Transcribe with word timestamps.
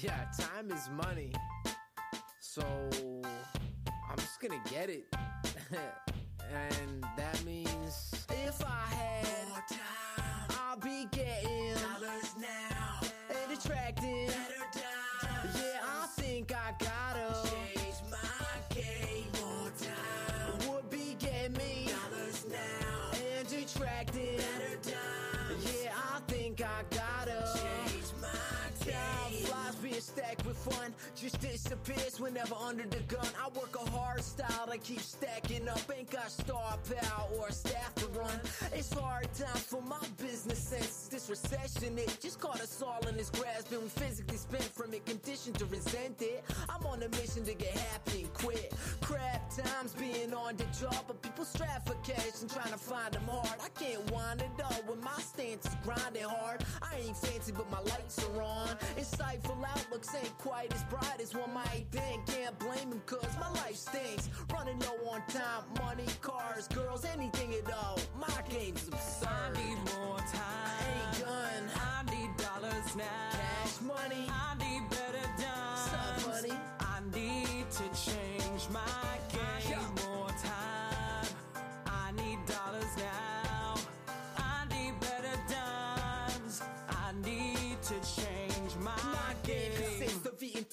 Yeah, 0.00 0.26
time 0.38 0.70
is 0.70 0.88
money. 0.90 1.32
So 2.38 2.62
I'm 4.08 4.16
just 4.16 4.40
gonna 4.40 4.62
get 4.70 4.90
it. 4.90 5.06
and 5.72 7.04
that 7.16 7.44
means 7.44 8.24
if 8.30 8.64
I 8.64 8.94
had 8.94 9.48
more 9.48 9.64
time, 9.68 10.58
I'll 10.60 10.76
be 10.76 11.08
getting 11.10 11.74
dollars 11.74 12.32
now 12.38 13.00
and 13.28 13.58
attracting 13.58 14.26
better 14.28 14.68
times. 14.70 15.56
Yeah, 15.60 15.80
I 15.82 16.06
think 16.14 16.52
I 16.54 16.74
gotta 16.78 17.07
fun 30.70 30.92
just 31.20 31.40
disappears 31.40 32.20
whenever 32.20 32.54
under 32.54 32.84
the 32.84 33.00
gun. 33.12 33.26
I 33.42 33.48
work 33.58 33.74
a 33.74 33.90
hard 33.90 34.22
style 34.22 34.66
that 34.66 34.82
keeps 34.84 35.06
stacking 35.06 35.68
up. 35.68 35.80
Ain't 35.96 36.10
got 36.10 36.30
star 36.30 36.76
power 37.00 37.28
or 37.38 37.50
staff 37.50 37.94
to 37.96 38.06
run. 38.08 38.40
It's 38.72 38.92
hard 38.92 39.32
times 39.34 39.64
for 39.64 39.82
my 39.82 40.00
business 40.16 40.58
sense. 40.58 41.08
This 41.10 41.28
recession, 41.28 41.98
it 41.98 42.18
just 42.20 42.38
caught 42.40 42.60
us 42.60 42.82
all 42.82 43.00
in 43.08 43.16
its 43.16 43.30
grasp. 43.30 43.72
And 43.72 43.82
we 43.82 43.88
physically 43.88 44.36
spent 44.36 44.62
from 44.62 44.94
it, 44.94 45.04
conditioned 45.06 45.58
to 45.58 45.66
resent 45.66 46.20
it. 46.20 46.44
I'm 46.68 46.86
on 46.86 47.02
a 47.02 47.08
mission 47.08 47.44
to 47.44 47.54
get 47.54 47.76
happy 47.76 48.22
and 48.22 48.34
quit. 48.34 48.72
Crap 49.00 49.50
times 49.50 49.94
being 49.94 50.32
on 50.34 50.56
the 50.56 50.66
job, 50.78 51.04
but 51.06 51.20
people 51.22 51.44
strap 51.44 51.86
for 51.86 51.94
cash 52.04 52.42
and 52.42 52.50
trying 52.50 52.72
to 52.72 52.78
find 52.78 53.12
them 53.12 53.24
hard. 53.28 53.58
I 53.60 53.68
can't 53.80 54.08
wind 54.12 54.42
it 54.42 54.62
up 54.62 54.88
when 54.88 55.00
my 55.00 55.18
stance 55.18 55.66
is 55.66 55.76
grinding 55.84 56.22
hard. 56.22 56.64
I 56.80 56.98
ain't 57.04 57.16
fancy, 57.16 57.52
but 57.52 57.68
my 57.70 57.80
lights 57.80 58.24
are 58.24 58.42
on. 58.42 58.68
Insightful 58.96 59.64
outlooks 59.66 60.14
ain't 60.14 60.36
quite 60.38 60.72
as 60.72 60.84
bright 60.84 61.07
as 61.20 61.34
one 61.34 61.52
might 61.52 61.86
think. 61.90 62.26
Can't 62.26 62.58
blame 62.58 62.90
them, 62.90 63.02
cause 63.06 63.34
my 63.40 63.50
life 63.60 63.76
stinks. 63.76 64.28
Running 64.52 64.78
low 64.80 65.10
on 65.10 65.22
time, 65.28 65.64
money, 65.84 66.06
cars, 66.20 66.68
girls, 66.68 67.04
anything 67.04 67.54
at 67.54 67.72
all. 67.72 67.98
My 68.20 68.42
game's 68.48 68.86
absurd. 68.88 69.28
I 69.28 69.50
need 69.58 69.78
more 69.96 70.18
time. 70.18 70.78
I 70.78 71.16
Ain't 71.16 71.20
done. 71.24 71.70
I 71.74 72.02
need 72.10 72.30
dollars 72.36 72.96
now. 72.96 73.04
Cash 73.32 73.80
money. 73.82 74.26
I 74.30 74.54
need 74.58 74.82
better 74.90 75.26
Sup, 75.76 75.94
times. 75.94 76.24
buddy? 76.26 76.52
I 76.80 77.00
need 77.14 77.70
to 77.70 77.84
change 78.10 78.68
my 78.72 79.18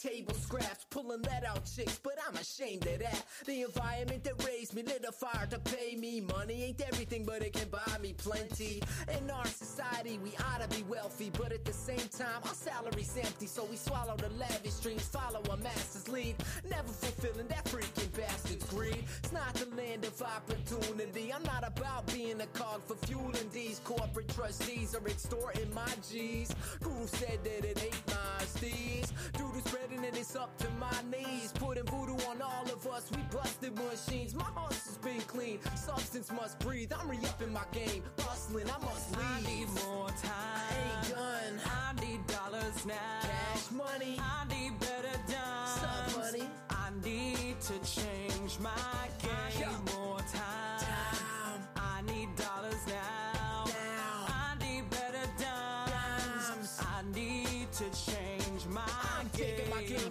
table 0.05 0.35
scraps, 0.35 0.84
pulling 0.95 1.21
that 1.23 1.43
out 1.43 1.61
chicks, 1.65 1.99
but 2.01 2.13
I'm 2.25 2.35
ashamed 2.37 2.87
of 2.87 2.99
that. 2.99 3.21
The 3.45 3.63
environment 3.63 4.23
that 4.23 4.41
raised 4.45 4.73
me 4.73 4.81
lit 4.81 5.03
a 5.05 5.11
fire 5.11 5.45
to 5.49 5.59
pay 5.59 5.97
me 5.97 6.21
money. 6.21 6.63
Ain't 6.63 6.79
everything, 6.79 7.25
but 7.25 7.41
it 7.41 7.51
can 7.51 7.67
buy 7.67 7.97
me 8.01 8.13
plenty. 8.13 8.81
In 9.09 9.29
our 9.29 9.45
society, 9.45 10.17
we 10.23 10.31
ought 10.47 10.61
to 10.61 10.73
be 10.73 10.83
wealthy, 10.83 11.31
but 11.37 11.51
at 11.51 11.65
the 11.65 11.73
same 11.73 12.07
time, 12.17 12.41
our 12.45 12.53
salary's 12.53 13.13
empty, 13.21 13.45
so 13.45 13.65
we 13.69 13.75
swallow 13.75 14.15
the 14.15 14.29
lavish 14.39 14.75
dreams, 14.75 15.05
follow 15.05 15.41
a 15.51 15.57
master's 15.57 16.07
lead. 16.07 16.35
Never 16.69 16.87
fulfilling 16.87 17.49
that 17.49 17.65
freaking 17.65 18.15
bastard's 18.15 18.63
greed. 18.67 19.03
It's 19.21 19.33
not 19.33 19.53
the 19.55 19.67
land 19.75 20.05
of 20.05 20.21
opportunity. 20.21 21.33
I'm 21.33 21.43
not 21.43 21.67
about 21.67 22.07
being 22.07 22.39
a 22.39 22.47
cog 22.57 22.81
for 22.85 22.95
fueling 23.05 23.49
these 23.51 23.81
corporate 23.83 24.29
trustees 24.29 24.95
or 24.95 25.05
extorting 25.07 25.73
my 25.73 25.91
G's. 26.09 26.55
Guru 26.81 27.05
said 27.05 27.39
that 27.43 27.65
it 27.65 27.83
ain't 27.83 28.07
my 28.07 28.45
steez. 28.45 29.11
Dude 29.37 29.55
is 29.57 29.63
spreading 29.65 30.05
it, 30.05 30.15
it's 30.15 30.37
up 30.37 30.57
to 30.59 30.69
my 30.79 30.84
knees. 31.09 31.51
Putting 31.53 31.85
voodoo 31.85 32.17
on 32.29 32.41
all 32.41 32.63
of 32.63 32.87
us, 32.87 33.09
we 33.11 33.21
busted 33.31 33.75
machines. 33.75 34.35
My 34.35 34.45
hustle's 34.55 34.97
been 34.97 35.21
clean, 35.21 35.59
substance 35.75 36.31
must 36.31 36.59
breathe. 36.59 36.91
I'm 36.97 37.09
re-upping 37.09 37.53
my 37.53 37.63
game, 37.71 38.03
hustling, 38.19 38.69
I 38.69 38.77
must 38.83 39.11
leave. 39.11 39.25
I 39.25 39.41
need 39.41 39.67
more 39.83 40.09
time. 40.09 40.65
Ain't 40.71 41.15
done. 41.15 41.59
I 41.65 42.05
need 42.05 42.27
dollars 42.27 42.85
now. 42.85 42.93
Cash 43.21 43.71
money, 43.71 44.19
I 44.19 44.45
need 44.49 44.79
better 44.79 45.17
times. 45.27 45.81
Sup, 45.81 46.21
buddy? 46.21 46.43
I 46.69 46.89
need 47.03 47.59
to 47.61 47.73
change 47.79 48.59
my 48.59 48.69
ah, 48.75 49.07
game. 49.21 49.31
Yeah. 49.59 49.95
More 49.95 50.19
time, 50.19 50.74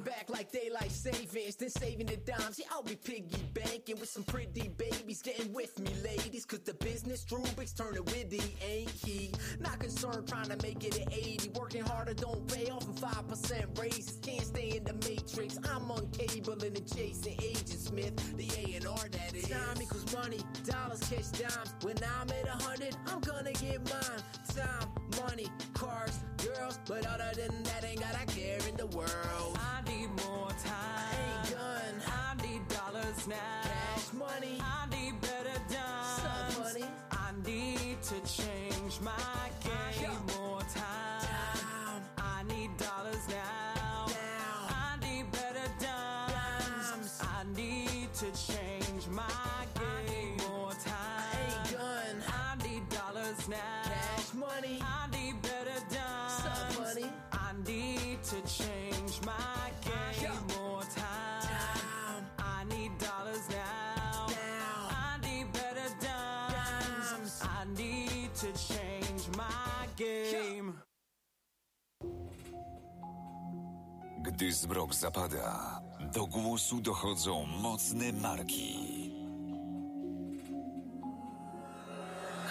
back 0.05 0.29
like 0.29 0.53
daylight 0.53 0.91
savings, 0.91 1.57
then 1.57 1.71
saving 1.71 2.07
the 2.07 2.17
dimes. 2.17 2.59
Yeah, 2.59 2.67
I'll 2.71 2.83
be 2.83 2.97
piggy 2.97 3.43
banking 3.55 3.99
with 3.99 4.09
some 4.09 4.25
pretty 4.25 4.69
babies. 4.69 5.23
Getting 5.23 5.53
with 5.53 5.79
me, 5.81 5.91
ladies, 6.05 6.45
cause 6.45 6.61
the 6.61 6.75
business 6.75 7.25
Rubik's 7.25 7.73
turning 7.73 8.05
witty, 8.07 8.43
ain't 8.67 8.91
he? 8.91 9.31
Not 9.61 9.79
concerned 9.79 10.29
trying 10.29 10.49
to 10.49 10.57
make 10.63 10.85
it 10.85 11.01
at 11.01 11.13
80. 11.13 11.51
Working 11.59 11.85
harder 11.85 12.15
don't 12.15 12.47
pay 12.53 12.71
off 12.71 12.85
in 12.87 12.95
5% 12.95 13.79
raises. 13.79 14.19
Can't 14.23 14.45
stay 14.45 14.77
in 14.77 14.85
the 14.85 14.95
matrix. 15.09 15.59
I'm 15.73 15.91
on 15.91 16.09
cable 16.11 16.53
and 16.63 16.95
chasing 16.95 17.37
Agent 17.43 17.69
Smith, 17.71 18.37
the 18.37 18.49
A&R 18.59 19.09
that 19.11 19.35
is. 19.35 19.49
Time 19.49 19.81
equals 19.81 20.13
money, 20.15 20.41
dollars 20.65 21.01
catch 21.01 21.33
dimes. 21.33 21.75
When 21.83 21.97
I'm 21.99 22.29
at 22.31 22.47
a 22.47 22.63
hundred, 22.63 22.97
I'm 23.07 23.21
gonna 23.21 23.53
get 23.53 23.81
mine. 23.91 24.23
Time, 24.55 24.89
money, 25.23 25.49
cars, 25.75 26.19
girls, 26.39 26.79
but 26.87 27.07
other 27.07 27.33
than 27.37 27.63
that, 27.65 27.85
ain't 27.85 28.01
got 28.01 28.15
a 28.15 28.27
care 28.27 28.59
in 28.69 28.77
the 28.77 28.87
world. 28.87 29.59
I 29.59 29.81
need 29.89 30.09
more 30.25 30.51
time. 30.65 31.45
Ain't 31.45 31.51
done. 31.53 31.97
I 32.07 32.47
need 32.47 32.63
dollars 32.69 33.27
now. 33.27 33.37
Cash 33.63 34.13
money, 34.13 34.59
I 34.61 34.87
need 34.91 35.21
better 35.21 35.59
times. 35.69 36.55
Sup, 36.55 36.65
buddy? 36.65 36.85
I 37.11 37.31
need 37.47 38.03
to 38.03 38.15
change 38.33 39.01
my 39.01 39.11
uh, 39.13 39.49
game. 39.63 40.03
Yeah. 40.03 40.37
More 40.37 40.61
time, 40.61 41.24
to 58.25 58.41
change 58.49 59.21
my 59.27 59.69
game. 59.85 60.23
Yeah. 60.23 60.57
More 60.57 60.83
time. 60.97 61.45
time, 61.45 62.25
I 62.39 62.65
need 62.65 62.93
dollars 62.97 63.45
now. 63.51 64.27
now. 64.29 64.89
I 64.91 65.19
need 65.21 65.53
better 65.53 65.89
times. 66.01 67.11
Times. 67.11 67.43
I 67.45 67.65
need 67.77 68.31
to 68.35 68.49
change 68.57 69.29
my 69.37 69.85
game. 69.97 70.73
Gdy 74.25 74.53
zmrok 74.53 74.95
zapada, 74.95 75.81
do 76.15 76.27
głosu 76.27 76.81
dochodzą 76.81 77.47
mocne 77.47 78.13
marki. 78.13 79.13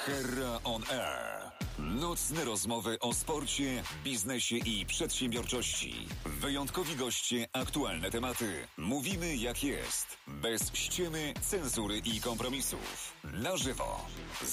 Herra 0.06 0.60
on 0.64 0.84
Air. 0.92 1.43
Nocne 1.84 2.46
rozmowy 2.46 3.00
o 3.00 3.14
sporcie, 3.14 3.84
biznesie 4.04 4.58
i 4.58 4.86
przedsiębiorczości. 4.86 6.08
Wyjątkowi 6.26 6.96
goście, 6.96 7.48
aktualne 7.54 8.12
tematy. 8.12 8.68
Mówimy 8.78 9.36
jak 9.36 9.64
jest. 9.64 10.18
Bez 10.28 10.74
ściemy, 10.74 11.34
cenzury 11.42 11.98
i 11.98 12.22
kompromisów. 12.22 13.14
Na 13.24 13.58
żywo. 13.58 14.06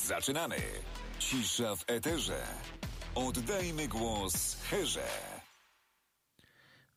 Zaczynamy. 0.06 0.56
Cisza 1.18 1.76
w 1.76 1.84
eterze. 1.86 2.46
Oddajmy 3.14 3.88
głos 3.88 4.56
Herze. 4.70 5.08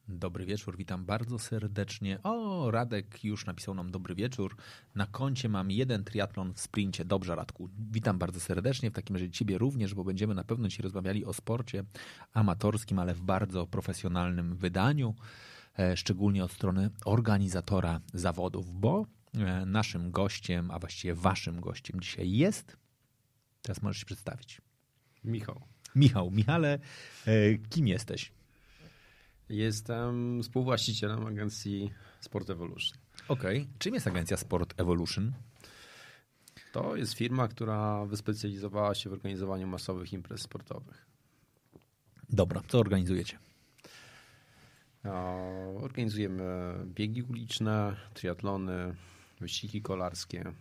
Dobry 0.08 0.46
wieczór, 0.46 0.78
witam 0.78 1.06
bardzo 1.06 1.40
serdecznie. 1.40 2.24
O, 2.24 2.72
Radek 2.72 3.24
już 3.24 3.46
napisał 3.46 3.76
nam 3.76 3.92
dobry 3.92 4.16
wieczór. 4.16 4.56
Na 4.96 5.06
koncie 5.06 5.50
mam 5.50 5.72
jeden 5.72 6.04
triatlon 6.04 6.54
w 6.54 6.60
sprincie. 6.60 7.06
Dobrze, 7.06 7.36
Radku. 7.36 7.70
Witam 7.92 8.20
bardzo 8.20 8.40
serdecznie. 8.40 8.92
W 8.92 8.94
takim 8.94 9.16
razie 9.16 9.32
Ciebie 9.32 9.58
również, 9.58 9.94
bo 9.94 10.04
będziemy 10.04 10.36
na 10.36 10.44
pewno 10.44 10.68
dzisiaj 10.68 10.84
rozmawiali 10.84 11.26
o 11.26 11.34
sporcie 11.34 11.84
amatorskim, 12.34 13.00
ale 13.00 13.14
w 13.14 13.22
bardzo 13.22 13.68
profesjonalnym 13.68 14.56
wydaniu, 14.56 15.16
e, 15.80 15.98
szczególnie 15.98 16.44
od 16.44 16.52
strony 16.52 16.90
organizatora 17.06 18.02
zawodów, 18.14 18.80
bo 18.80 19.06
e, 19.34 19.66
naszym 19.66 20.12
gościem, 20.12 20.72
a 20.72 20.80
właściwie 20.80 21.14
Waszym 21.14 21.62
gościem 21.62 22.00
dzisiaj 22.02 22.32
jest. 22.32 22.78
Teraz 23.62 23.82
możesz 23.82 24.00
się 24.00 24.06
przedstawić. 24.06 24.62
Michał. 25.24 25.62
Michał, 25.96 26.32
Michale, 26.32 26.80
e, 27.28 27.58
kim 27.58 27.88
jesteś? 27.88 28.32
Jestem 29.50 30.44
współwłaścicielem 30.44 31.26
agencji 31.26 31.92
Sport 32.20 32.50
Evolution. 32.50 32.98
Okej. 33.28 33.68
Czym 33.80 33.94
jest 33.94 34.08
agencja 34.08 34.38
Sport 34.38 34.82
Evolution? 34.82 35.34
To 36.72 36.96
jest 36.96 37.14
firma, 37.14 37.48
która 37.48 38.06
wyspecjalizowała 38.06 38.96
się 38.96 39.10
w 39.10 39.14
organizowaniu 39.14 39.68
masowych 39.68 40.14
imprez 40.14 40.42
sportowych. 40.42 41.06
Dobra, 42.30 42.62
co 42.68 42.80
organizujecie? 42.80 43.38
Organizujemy 45.82 46.44
biegi 46.86 47.24
uliczne, 47.24 47.96
triatlony, 48.14 48.96
wyścigi 49.40 49.82
kolarskie, 49.82 50.54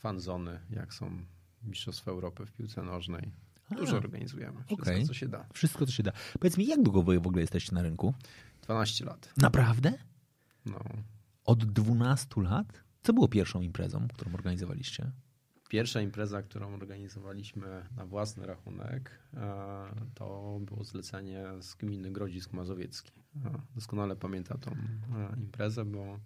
fanzony, 0.00 0.60
jak 0.70 0.94
są 0.94 1.24
Mistrzostwa 1.62 2.10
Europy 2.10 2.46
w 2.46 2.52
piłce 2.52 2.82
nożnej. 2.82 3.32
Dużo 3.70 3.96
organizujemy. 3.96 4.64
Wszystko, 4.64 4.90
Okej. 4.90 5.06
co 5.06 5.14
się 5.14 5.28
da. 5.28 5.46
Wszystko, 5.52 5.86
co 5.86 5.92
się 5.92 6.02
da. 6.02 6.12
Powiedz 6.40 6.58
mi, 6.58 6.66
jak 6.66 6.82
długo 6.82 7.02
wy 7.02 7.20
w 7.20 7.26
ogóle 7.26 7.40
jesteście 7.40 7.74
na 7.74 7.82
rynku? 7.82 8.14
12 8.62 9.04
lat. 9.04 9.32
Naprawdę? 9.36 9.92
No. 10.66 10.80
Od 11.44 11.64
12 11.64 12.42
lat? 12.42 12.84
Co 13.02 13.12
było 13.12 13.28
pierwszą 13.28 13.60
imprezą, 13.60 14.08
którą 14.14 14.34
organizowaliście? 14.34 15.12
Pierwsza 15.68 16.00
impreza, 16.00 16.42
którą 16.42 16.74
organizowaliśmy 16.74 17.86
na 17.96 18.06
własny 18.06 18.46
rachunek, 18.46 19.18
e, 19.34 19.86
to 20.14 20.58
było 20.62 20.84
zlecenie 20.84 21.44
z 21.60 21.74
gminy 21.74 22.10
Grodzisk 22.10 22.52
Mazowiecki. 22.52 23.12
E, 23.44 23.50
Doskonale 23.74 24.16
pamiętam 24.16 24.58
tą 24.58 24.70
e, 24.70 25.36
imprezę, 25.36 25.84
bo 25.84 26.20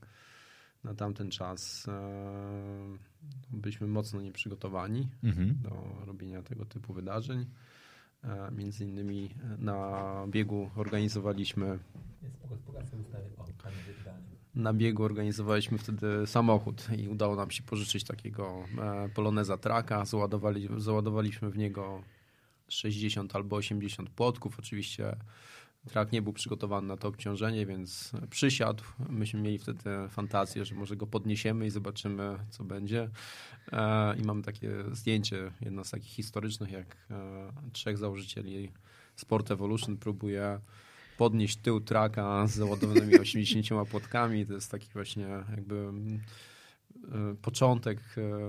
na 0.89 0.95
tamten 0.95 1.31
czas 1.31 1.89
e, 1.89 2.97
byliśmy 3.51 3.87
mocno 3.87 4.21
nieprzygotowani 4.21 5.09
Mhm. 5.25 5.59
do 5.63 6.05
robienia 6.07 6.43
tego 6.43 6.65
typu 6.65 6.93
wydarzeń. 6.93 7.47
E, 8.25 8.51
Między 8.53 8.85
innymi 8.85 9.35
na 9.59 10.03
biegu 10.29 10.71
organizowaliśmy 10.77 11.79
na 14.55 14.73
biegu 14.75 15.03
organizowaliśmy 15.05 15.79
wtedy 15.79 16.27
samochód 16.27 16.89
i 16.99 17.09
udało 17.09 17.37
nam 17.37 17.51
się 17.51 17.63
pożyczyć 17.63 18.05
takiego 18.05 18.65
e, 18.79 19.09
Poloneza 19.09 19.57
Traka. 19.57 20.05
Załadowali, 20.05 20.69
załadowaliśmy 20.77 21.51
w 21.51 21.59
niego 21.59 22.03
60 22.69 23.37
albo 23.37 23.57
80 23.57 24.11
płotków. 24.11 24.59
Oczywiście 24.59 25.17
trak 25.87 26.13
nie 26.13 26.23
był 26.23 26.33
przygotowany 26.33 26.89
na 26.89 26.97
to 26.97 27.09
obciążenie, 27.09 27.67
więc 27.67 28.13
przysiadł. 28.31 28.85
Myśmy 29.09 29.41
mieli 29.41 29.59
wtedy 29.59 29.91
fantazję, 30.09 30.65
że 30.65 30.75
może 30.75 30.97
go 30.97 31.07
podniesiemy 31.07 31.67
i 31.67 31.71
zobaczymy, 31.71 32.39
co 32.51 32.65
będzie. 32.65 33.11
E, 33.73 34.17
I 34.17 34.23
mam 34.23 34.43
takie 34.43 34.71
zdjęcie, 34.93 35.53
jedno 35.61 35.85
z 35.85 35.91
takich 35.91 36.11
historycznych, 36.11 36.71
jak 36.71 36.97
e, 37.11 37.53
trzech 37.73 37.99
założycieli 37.99 38.73
Sport 39.17 39.51
Evolution 39.51 39.97
próbuje 39.97 40.61
podnieść 41.19 41.57
tył 41.57 41.81
traka 41.81 42.47
z 42.47 42.55
załadowanymi 42.55 43.19
80 43.21 43.89
płotkami. 43.91 44.47
To 44.47 44.53
jest 44.53 44.71
taki 44.71 44.89
właśnie 44.93 45.27
jakby 45.51 45.77
e, 47.05 47.35
początek 47.43 47.99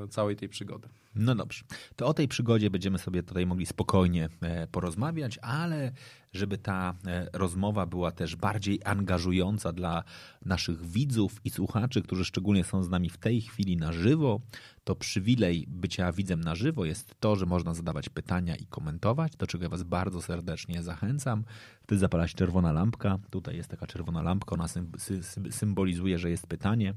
całej 0.09 0.35
tej 0.35 0.49
przygody. 0.49 0.89
No 1.15 1.35
dobrze. 1.35 1.63
To 1.95 2.07
o 2.07 2.13
tej 2.13 2.27
przygodzie 2.27 2.69
będziemy 2.69 2.97
sobie 2.97 3.23
tutaj 3.23 3.45
mogli 3.45 3.65
spokojnie 3.65 4.29
porozmawiać, 4.71 5.37
ale 5.37 5.91
żeby 6.33 6.57
ta 6.57 6.93
e, 7.07 7.27
rozmowa 7.33 7.85
była 7.85 8.11
też 8.11 8.35
bardziej 8.35 8.79
angażująca 8.85 9.73
dla 9.73 10.03
naszych 10.45 10.85
widzów 10.85 11.41
i 11.43 11.49
słuchaczy, 11.49 12.01
którzy 12.01 12.25
szczególnie 12.25 12.63
są 12.63 12.83
z 12.83 12.89
nami 12.89 13.09
w 13.09 13.17
tej 13.17 13.41
chwili 13.41 13.77
na 13.77 13.93
żywo, 13.93 14.41
to 14.83 14.95
przywilej 14.95 15.65
bycia 15.67 16.11
widzem 16.11 16.41
na 16.41 16.55
żywo 16.55 16.85
jest 16.85 17.15
to, 17.19 17.35
że 17.35 17.45
można 17.45 17.73
zadawać 17.73 18.09
pytania 18.09 18.55
i 18.55 18.65
komentować, 18.65 19.35
do 19.35 19.47
czego 19.47 19.63
ja 19.63 19.69
Was 19.69 19.83
bardzo 19.83 20.21
serdecznie 20.21 20.83
zachęcam. 20.83 21.43
Wtedy 21.83 21.99
zapala 21.99 22.27
się 22.27 22.35
czerwona 22.35 22.71
lampka. 22.71 23.19
Tutaj 23.29 23.55
jest 23.55 23.69
taka 23.69 23.87
czerwona 23.87 24.21
lampka, 24.21 24.53
ona 24.53 24.67
sym- 24.67 24.91
sy- 24.97 25.23
sy- 25.23 25.51
symbolizuje, 25.51 26.19
że 26.19 26.29
jest 26.29 26.47
pytanie. 26.47 26.93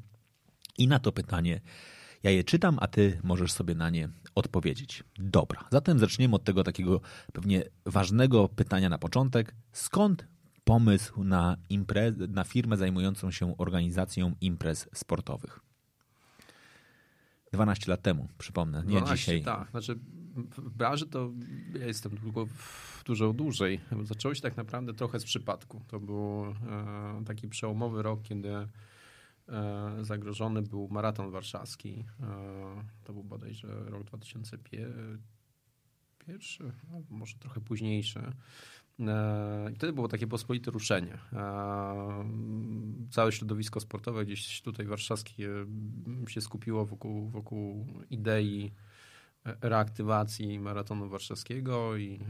I 0.79 0.89
na 0.89 0.99
to 0.99 1.13
pytanie 1.13 1.61
ja 2.23 2.31
je 2.31 2.45
czytam, 2.45 2.79
a 2.81 2.87
ty 2.87 3.21
możesz 3.23 3.53
sobie 3.53 3.75
na 3.75 3.91
nie 3.91 4.09
odpowiedzieć. 4.35 5.05
Dobra, 5.19 5.65
zatem 5.71 5.99
zaczniemy 5.99 6.35
od 6.35 6.45
tego 6.45 6.65
takiego 6.65 7.01
pewnie 7.33 7.63
ważnego 7.87 8.49
pytania 8.49 8.89
na 8.89 8.99
początek. 8.99 9.55
Skąd 9.73 10.27
pomysł 10.65 11.25
na, 11.25 11.57
imprez, 11.69 12.15
na 12.29 12.45
firmę 12.45 12.77
zajmującą 12.77 13.31
się 13.31 13.57
organizacją 13.59 14.35
imprez 14.41 14.89
sportowych? 14.95 15.61
12 17.53 17.91
lat 17.91 18.03
temu, 18.03 18.29
przypomnę, 18.39 18.83
nie 18.87 18.97
12, 18.97 19.17
dzisiaj. 19.17 19.43
Tak, 19.43 19.71
znaczy 19.71 19.99
w 20.57 20.71
branży 20.71 21.07
to 21.07 21.31
ja 21.81 21.87
jestem 21.87 22.17
długo, 22.17 22.47
dużo 23.05 23.33
dłużej. 23.33 23.81
Zaczęło 24.03 24.35
się 24.35 24.41
tak 24.41 24.57
naprawdę 24.57 24.95
trochę 24.95 25.21
z 25.21 25.25
przypadku. 25.25 25.83
To 25.89 26.01
był 26.01 26.45
e, 26.47 27.25
taki 27.27 27.49
przełomowy 27.49 28.03
rok, 28.03 28.23
kiedy 28.23 28.49
zagrożony 30.01 30.63
był 30.63 30.89
maraton 30.89 31.31
warszawski. 31.31 32.05
E, 32.21 32.85
to 33.05 33.13
był 33.13 33.25
bodajże 33.25 33.69
rok 33.85 34.05
2001, 34.05 36.73
albo 36.95 37.17
może 37.17 37.37
trochę 37.39 37.61
późniejszy. 37.61 38.21
E, 39.01 39.71
I 39.73 39.75
wtedy 39.75 39.93
było 39.93 40.09
takie 40.09 40.27
pospolite 40.27 40.71
ruszenie. 40.71 41.19
E, 41.33 42.25
Całe 43.11 43.33
środowisko 43.33 43.81
sportowe 43.81 44.25
gdzieś 44.25 44.63
tutaj 44.63 44.87
warszawskie 44.87 45.49
mm, 45.51 46.25
się 46.29 46.41
skupiło 46.41 46.87
wokół, 46.87 47.29
wokół 47.29 47.87
idei 48.11 48.73
e, 49.47 49.57
reaktywacji 49.61 50.61
maratonu 50.61 51.09
warszawskiego 51.09 51.97
i 51.97 52.15
e, 52.15 52.21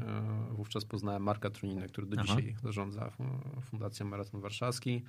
wówczas 0.54 0.84
poznałem 0.84 1.22
Marka 1.22 1.50
Truninę, 1.50 1.88
który 1.88 2.06
do 2.06 2.16
Aha. 2.20 2.26
dzisiaj 2.26 2.56
zarządza 2.62 3.10
fu- 3.10 3.60
Fundacją 3.62 4.06
Maraton 4.06 4.40
Warszawski. 4.40 5.02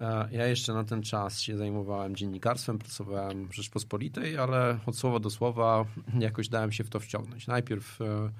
E, 0.00 0.28
Ja 0.32 0.46
jeszcze 0.46 0.74
na 0.74 0.84
ten 0.84 1.02
czas 1.02 1.40
się 1.40 1.56
zajmowałem 1.56 2.16
dziennikarstwem, 2.16 2.78
pracowałem 2.78 3.48
w 3.48 3.54
Rzeczpospolitej, 3.54 4.38
ale 4.38 4.78
od 4.86 4.96
słowa 4.96 5.18
do 5.18 5.30
słowa 5.30 5.84
jakoś 6.18 6.48
dałem 6.48 6.72
się 6.72 6.84
w 6.84 6.90
to 6.90 7.00
wciągnąć. 7.00 7.46
Najpierw 7.46 8.00
e, 8.00 8.30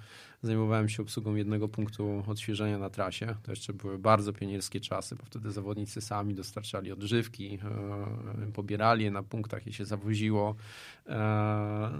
zajmowałem 0.42 0.88
się 0.88 1.02
obsługą 1.02 1.34
jednego 1.34 1.68
punktu 1.68 2.22
odświeżenia 2.26 2.78
na 2.78 2.90
trasie. 2.90 3.34
To 3.42 3.52
jeszcze 3.52 3.72
były 3.72 3.98
bardzo 3.98 4.32
pionierskie 4.32 4.80
czasy, 4.80 5.16
bo 5.16 5.22
wtedy 5.24 5.52
zawodnicy 5.52 6.00
sami 6.00 6.34
dostarczali 6.34 6.92
odżywki, 6.92 7.58
e, 8.48 8.52
pobierali 8.52 9.04
je 9.04 9.10
na 9.10 9.22
punktach, 9.22 9.66
je 9.66 9.72
się 9.72 9.84
zawoziło. 9.84 10.54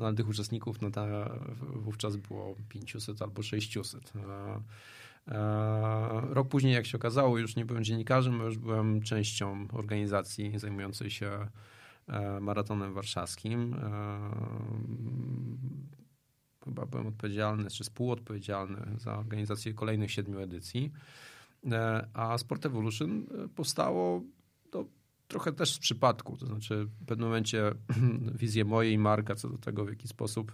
Na 0.01 0.13
tych 0.17 0.29
uczestników 0.29 0.83
no 0.83 0.91
wówczas 1.75 2.17
było 2.17 2.55
500 2.69 3.23
albo 3.23 3.43
600. 3.43 4.13
E, 5.29 6.21
Rok 6.31 6.49
później, 6.49 6.75
jak 6.75 6.87
się 6.87 6.99
okazało, 6.99 7.39
już 7.39 7.57
nie 7.57 7.65
byłem 7.65 7.85
dziennikarzem, 7.85 8.41
już 8.41 8.59
byłem 8.59 9.03
częścią 9.03 9.69
organizacji 9.73 10.59
zajmującej 10.59 11.11
się 11.11 11.49
e, 12.09 12.41
maratonem 12.41 12.93
warszawskim. 12.95 13.75
E, 13.75 14.21
Chyba 16.65 16.87
byłem 16.87 17.07
odpowiedzialny, 17.07 17.71
czy 17.71 17.85
współodpowiedzialny 17.85 18.87
za 18.99 19.19
organizację 19.19 19.75
kolejnych 19.75 20.13
siedmiu 20.13 20.41
edycji. 20.41 20.93
A 22.15 22.39
Sport 22.39 22.67
Evolution 22.67 23.27
powstało 23.55 24.23
to 24.71 24.85
trochę 25.29 25.53
też 25.53 25.75
z 25.75 25.79
przypadku. 25.79 26.37
To 26.37 26.47
znaczy, 26.47 26.87
w 27.01 27.07
pewnym 27.07 27.29
momencie 27.29 27.73
wizję 28.41 28.65
mojej 28.65 28.93
i 28.93 28.99
Marka 28.99 29.35
co 29.35 29.49
do 29.49 29.59
tego, 29.59 29.85
w 29.85 29.89
jaki 29.89 30.09
sposób 30.09 30.53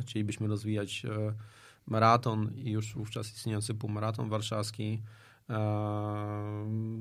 chcielibyśmy 0.00 0.48
rozwijać 0.48 1.06
maraton 1.86 2.52
i 2.54 2.70
już 2.70 2.94
wówczas 2.94 3.32
istniejący 3.34 3.74
półmaraton 3.74 4.28
warszawski 4.28 5.02
e, 5.50 5.56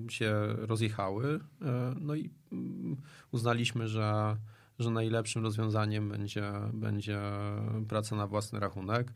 się 0.10 0.34
rozjechały. 0.48 1.40
E, 1.62 1.96
No 2.02 2.16
i 2.16 2.30
mm, 2.52 2.98
uznaliśmy, 3.32 3.88
że, 3.88 4.38
że 4.80 4.90
najlepszym 4.92 5.44
rozwiązaniem 5.44 6.10
będzie, 6.10 6.52
będzie 6.74 7.20
praca 7.88 8.16
na 8.16 8.28
własny 8.28 8.60
rachunek. 8.60 9.14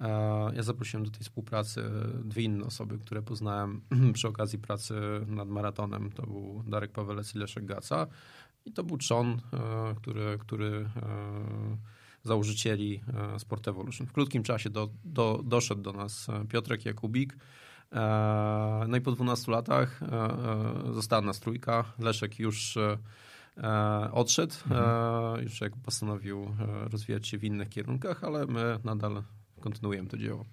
E, 0.00 0.08
Ja 0.54 0.62
zaprosiłem 0.62 1.04
do 1.04 1.10
tej 1.10 1.20
współpracy 1.20 1.82
dwie 2.24 2.42
inne 2.42 2.64
osoby, 2.64 2.98
które 2.98 3.22
poznałem 3.22 3.80
przy 4.14 4.28
okazji 4.28 4.58
pracy 4.58 4.94
nad 5.26 5.48
maratonem. 5.48 6.12
To 6.12 6.22
był 6.22 6.62
Darek 6.66 6.92
Pawelec 6.92 7.34
i 7.34 7.38
Leszek 7.38 7.64
Gaca. 7.64 8.06
I 8.66 8.72
to 8.72 8.84
był 8.84 8.98
trzon, 8.98 9.40
który, 9.96 10.38
który 10.38 10.88
założycieli 12.24 13.00
e, 13.34 13.38
Sport 13.38 13.68
Evolution. 13.68 14.06
W 14.06 14.12
krótkim 14.12 14.42
czasie 14.42 14.70
do, 14.70 14.88
do, 15.04 15.40
doszedł 15.44 15.82
do 15.82 15.92
nas 15.92 16.28
e, 16.28 16.44
Piotrek 16.48 16.84
Jakubik. 16.84 17.36
E, 17.92 18.84
No 18.88 18.96
i 18.96 19.00
po 19.00 19.12
12 19.12 19.52
latach 19.52 20.00
została 20.92 21.22
nas 21.22 21.40
trójka. 21.40 21.84
Leszek 21.98 22.38
już 22.38 22.78
odszedł, 24.12 24.54
e, 24.70 25.42
już 25.42 25.60
jak 25.60 25.76
postanowił 25.76 26.56
rozwijać 26.90 27.28
się 27.28 27.38
w 27.38 27.44
innych 27.44 27.68
kierunkach, 27.68 28.24
ale 28.24 28.46
my 28.46 28.78
nadal 28.84 29.22
kontynuujemy 29.60 30.08
to 30.08 30.16
dzieło. 30.16 30.44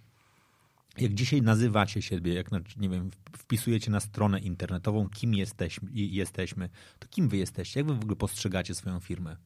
Jak 0.98 1.14
dzisiaj 1.14 1.42
nazywacie 1.42 2.02
siebie, 2.02 2.34
jak 2.34 2.48
nie 2.78 2.90
wiem, 2.90 3.12
wpisujecie 3.38 3.92
na 3.92 4.00
stronę 4.00 4.40
internetową, 4.40 5.10
kim 5.10 5.34
jesteśmy, 5.34 5.90
jesteśmy, 5.94 6.70
to 7.00 7.08
kim 7.08 7.30
wy 7.30 7.38
jesteście? 7.38 7.80
Jak 7.80 7.88
wy 7.88 7.96
w 7.96 8.02
ogóle 8.02 8.16
postrzegacie 8.16 8.76
swoją 8.76 9.00
firmę? 9.00 9.38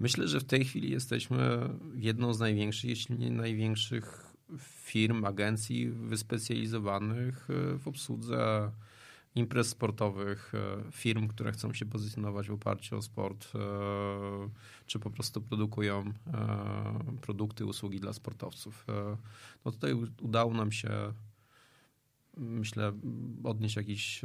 Myślę, 0.00 0.28
że 0.28 0.40
w 0.40 0.44
tej 0.44 0.64
chwili 0.64 0.90
jesteśmy 0.90 1.68
jedną 1.94 2.34
z 2.34 2.40
największych, 2.40 2.90
jeśli 2.90 3.18
nie 3.18 3.30
największych 3.30 4.28
firm, 4.58 5.24
agencji 5.24 5.90
wyspecjalizowanych 5.90 7.48
e, 7.50 7.78
w 7.78 7.88
obsłudze 7.88 8.70
imprez 9.34 9.68
sportowych, 9.68 10.52
e, 10.54 10.92
firm, 10.92 11.28
które 11.28 11.52
chcą 11.52 11.72
się 11.72 11.86
pozycjonować 11.86 12.48
w 12.48 12.52
oparciu 12.52 12.96
o 12.96 13.02
sport, 13.02 13.52
e, 13.54 13.58
czy 14.86 14.98
po 14.98 15.10
prostu 15.10 15.40
produkują 15.40 16.12
produkty, 17.20 17.66
usługi 17.66 18.00
dla 18.00 18.12
sportowców. 18.12 18.86
No 19.64 19.72
tutaj 19.72 19.94
udało 20.20 20.54
nam 20.54 20.72
się 20.72 20.90
myślę, 22.36 22.92
odnieść 23.44 23.76
jakiś 23.76 24.22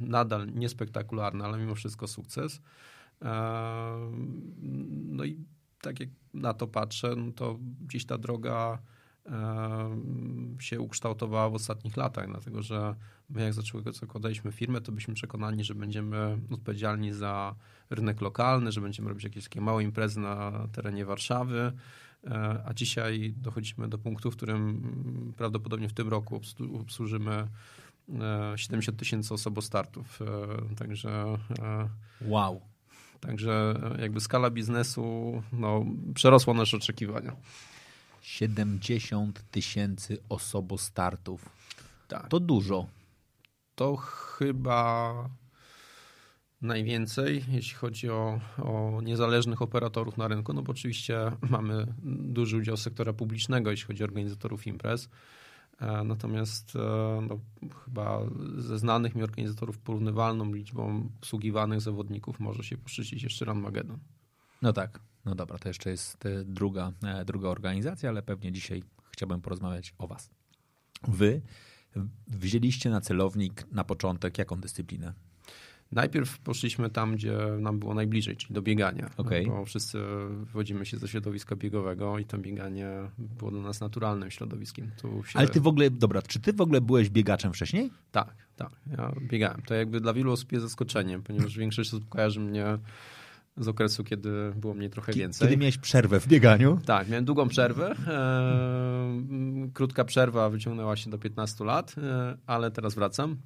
nadal 0.00 0.54
niespektakularny, 0.54 1.44
ale 1.44 1.58
mimo 1.58 1.74
wszystko 1.74 2.08
sukces. 2.08 2.60
No 5.08 5.24
i 5.24 5.44
tak 5.80 6.00
jak 6.00 6.08
na 6.34 6.54
to 6.54 6.66
patrzę, 6.66 7.14
no 7.16 7.32
to 7.32 7.58
gdzieś 7.80 8.06
ta 8.06 8.18
droga 8.18 8.78
się 10.58 10.80
ukształtowała 10.80 11.50
w 11.50 11.54
ostatnich 11.54 11.96
latach, 11.96 12.26
dlatego 12.26 12.62
że 12.62 12.94
my 13.30 13.42
jak 13.42 13.54
zakładaliśmy 13.94 14.52
firmę, 14.52 14.80
to 14.80 14.92
byliśmy 14.92 15.14
przekonani, 15.14 15.64
że 15.64 15.74
będziemy 15.74 16.38
odpowiedzialni 16.50 17.12
za 17.12 17.54
rynek 17.90 18.20
lokalny, 18.20 18.72
że 18.72 18.80
będziemy 18.80 19.08
robić 19.08 19.24
jakieś 19.24 19.44
takie 19.44 19.60
małe 19.60 19.84
imprezy 19.84 20.20
na 20.20 20.68
terenie 20.72 21.04
Warszawy, 21.04 21.72
e, 22.24 22.62
a 22.66 22.74
dzisiaj 22.74 23.34
dochodzimy 23.36 23.88
do 23.88 23.98
punktu, 23.98 24.30
w 24.30 24.36
którym 24.36 24.56
mm, 24.56 25.32
prawdopodobnie 25.36 25.88
w 25.88 25.92
tym 25.92 26.08
roku 26.08 26.40
obsłużymy 26.80 27.48
70 28.56 28.96
e, 28.96 28.98
tysięcy 28.98 29.34
osobostartów. 29.34 30.22
E, 30.22 30.74
także. 30.74 31.38
Wow. 32.20 32.60
Także 33.26 33.74
jakby 33.98 34.20
skala 34.20 34.50
biznesu 34.50 35.42
no, 35.52 35.84
przerosła 36.14 36.54
nasze 36.54 36.76
oczekiwania. 36.76 37.36
70 38.22 39.50
tysięcy 39.50 40.18
osobostartów. 40.28 41.48
Tak. 42.08 42.28
To 42.28 42.40
dużo. 42.40 42.86
To 43.74 43.96
chyba 43.96 45.14
najwięcej, 46.62 47.44
jeśli 47.48 47.74
chodzi 47.74 48.10
o, 48.10 48.40
o, 48.58 49.00
niezależnych 49.02 49.62
operatorów 49.62 50.16
na 50.16 50.28
rynku, 50.28 50.52
no 50.52 50.62
bo 50.62 50.72
oczywiście 50.72 51.32
mamy 51.50 51.86
duży 52.04 52.56
udział 52.56 52.76
sektora 52.76 53.12
publicznego, 53.12 53.70
jeśli 53.70 53.86
chodzi 53.86 54.02
o 54.02 54.06
organizatorów 54.06 54.66
imprez. 54.66 55.08
E, 55.80 56.04
natomiast 56.04 56.76
e, 56.76 56.78
no, 57.28 57.40
chyba 57.84 58.20
ze 58.56 58.78
znanych 58.78 59.14
mi 59.14 59.22
organizatorów 59.22 59.78
porównywalną 59.78 60.52
liczbą 60.52 61.08
obsługiwanych 61.18 61.80
zawodników 61.80 62.40
może 62.40 62.64
się 62.64 62.76
poszczycić 62.76 63.22
jeszcze 63.22 63.44
Ranmagedon. 63.44 63.98
No 64.62 64.72
tak, 64.72 65.00
no 65.24 65.34
dobra, 65.34 65.58
to 65.58 65.68
jeszcze 65.68 65.90
jest 65.90 66.26
e, 66.26 66.44
druga, 66.44 66.92
druga 67.26 67.48
organizacja, 67.48 68.08
ale 68.08 68.22
pewnie 68.22 68.52
dzisiaj 68.52 68.82
chciałbym 69.10 69.40
porozmawiać 69.40 69.94
o 69.98 70.06
Was. 70.06 70.30
Wy 71.08 71.42
wzięliście 72.26 72.90
na 72.90 73.00
celownik 73.00 73.66
na 73.72 73.84
początek 73.84 74.38
jaką 74.38 74.60
dyscyplinę? 74.60 75.14
Najpierw 75.92 76.38
poszliśmy 76.38 76.90
tam, 76.90 77.14
gdzie 77.14 77.38
nam 77.60 77.78
było 77.78 77.94
najbliżej, 77.94 78.36
czyli 78.36 78.54
do 78.54 78.62
biegania. 78.62 79.10
Okay. 79.16 79.44
Bo 79.46 79.64
wszyscy 79.64 79.98
wychodzimy 80.44 80.86
się 80.86 80.98
ze 80.98 81.08
środowiska 81.08 81.56
biegowego 81.56 82.18
i 82.18 82.24
to 82.24 82.38
bieganie 82.38 82.88
było 83.18 83.50
dla 83.50 83.60
nas 83.60 83.80
naturalnym 83.80 84.30
środowiskiem. 84.30 84.90
Się... 85.26 85.38
Ale 85.38 85.48
ty 85.48 85.60
w 85.60 85.66
ogóle, 85.66 85.90
dobra, 85.90 86.22
czy 86.22 86.40
ty 86.40 86.52
w 86.52 86.60
ogóle 86.60 86.80
byłeś 86.80 87.10
biegaczem 87.10 87.52
wcześniej? 87.52 87.90
Tak, 88.12 88.34
tak. 88.56 88.70
Ja 88.90 89.12
biegałem. 89.20 89.62
To 89.62 89.74
jakby 89.74 90.00
dla 90.00 90.12
wielu 90.12 90.32
osób 90.32 90.52
jest 90.52 90.62
zaskoczeniem, 90.62 91.22
ponieważ 91.22 91.56
większość 91.56 91.94
osób 91.94 92.08
kojarzy 92.08 92.40
mnie 92.40 92.78
z 93.56 93.68
okresu, 93.68 94.04
kiedy 94.04 94.52
było 94.56 94.74
mnie 94.74 94.90
trochę 94.90 95.12
więcej. 95.12 95.48
Kiedy 95.48 95.60
miałeś 95.60 95.78
przerwę 95.78 96.20
w 96.20 96.28
bieganiu? 96.28 96.78
Tak, 96.86 97.08
miałem 97.08 97.24
długą 97.24 97.48
przerwę. 97.48 97.94
E, 98.06 99.70
krótka 99.74 100.04
przerwa 100.04 100.50
wyciągnęła 100.50 100.96
się 100.96 101.10
do 101.10 101.18
15 101.18 101.64
lat, 101.64 101.94
e, 101.98 102.36
ale 102.46 102.70
teraz 102.70 102.94
wracam. 102.94 103.36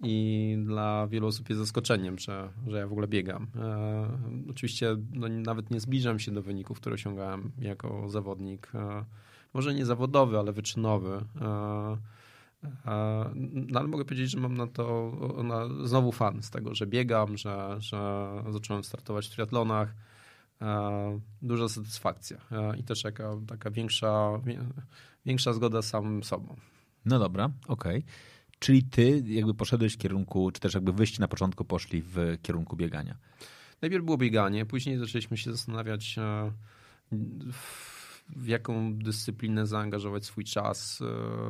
I 0.00 0.56
dla 0.64 1.06
wielu 1.06 1.26
osób 1.26 1.48
jest 1.48 1.60
zaskoczeniem, 1.60 2.18
że, 2.18 2.48
że 2.66 2.78
ja 2.78 2.86
w 2.86 2.92
ogóle 2.92 3.08
biegam. 3.08 3.46
E, 3.56 4.08
oczywiście 4.50 4.96
no, 5.12 5.28
nawet 5.28 5.70
nie 5.70 5.80
zbliżam 5.80 6.18
się 6.18 6.32
do 6.32 6.42
wyników, 6.42 6.80
które 6.80 6.94
osiągałem 6.94 7.52
jako 7.58 8.08
zawodnik. 8.08 8.70
E, 8.74 9.04
może 9.54 9.74
nie 9.74 9.86
zawodowy, 9.86 10.38
ale 10.38 10.52
wyczynowy. 10.52 11.24
E, 11.40 11.96
e 12.86 13.30
no, 13.34 13.80
ale 13.80 13.88
mogę 13.88 14.04
powiedzieć, 14.04 14.30
że 14.30 14.40
mam 14.40 14.56
na 14.56 14.66
to 14.66 15.12
na, 15.44 15.86
znowu 15.86 16.12
fan 16.12 16.42
z 16.42 16.50
tego, 16.50 16.74
że 16.74 16.86
biegam, 16.86 17.36
że, 17.36 17.76
że 17.78 18.28
zacząłem 18.50 18.84
startować 18.84 19.26
w 19.26 19.30
triatlonach. 19.30 19.94
E, 20.62 21.20
duża 21.42 21.68
satysfakcja 21.68 22.36
e, 22.52 22.76
i 22.76 22.84
też 22.84 23.04
jaka, 23.04 23.36
taka 23.46 23.70
większa, 23.70 24.40
większa 25.26 25.52
zgoda 25.52 25.82
z 25.82 25.88
samym 25.88 26.22
sobą. 26.22 26.56
No 27.04 27.18
dobra, 27.18 27.50
okej. 27.68 27.98
Okay. 27.98 28.36
Czyli 28.58 28.82
ty 28.82 29.22
jakby 29.26 29.54
poszedłeś 29.54 29.94
w 29.94 29.98
kierunku, 29.98 30.50
czy 30.50 30.60
też 30.60 30.74
jakby 30.74 30.92
wyjście 30.92 31.20
na 31.20 31.28
początku 31.28 31.64
poszli 31.64 32.02
w 32.02 32.38
kierunku 32.42 32.76
biegania? 32.76 33.16
Najpierw 33.82 34.04
było 34.04 34.16
bieganie, 34.16 34.66
później 34.66 34.98
zaczęliśmy 34.98 35.36
się 35.36 35.52
zastanawiać, 35.52 36.18
e, 36.18 36.52
w 38.36 38.46
jaką 38.46 38.94
dyscyplinę 38.94 39.66
zaangażować 39.66 40.24
swój 40.24 40.44
czas, 40.44 41.02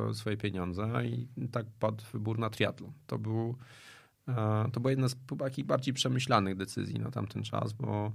e, 0.09 0.13
swoje 0.13 0.37
pieniądze 0.37 1.05
i 1.05 1.47
tak 1.51 1.65
padł 1.79 2.03
wybór 2.13 2.39
na 2.39 2.49
triatlon. 2.49 2.91
To, 3.07 3.17
był, 3.17 3.55
e, 4.27 4.69
to 4.73 4.79
była 4.79 4.91
jedna 4.91 5.09
z 5.09 5.15
takich 5.39 5.65
bardziej 5.65 5.93
przemyślanych 5.93 6.55
decyzji 6.55 6.99
na 6.99 7.11
tamten 7.11 7.43
czas, 7.43 7.73
bo 7.73 8.11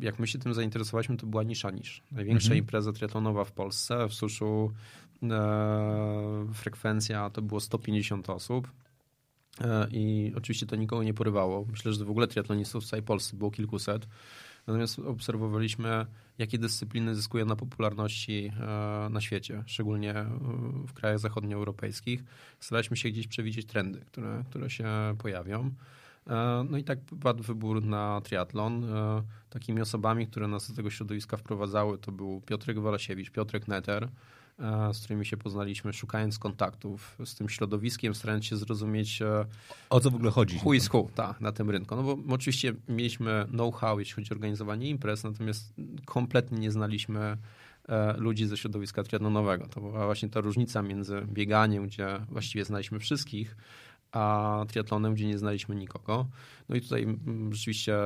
jak 0.00 0.18
my 0.18 0.26
się 0.26 0.38
tym 0.38 0.54
zainteresowaliśmy, 0.54 1.16
to 1.16 1.26
była 1.26 1.42
nisza 1.42 1.70
niż. 1.70 2.02
Największa 2.12 2.46
mhm. 2.46 2.58
impreza 2.58 2.92
triatlonowa 2.92 3.44
w 3.44 3.52
Polsce 3.52 4.08
w 4.08 4.14
suszu 4.14 4.72
frekwencja 6.54 7.30
to 7.30 7.42
było 7.42 7.60
150 7.60 8.30
osób. 8.30 8.68
E, 9.60 9.88
I 9.90 10.32
oczywiście 10.36 10.66
to 10.66 10.76
nikogo 10.76 11.02
nie 11.02 11.14
porywało. 11.14 11.66
Myślę, 11.70 11.92
że 11.92 12.04
w 12.04 12.10
ogóle 12.10 12.28
triatlonistów 12.28 12.84
w 12.84 12.86
całej 12.86 13.02
Polsce 13.02 13.36
było 13.36 13.50
kilkuset. 13.50 14.08
Natomiast 14.66 14.98
obserwowaliśmy, 14.98 16.06
jakie 16.38 16.58
dyscypliny 16.58 17.14
zyskują 17.14 17.46
na 17.46 17.56
popularności 17.56 18.52
e, 18.60 19.08
na 19.10 19.20
świecie, 19.20 19.62
szczególnie 19.66 20.14
w 20.86 20.92
krajach 20.92 21.18
zachodnioeuropejskich. 21.18 22.24
Staraliśmy 22.60 22.96
się 22.96 23.08
gdzieś 23.08 23.28
przewidzieć 23.28 23.66
trendy, 23.66 24.00
które, 24.00 24.44
które 24.50 24.70
się 24.70 24.88
pojawią. 25.18 25.70
No 26.70 26.78
i 26.78 26.84
tak 26.84 26.98
padł 27.20 27.42
wybór 27.42 27.84
na 27.84 28.20
triatlon. 28.20 28.86
Takimi 29.50 29.80
osobami, 29.80 30.26
które 30.26 30.48
nas 30.48 30.70
do 30.70 30.76
tego 30.76 30.90
środowiska 30.90 31.36
wprowadzały, 31.36 31.98
to 31.98 32.12
był 32.12 32.40
Piotrek 32.40 32.78
Walasiewicz, 32.78 33.30
Piotrek 33.30 33.68
Neter, 33.68 34.08
E, 34.08 34.10
z 34.92 34.98
którymi 34.98 35.26
się 35.26 35.36
poznaliśmy, 35.36 35.92
szukając 35.92 36.38
kontaktów 36.38 37.16
z 37.24 37.34
tym 37.34 37.48
środowiskiem, 37.48 38.14
starając 38.14 38.44
się 38.44 38.56
zrozumieć 38.56 39.22
e, 39.22 39.44
o 39.90 40.00
co 40.00 40.10
w 40.10 40.14
ogóle 40.14 40.30
chodzi. 40.30 40.60
Who 40.64 40.74
is 40.74 40.88
who, 40.94 41.08
tak, 41.14 41.40
na 41.40 41.52
tym 41.52 41.70
rynku. 41.70 41.96
No 41.96 42.02
bo 42.02 42.34
oczywiście 42.34 42.74
mieliśmy 42.88 43.46
know-how, 43.50 43.98
jeśli 43.98 44.14
chodzi 44.14 44.30
o 44.30 44.34
organizowanie 44.34 44.88
imprez, 44.88 45.24
natomiast 45.24 45.74
kompletnie 46.04 46.58
nie 46.58 46.70
znaliśmy 46.70 47.36
e, 47.88 48.16
ludzi 48.16 48.46
ze 48.46 48.56
środowiska 48.56 49.02
triatlonowego. 49.02 49.66
To 49.66 49.80
była 49.80 50.04
właśnie 50.04 50.28
ta 50.28 50.40
różnica 50.40 50.82
między 50.82 51.22
bieganiem, 51.32 51.86
gdzie 51.86 52.20
właściwie 52.28 52.64
znaliśmy 52.64 52.98
wszystkich, 52.98 53.56
a 54.12 54.64
triatlonem, 54.68 55.14
gdzie 55.14 55.26
nie 55.26 55.38
znaliśmy 55.38 55.74
nikogo. 55.74 56.26
No 56.68 56.76
i 56.76 56.80
tutaj 56.80 57.02
mm, 57.02 57.54
rzeczywiście 57.54 57.96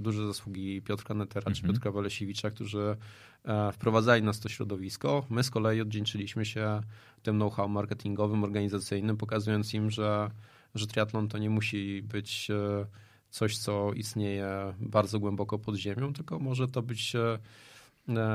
duże 0.00 0.26
zasługi 0.26 0.82
Piotra 0.82 1.14
Netera 1.14 1.46
mm 1.46 1.52
-hmm. 1.52 1.56
czy 1.56 1.62
mhm. 1.62 1.74
Piotra 1.74 1.92
Walesiewicza, 1.92 2.50
którzy 2.50 2.96
E, 3.44 3.72
wprowadzali 3.72 4.22
nas 4.22 4.36
w 4.36 4.40
to 4.40 4.48
środowisko. 4.48 5.26
My 5.30 5.42
z 5.42 5.50
kolei 5.50 5.80
oddzięczyliśmy 5.80 6.44
się 6.44 6.80
tym 7.22 7.36
know-how 7.36 7.68
marketingowym, 7.68 8.44
organizacyjnym, 8.44 9.16
pokazując 9.16 9.74
im, 9.74 9.90
że, 9.90 10.30
że 10.74 10.86
triatlon 10.86 11.28
to 11.28 11.38
nie 11.38 11.50
musi 11.50 12.02
być 12.02 12.50
e, 12.50 12.86
coś, 13.30 13.58
co 13.58 13.92
istnieje 13.92 14.74
bardzo 14.80 15.18
głęboko 15.18 15.58
pod 15.58 15.76
ziemią, 15.76 16.12
tylko 16.12 16.38
może 16.38 16.68
to 16.68 16.82
być 16.82 17.14
e, 17.14 17.38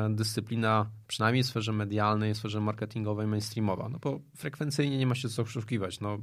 dyscyplina, 0.09 0.89
przynajmniej 1.07 1.43
w 1.43 1.47
sferze 1.47 1.73
medialnej, 1.73 2.33
w 2.33 2.37
sferze 2.37 2.61
marketingowej, 2.61 3.27
mainstreamowa. 3.27 3.89
No 3.89 3.99
bo 4.01 4.19
frekwencyjnie 4.35 4.97
nie 4.97 5.07
ma 5.07 5.15
się 5.15 5.29
co 5.29 5.41
oszukiwać. 5.41 5.99
No, 5.99 6.17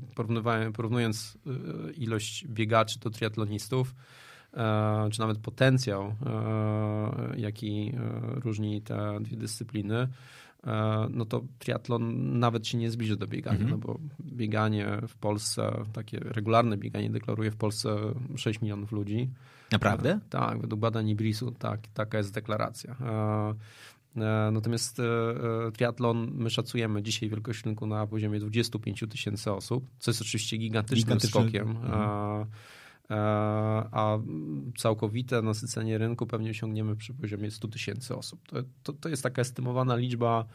porównując 0.74 1.38
ilość 1.96 2.46
biegaczy 2.46 3.00
do 3.00 3.10
triatlonistów, 3.10 3.94
E, 4.56 5.08
czy 5.10 5.20
nawet 5.20 5.38
potencjał, 5.38 6.02
e, 6.02 6.12
jaki 7.36 7.92
e, 7.94 8.40
różni 8.40 8.82
te 8.82 9.18
dwie 9.20 9.36
dyscypliny, 9.36 10.08
no 11.10 11.24
to 11.24 11.42
triatlon 11.58 12.38
nawet 12.38 12.66
się 12.66 12.78
nie 12.78 12.90
zbliży 12.90 13.16
do 13.16 13.26
biegania, 13.26 13.60
mhm. 13.60 13.70
no 13.70 13.78
bo 13.78 13.98
bieganie 14.20 14.86
w 15.08 15.16
Polsce, 15.16 15.72
takie 15.92 16.18
regularne 16.18 16.76
bieganie 16.76 17.10
deklaruje 17.10 17.50
w 17.50 17.56
Polsce 17.56 17.96
6 18.36 18.60
milionów 18.60 18.92
ludzi. 18.92 19.30
Naprawdę? 19.72 20.20
Tak, 20.30 20.60
według 20.60 20.80
badań 20.80 21.08
Ibrisu 21.08 21.50
tak, 21.50 21.80
taka 21.94 22.18
jest 22.18 22.32
deklaracja. 22.32 22.96
Natomiast 24.52 25.02
triatlon 25.74 26.30
my 26.34 26.50
szacujemy 26.50 27.02
dzisiaj 27.02 27.28
wielkość 27.28 27.64
rynku 27.64 27.86
na 27.86 28.06
poziomie 28.06 28.40
25 28.40 29.04
tysięcy 29.10 29.52
osób, 29.52 29.86
co 29.98 30.10
jest 30.10 30.20
oczywiście 30.20 30.56
gigantycznym 30.56 31.04
Gigantyczny. 31.04 31.40
skokiem. 31.40 31.70
Mhm. 31.70 32.46
E, 33.10 33.16
a 33.92 34.18
całkowite 34.78 35.42
nasycenie 35.42 35.98
rynku 35.98 36.26
pewnie 36.26 36.50
osiągniemy 36.50 36.96
przy 36.96 37.14
poziomie 37.14 37.50
100 37.50 37.68
tysięcy 37.68 38.16
osób. 38.16 38.40
To, 38.48 38.56
to, 38.82 38.92
to, 38.92 39.08
jest 39.08 39.22
taka 39.22 39.42
estymowana 39.42 39.96
liczba 39.96 40.44
e, 40.44 40.46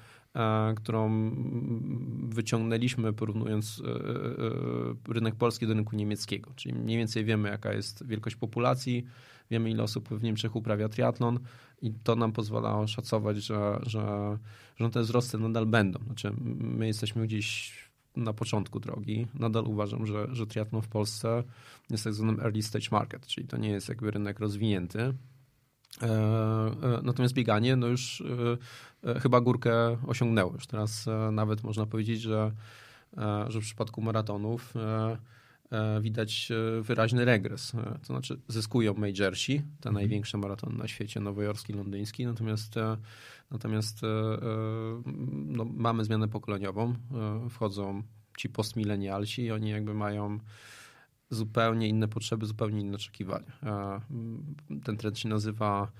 którą 0.76 1.06
mm, 1.06 2.30
wyciągnęliśmy 2.30 3.14
porównując 3.14 3.84
e, 3.86 3.90
e, 3.90 5.14
rynek 5.14 5.36
polski 5.36 5.68
do 5.68 5.74
rynku 5.74 5.96
niemieckiego. 5.96 6.52
Czyli 6.56 6.76
mniej 6.76 6.98
więcej 6.98 7.26
wiemy, 7.26 7.50
jaka 7.50 7.74
jest 7.74 8.08
wielkość 8.08 8.36
populacji, 8.36 9.06
wiemy, 9.52 9.70
ile 9.72 9.84
osób 9.84 10.10
w 10.10 10.24
Niemczech 10.24 10.56
uprawia 10.56 10.90
triatlon 10.90 11.40
i 11.82 11.94
to 12.04 12.16
nam 12.16 12.32
pozwala 12.32 12.78
oszacować, 12.78 13.38
że, 13.38 13.80
że, 13.86 14.38
że 14.76 14.90
te 14.90 15.02
wzrosty 15.02 15.38
nadal 15.38 15.66
będą. 15.66 16.00
Znaczy, 16.06 16.34
my 16.60 16.88
jesteśmy 16.88 17.28
gdzieś 17.28 17.74
na 18.16 18.34
początku 18.34 18.80
drogi. 18.80 19.28
Nadal 19.34 19.68
uważam, 19.68 20.06
że, 20.06 20.28
że 20.32 20.48
triatlon 20.48 20.82
w 20.82 20.88
Polsce 20.88 21.44
jest 21.90 22.04
tak 22.04 22.14
zwanym 22.14 22.40
early 22.40 22.64
stage 22.64 22.88
market, 22.92 23.28
czyli 23.28 23.48
to 23.48 23.58
nie 23.58 23.70
jest 23.70 23.90
jakby 23.90 24.12
rynek 24.12 24.40
rozwinięty. 24.40 25.14
E, 26.02 26.06
e, 26.06 27.02
natomiast 27.04 27.34
bieganie 27.34 27.76
no 27.76 27.88
już 27.88 28.24
e, 29.04 29.20
chyba 29.20 29.42
górkę 29.42 29.98
osiągnęło. 30.08 30.54
Już 30.54 30.68
teraz 30.68 31.06
nawet 31.32 31.64
można 31.64 31.86
powiedzieć, 31.86 32.22
że, 32.22 32.52
że 33.48 33.60
w 33.60 33.64
przypadku 33.64 34.02
maratonów 34.02 34.74
widać 36.02 36.50
wyraźny 36.82 37.26
regres. 37.26 37.72
To 38.02 38.06
znaczy 38.06 38.40
zyskują 38.48 38.94
majorsi, 38.94 39.58
te 39.58 39.90
mhm. 39.90 39.96
największe 39.96 40.38
maratony 40.38 40.78
na 40.78 40.88
świecie, 40.88 41.20
nowojorski, 41.20 41.74
londyński, 41.74 42.26
natomiast, 42.26 42.76
natomiast 43.52 44.02
no, 45.46 45.66
mamy 45.66 46.06
zmianę 46.06 46.28
pokoleniową. 46.28 46.94
Wchodzą 47.50 48.04
ci 48.38 48.50
postmilenialsi 48.50 49.42
i 49.42 49.52
oni 49.52 49.70
jakby 49.70 49.94
mają 49.94 50.40
zupełnie 51.30 51.88
inne 51.88 52.08
potrzeby, 52.08 52.46
zupełnie 52.46 52.82
inne 52.82 52.96
oczekiwania. 52.96 53.52
Ten 54.84 54.98
trend 54.98 55.20
się 55.20 55.30
nazywa 55.30 55.92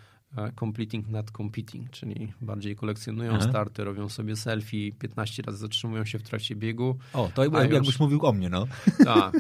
completing, 0.60 1.10
not 1.10 1.32
competing, 1.32 1.90
czyli 1.90 2.34
bardziej 2.42 2.76
kolekcjonują 2.76 3.32
Aha. 3.34 3.50
starty, 3.50 3.84
robią 3.84 4.10
sobie 4.10 4.36
selfie, 4.36 4.92
15 4.92 5.44
razy 5.44 5.58
zatrzymują 5.58 6.06
się 6.06 6.20
w 6.20 6.24
trakcie 6.24 6.56
biegu. 6.56 6.98
O, 7.14 7.30
to 7.34 7.44
jakby, 7.44 7.58
jakbyś 7.58 7.88
już, 7.88 8.00
mówił 8.00 8.26
o 8.26 8.34
mnie, 8.34 8.50
no. 8.50 8.68
Tak, 9.06 9.34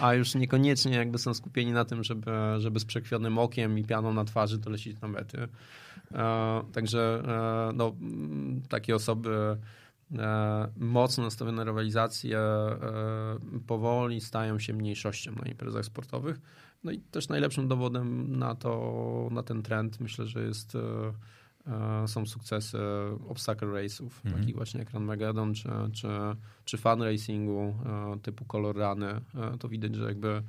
a 0.00 0.14
już 0.14 0.34
niekoniecznie 0.34 0.96
jakby 0.96 1.18
są 1.18 1.34
skupieni 1.34 1.72
na 1.72 1.84
tym, 1.84 2.04
żeby, 2.04 2.30
żeby 2.58 2.80
z 2.80 2.84
przekwionym 2.84 3.38
okiem 3.38 3.78
i 3.78 3.84
pianą 3.84 4.14
na 4.14 4.24
twarzy 4.24 4.58
dolecieć 4.58 5.00
na 5.00 5.08
mety. 5.08 5.48
Także 6.72 7.22
no, 7.74 7.92
takie 8.68 8.94
osoby 8.94 9.30
E, 9.30 9.56
mocno 10.76 11.24
nastawione 11.24 11.64
rywalizacje 11.64 12.38
e, 12.38 12.78
powoli 13.66 14.20
stają 14.20 14.58
się 14.58 14.72
mniejszością 14.72 15.32
na 15.32 15.50
imprezach 15.50 15.84
sportowych. 15.84 16.40
No 16.84 16.92
i 16.92 16.98
też 16.98 17.28
najlepszym 17.28 17.68
dowodem 17.68 18.38
na 18.38 18.54
to, 18.54 19.28
na 19.30 19.42
ten 19.42 19.62
trend 19.62 20.00
myślę, 20.00 20.26
że 20.26 20.42
jest 20.42 20.74
e, 20.74 22.08
są 22.08 22.26
sukcesy 22.26 22.78
obstacle 23.28 23.68
race'ów, 23.68 24.10
mhm. 24.24 24.40
takich 24.40 24.56
właśnie 24.56 24.80
jak 24.80 24.90
Run 24.90 25.04
Magedon, 25.04 25.54
czy, 25.54 25.68
czy, 25.92 26.08
czy 26.64 26.78
fun 26.78 27.02
racingu 27.02 27.74
typu 28.22 28.44
Color 28.44 28.76
Runy. 28.76 29.20
To 29.60 29.68
widać, 29.68 29.94
że 29.94 30.04
jakby 30.04 30.42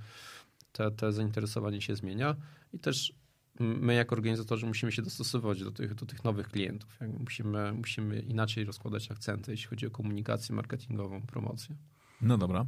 te, 0.72 0.92
te 0.92 1.12
zainteresowanie 1.12 1.82
się 1.82 1.96
zmienia 1.96 2.36
i 2.74 2.80
też 2.80 3.14
my 3.60 3.94
jako 3.94 4.16
organizatorzy 4.16 4.66
musimy 4.66 4.92
się 4.92 5.02
dostosować 5.02 5.64
do 5.64 5.72
tych, 5.72 5.96
do 5.96 6.06
tych 6.06 6.24
nowych 6.24 6.50
klientów. 6.50 7.00
Musimy, 7.20 7.74
musimy 7.74 8.20
inaczej 8.20 8.66
rozkładać 8.66 9.12
akcenty, 9.12 9.52
jeśli 9.52 9.68
chodzi 9.68 9.88
o 9.88 9.92
komunikację 9.92 10.56
marketingową, 10.56 11.22
promocję. 11.22 11.76
No 12.22 12.38
dobra. 12.38 12.66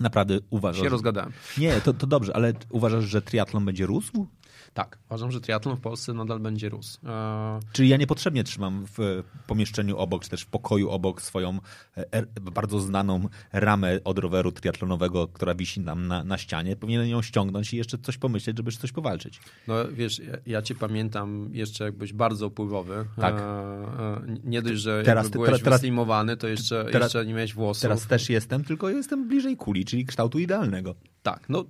Naprawdę 0.00 0.38
uważasz... 0.50 0.82
Się 0.82 0.88
rozgadałem. 0.88 1.32
Nie, 1.58 1.80
to, 1.80 1.94
to 1.94 2.06
dobrze, 2.06 2.36
ale 2.36 2.52
uważasz, 2.70 3.04
że 3.04 3.22
triatlon 3.22 3.64
będzie 3.64 3.86
rósł? 3.86 4.26
Tak, 4.74 4.98
uważam, 5.06 5.30
że 5.30 5.40
triatlon 5.40 5.76
w 5.76 5.80
Polsce 5.80 6.14
nadal 6.14 6.40
będzie 6.40 6.68
rósł. 6.68 6.98
E... 7.06 7.60
Czyli 7.72 7.88
ja 7.88 7.96
niepotrzebnie 7.96 8.44
trzymam 8.44 8.86
w 8.98 9.22
pomieszczeniu 9.46 9.98
obok, 9.98 10.24
czy 10.24 10.30
też 10.30 10.42
w 10.42 10.46
pokoju 10.46 10.90
obok 10.90 11.22
swoją 11.22 11.58
e, 11.96 12.26
bardzo 12.40 12.80
znaną 12.80 13.28
ramę 13.52 13.98
od 14.04 14.18
roweru 14.18 14.52
triatlonowego, 14.52 15.28
która 15.28 15.54
wisi 15.54 15.80
nam 15.80 16.06
na, 16.06 16.24
na 16.24 16.38
ścianie. 16.38 16.76
Powinienem 16.76 17.08
ją 17.08 17.22
ściągnąć 17.22 17.74
i 17.74 17.76
jeszcze 17.76 17.98
coś 17.98 18.18
pomyśleć, 18.18 18.56
żeby 18.56 18.72
coś 18.72 18.92
powalczyć. 18.92 19.40
No 19.68 19.74
wiesz, 19.92 20.18
ja, 20.18 20.36
ja 20.46 20.62
cię 20.62 20.74
pamiętam 20.74 21.50
jeszcze 21.52 21.84
jakbyś 21.84 22.12
bardzo 22.12 22.46
upływowy. 22.46 23.04
Tak. 23.16 23.34
E, 23.34 23.40
e, 23.40 24.20
nie 24.44 24.62
dość, 24.62 24.80
że 24.80 25.02
teraz, 25.04 25.28
byłeś 25.28 25.62
teraz, 25.62 25.80
wyslimowany, 25.80 26.36
to 26.36 26.48
jeszcze, 26.48 26.84
teraz, 26.92 27.14
jeszcze 27.14 27.26
nie 27.26 27.34
miałeś 27.34 27.54
włosów. 27.54 27.82
Teraz 27.82 28.06
też 28.06 28.30
jestem, 28.30 28.64
tylko 28.64 28.90
jestem 28.90 29.28
bliżej 29.28 29.56
kuli, 29.56 29.84
czyli 29.84 30.06
kształtu 30.06 30.38
idealnego. 30.38 30.94
Tak, 31.22 31.48
no 31.48 31.64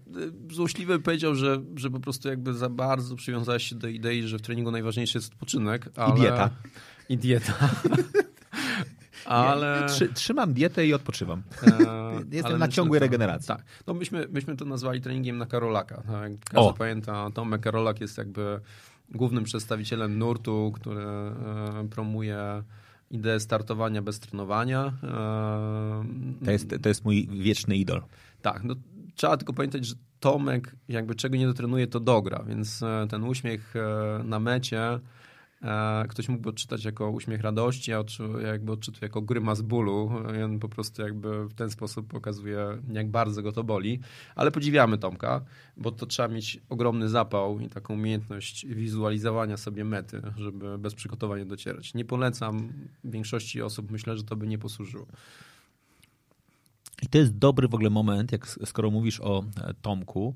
y, 0.51 0.55
złośliwy 0.55 0.99
powiedział, 0.99 1.35
że, 1.35 1.63
że 1.77 1.91
po 1.91 2.01
prostu 2.01 2.29
jakby 2.29 2.55
za 2.55 2.70
bardzo 2.71 3.17
przywiązałeś 3.17 3.63
się 3.69 3.77
do 3.77 3.89
idei, 3.89 4.23
że 4.23 4.39
w 4.39 4.43
treningu 4.43 4.71
najważniejszy 4.71 5.19
jest 5.19 5.33
odpoczynek. 5.33 5.89
Ale... 5.97 6.15
I 6.15 6.21
dieta. 6.21 6.51
I 7.09 7.19
dieta. 7.19 7.55
ale... 9.25 9.87
Trzy, 9.89 10.09
trzymam 10.09 10.53
dietę 10.53 10.87
i 10.87 10.95
odpoczywam. 10.95 11.43
E, 11.63 12.25
Jestem 12.37 12.59
na 12.59 12.69
ciągłej 12.69 13.01
regeneracji. 13.01 13.49
Tak. 13.49 13.65
No 13.87 13.95
myśmy, 13.95 14.27
myśmy 14.31 14.57
to 14.57 14.65
nazwali 14.65 15.01
treningiem 15.01 15.39
na 15.39 15.47
Karolaka. 15.47 16.03
Tak? 16.03 16.33
Każdy 16.45 16.71
o. 16.71 16.73
pamięta, 16.73 17.31
Tomek 17.35 17.61
Karolak 17.61 18.01
jest 18.01 18.19
jakby 18.19 18.61
głównym 19.11 19.45
przedstawicielem 19.45 20.19
nurtu, 20.19 20.73
który 20.75 21.01
e, 21.01 21.89
promuje 21.91 22.63
ideę 23.11 23.41
startowania 23.41 24.03
bez 24.03 24.21
trenowania. 24.21 24.93
E, 25.03 26.05
to 26.45 26.51
jest, 26.51 26.75
to 26.83 26.89
jest 26.89 27.05
mój 27.05 27.29
wieczny 27.29 27.77
idol. 27.77 28.03
Tak, 28.43 28.65
no 28.65 28.75
trzeba 29.21 29.37
tylko 29.37 29.53
pamiętać, 29.53 29.87
że 29.87 29.95
Tomek 30.21 30.77
jakby 30.89 31.15
czego 31.15 31.37
nie 31.37 31.47
dotrenuje, 31.47 31.87
to 31.87 32.01
dogra, 32.01 32.45
więc 32.49 32.83
e, 32.83 33.07
ten 33.11 33.25
uśmiech 33.25 33.77
e, 33.77 34.25
na 34.25 34.41
mecie 34.41 34.99
e, 35.63 36.05
ktoś 36.09 36.29
mógłby 36.29 36.49
odczytać 36.49 36.85
jako 36.85 37.11
uśmiech 37.11 37.41
radości, 37.41 37.93
a 37.93 38.05
jakby 38.47 38.73
odczytuje 38.73 39.03
jako 39.03 39.23
grymas 39.23 39.61
bólu 39.61 40.11
on 40.45 40.59
po 40.59 40.69
prostu 40.69 41.03
jakby 41.03 41.49
w 41.49 41.55
ten 41.55 41.71
sposób 41.71 42.09
pokazuje, 42.09 42.79
jak 42.93 43.11
bardzo 43.11 43.43
go 43.43 43.53
to 43.53 43.65
boli. 43.65 44.01
Ale 44.35 44.51
podziwiamy 44.51 44.99
Tomka, 44.99 45.41
bo 45.77 45.91
to 45.91 46.07
trzeba 46.07 46.29
mieć 46.29 46.61
ogromny 46.69 47.09
zapał 47.09 47.61
i 47.61 47.69
taką 47.69 47.95
umiejętność 47.95 48.67
wizualizowania 48.67 49.57
sobie 49.57 49.85
mety, 49.85 50.23
żeby 50.37 50.79
bez 50.79 50.95
przygotowania 50.95 51.45
docierać. 51.45 51.95
Nie 51.95 52.05
polecam 52.05 52.73
większości 53.05 53.63
osób, 53.63 53.91
myślę, 53.91 54.17
że 54.17 54.25
to 54.25 54.37
by 54.37 54.47
nie 54.47 54.59
posłużyło. 54.59 55.07
I 57.03 57.07
to 57.07 57.19
jest 57.19 57.39
dobry 57.39 57.69
w 57.69 57.75
ogóle 57.75 57.91
moment, 57.91 58.33
jak 58.33 58.47
skoro 58.47 58.91
mówisz 58.91 59.21
o 59.21 59.45
e, 59.65 59.75
Tomku. 59.75 60.35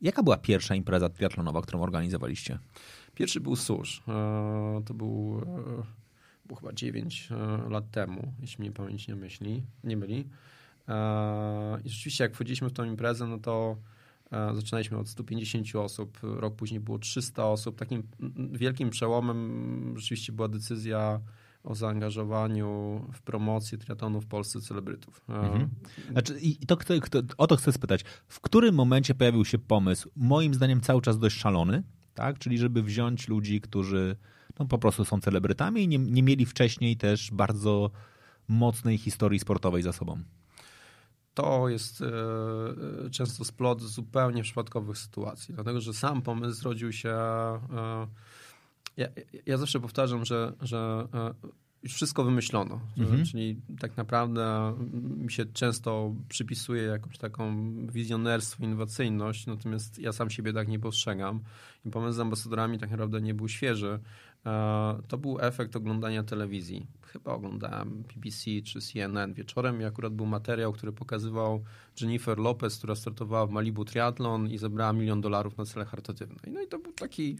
Jaka 0.00 0.22
była 0.22 0.36
pierwsza 0.36 0.74
impreza 0.74 1.08
triatlonowa, 1.08 1.62
którą 1.62 1.82
organizowaliście? 1.82 2.58
Pierwszy 3.14 3.40
był 3.40 3.56
Susz. 3.56 4.02
E, 4.08 4.82
to 4.86 4.94
był, 4.94 5.40
e, 5.40 6.46
był 6.46 6.56
chyba 6.56 6.72
9 6.72 7.28
lat 7.68 7.90
temu, 7.90 8.32
jeśli 8.40 8.60
mnie 8.60 8.72
pamięć 8.72 9.08
nie 9.08 9.16
myśli, 9.16 9.62
nie 9.84 9.96
myli. 9.96 10.28
I 11.84 11.88
rzeczywiście 11.88 12.24
jak 12.24 12.34
wchodziliśmy 12.34 12.68
w 12.68 12.72
tą 12.72 12.84
imprezę, 12.84 13.26
no 13.26 13.38
to 13.38 13.76
zaczynaliśmy 14.30 14.98
od 14.98 15.08
150 15.08 15.76
osób, 15.76 16.18
rok 16.22 16.54
później 16.54 16.80
było 16.80 16.98
300 16.98 17.44
osób. 17.46 17.78
Takim 17.78 18.02
wielkim 18.52 18.90
przełomem 18.90 19.94
rzeczywiście 19.96 20.32
była 20.32 20.48
decyzja 20.48 21.20
o 21.66 21.74
zaangażowaniu 21.74 23.00
w 23.12 23.22
promocję 23.22 23.78
triatlonu 23.78 24.20
w 24.20 24.26
Polsce 24.26 24.60
celebrytów. 24.60 25.20
Mhm. 25.28 25.68
Znaczy, 26.12 26.40
i 26.40 26.66
to, 26.66 26.76
kto, 26.76 27.00
kto, 27.00 27.22
o 27.38 27.46
to 27.46 27.56
chcę 27.56 27.72
spytać. 27.72 28.04
W 28.28 28.40
którym 28.40 28.74
momencie 28.74 29.14
pojawił 29.14 29.44
się 29.44 29.58
pomysł, 29.58 30.10
moim 30.16 30.54
zdaniem 30.54 30.80
cały 30.80 31.02
czas 31.02 31.18
dość 31.18 31.36
szalony, 31.36 31.82
tak? 32.14 32.38
czyli 32.38 32.58
żeby 32.58 32.82
wziąć 32.82 33.28
ludzi, 33.28 33.60
którzy 33.60 34.16
no, 34.58 34.66
po 34.66 34.78
prostu 34.78 35.04
są 35.04 35.20
celebrytami 35.20 35.82
i 35.82 35.88
nie, 35.88 35.98
nie 35.98 36.22
mieli 36.22 36.46
wcześniej 36.46 36.96
też 36.96 37.30
bardzo 37.30 37.90
mocnej 38.48 38.98
historii 38.98 39.38
sportowej 39.38 39.82
za 39.82 39.92
sobą? 39.92 40.22
to 41.36 41.68
jest 41.68 42.02
e, 42.02 42.06
e 43.06 43.10
często 43.10 43.44
splot 43.44 43.82
zupełnie 43.82 44.42
przypadkowych 44.42 44.98
sytuacji, 44.98 45.54
dlatego 45.54 45.80
że 45.80 45.94
sam 45.94 46.22
pomysł 46.22 46.60
zrodził 46.60 46.92
się 46.92 47.10
e, 47.10 47.60
ja, 48.96 49.08
ja 49.46 49.56
zawsze 49.56 49.80
powtarzam, 49.80 50.24
że, 50.24 50.52
że 50.60 51.08
e, 51.14 51.34
już 51.82 51.94
wszystko 51.94 52.24
wymyślono. 52.24 52.80
Mhm. 52.98 53.24
Czyli 53.24 53.60
tak 53.80 53.96
naprawdę 53.96 54.74
mi 55.16 55.32
się 55.32 55.46
często 55.46 56.14
przypisuje 56.28 56.82
jakąś 56.82 57.18
taką 57.18 57.72
wizjonerstwo, 57.86 58.64
innowacyjność, 58.64 59.46
natomiast 59.46 59.98
ja 59.98 60.12
sam 60.12 60.30
siebie 60.30 60.52
tak 60.52 60.68
nie 60.68 60.78
postrzegam. 60.78 61.40
I 61.84 61.90
pomysł 61.90 62.16
z 62.16 62.20
ambasadorami 62.20 62.78
tak 62.78 62.90
naprawdę 62.90 63.20
nie 63.20 63.34
był 63.34 63.48
świeży. 63.48 63.98
E, 64.46 64.98
to 65.08 65.18
był 65.18 65.38
efekt 65.40 65.76
oglądania 65.76 66.22
telewizji. 66.22 66.86
Chyba 67.02 67.32
oglądałem 67.32 68.02
BBC 68.14 68.50
czy 68.64 68.80
CNN 68.80 69.34
wieczorem 69.34 69.80
i 69.80 69.84
akurat 69.84 70.14
był 70.14 70.26
materiał, 70.26 70.72
który 70.72 70.92
pokazywał 70.92 71.64
Jennifer 72.00 72.38
Lopez, 72.38 72.78
która 72.78 72.94
startowała 72.94 73.46
w 73.46 73.50
Malibu 73.50 73.84
Triathlon 73.84 74.50
i 74.50 74.58
zebrała 74.58 74.92
milion 74.92 75.20
dolarów 75.20 75.56
na 75.56 75.64
cele 75.64 75.84
charytatywne. 75.84 76.36
No 76.46 76.62
i 76.62 76.68
to 76.68 76.78
był 76.78 76.92
taki 76.92 77.38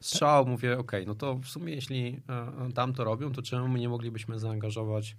strzał, 0.00 0.46
mówię, 0.46 0.78
ok, 0.78 0.92
no 1.06 1.14
to 1.14 1.34
w 1.34 1.46
sumie 1.46 1.74
jeśli 1.74 2.20
e, 2.28 2.72
tam 2.72 2.92
to 2.92 3.04
robią, 3.04 3.32
to 3.32 3.42
czemu 3.42 3.68
my 3.68 3.78
nie 3.78 3.88
moglibyśmy 3.88 4.38
zaangażować, 4.38 5.16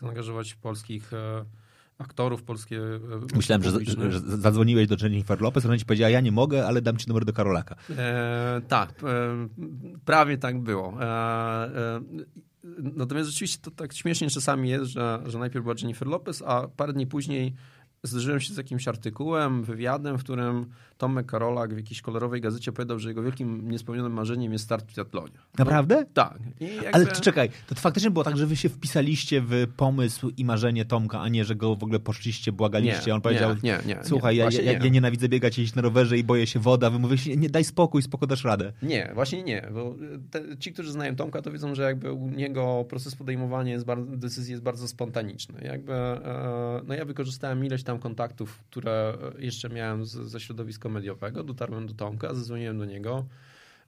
zaangażować 0.00 0.54
polskich 0.54 1.12
e, 1.12 1.44
aktorów, 1.98 2.42
polskie 2.42 2.80
e, 2.80 3.36
Myślałem, 3.36 3.62
że, 3.62 3.70
że, 4.10 4.20
zadzwoniłeś 4.20 4.88
do 4.88 4.96
Jennifer 5.02 5.40
Lopez, 5.40 5.66
ona 5.66 5.78
ci 5.78 5.84
powiedziała, 5.84 6.10
ja 6.10 6.20
nie 6.20 6.32
mogę, 6.32 6.66
ale 6.66 6.82
dam 6.82 6.96
ci 6.96 7.08
numer 7.08 7.24
do 7.24 7.32
Karolaka. 7.32 7.76
E, 7.90 8.60
tak, 8.68 8.90
e, 8.90 9.48
prawie 10.04 10.38
tak 10.38 10.60
było. 10.60 11.02
E, 11.02 12.00
natomiast 12.78 13.30
rzeczywiście 13.30 13.58
to 13.62 13.70
tak 13.70 13.92
śmiesznie 13.92 14.30
czasami 14.30 14.68
jest, 14.68 14.90
że, 14.90 15.22
że 15.26 15.38
najpierw 15.38 15.64
była 15.64 15.74
Jennifer 15.78 16.08
Lopez, 16.08 16.42
a 16.46 16.68
parę 16.68 16.92
dni 16.92 17.06
później 17.06 17.54
zderzyłem 18.02 18.40
się 18.40 18.54
z 18.54 18.56
jakimś 18.56 18.88
artykułem, 18.88 19.64
wywiadem, 19.64 20.18
w 20.18 20.24
którym 20.24 20.66
Tomek 20.98 21.26
Karolak 21.26 21.74
w 21.74 21.76
jakiejś 21.76 22.02
kolorowej 22.02 22.40
gazecie 22.40 22.72
powiedział, 22.72 22.98
że 22.98 23.08
jego 23.08 23.22
wielkim 23.22 23.70
niespełnionym 23.70 24.12
marzeniem 24.12 24.52
jest 24.52 24.64
start 24.64 24.90
w 24.90 24.92
triatlonie. 24.92 25.38
Naprawdę? 25.58 26.06
Tak. 26.14 26.38
I 26.60 26.64
jakby... 26.64 26.94
Ale 26.94 27.06
to 27.06 27.20
czekaj, 27.20 27.50
to 27.66 27.74
faktycznie 27.74 28.10
było 28.10 28.24
tak, 28.24 28.36
że 28.36 28.46
wy 28.46 28.56
się 28.56 28.68
wpisaliście 28.68 29.40
w 29.40 29.66
pomysł 29.76 30.30
i 30.36 30.44
marzenie 30.44 30.84
Tomka, 30.84 31.20
a 31.20 31.28
nie, 31.28 31.44
że 31.44 31.56
go 31.56 31.76
w 31.76 31.82
ogóle 31.82 31.98
poszliście, 32.00 32.52
błagaliście. 32.52 33.06
Nie, 33.06 33.14
On 33.14 33.20
powiedział, 33.20 33.54
nie, 33.62 33.78
nie, 33.86 33.94
nie, 33.94 34.00
słuchaj, 34.04 34.36
ja, 34.36 34.44
ja, 34.50 34.62
nie. 34.62 34.72
ja 34.72 34.88
nienawidzę 34.88 35.28
biegać, 35.28 35.58
jeździć 35.58 35.74
na 35.74 35.82
rowerze 35.82 36.18
i 36.18 36.24
boję 36.24 36.46
się 36.46 36.60
woda. 36.60 36.90
Wy 36.90 36.98
mówicie, 36.98 37.36
nie, 37.36 37.50
daj 37.50 37.64
spokój, 37.64 38.02
spoko 38.02 38.26
dasz 38.26 38.44
radę. 38.44 38.72
Nie, 38.82 39.10
właśnie 39.14 39.42
nie, 39.42 39.68
bo 39.74 39.94
te, 40.30 40.58
ci, 40.58 40.72
którzy 40.72 40.92
znają 40.92 41.16
Tomka, 41.16 41.42
to 41.42 41.52
wiedzą, 41.52 41.74
że 41.74 41.82
jakby 41.82 42.12
u 42.12 42.30
niego 42.30 42.84
proces 42.88 43.16
podejmowania 43.16 43.72
jest 43.72 43.84
bardzo, 43.84 44.16
decyzji 44.16 44.50
jest 44.50 44.62
bardzo 44.62 44.88
spontaniczny. 44.88 45.60
Jakby, 45.64 45.92
e, 45.92 46.80
no 46.86 46.94
ja 46.94 47.04
wykorzystałem 47.04 47.64
ileś 47.64 47.82
tam 47.82 47.98
kontaktów, 47.98 48.58
które 48.70 49.18
jeszcze 49.38 49.68
miałem 49.68 50.04
z, 50.04 50.10
ze 50.10 50.40
środowiska 50.40 50.87
mediowego, 50.88 51.44
dotarłem 51.44 51.86
do 51.86 51.94
Tomka, 51.94 52.34
zadzwoniłem 52.34 52.78
do 52.78 52.84
niego 52.84 53.24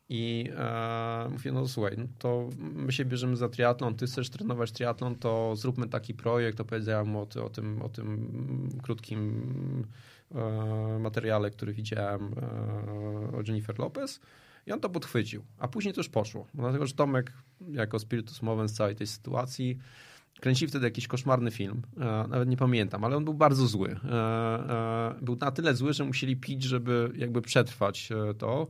i 0.09 0.51
e, 0.57 1.29
mówię, 1.31 1.53
no 1.53 1.69
słuchaj, 1.69 1.95
no 1.99 2.05
to 2.19 2.49
my 2.59 2.93
się 2.93 3.05
bierzemy 3.05 3.37
za 3.37 3.49
triatlon, 3.49 3.95
ty 3.95 4.07
chcesz 4.07 4.31
trenować 4.31 4.73
triatlon, 4.73 5.15
to 5.15 5.57
zróbmy 5.57 5.89
taki 5.89 6.15
projekt, 6.15 6.61
opowiedziałem 6.61 7.09
mu 7.09 7.19
o, 7.19 7.45
o, 7.45 7.51
tym, 7.51 7.83
o 7.83 7.89
tym 7.89 8.69
krótkim 8.83 9.87
e, 10.35 10.99
materiale, 10.99 11.51
który 11.51 11.73
widziałem 11.73 12.35
e, 13.33 13.37
o 13.37 13.43
Jennifer 13.47 13.79
Lopez 13.79 14.21
i 14.67 14.73
on 14.73 14.81
to 14.81 14.91
podchwycił, 14.91 15.45
a 15.59 15.69
później 15.69 15.95
już 15.97 16.09
poszło, 16.09 16.47
dlatego, 16.55 16.87
że 16.87 16.95
Tomek 16.95 17.33
jako 17.73 17.99
spiritus 17.99 18.43
movens 18.43 18.73
całej 18.73 18.97
tej 18.97 19.07
sytuacji 19.07 19.79
kręcili 20.41 20.69
wtedy 20.69 20.87
jakiś 20.87 21.09
koszmarny 21.09 21.51
film, 21.51 21.83
e, 21.97 22.05
nawet 22.29 22.49
nie 22.49 22.57
pamiętam, 22.57 23.05
ale 23.05 23.17
on 23.17 23.25
był 23.25 23.35
bardzo 23.35 23.67
zły. 23.67 23.97
E, 24.05 24.11
e, 24.11 25.15
Był 25.23 25.37
na 25.37 25.51
tyle 25.51 25.75
zły, 25.75 25.93
że 25.93 26.05
musieli 26.05 26.37
pić, 26.37 26.63
żeby 26.63 27.13
jakby 27.17 27.43
przetrwać 27.43 28.09
to. 28.39 28.67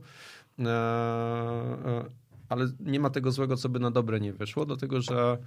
Ale 2.49 2.67
nie 2.79 2.99
ma 2.99 3.09
tego 3.09 3.31
złego, 3.31 3.57
co 3.57 3.69
by 3.69 3.79
na 3.79 3.91
dobre 3.91 4.19
nie 4.19 4.33
wyszło, 4.33 4.65
dlatego 4.65 5.01
że 5.01 5.37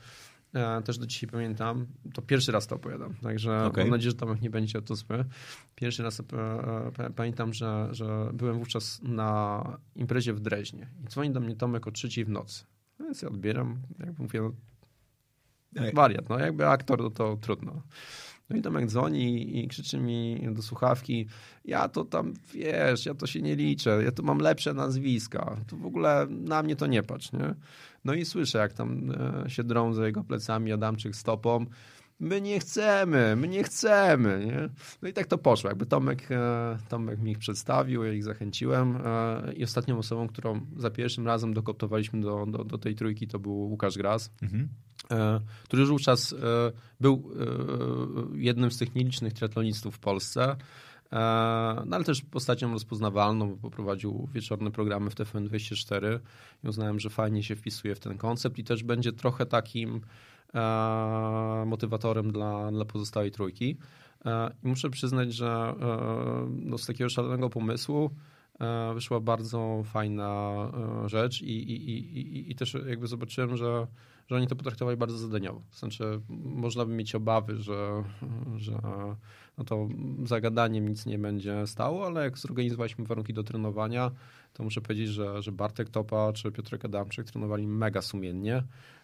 e, 0.54 0.82
też 0.82 0.98
do 0.98 1.06
dzisiaj 1.06 1.30
pamiętam, 1.30 1.86
to 2.14 2.22
pierwszy 2.22 2.52
raz 2.52 2.66
to 2.66 2.76
opowiadam, 2.76 3.14
także 3.14 3.64
Okej. 3.64 3.84
mam 3.84 3.90
nadzieję, 3.90 4.10
że 4.10 4.16
Tomek 4.16 4.40
nie 4.42 4.50
będzie 4.50 4.82
to 4.82 4.94
zły. 4.96 5.24
Pierwszy 5.74 6.02
raz 6.02 6.20
e, 6.20 6.22
e, 6.22 6.92
pa- 6.96 7.10
pamiętam, 7.10 7.52
że, 7.54 7.88
że 7.92 8.30
byłem 8.32 8.58
wówczas 8.58 9.00
na 9.02 9.64
imprezie 9.96 10.32
w 10.34 10.40
Dreźnie 10.40 10.88
i 11.04 11.08
dzwoni 11.08 11.30
do 11.30 11.40
mnie 11.40 11.56
Tomek 11.56 11.86
o 11.86 11.90
trzeciej 11.90 12.24
w 12.24 12.28
nocy. 12.28 12.64
Więc 13.00 13.22
ja 13.22 13.28
odbieram, 13.28 13.78
jakby 13.98 14.22
mówię, 14.22 14.40
no. 14.42 14.52
Wariat, 15.94 16.28
no 16.28 16.38
jakby 16.38 16.68
aktor, 16.68 17.02
no 17.02 17.10
to 17.10 17.36
trudno. 17.36 17.82
No 18.50 18.56
i 18.56 18.62
Tomek 18.62 18.86
dzwoni 18.86 19.58
i 19.58 19.68
krzyczy 19.68 20.00
mi 20.00 20.48
do 20.52 20.62
słuchawki, 20.62 21.26
ja 21.64 21.88
to 21.88 22.04
tam, 22.04 22.34
wiesz, 22.52 23.06
ja 23.06 23.14
to 23.14 23.26
się 23.26 23.42
nie 23.42 23.56
liczę, 23.56 24.02
ja 24.04 24.12
tu 24.12 24.22
mam 24.22 24.38
lepsze 24.38 24.74
nazwiska, 24.74 25.56
to 25.66 25.76
w 25.76 25.86
ogóle 25.86 26.26
na 26.30 26.62
mnie 26.62 26.76
to 26.76 26.86
nie 26.86 27.02
patrz, 27.02 27.32
nie? 27.32 27.54
No 28.04 28.14
i 28.14 28.24
słyszę, 28.24 28.58
jak 28.58 28.72
tam 28.72 29.10
e, 29.44 29.50
się 29.50 29.64
drą 29.64 29.92
za 29.92 30.06
jego 30.06 30.24
plecami 30.24 30.72
Adamczyk 30.72 31.16
stopą, 31.16 31.66
my 32.20 32.40
nie 32.40 32.60
chcemy, 32.60 33.36
my 33.36 33.48
nie 33.48 33.62
chcemy, 33.64 34.46
nie? 34.46 34.68
No 35.02 35.08
i 35.08 35.12
tak 35.12 35.26
to 35.26 35.38
poszło, 35.38 35.70
jakby 35.70 35.86
Tomek, 35.86 36.30
e, 36.30 36.78
Tomek 36.88 37.20
mi 37.20 37.30
ich 37.30 37.38
przedstawił, 37.38 38.04
ja 38.04 38.12
ich 38.12 38.24
zachęciłem 38.24 38.96
e, 39.04 39.52
i 39.52 39.64
ostatnią 39.64 39.98
osobą, 39.98 40.28
którą 40.28 40.60
za 40.76 40.90
pierwszym 40.90 41.26
razem 41.26 41.54
dokoptowaliśmy 41.54 42.20
do, 42.20 42.46
do, 42.46 42.64
do 42.64 42.78
tej 42.78 42.94
trójki, 42.94 43.28
to 43.28 43.38
był 43.38 43.52
Łukasz 43.52 43.98
Gras, 43.98 44.30
Mhm. 44.42 44.68
e, 45.10 45.40
który 45.64 45.80
już 45.80 45.90
wówczas 45.90 46.34
był 47.00 47.30
jednym 48.34 48.70
z 48.70 48.78
tych 48.78 48.94
nielicznych 48.94 49.32
triatlonistów 49.32 49.96
w 49.96 49.98
Polsce, 49.98 50.56
no 51.86 51.96
ale 51.96 52.04
też 52.04 52.22
postacią 52.22 52.72
rozpoznawalną, 52.72 53.50
bo 53.50 53.56
poprowadził 53.56 54.28
wieczorne 54.32 54.70
programy 54.70 55.10
w 55.10 55.14
TFN24 55.14 56.18
i 56.64 56.68
uznałem, 56.68 57.00
że 57.00 57.10
fajnie 57.10 57.42
się 57.42 57.56
wpisuje 57.56 57.94
w 57.94 58.00
ten 58.00 58.18
koncept 58.18 58.58
i 58.58 58.64
też 58.64 58.82
będzie 58.82 59.12
trochę 59.12 59.46
takim 59.46 60.00
motywatorem 61.66 62.32
dla, 62.32 62.70
dla 62.72 62.84
pozostałej 62.84 63.30
trójki. 63.30 63.76
E, 64.24 64.50
I 64.64 64.68
muszę 64.68 64.90
przyznać, 64.90 65.32
że 65.34 65.46
e, 65.80 66.46
no, 66.50 66.78
z 66.78 66.86
takiego 66.86 67.10
szalonego 67.10 67.50
pomysłu 67.50 68.10
e, 68.60 68.94
wyszła 68.94 69.20
bardzo 69.20 69.82
fajna 69.84 70.54
e, 71.04 71.08
rzecz 71.08 71.42
i, 71.42 71.46
i, 71.72 71.90
i, 71.90 72.50
i- 72.50 72.54
też 72.54 72.76
jakby 72.86 73.06
zobaczyłem, 73.06 73.56
że, 73.56 73.86
że 74.26 74.36
oni 74.36 74.46
to 74.46 74.56
potraktowali 74.56 74.96
bardzo 74.96 75.18
zadaniowo. 75.18 75.62
Znaczy, 75.72 76.20
można 76.44 76.84
by 76.84 76.92
mieć 76.94 77.14
obawy, 77.14 77.56
że, 77.56 78.04
że 78.56 78.80
no 79.58 79.64
to 79.64 79.88
zagadaniem 80.24 80.88
nic 80.88 81.06
nie 81.06 81.18
będzie 81.18 81.66
stało, 81.66 82.06
ale 82.06 82.24
jak 82.24 82.38
zorganizowaliśmy 82.38 83.04
warunki 83.04 83.34
do 83.34 83.42
trenowania, 83.42 84.10
to 84.52 84.62
muszę 84.62 84.80
powiedzieć, 84.80 85.08
że, 85.08 85.42
że 85.42 85.52
Bartek 85.52 85.88
Topa 85.90 86.32
czy 86.32 86.52
Piotrek 86.52 86.84
Adamczyk 86.84 87.26
trenowali 87.30 87.66
mega 87.66 88.02
sumiennie. 88.02 88.62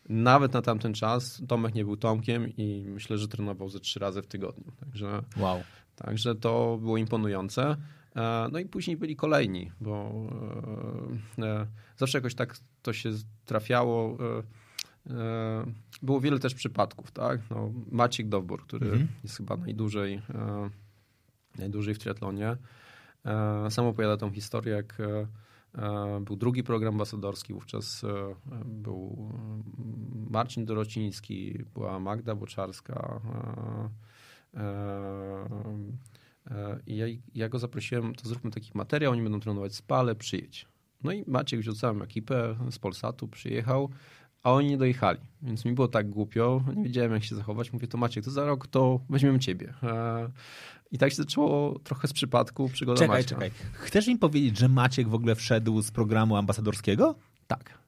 Nawet 0.09 0.53
na 0.53 0.63
tamten 0.63 0.95
czas 0.95 1.43
Tomek 1.49 1.75
nie 1.75 1.85
był 1.85 1.97
Tomkiem 1.97 2.49
i 2.57 2.85
myślę, 2.89 3.19
że 3.19 3.29
trenował 3.29 3.69
ze 3.69 3.81
trzy 3.81 3.99
razy 4.01 4.23
w 4.23 4.27
tygodniu. 4.27 4.73
Także 4.81 5.23
Wow. 5.37 5.61
Także 5.97 6.35
to 6.35 6.79
było 6.81 6.97
imponujące. 6.97 7.77
E, 8.17 8.49
No 8.53 8.59
i 8.59 8.67
później 8.67 8.97
byli 8.97 9.17
kolejni, 9.17 9.73
bo 9.81 10.13
e, 11.39 11.45
e, 11.47 11.67
zawsze 11.97 12.19
jakoś 12.19 12.35
tak 12.35 12.57
to 12.83 12.93
się 12.93 13.11
trafiało. 13.45 14.19
Było 16.03 16.21
wiele 16.21 16.39
też 16.39 16.55
przypadków, 16.55 17.11
tak? 17.11 17.41
No, 17.51 17.73
Maciek 17.91 18.29
Dowbor, 18.29 18.63
który 18.63 18.87
Mhm. 18.87 19.09
jest 19.23 19.37
chyba 19.37 19.57
najdłużej, 19.57 20.23
najdłużej 21.59 21.95
w 21.95 21.99
triatlonie. 21.99 22.57
Sam 23.71 23.87
opowiada 23.87 24.17
tą 24.17 24.31
historię, 24.31 24.73
jak 24.75 24.99
był 26.21 26.37
drugi 26.37 26.63
program 26.63 26.95
ambasadorski, 26.95 27.55
wówczas 27.55 28.05
e, 28.05 28.35
był 28.65 29.31
mm, 29.35 29.63
Marcin 30.31 30.65
Dorociński, 30.65 31.65
była 31.75 32.01
Magda 32.01 32.35
Boczarska, 32.35 33.21
e, 34.55 34.61
e, 34.61 35.49
e, 36.51 36.81
i 36.87 36.97
ja, 36.97 37.07
ja 37.35 37.49
go 37.49 37.59
zaprosiłem, 37.59 38.15
to 38.15 38.29
zróbmy 38.29 38.51
taki 38.51 38.71
materiał, 38.75 39.13
oni 39.13 39.23
będą 39.23 39.41
trenować 39.41 39.75
spale, 39.75 40.15
przyjedź. 40.15 40.67
No 41.03 41.13
i 41.13 41.25
Maciek 41.27 41.61
wziął 41.61 41.75
całą 41.75 42.03
ekipę 42.03 42.57
z 42.71 42.79
Polsatu, 42.79 43.29
przyjechał, 43.29 43.91
a 44.43 44.53
oni 44.53 44.69
nie 44.69 44.77
dojechali. 44.79 45.19
Więc 45.43 45.65
mi 45.65 45.73
było 45.73 45.89
tak 45.89 46.11
głupio, 46.11 46.63
nie 46.77 46.85
wiedziałem 46.85 47.13
jak 47.13 47.25
się 47.25 47.35
zachować. 47.35 47.73
Mówię, 47.73 47.87
to 47.89 47.99
Maciek, 47.99 48.25
to 48.25 48.31
za 48.31 48.45
rok 48.45 48.67
to 48.67 49.01
weźmiemy 49.11 49.39
ciebie. 49.39 49.75
E, 49.83 50.31
I 50.91 50.99
tak 50.99 51.11
się 51.11 51.17
zaczęło 51.17 51.79
trochę 51.79 52.09
z 52.09 52.13
przypadku 52.13 52.69
przygoda 52.69 52.99
Czekaj, 52.99 53.17
Maćka. 53.19 53.35
czekaj. 53.35 53.51
Chcesz 53.73 54.07
mi 54.07 54.19
powiedzieć, 54.19 54.59
że 54.59 54.69
Maciek 54.69 55.09
w 55.09 55.15
ogóle 55.15 55.35
wszedł 55.35 55.83
z 55.83 55.91
programu 55.91 56.37
ambasadorskiego? 56.37 57.15
Tak. 57.47 57.79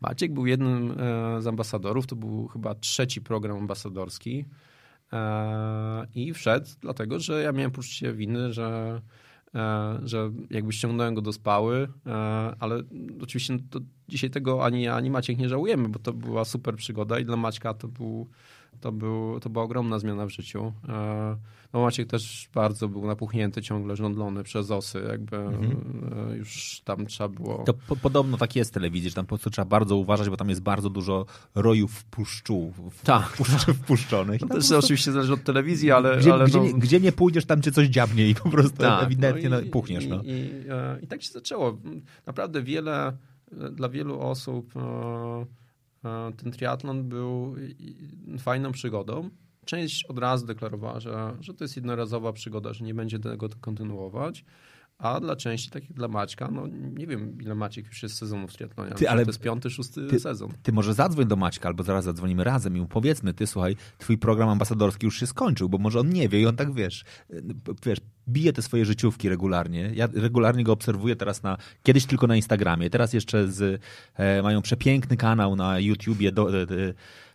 Maciek 0.00 0.32
był 0.32 0.46
jednym 0.46 0.90
e, 0.90 1.42
z 1.42 1.46
ambasadorów, 1.46 2.06
to 2.06 2.16
był 2.16 2.48
chyba 2.48 2.74
trzeci 2.74 3.20
program 3.20 3.56
ambasadorski 3.56 4.44
e, 5.12 6.06
i 6.14 6.34
wszedł 6.34 6.66
dlatego, 6.80 7.20
że 7.20 7.42
ja 7.42 7.52
miałem 7.52 7.70
poczucie 7.70 8.12
winy, 8.12 8.52
że, 8.52 9.00
że 10.04 10.30
jakby 10.50 10.72
ściągnąłem 10.72 11.14
go 11.14 11.22
do 11.22 11.32
spały, 11.32 11.88
e, 12.06 12.12
ale 12.58 12.82
oczywiście 13.22 13.58
no 13.74 13.80
dzisiaj 14.08 14.30
tego 14.30 14.64
ani 14.64 14.82
ja, 14.82 14.94
ani 14.94 15.10
Maciek 15.10 15.38
nie 15.38 15.48
żałujemy, 15.48 15.88
bo 15.88 15.98
to 15.98 16.12
była 16.12 16.44
super 16.44 16.76
przygoda 16.76 17.18
i 17.18 17.24
dla 17.24 17.36
Maćka 17.36 17.74
to, 17.74 17.88
był, 17.88 18.28
to, 18.80 18.92
był, 18.92 19.40
to 19.40 19.50
była 19.50 19.64
ogromna 19.64 19.98
zmiana 19.98 20.26
w 20.26 20.30
życiu. 20.30 20.72
E, 20.88 21.36
no 21.72 21.80
Maciek 21.82 22.08
też 22.08 22.48
bardzo 22.54 22.88
był 22.88 23.06
napuchnięty, 23.06 23.62
ciągle 23.62 23.96
żądlony 23.96 24.44
przez 24.44 24.70
osy, 24.70 25.02
jakby 25.08 25.36
e, 25.36 26.36
już 26.36 26.80
tam 26.84 27.06
trzeba 27.06 27.28
było... 27.28 27.62
To 27.66 27.74
po, 27.74 27.96
podobno 27.96 28.36
tak 28.36 28.56
jest 28.56 28.70
w 28.70 28.74
telewizji, 28.74 29.10
że 29.10 29.14
tam 29.16 29.24
po 29.24 29.28
prostu 29.28 29.50
trzeba 29.50 29.66
bardzo 29.66 29.96
uważać, 29.96 30.28
bo 30.30 30.36
tam 30.36 30.48
jest 30.48 30.62
bardzo 30.62 30.90
dużo 30.90 31.26
rojów 31.54 32.04
puszczu, 32.04 32.72
Tak. 33.04 33.28
puszcz, 33.36 33.64
wpuszczonych. 33.66 34.40
To 34.40 34.46
I 34.46 34.48
tam 34.48 34.60
też 34.60 34.72
oczywiście 34.72 35.12
zależy 35.12 35.32
od 35.32 35.44
telewizji, 35.44 35.90
ale... 35.90 36.16
Gdzie, 36.18 36.32
ale 36.32 36.44
gdzie, 36.46 36.58
no, 36.58 36.64
nie, 36.64 36.74
gdzie 36.74 37.00
nie 37.00 37.12
pójdziesz, 37.12 37.44
tam 37.44 37.62
cię 37.62 37.72
coś 37.72 37.88
dziabnie 37.88 38.28
i 38.28 38.34
po 38.34 38.48
prostu 38.50 38.76
tak, 38.78 39.04
ewidentnie 39.04 39.48
no 39.48 39.56
no 39.56 39.62
i- 39.62 39.70
puchniesz. 39.70 40.04
I, 40.04 40.08
No. 40.08 40.22
i, 40.22 40.30
e, 40.70 40.98
I 41.02 41.06
tak 41.06 41.22
się 41.22 41.32
zaczęło. 41.32 41.78
Naprawdę 42.26 42.62
wiele, 42.62 43.12
dla 43.72 43.88
wielu 43.88 44.20
osób 44.20 44.76
e, 44.76 45.46
ten 46.36 46.52
triatlon 46.52 47.08
był 47.08 47.54
fajną 48.38 48.72
przygodą. 48.72 49.30
Część 49.64 50.04
od 50.04 50.18
razu 50.18 50.46
deklarowała, 50.46 51.00
że, 51.00 51.36
że 51.40 51.54
to 51.54 51.64
jest 51.64 51.76
jednorazowa 51.76 52.32
przygoda, 52.32 52.72
że 52.72 52.84
nie 52.84 52.94
będzie 52.94 53.18
tego 53.18 53.48
kontynuować. 53.60 54.44
A 54.98 55.20
dla 55.20 55.36
części, 55.36 55.70
tak 55.70 55.82
jak 55.82 55.92
dla 55.92 56.08
Maćka, 56.08 56.48
no 56.52 56.66
nie 56.98 57.06
wiem 57.06 57.38
ile 57.40 57.54
Maciek 57.54 57.86
już 57.86 58.02
jest 58.02 58.16
sezonów 58.16 58.50
w 58.50 58.54
triatlonie. 58.56 58.90
Ty, 58.92 59.10
ale- 59.10 59.24
to 59.24 59.28
jest 59.28 59.40
piąty, 59.40 59.70
szósty 59.70 60.06
ty- 60.06 60.20
sezon. 60.20 60.50
Ty 60.62 60.72
może 60.72 60.94
zadzwoń 60.94 61.26
do 61.26 61.36
Maćka, 61.36 61.68
albo 61.68 61.82
zaraz 61.82 62.04
zadzwonimy 62.04 62.44
razem 62.44 62.76
i 62.76 62.80
mu 62.80 62.86
powiedzmy, 62.86 63.34
ty 63.34 63.46
słuchaj, 63.46 63.76
twój 63.98 64.18
program 64.18 64.48
ambasadorski 64.48 65.06
już 65.06 65.20
się 65.20 65.26
skończył, 65.26 65.68
bo 65.68 65.78
może 65.78 66.00
on 66.00 66.08
nie 66.08 66.28
wie 66.28 66.40
i 66.40 66.46
on 66.46 66.56
tak, 66.56 66.74
wiesz, 66.74 67.04
y, 67.30 67.42
wiesz, 67.86 67.98
bije 68.28 68.52
te 68.52 68.62
swoje 68.62 68.84
życiówki 68.84 69.28
regularnie. 69.28 69.90
Ja 69.94 70.08
regularnie 70.14 70.64
go 70.64 70.72
obserwuję 70.72 71.16
teraz 71.16 71.42
na, 71.42 71.56
kiedyś 71.82 72.06
tylko 72.06 72.26
na 72.26 72.36
Instagramie, 72.36 72.90
teraz 72.90 73.12
jeszcze 73.12 73.48
z, 73.48 73.82
e, 74.14 74.42
mają 74.42 74.62
przepiękny 74.62 75.16
kanał 75.16 75.56
na 75.56 75.78
YouTubie 75.78 76.32
do, 76.32 76.62
e, 76.62 76.66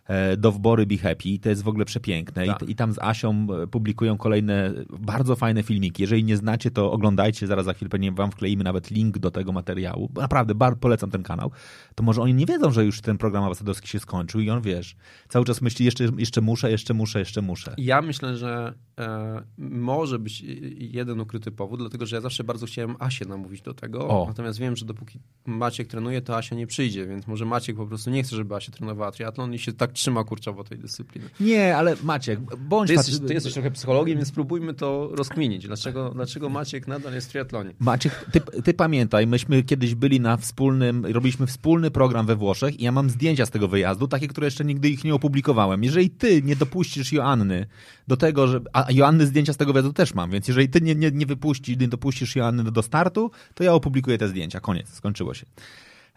e, 0.06 0.36
Dowbory 0.36 0.86
Be 0.86 0.96
Happy. 0.96 1.38
To 1.38 1.48
jest 1.48 1.62
w 1.62 1.68
ogóle 1.68 1.84
przepiękne. 1.84 2.46
Tak. 2.46 2.62
I, 2.62 2.70
I 2.70 2.74
tam 2.74 2.92
z 2.92 2.98
Asią 2.98 3.46
e, 3.62 3.66
publikują 3.66 4.16
kolejne 4.18 4.72
bardzo 4.98 5.36
fajne 5.36 5.62
filmiki. 5.62 6.02
Jeżeli 6.02 6.24
nie 6.24 6.36
znacie, 6.36 6.70
to 6.70 6.92
oglądajcie. 6.92 7.46
Zaraz 7.46 7.64
za 7.64 7.72
chwilę 7.72 7.88
pewnie 7.88 8.12
wam 8.12 8.30
wkleimy 8.30 8.64
nawet 8.64 8.90
link 8.90 9.18
do 9.18 9.30
tego 9.30 9.52
materiału. 9.52 10.10
Naprawdę, 10.14 10.54
bardzo 10.54 10.80
polecam 10.80 11.10
ten 11.10 11.22
kanał. 11.22 11.50
To 11.94 12.02
może 12.02 12.22
oni 12.22 12.34
nie 12.34 12.46
wiedzą, 12.46 12.70
że 12.70 12.84
już 12.84 13.00
ten 13.00 13.18
program 13.18 13.44
ambasadorski 13.44 13.88
się 13.88 14.00
skończył 14.00 14.40
i 14.40 14.50
on, 14.50 14.62
wiesz, 14.62 14.96
cały 15.28 15.44
czas 15.44 15.62
myśli, 15.62 15.84
jeszcze, 15.84 16.04
jeszcze 16.18 16.40
muszę, 16.40 16.70
jeszcze 16.70 16.94
muszę, 16.94 17.18
jeszcze 17.18 17.42
muszę. 17.42 17.74
Ja 17.78 18.02
myślę, 18.02 18.36
że 18.36 18.74
e, 18.98 19.42
może 19.58 20.18
być 20.18 20.44
jeden 20.80 21.20
ukryty 21.20 21.50
powód, 21.50 21.80
dlatego 21.80 22.06
że 22.06 22.16
ja 22.16 22.22
zawsze 22.22 22.44
bardzo 22.44 22.66
chciałem 22.66 22.96
Asię 22.98 23.24
namówić 23.24 23.62
do 23.62 23.74
tego. 23.74 24.08
O. 24.08 24.24
Natomiast 24.28 24.58
wiem, 24.58 24.76
że 24.76 24.86
dopóki 24.86 25.18
Maciek 25.46 25.88
trenuje, 25.88 26.22
to 26.22 26.36
Asia 26.36 26.56
nie 26.56 26.66
przyjdzie, 26.66 27.06
więc 27.06 27.26
może 27.26 27.44
Maciek 27.44 27.76
po 27.76 27.86
prostu 27.86 28.10
nie 28.10 28.22
chce, 28.22 28.36
żeby 28.36 28.54
Asia 28.54 28.72
trenowała 28.72 29.12
triatlon 29.12 29.54
i 29.54 29.58
się 29.58 29.72
tak 29.72 29.92
trzyma 29.92 30.24
kurczowo 30.24 30.64
tej 30.64 30.78
dyscypliny. 30.78 31.28
Nie, 31.40 31.76
ale 31.76 31.96
Maciek, 32.02 32.40
bądź... 32.56 32.88
Ty 32.88 32.94
jesteś, 32.94 33.18
ty 33.18 33.34
jesteś 33.34 33.52
trochę 33.52 33.70
psychologiem, 33.70 34.16
więc 34.16 34.28
spróbujmy 34.28 34.74
to 34.74 35.10
rozkminić. 35.12 35.66
Dlaczego, 35.66 36.10
dlaczego 36.14 36.48
Maciek 36.48 36.88
nadal 36.88 37.14
jest 37.14 37.26
w 37.26 37.30
triatlonie? 37.30 37.74
Maciek, 37.78 38.26
ty, 38.32 38.40
ty 38.62 38.74
pamiętaj, 38.74 39.26
myśmy 39.26 39.62
kiedyś 39.62 39.94
byli 39.94 40.20
na 40.20 40.36
wspólnym, 40.36 41.06
robiliśmy 41.06 41.46
wspólny 41.46 41.90
program 41.90 42.26
we 42.26 42.36
Włoszech 42.36 42.80
i 42.80 42.84
ja 42.84 42.92
mam 42.92 43.10
zdjęcia 43.10 43.46
z 43.46 43.50
tego 43.50 43.68
wyjazdu, 43.68 44.08
takie, 44.08 44.28
które 44.28 44.46
jeszcze 44.46 44.64
nigdy 44.64 44.88
ich 44.88 45.04
nie 45.04 45.14
opublikowałem. 45.14 45.84
Jeżeli 45.84 46.10
ty 46.10 46.42
nie 46.42 46.56
dopuścisz 46.56 47.12
Joanny 47.12 47.66
do 48.08 48.16
tego, 48.16 48.48
że. 48.48 48.60
A 48.72 48.86
Joanny 48.92 49.26
zdjęcia 49.26 49.52
z 49.52 49.56
tego 49.56 49.72
wyjazdu 49.72 49.92
też 49.92 50.14
mam, 50.14 50.30
więc 50.30 50.48
jeżeli 50.48 50.68
ty 50.70 50.80
nie, 50.80 50.94
nie, 50.94 51.10
nie 51.10 51.26
wypuścisz, 51.26 51.78
nie 51.78 51.88
dopuścisz 51.88 52.36
Joanny 52.36 52.64
do, 52.64 52.82
startu, 52.82 53.30
to 53.54 53.64
ja 53.64 53.74
opublikuję 53.74 54.18
te 54.18 54.28
zdjęcia. 54.28 54.60
Koniec, 54.60 54.88
skończyło 54.88 55.34
się. 55.34 55.46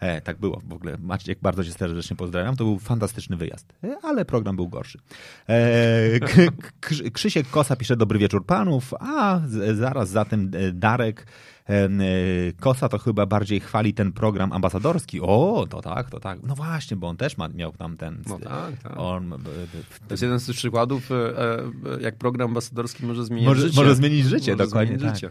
E, 0.04 0.20
tak 0.20 0.38
było 0.38 0.60
w 0.64 0.72
ogóle. 0.72 0.96
Maciek, 0.98 1.38
bardzo 1.42 1.64
cię 1.64 1.72
serdecznie 1.72 2.16
pozdrawiam. 2.16 2.56
To 2.56 2.64
był 2.64 2.78
fantastyczny 2.78 3.36
wyjazd, 3.36 3.72
e, 3.84 3.96
ale 4.02 4.24
program 4.24 4.56
był 4.56 4.68
gorszy. 4.68 4.98
E, 5.48 7.10
Krzysiek 7.12 7.50
Kosa 7.50 7.76
pisze 7.76 7.96
dobry 7.96 8.18
wieczór 8.18 8.46
panów, 8.46 8.94
a 9.00 9.40
z, 9.46 9.78
zaraz 9.78 10.08
za 10.08 10.24
tym 10.24 10.50
e, 10.54 10.72
Darek 10.72 11.26
e, 11.68 11.72
e, 11.84 11.88
Kosa 12.60 12.88
to 12.88 12.98
chyba 12.98 13.26
bardziej 13.26 13.60
chwali 13.60 13.94
ten 13.94 14.12
program 14.12 14.52
ambasadorski. 14.52 15.20
O, 15.20 15.66
to 15.70 15.82
tak, 15.82 16.10
to 16.10 16.20
tak. 16.20 16.38
No 16.42 16.54
właśnie, 16.54 16.96
bo 16.96 17.08
on 17.08 17.16
też 17.16 17.36
ma, 17.36 17.48
miał 17.48 17.72
tam 17.72 17.96
ten... 17.96 18.22
No 18.28 18.38
tak, 18.38 18.78
tak. 18.82 18.92
On, 18.96 19.30
To 20.08 20.14
jest 20.14 20.22
jeden 20.22 20.40
z 20.40 20.46
tych 20.46 20.56
przykładów, 20.56 21.08
jak 22.00 22.16
program 22.16 22.48
ambasadorski 22.48 23.06
może 23.06 23.24
zmienić 23.24 23.46
Może- 23.48 23.60
życie. 23.68 23.76
może 23.80 23.94
zmienić 23.94 24.26
życie, 24.26 24.52
Może 24.52 24.64
dokładnie 24.64 24.98
zmienić 24.98 25.20
tak. 25.20 25.30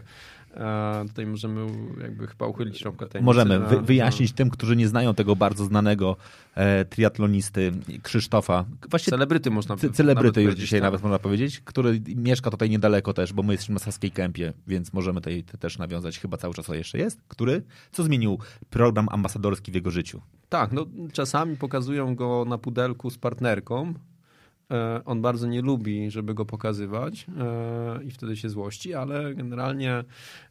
E, 0.56 1.04
tutaj 1.08 1.26
możemy 1.26 1.66
jakby 2.02 2.26
chyba 2.26 2.46
uchylić 2.46 2.82
rąbkę 2.82 3.06
tajemnicy. 3.06 3.24
Możemy 3.26 3.58
na- 3.58 3.66
wy, 3.66 3.80
wyjaśnić 3.82 4.32
tym, 4.32 4.50
którzy 4.50 4.76
nie 4.76 4.88
znają 4.88 5.14
tego 5.14 5.36
bardzo 5.36 5.64
znanego 5.64 6.16
e, 6.54 6.84
triatlonisty 6.84 7.72
Krzysztofa. 8.02 8.64
Właściwie 8.90 9.10
Celebryty 9.10 9.50
można 9.50 9.76
Ce- 9.76 9.90
Celebryty 9.90 10.42
już 10.42 10.54
dzisiaj 10.54 10.80
tak. 10.80 10.84
nawet 10.86 11.02
można 11.02 11.18
powiedzieć, 11.18 11.60
który 11.60 12.00
mieszka 12.16 12.50
tutaj 12.50 12.70
niedaleko 12.70 13.12
też, 13.12 13.32
bo 13.32 13.42
my 13.42 13.52
jesteśmy 13.52 13.72
na 13.72 13.78
Saskiej 13.78 14.10
Kępie, 14.10 14.52
więc 14.66 14.92
możemy 14.92 15.20
tutaj 15.20 15.44
też 15.60 15.78
nawiązać, 15.78 16.18
chyba 16.18 16.36
cały 16.36 16.54
czas 16.54 16.68
jeszcze 16.68 16.98
jest. 16.98 17.20
Który? 17.28 17.62
Co 17.92 18.02
zmienił 18.02 18.38
program 18.70 19.08
ambasadorski 19.10 19.72
w 19.72 19.74
jego 19.74 19.90
życiu? 19.90 20.20
Tak, 20.48 20.72
no 20.72 20.86
czasami 21.12 21.56
pokazują 21.56 22.14
go 22.14 22.44
na 22.48 22.58
pudelku 22.58 23.10
z 23.10 23.18
partnerką. 23.18 23.94
E, 24.70 25.00
On 25.04 25.22
bardzo 25.22 25.46
nie 25.46 25.62
lubi, 25.62 26.10
żeby 26.10 26.34
go 26.34 26.44
pokazywać 26.44 27.26
e, 27.38 28.04
i 28.04 28.10
wtedy 28.10 28.36
się 28.36 28.48
złości, 28.48 28.94
ale 28.94 29.34
generalnie 29.34 30.04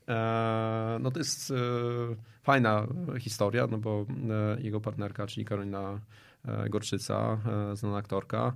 e, 0.08 0.98
no 1.02 1.12
to 1.12 1.20
jest 1.20 1.54
fajna 2.44 2.88
historia, 3.20 3.68
no 3.68 3.78
bo 3.78 4.06
jego 4.60 4.82
partnerka, 4.82 5.28
czyli 5.28 5.46
Karolina 5.46 6.00
Gorczyca, 6.70 7.38
znana 7.74 7.98
aktorka, 7.98 8.54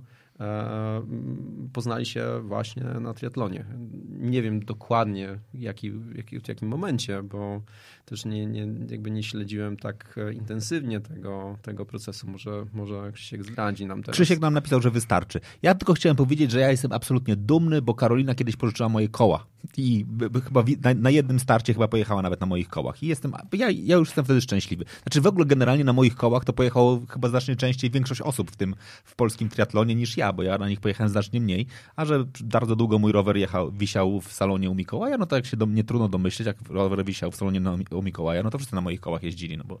poznali 1.72 2.06
się 2.06 2.40
właśnie 2.42 2.84
na 2.84 3.14
triatlonie. 3.14 3.64
Nie 4.08 4.42
wiem 4.42 4.64
dokładnie 4.64 5.38
jaki, 5.54 5.92
jaki, 6.14 6.40
w 6.40 6.48
jakim 6.48 6.68
momencie, 6.68 7.22
bo 7.22 7.62
też 8.04 8.24
nie, 8.24 8.46
nie, 8.46 8.66
jakby 8.90 9.10
nie 9.10 9.22
śledziłem 9.22 9.76
tak 9.76 10.14
e, 10.16 10.32
intensywnie 10.32 11.00
tego, 11.00 11.58
tego 11.62 11.86
procesu. 11.86 12.30
Może, 12.30 12.66
może 12.72 13.12
Krzysiek 13.12 13.44
zdradzi 13.44 13.86
nam 13.86 14.02
teraz. 14.02 14.14
Krzysiek 14.14 14.40
nam 14.40 14.54
napisał, 14.54 14.80
że 14.80 14.90
wystarczy. 14.90 15.40
Ja 15.62 15.74
tylko 15.74 15.94
chciałem 15.94 16.16
powiedzieć, 16.16 16.50
że 16.50 16.60
ja 16.60 16.70
jestem 16.70 16.92
absolutnie 16.92 17.36
dumny, 17.36 17.82
bo 17.82 17.94
Karolina 17.94 18.34
kiedyś 18.34 18.56
pożyczyła 18.56 18.88
moje 18.88 19.08
koła 19.08 19.46
i 19.76 20.06
chyba 20.44 20.64
na, 20.82 20.94
na 20.94 21.10
jednym 21.10 21.40
starcie 21.40 21.72
chyba 21.74 21.88
pojechała 21.88 22.22
nawet 22.22 22.40
na 22.40 22.46
moich 22.46 22.68
kołach. 22.68 23.02
I 23.02 23.06
jestem, 23.06 23.32
ja, 23.52 23.70
ja 23.70 23.96
już 23.96 24.08
jestem 24.08 24.24
wtedy 24.24 24.40
szczęśliwy. 24.40 24.84
Znaczy 25.02 25.20
w 25.20 25.26
ogóle 25.26 25.46
generalnie 25.46 25.84
na 25.84 25.92
moich 25.92 26.16
kołach 26.16 26.44
to 26.44 26.52
pojechało 26.52 27.00
chyba 27.08 27.28
znacznie 27.28 27.56
częściej 27.56 27.90
większość 27.90 28.20
osób 28.20 28.50
w 28.50 28.56
tym 28.56 28.74
w 29.04 29.14
polskim 29.14 29.48
triatlonie 29.48 29.94
niż 29.94 30.16
ja, 30.16 30.32
bo 30.32 30.42
ja 30.42 30.58
na 30.58 30.68
nich 30.68 30.80
pojechałem 30.80 31.10
znacznie 31.12 31.40
mniej, 31.40 31.66
a 31.96 32.04
że 32.04 32.24
bardzo 32.44 32.76
długo 32.76 32.98
mój 32.98 33.12
rower 33.12 33.36
jechał, 33.36 33.72
wisiał 33.72 34.20
w 34.20 34.32
salonie 34.32 34.70
u 34.70 34.74
Mikołaja, 34.74 35.18
no 35.18 35.26
to 35.26 35.36
jak 35.36 35.46
się 35.46 35.56
do 35.56 35.66
mnie 35.66 35.84
trudno 35.84 36.08
domyśleć, 36.08 36.46
jak 36.46 36.56
rower 36.70 37.04
wisiał 37.04 37.30
w 37.30 37.36
salonie 37.36 37.60
na, 37.60 37.76
u 37.90 38.02
Mikołaja, 38.02 38.42
no 38.42 38.50
to 38.50 38.58
wszyscy 38.58 38.74
na 38.74 38.80
moich 38.80 39.00
kołach 39.00 39.22
jeździli, 39.22 39.58
no 39.58 39.64
bo 39.64 39.78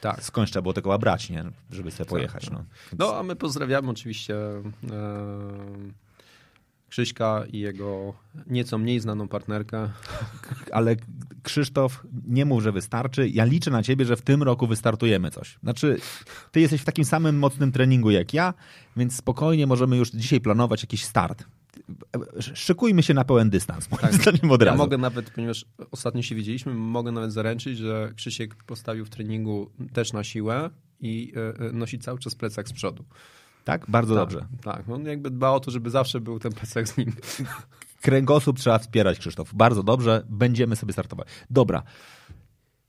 Tak. 0.00 0.24
skądś 0.24 0.50
trzeba 0.50 0.62
było 0.62 0.72
te 0.72 0.82
koła 0.82 0.98
brać, 0.98 1.30
nie? 1.30 1.44
Żeby 1.70 1.90
sobie 1.90 2.10
pojechać, 2.10 2.50
no. 2.50 2.64
No, 2.98 3.16
a 3.16 3.22
my 3.22 3.36
pozdrawiamy 3.36 3.90
oczywiście 3.90 4.36
e, 4.36 4.62
Krzyśka 6.92 7.44
i 7.52 7.58
jego 7.58 8.14
nieco 8.46 8.78
mniej 8.78 9.00
znaną 9.00 9.28
partnerkę. 9.28 9.90
ale 10.72 10.96
Krzysztof, 11.42 12.02
nie 12.26 12.44
mów, 12.44 12.62
że 12.62 12.72
wystarczy. 12.72 13.28
Ja 13.28 13.44
liczę 13.44 13.70
na 13.70 13.82
ciebie, 13.82 14.04
że 14.04 14.16
w 14.16 14.22
tym 14.22 14.42
roku 14.42 14.66
wystartujemy 14.66 15.30
coś. 15.30 15.58
Znaczy, 15.62 15.96
ty 16.50 16.60
jesteś 16.60 16.80
w 16.80 16.84
takim 16.84 17.04
samym 17.04 17.38
mocnym 17.38 17.72
treningu 17.72 18.10
jak 18.10 18.34
ja, 18.34 18.54
więc 18.96 19.16
spokojnie 19.16 19.66
możemy 19.66 19.96
już 19.96 20.10
dzisiaj 20.10 20.40
planować 20.40 20.82
jakiś 20.82 21.04
start. 21.04 21.44
Szykujmy 22.54 23.02
się 23.02 23.14
na 23.14 23.24
pełen 23.24 23.50
dystans, 23.50 23.90
moim 23.90 24.12
zdaniem 24.12 24.50
od 24.50 24.60
Ja 24.60 24.66
razu. 24.66 24.78
mogę 24.78 24.98
nawet, 24.98 25.30
ponieważ 25.30 25.64
ostatnio 25.90 26.22
się 26.22 26.34
widzieliśmy, 26.34 26.74
mogę 26.74 27.12
nawet 27.12 27.32
zaręczyć, 27.32 27.78
że 27.78 28.12
Krzysiek 28.16 28.54
postawił 28.64 29.04
w 29.04 29.10
treningu 29.10 29.70
też 29.92 30.12
na 30.12 30.24
siłę 30.24 30.70
i 31.00 31.32
e, 31.36 31.66
e, 31.68 31.72
nosi 31.72 31.98
cały 31.98 32.18
czas 32.18 32.34
plecak 32.34 32.68
z 32.68 32.72
przodu. 32.72 33.04
Tak? 33.64 33.90
Bardzo 33.90 34.14
dobrze. 34.14 34.46
Tak, 34.62 34.88
on 34.88 35.04
jakby 35.04 35.30
dba 35.30 35.50
o 35.50 35.60
to, 35.60 35.70
żeby 35.70 35.90
zawsze 35.90 36.20
był 36.20 36.38
ten 36.38 36.52
plecak 36.52 36.88
z 36.88 36.96
nim. 36.96 37.12
Kręgosłup 38.02 38.58
trzeba 38.58 38.78
wspierać, 38.78 39.18
Krzysztof. 39.18 39.54
Bardzo 39.54 39.82
dobrze, 39.82 40.22
będziemy 40.28 40.76
sobie 40.76 40.92
startować. 40.92 41.28
Dobra. 41.50 41.82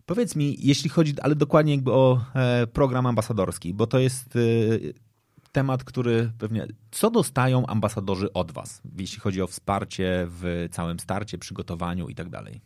Powiedz 0.05 0.36
mi, 0.36 0.55
jeśli 0.59 0.89
chodzi, 0.89 1.13
ale 1.21 1.36
dokładnie 1.36 1.73
jakby 1.73 1.91
o 1.91 2.25
e, 2.36 2.67
program 2.67 3.05
ambasadorski, 3.05 3.73
bo 3.73 3.88
to 3.88 3.99
jest 3.99 4.36
e, 4.36 4.39
temat, 5.51 5.83
który 5.83 6.31
pewnie. 6.38 6.67
Co 6.91 7.12
dostają 7.12 7.65
ambasadorzy 7.65 8.33
od 8.33 8.51
Was, 8.51 8.81
jeśli 8.97 9.19
chodzi 9.19 9.41
o 9.41 9.47
wsparcie 9.47 10.27
w 10.29 10.67
całym 10.71 10.99
starcie, 10.99 11.38
przygotowaniu 11.38 12.07
i 12.09 12.15
tak 12.15 12.29
dalej? 12.29 12.62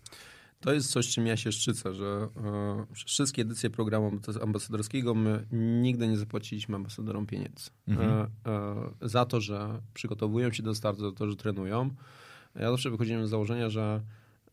To 0.60 0.74
jest 0.74 0.92
coś, 0.92 1.08
czym 1.08 1.28
ja 1.28 1.38
się 1.38 1.52
szczycę, 1.52 1.94
że 1.94 2.28
e, 2.38 2.86
przez 2.94 3.06
wszystkie 3.06 3.42
edycje 3.42 3.70
programu 3.70 4.20
ambasadorskiego 4.42 5.16
my 5.16 5.48
nigdy 5.52 6.08
nie 6.08 6.18
zapłaciliśmy 6.18 6.76
ambasadorom 6.76 7.26
pieniędzy. 7.26 7.70
E, 7.90 8.28
e, 8.46 8.90
za 9.02 9.26
to, 9.26 9.42
że 9.42 9.82
przygotowują 9.94 10.52
się 10.52 10.64
do 10.64 10.76
startu, 10.76 11.02
za 11.02 11.12
to, 11.12 11.30
że 11.30 11.36
trenują. 11.36 11.90
Ja 12.56 12.72
zawsze 12.72 12.90
wychodziłem 12.90 13.28
z 13.28 13.30
założenia, 13.30 13.70
że 13.70 13.78
że 13.78 14.02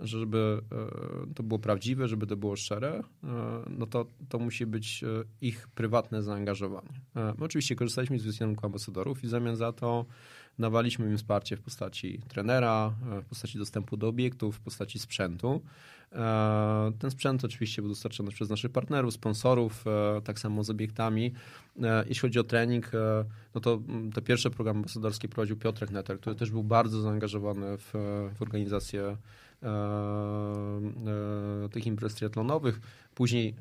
żeby 0.00 0.60
e, 0.72 1.34
to 1.34 1.42
było 1.42 1.58
prawdziwe, 1.58 2.08
żeby 2.08 2.26
to 2.26 2.36
było 2.36 2.56
szczere, 2.56 2.92
e, 2.94 3.02
no 3.78 3.86
to, 3.86 4.06
to 4.28 4.38
musi 4.38 4.66
być 4.66 5.04
e, 5.04 5.06
ich 5.40 5.68
prywatne 5.68 6.22
zaangażowanie. 6.22 7.00
My 7.14 7.44
oczywiście 7.44 7.76
korzystaliśmy 7.76 8.18
z 8.18 8.24
wizerunku 8.24 8.66
ambasadorów 8.66 9.24
i 9.24 9.26
w 9.26 9.30
zamian 9.30 9.56
za 9.56 9.72
to 9.72 10.06
dawaliśmy 10.58 11.10
im 11.10 11.16
wsparcie 11.16 11.56
w 11.56 11.60
postaci 11.60 12.20
trenera, 12.28 12.94
w 13.22 13.24
postaci 13.24 13.58
dostępu 13.58 13.96
do 13.96 14.08
obiektów, 14.08 14.56
w 14.56 14.60
postaci 14.60 14.98
sprzętu. 14.98 15.60
Ten 16.98 17.10
sprzęt 17.10 17.44
oczywiście 17.44 17.82
był 17.82 17.88
dostarczony 17.88 18.30
przez 18.30 18.50
naszych 18.50 18.72
partnerów, 18.72 19.14
sponsorów, 19.14 19.84
tak 20.24 20.38
samo 20.38 20.64
z 20.64 20.70
obiektami. 20.70 21.32
Jeśli 22.06 22.20
chodzi 22.20 22.38
o 22.38 22.44
trening, 22.44 22.90
no 23.54 23.60
to 23.60 23.82
te 24.14 24.22
pierwsze 24.22 24.50
programy 24.50 24.78
ambasadorskie 24.78 25.28
prowadził 25.28 25.56
Piotrek 25.56 25.90
Netter, 25.90 26.20
który 26.20 26.36
też 26.36 26.50
był 26.50 26.64
bardzo 26.64 27.00
zaangażowany 27.00 27.78
w, 27.78 27.92
w 28.34 28.42
organizację 28.42 29.16
tych 31.70 31.86
imprez 31.86 32.14
triatlonowych. 32.14 32.80
Później 33.14 33.54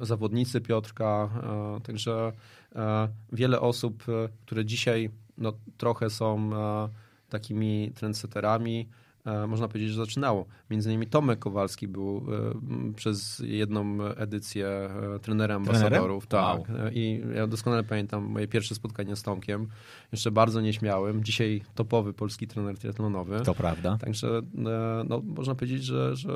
e, 0.00 0.06
zawodnicy 0.06 0.60
Piotrka, 0.60 1.28
e, 1.76 1.80
także 1.80 2.32
e, 2.76 3.08
wiele 3.32 3.60
osób, 3.60 4.04
e, 4.08 4.28
które 4.46 4.64
dzisiaj 4.64 5.10
no, 5.38 5.52
trochę 5.76 6.10
są 6.10 6.50
e, 6.54 6.88
takimi 7.28 7.92
trendsetterami, 7.94 8.88
e, 8.88 9.01
można 9.48 9.68
powiedzieć, 9.68 9.90
że 9.90 9.96
zaczynało. 9.96 10.46
Między 10.70 10.88
innymi 10.90 11.06
Tomek 11.06 11.38
Kowalski 11.38 11.88
był 11.88 12.16
e, 12.16 12.92
przez 12.94 13.42
jedną 13.44 14.02
edycję 14.04 14.66
e, 15.14 15.18
trenerem 15.18 15.56
ambasadorów. 15.56 16.26
Trenerem? 16.26 16.62
Tak. 16.64 16.70
E, 16.86 16.92
I 16.92 17.22
ja 17.34 17.46
doskonale 17.46 17.84
pamiętam 17.84 18.24
moje 18.24 18.48
pierwsze 18.48 18.74
spotkanie 18.74 19.16
z 19.16 19.22
Tomkiem. 19.22 19.68
Jeszcze 20.12 20.30
bardzo 20.30 20.60
nieśmiałym. 20.60 21.24
Dzisiaj 21.24 21.62
topowy 21.74 22.12
polski 22.12 22.46
trener 22.48 22.78
triatlonowy. 22.78 23.40
To 23.40 23.54
prawda. 23.54 23.98
Także 24.00 24.28
e, 24.38 25.04
no, 25.08 25.22
można 25.24 25.54
powiedzieć, 25.54 25.84
że, 25.84 26.16
że 26.16 26.32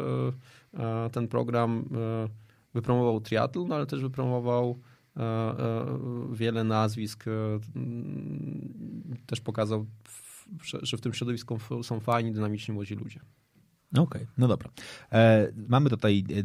e, 0.74 1.10
ten 1.12 1.28
program 1.28 1.84
e, 2.24 2.28
wypromował 2.74 3.20
triatlon, 3.20 3.72
ale 3.72 3.86
też 3.86 4.00
wypromował 4.00 4.78
e, 5.16 5.20
e, 5.22 5.86
wiele 6.32 6.64
nazwisk. 6.64 7.24
e, 7.28 7.30
Też 9.26 9.40
pokazał, 9.40 9.86
że- 10.82 10.96
w 10.96 11.00
tym 11.00 11.14
środowisku 11.14 11.58
są 11.82 12.00
fajni, 12.00 12.32
dynamiczni 12.32 12.74
młodzi 12.74 12.94
ludzie. 12.94 13.20
Okej, 13.98 14.26
no 14.38 14.48
dobra. 14.48 14.70
E, 15.12 15.48
mamy 15.68 15.90
tutaj 15.90 16.24
e, 16.30 16.42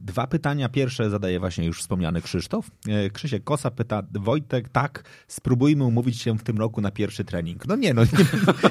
dwa 0.00 0.26
pytania. 0.26 0.68
Pierwsze 0.68 1.10
zadaje 1.10 1.40
właśnie 1.40 1.66
już 1.66 1.80
wspomniany 1.80 2.22
Krzysztof. 2.22 2.70
E, 2.88 3.10
Krzysiek 3.10 3.44
Kosa 3.44 3.70
pyta, 3.70 4.02
Wojtek, 4.12 4.68
tak, 4.68 5.04
spróbujmy 5.28 5.84
umówić 5.84 6.20
się 6.20 6.38
w 6.38 6.42
tym 6.42 6.58
roku 6.58 6.80
na 6.80 6.90
pierwszy 6.90 7.24
trening. 7.24 7.66
No 7.66 7.76
nie, 7.76 7.94
no 7.94 8.02
nie, 8.04 8.10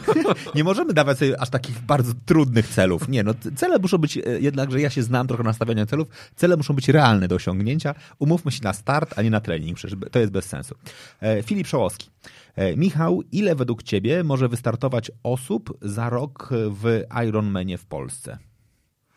nie 0.56 0.64
możemy 0.64 0.94
dawać 0.94 1.18
sobie 1.18 1.42
aż 1.42 1.50
takich 1.50 1.80
bardzo 1.82 2.14
trudnych 2.26 2.68
celów. 2.68 3.10
Nie, 3.10 3.24
no 3.24 3.34
cele 3.56 3.80
muszą 3.80 3.98
być, 3.98 4.18
e, 4.18 4.22
jednakże 4.40 4.82
ja 4.82 4.90
się 4.90 5.04
znam 5.04 5.28
trochę 5.28 5.44
na 5.44 5.54
stawianiu 5.54 5.86
celów, 5.86 6.08
cele 6.36 6.58
muszą 6.58 6.74
być 6.74 6.90
realne 6.90 7.28
do 7.28 7.36
osiągnięcia. 7.36 7.96
Umówmy 8.20 8.52
się 8.52 8.64
na 8.64 8.74
start, 8.74 9.20
a 9.20 9.22
nie 9.22 9.30
na 9.30 9.42
trening, 9.42 9.78
przecież 9.78 10.00
to 10.12 10.20
jest 10.20 10.32
bez 10.32 10.46
sensu. 10.46 10.76
E, 11.22 11.44
Filip 11.44 11.68
Szołowski. 11.68 12.10
E, 12.56 12.78
Michał, 12.78 13.22
ile 13.32 13.56
według 13.56 13.84
ciebie 13.84 14.24
może 14.24 14.50
wystartować 14.50 15.12
osób 15.24 15.78
za 15.82 16.10
rok 16.10 16.50
w 16.52 17.04
Ironmanie 17.28 17.78
w 17.78 17.86
Polsce? 17.86 18.38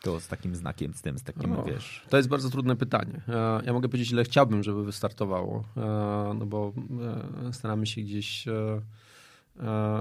To 0.01 0.19
z 0.19 0.27
takim 0.27 0.55
znakiem, 0.55 0.93
z 0.93 1.01
tym, 1.01 1.17
z 1.17 1.23
takim, 1.23 1.49
No, 1.49 1.63
wiesz... 1.63 2.05
To 2.09 2.17
jest 2.17 2.29
bardzo 2.29 2.49
trudne 2.49 2.75
pytanie. 2.75 3.21
E, 3.27 3.61
Ja 3.65 3.73
mogę 3.73 3.89
powiedzieć, 3.89 4.11
ile 4.11 4.23
chciałbym, 4.23 4.63
żeby 4.63 4.85
wystartowało, 4.85 5.63
e, 5.77 5.81
no 6.39 6.45
bo 6.45 6.73
staramy 7.51 7.85
się 7.87 8.01
gdzieś 8.01 8.45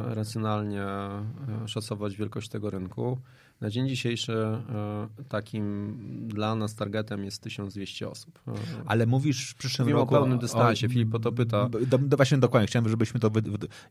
racjonalnie 0.04 0.86
szacować 1.66 2.16
wielkość 2.16 2.48
tego 2.48 2.70
rynku. 2.70 3.18
Na 3.60 3.70
dzień 3.70 3.88
dzisiejszy 3.88 4.32
e, 4.32 5.08
takim 5.28 5.96
dla 6.28 6.54
nas 6.54 6.74
targetem 6.74 7.24
jest 7.24 7.42
1200 7.42 8.08
osób. 8.08 8.40
E, 8.48 8.52
Ale 8.86 9.06
mówisz 9.06 9.50
w 9.50 9.54
przyszłym 9.54 9.86
Mówimy 9.86 9.98
o 9.98 10.02
roku... 10.02 10.14
pełnym 10.14 10.38
dystansie. 10.38 10.88
Filip 10.88 11.14
o 11.14 11.18
to 11.18 11.32
pyta. 11.32 11.68
Do, 11.68 11.98
do, 11.98 12.16
właśnie 12.16 12.38
dokładnie, 12.38 12.66
chciałem, 12.66 12.88
żebyśmy 12.88 13.20
to... 13.20 13.30
Wy, 13.30 13.42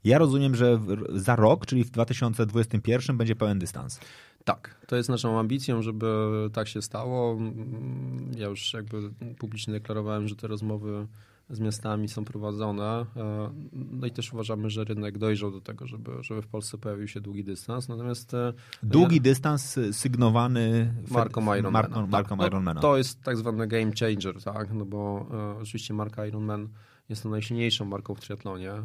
ja 0.04 0.18
rozumiem, 0.18 0.56
że 0.56 0.80
za 1.14 1.36
rok, 1.36 1.66
czyli 1.66 1.84
w 1.84 1.90
2021 1.92 3.18
będzie 3.18 3.36
pełen 3.36 3.60
dystans. 3.60 4.00
Tak, 4.44 4.86
to 4.88 4.96
jest 4.96 5.10
naszą 5.10 5.40
ambicją, 5.40 5.82
żeby 5.82 6.08
tak 6.54 6.68
się 6.68 6.82
stało. 6.82 7.34
Mm, 7.34 8.32
Ja 8.38 8.48
już 8.48 8.74
jakby 8.74 9.10
publicznie 9.38 9.74
deklarowałem, 9.74 10.28
że 10.28 10.36
te 10.36 10.48
rozmowy 10.48 11.08
z 11.50 11.60
miastami 11.60 12.08
są 12.08 12.26
prowadzone. 12.26 13.06
E, 13.16 13.52
No 13.74 14.08
i 14.08 14.12
też 14.12 14.34
uważamy, 14.34 14.70
że 14.70 14.84
rynek 14.84 15.18
dojrzał 15.18 15.52
do 15.52 15.62
tego, 15.62 15.88
żeby, 15.88 16.12
żeby 16.22 16.42
w 16.42 16.48
Polsce 16.48 16.78
pojawił 16.78 17.08
się 17.08 17.22
długi 17.22 17.44
dystans. 17.44 17.90
Natomiast 17.90 18.34
e, 18.34 18.54
Długi 18.84 19.22
dystans 19.22 19.80
sygnowany 19.92 20.94
marką 21.10 21.56
Ironmana. 21.56 21.72
Marką, 22.08 22.38
Tak, 22.38 22.52
no. 22.76 22.82
To 22.82 22.98
jest 22.98 23.22
tak 23.22 23.38
zwany 23.38 23.68
game 23.68 23.92
changer, 24.00 24.44
tak? 24.44 24.74
No 24.74 24.86
bo 24.86 25.28
e, 25.32 25.62
oczywiście 25.62 25.94
marka 25.94 26.26
Ironman 26.26 26.70
jest 27.10 27.24
to 27.24 27.30
najsilniejszą 27.30 27.86
marką 27.86 28.16
w 28.16 28.20
triatlonie. 28.20 28.72
E, 28.72 28.84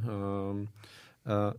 e, 1.26 1.52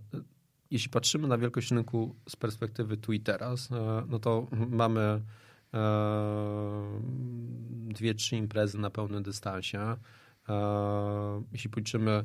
jeśli 0.72 0.90
patrzymy 0.90 1.28
na 1.28 1.38
wielkość 1.38 1.72
rynku 1.72 2.16
z 2.30 2.36
perspektywy 2.36 2.98
tu 2.98 3.14
i 3.14 3.20
teraz, 3.20 3.72
e, 3.72 4.04
no 4.10 4.20
to 4.20 4.48
mamy 4.70 5.22
dwie, 7.90 8.14
trzy 8.14 8.36
imprezy 8.36 8.78
na 8.78 8.90
pełnym 8.90 9.24
dystansie. 9.24 9.98
E, 10.50 11.44
jeśli 11.52 11.70
policzymy 11.70 12.24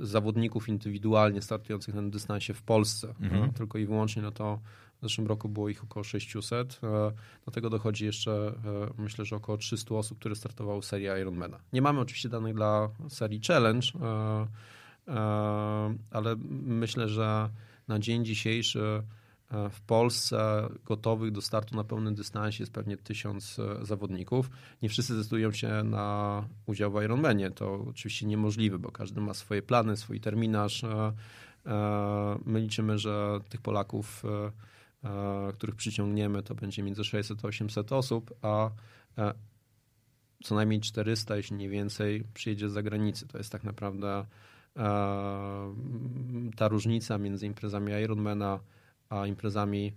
zawodników 0.00 0.68
indywidualnie 0.68 1.42
startujących 1.42 1.94
na 1.94 2.02
dystansie 2.02 2.54
w 2.54 2.62
Polsce, 2.62 3.14
Mhm. 3.20 3.44
e, 3.44 3.52
tylko 3.52 3.78
i 3.78 3.86
wyłącznie, 3.86 4.22
no 4.22 4.30
to 4.32 4.60
w 4.98 5.02
zeszłym 5.02 5.26
roku 5.26 5.48
było 5.48 5.68
ich 5.68 5.84
około 5.84 6.04
600. 6.04 6.80
E, 6.82 7.12
Do 7.44 7.50
tego 7.52 7.70
dochodzi 7.70 8.04
jeszcze, 8.04 8.52
myślę, 8.98 9.24
że 9.24 9.36
około 9.36 9.58
300 9.58 9.94
osób, 9.94 10.18
które 10.18 10.34
startowały 10.36 10.80
w 10.80 10.84
serii 10.84 11.06
Ironmana. 11.20 11.58
Nie 11.72 11.82
mamy 11.82 12.00
oczywiście 12.00 12.28
danych 12.28 12.54
dla 12.54 12.88
serii 13.08 13.40
Challenge, 13.46 13.88
ale 16.10 16.36
myślę, 16.60 17.08
że 17.08 17.50
na 17.88 17.98
dzień 17.98 18.24
dzisiejszy 18.24 19.02
w 19.50 19.80
Polsce 19.80 20.68
gotowych 20.84 21.32
do 21.32 21.42
startu 21.42 21.76
na 21.76 21.84
pełnym 21.84 22.14
dystansie 22.14 22.62
jest 22.62 22.72
pewnie 22.72 22.96
tysiąc 22.96 23.58
e, 23.58 23.86
zawodników. 23.86 24.50
Nie 24.82 24.88
wszyscy 24.88 25.14
zdecydują 25.14 25.52
się 25.52 25.68
na 25.84 26.44
udział 26.66 26.92
w 26.92 27.02
Ironmanie. 27.02 27.50
To 27.50 27.84
oczywiście 27.90 28.26
niemożliwe, 28.26 28.78
bo 28.78 28.92
każdy 28.92 29.20
ma 29.20 29.34
swoje 29.34 29.62
plany, 29.62 29.96
swój 29.96 30.20
terminarz. 30.20 30.84
E, 30.84 31.12
e, 31.66 32.38
My 32.46 32.60
liczymy, 32.60 32.98
że 32.98 33.40
tych 33.48 33.60
Polaków, 33.60 34.22
e, 34.24 34.52
e, 35.08 35.52
których 35.52 35.76
przyciągniemy, 35.76 36.42
to 36.42 36.54
będzie 36.54 36.82
między 36.82 37.04
600 37.04 37.44
a 37.44 37.48
800 37.48 37.92
osób, 37.92 38.34
a 38.42 38.70
e, 39.18 39.34
co 40.44 40.54
najmniej 40.54 40.80
400, 40.80 41.36
jeśli 41.36 41.56
nie 41.56 41.68
więcej, 41.68 42.24
przyjedzie 42.34 42.68
z 42.68 42.72
zagranicy. 42.72 43.28
To 43.28 43.38
jest 43.38 43.52
tak 43.52 43.64
naprawdę 43.64 44.26
e, 44.76 44.84
ta 46.56 46.68
różnica 46.68 47.18
między 47.18 47.46
imprezami 47.46 47.92
Ironmana 47.92 48.60
a 49.10 49.26
imprezami 49.26 49.92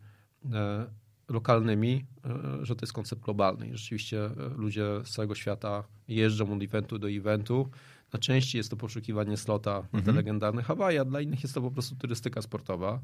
e, 0.54 0.86
lokalnymi, 1.30 2.06
e, 2.26 2.66
że 2.66 2.76
to 2.76 2.84
jest 2.84 2.94
koncept 2.94 3.22
globalny. 3.22 3.68
I 3.68 3.78
rzeczywiście 3.78 4.26
e, 4.26 4.32
ludzie 4.56 4.86
z 5.04 5.12
całego 5.12 5.36
świata 5.36 5.84
jeżdżą 6.08 6.54
od 6.54 6.64
eventu 6.64 7.00
do 7.00 7.10
eventu. 7.10 7.70
Na 8.14 8.20
części 8.20 8.58
jest 8.58 8.70
to 8.70 8.76
poszukiwanie 8.76 9.38
slota 9.38 9.84
na 9.94 10.02
te 10.02 10.12
legendarne 10.12 10.64
Hawaje, 10.64 11.02
a 11.02 11.06
dla 11.06 11.22
innych 11.22 11.44
jest 11.44 11.56
to 11.56 11.62
po 11.62 11.72
prostu 11.72 11.96
turystyka 11.96 12.42
sportowa. 12.42 13.00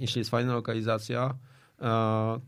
Jeśli 0.00 0.18
jest 0.18 0.30
fajna 0.30 0.54
lokalizacja, 0.54 1.34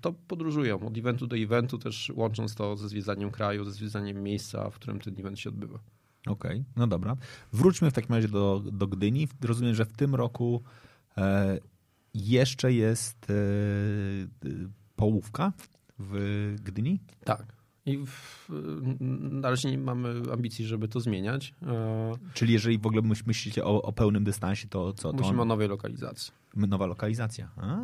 to 0.01 0.12
podróżują 0.29 0.87
od 0.87 0.99
eventu 0.99 1.27
do 1.27 1.37
eventu, 1.37 1.79
też 1.79 2.12
łącząc 2.14 2.55
to 2.55 2.77
ze 2.77 2.88
zwiedzaniem 2.88 3.31
kraju, 3.31 3.64
ze 3.64 3.71
zwiedzaniem 3.71 4.23
miejsca, 4.23 4.71
w 4.71 4.75
którym 4.75 5.01
ten 5.01 5.18
event 5.18 5.40
się 5.40 5.49
odbywa. 5.49 5.79
Okej, 6.27 6.64
no 6.77 6.87
dobra. 6.87 7.16
Wróćmy 7.53 7.90
w 7.90 7.95
takim 7.95 8.14
razie 8.14 8.29
do, 8.29 8.62
do 8.73 8.87
Gdyni. 8.87 9.29
Rozumiem, 9.40 9.75
że 9.75 9.85
w 9.85 9.92
tym 9.92 10.14
roku 10.14 10.62
jeszcze 12.14 12.72
jest 12.72 13.31
e, 13.31 13.35
e, 13.35 14.48
połówka 14.96 15.53
w 15.98 16.55
Gdyni? 16.62 17.01
Tak. 17.25 17.57
I 17.87 17.98
w, 18.07 18.48
na 19.31 19.51
razie 19.51 19.70
nie 19.70 19.79
mamy 19.79 20.22
ambicji, 20.33 20.64
żeby 20.64 20.88
to 20.88 21.01
zmieniać. 21.01 21.55
E, 21.62 22.12
Czyli 22.35 22.53
jeżeli 22.53 22.79
w 22.79 22.87
ogóle 22.87 23.03
myśl- 23.03 23.27
myślicie 23.27 23.64
o, 23.64 23.83
o 23.83 23.92
pełnym 23.92 24.25
dystansie, 24.25 24.68
to 24.68 24.92
co? 24.92 25.12
To 25.12 25.16
Musimy 25.18 25.42
o 25.42 25.44
nowej 25.44 25.68
lokalizacji. 25.68 26.33
Nowa 26.57 26.87
lokalizacja. 26.87 27.51
A, 27.57 27.79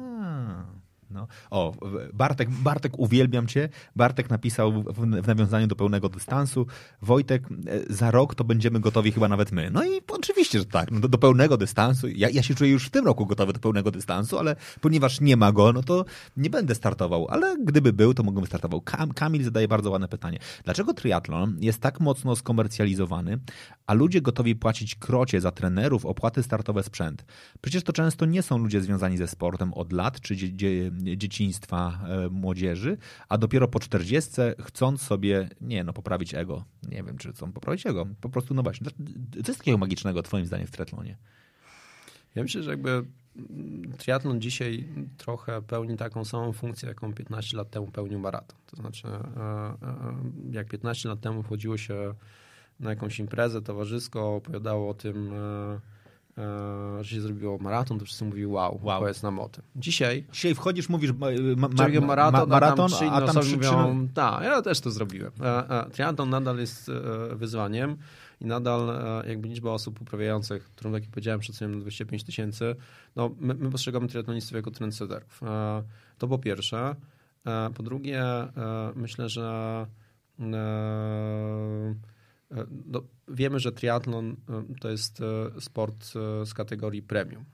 no. 1.10 1.26
O, 1.50 1.74
Bartek, 2.12 2.50
Bartek, 2.50 2.98
uwielbiam 2.98 3.46
cię. 3.46 3.68
Bartek 3.96 4.30
napisał 4.30 4.72
w, 4.82 5.22
w 5.22 5.26
nawiązaniu 5.26 5.66
do 5.66 5.76
pełnego 5.76 6.08
dystansu. 6.08 6.66
Wojtek, 7.02 7.42
e, 7.66 7.94
za 7.94 8.10
rok 8.10 8.34
to 8.34 8.44
będziemy 8.44 8.80
gotowi 8.80 9.12
chyba 9.12 9.28
nawet 9.28 9.52
my. 9.52 9.70
No 9.70 9.84
i 9.84 10.00
oczywiście, 10.08 10.58
że 10.58 10.64
tak. 10.64 10.90
No 10.90 11.00
do, 11.00 11.08
do 11.08 11.18
pełnego 11.18 11.56
dystansu. 11.56 12.08
Ja, 12.08 12.28
ja 12.28 12.42
się 12.42 12.54
czuję 12.54 12.70
już 12.70 12.86
w 12.86 12.90
tym 12.90 13.06
roku 13.06 13.26
gotowy 13.26 13.52
do 13.52 13.58
pełnego 13.58 13.90
dystansu, 13.90 14.38
ale 14.38 14.56
ponieważ 14.80 15.20
nie 15.20 15.36
ma 15.36 15.52
go, 15.52 15.72
no 15.72 15.82
to 15.82 16.04
nie 16.36 16.50
będę 16.50 16.74
startował. 16.74 17.26
Ale 17.28 17.56
gdyby 17.64 17.92
był, 17.92 18.14
to 18.14 18.22
mógłbym 18.22 18.46
startował. 18.46 18.80
Kam, 18.80 19.12
Kamil 19.12 19.44
zadaje 19.44 19.68
bardzo 19.68 19.90
ładne 19.90 20.08
pytanie. 20.08 20.38
Dlaczego 20.64 20.94
triatlon 20.94 21.56
jest 21.60 21.80
tak 21.80 22.00
mocno 22.00 22.36
skomercjalizowany, 22.36 23.38
a 23.86 23.94
ludzie 23.94 24.20
gotowi 24.20 24.56
płacić 24.56 24.94
krocie 24.94 25.40
za 25.40 25.50
trenerów, 25.50 26.06
opłaty 26.06 26.42
startowe, 26.42 26.82
sprzęt? 26.82 27.24
Przecież 27.60 27.82
to 27.82 27.92
często 27.92 28.26
nie 28.26 28.42
są 28.42 28.58
ludzie 28.58 28.80
związani 28.80 29.16
ze 29.16 29.28
sportem 29.28 29.74
od 29.74 29.92
lat 29.92 30.20
czy 30.20 30.36
dzie, 30.36 30.56
dzie, 30.56 30.90
dzieciństwa 30.98 31.98
e, 32.08 32.28
młodzieży, 32.28 32.96
a 33.28 33.38
dopiero 33.38 33.68
po 33.68 33.80
40 33.80 34.30
chcąc 34.60 35.02
sobie, 35.02 35.48
nie 35.60 35.84
no, 35.84 35.92
poprawić 35.92 36.34
ego. 36.34 36.64
Nie 36.88 37.02
wiem, 37.02 37.18
czy 37.18 37.32
chcą 37.32 37.52
poprawić 37.52 37.86
ego. 37.86 38.06
Po 38.20 38.28
prostu, 38.28 38.54
no 38.54 38.62
właśnie. 38.62 38.86
Co 39.32 39.50
jest 39.50 39.58
takiego 39.58 39.78
magicznego, 39.78 40.22
twoim 40.22 40.46
zdaniem, 40.46 40.66
w 40.66 40.70
triatlonie? 40.70 41.16
Ja 42.34 42.42
myślę, 42.42 42.62
że 42.62 42.70
jakby 42.70 42.90
mm, 42.90 43.92
triatlon 43.98 44.40
dzisiaj 44.40 44.88
trochę 45.16 45.62
pełni 45.62 45.96
taką 45.96 46.24
samą 46.24 46.52
funkcję, 46.52 46.88
jaką 46.88 47.14
15 47.14 47.56
lat 47.56 47.70
temu 47.70 47.86
pełnił 47.86 48.18
maraton. 48.18 48.58
To 48.66 48.76
znaczy, 48.76 49.08
e, 49.08 49.10
e, 49.10 49.76
jak 50.50 50.68
15 50.68 51.08
lat 51.08 51.20
temu 51.20 51.42
chodziło 51.42 51.76
się 51.76 52.14
na 52.80 52.90
jakąś 52.90 53.18
imprezę 53.18 53.62
towarzysko, 53.62 54.34
opowiadało 54.34 54.90
o 54.90 54.94
tym, 54.94 55.32
że 57.00 57.14
się 57.14 57.20
zrobiło 57.20 57.58
maraton, 57.58 57.98
to 57.98 58.04
wszyscy 58.04 58.24
mówili 58.24 58.46
wow, 58.46 58.80
Wow. 58.82 59.06
jest 59.06 59.22
nam 59.22 59.38
o 59.38 59.48
tym. 59.48 59.64
Dzisiaj 59.76 60.24
Dzisiaj 60.32 60.54
wchodzisz, 60.54 60.88
mówisz 60.88 61.12
ma, 61.12 61.26
ma, 61.56 61.68
ma, 61.68 62.00
maraton, 62.00 62.90
ma, 62.90 62.96
a 62.96 63.20
tam 63.20 63.28
a 63.28 63.32
tam 63.32 63.50
mówią, 63.54 64.08
tak, 64.14 64.44
ja 64.44 64.62
też 64.62 64.80
to 64.80 64.90
zrobiłem. 64.90 65.32
E, 65.40 65.70
e, 65.86 65.90
Triatlon 65.90 66.30
nadal 66.30 66.58
jest 66.58 66.88
e, 66.88 67.36
wyzwaniem 67.36 67.96
i 68.40 68.46
nadal 68.46 68.90
e, 68.90 69.28
jakby 69.28 69.48
liczba 69.48 69.70
osób 69.70 70.00
uprawiających, 70.00 70.64
którą 70.64 70.92
tak 70.92 71.02
jak 71.02 71.10
powiedziałem 71.10 71.42
szacujemy 71.42 71.74
na 71.76 71.80
25 71.80 72.24
tysięcy, 72.24 72.76
no 73.16 73.30
my, 73.40 73.54
my 73.54 73.70
postrzegamy 73.70 74.08
triatlonistów 74.08 74.56
jako 74.56 74.70
trendsetterów. 74.70 75.42
E, 75.42 75.82
to 76.18 76.28
po 76.28 76.38
pierwsze. 76.38 76.94
E, 77.46 77.70
po 77.74 77.82
drugie, 77.82 78.24
myślę, 78.94 79.28
że 79.28 79.86
no, 82.86 83.02
wiemy, 83.28 83.60
że 83.60 83.72
triatlon 83.72 84.36
to 84.80 84.90
jest 84.90 85.18
sport 85.60 86.04
z 86.44 86.54
kategorii 86.54 87.02
premium. 87.02 87.44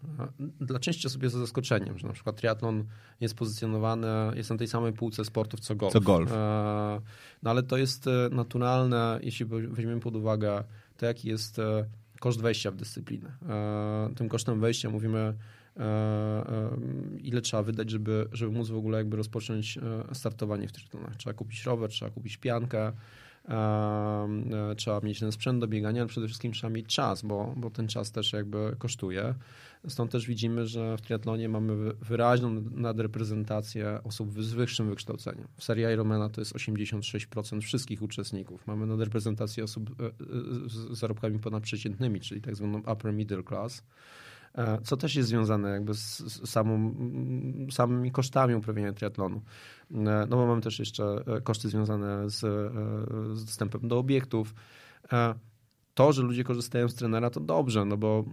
Dla 0.61 0.79
części 0.79 1.07
osób 1.07 1.23
jest 1.23 1.35
to 1.35 1.41
zaskoczeniem, 1.41 1.99
że 1.99 2.07
na 2.07 2.13
przykład 2.13 2.37
triatlon 2.37 2.85
jest 3.21 3.35
pozycjonowany, 3.35 4.07
jest 4.35 4.51
na 4.51 4.57
tej 4.57 4.69
samej 4.69 4.93
półce 4.93 5.25
sportów 5.25 5.61
co 5.61 5.77
golf. 5.77 5.93
Co 5.93 6.01
golf. 6.01 6.31
No 7.43 7.51
ale 7.51 7.63
to 7.63 7.77
jest 7.77 8.07
naturalne, 8.31 9.21
jeśli 9.23 9.47
weźmiemy 9.47 10.01
pod 10.01 10.17
uwagę 10.17 10.65
to, 10.97 11.07
jaki 11.07 11.29
jest 11.29 11.61
koszt 12.21 12.41
wejścia 12.41 12.71
w 12.71 12.77
dyscyplinę. 12.77 13.37
Tym 14.17 14.29
kosztem 14.29 14.61
wejścia 14.61 14.91
mówimy 14.91 15.35
ile 17.19 17.41
trzeba 17.41 17.63
wydać, 17.63 17.91
żeby, 17.91 18.29
żeby 18.33 18.53
móc 18.53 18.69
w 18.69 18.77
ogóle 18.77 18.99
jakby 18.99 19.17
rozpocząć 19.17 19.79
startowanie 20.13 20.69
w 20.69 20.73
triatlonach. 20.73 21.17
Trzeba 21.17 21.35
kupić 21.35 21.65
rower, 21.65 21.91
trzeba 21.91 22.11
kupić 22.11 22.37
piankę, 22.37 22.79
E, 22.89 22.93
trzeba 24.77 25.01
mieć 25.01 25.21
ten 25.21 25.33
sprzęt 25.33 25.61
do 25.61 25.67
biegania, 25.67 26.01
ale 26.01 26.09
przede 26.09 26.27
wszystkim 26.27 26.53
trzeba 26.53 26.71
mieć 26.71 26.87
czas, 26.87 27.23
bo, 27.23 27.55
bo 27.57 27.71
ten 27.71 27.89
czas 27.89 28.13
też 28.13 28.33
jakby 28.33 28.77
kosztuje. 28.79 29.35
Stąd 29.89 30.13
też 30.13 30.27
widzimy, 30.27 30.67
że 30.67 30.97
w 30.97 31.01
triatlonie 31.01 31.49
mamy 31.49 31.95
wyraźną 31.95 32.65
nadreprezentację 32.71 34.01
osób 34.05 34.43
z 34.43 34.53
wyższym 34.53 34.89
wykształceniem. 34.89 35.49
W 35.57 35.65
serii 35.65 35.85
Ironmana 35.85 36.29
to 36.29 36.41
jest 36.41 36.55
86% 36.55 37.61
wszystkich 37.61 38.03
uczestników. 38.03 38.67
Mamy 38.67 38.87
nadreprezentację 38.87 39.65
osób 39.65 39.91
e, 40.01 40.07
e, 40.07 40.11
z 40.67 40.99
zarobkami 40.99 41.39
ponadprzeciętnymi, 41.39 42.21
czyli 42.21 42.41
tak 42.41 42.57
zwaną 42.57 42.79
upper 42.79 43.13
middle 43.13 43.43
class. 43.43 43.83
E, 44.59 44.79
co 44.83 44.97
też 44.97 45.17
jest 45.17 45.29
związane 45.29 45.71
jakby 45.71 45.95
z 45.95 46.51
samą, 46.51 46.95
samymi 47.71 48.13
kosztami 48.13 48.55
uprawiania 48.55 48.93
triatlonu. 48.93 49.43
E, 49.91 49.95
no 50.29 50.37
bo 50.37 50.47
mamy 50.47 50.61
też 50.61 50.79
jeszcze 50.79 51.05
e, 51.27 51.41
koszty 51.41 51.69
związane 51.69 52.31
z, 52.31 52.41
z 53.39 53.45
dostępem 53.45 53.89
do 53.89 53.99
obiektów 53.99 54.55
to, 55.95 56.13
że 56.13 56.23
ludzie 56.23 56.45
korzystają 56.45 56.89
z 56.89 56.95
trenera, 56.95 57.31
to 57.31 57.41
dobrze, 57.41 57.85
no 57.85 57.97
bo 57.97 58.25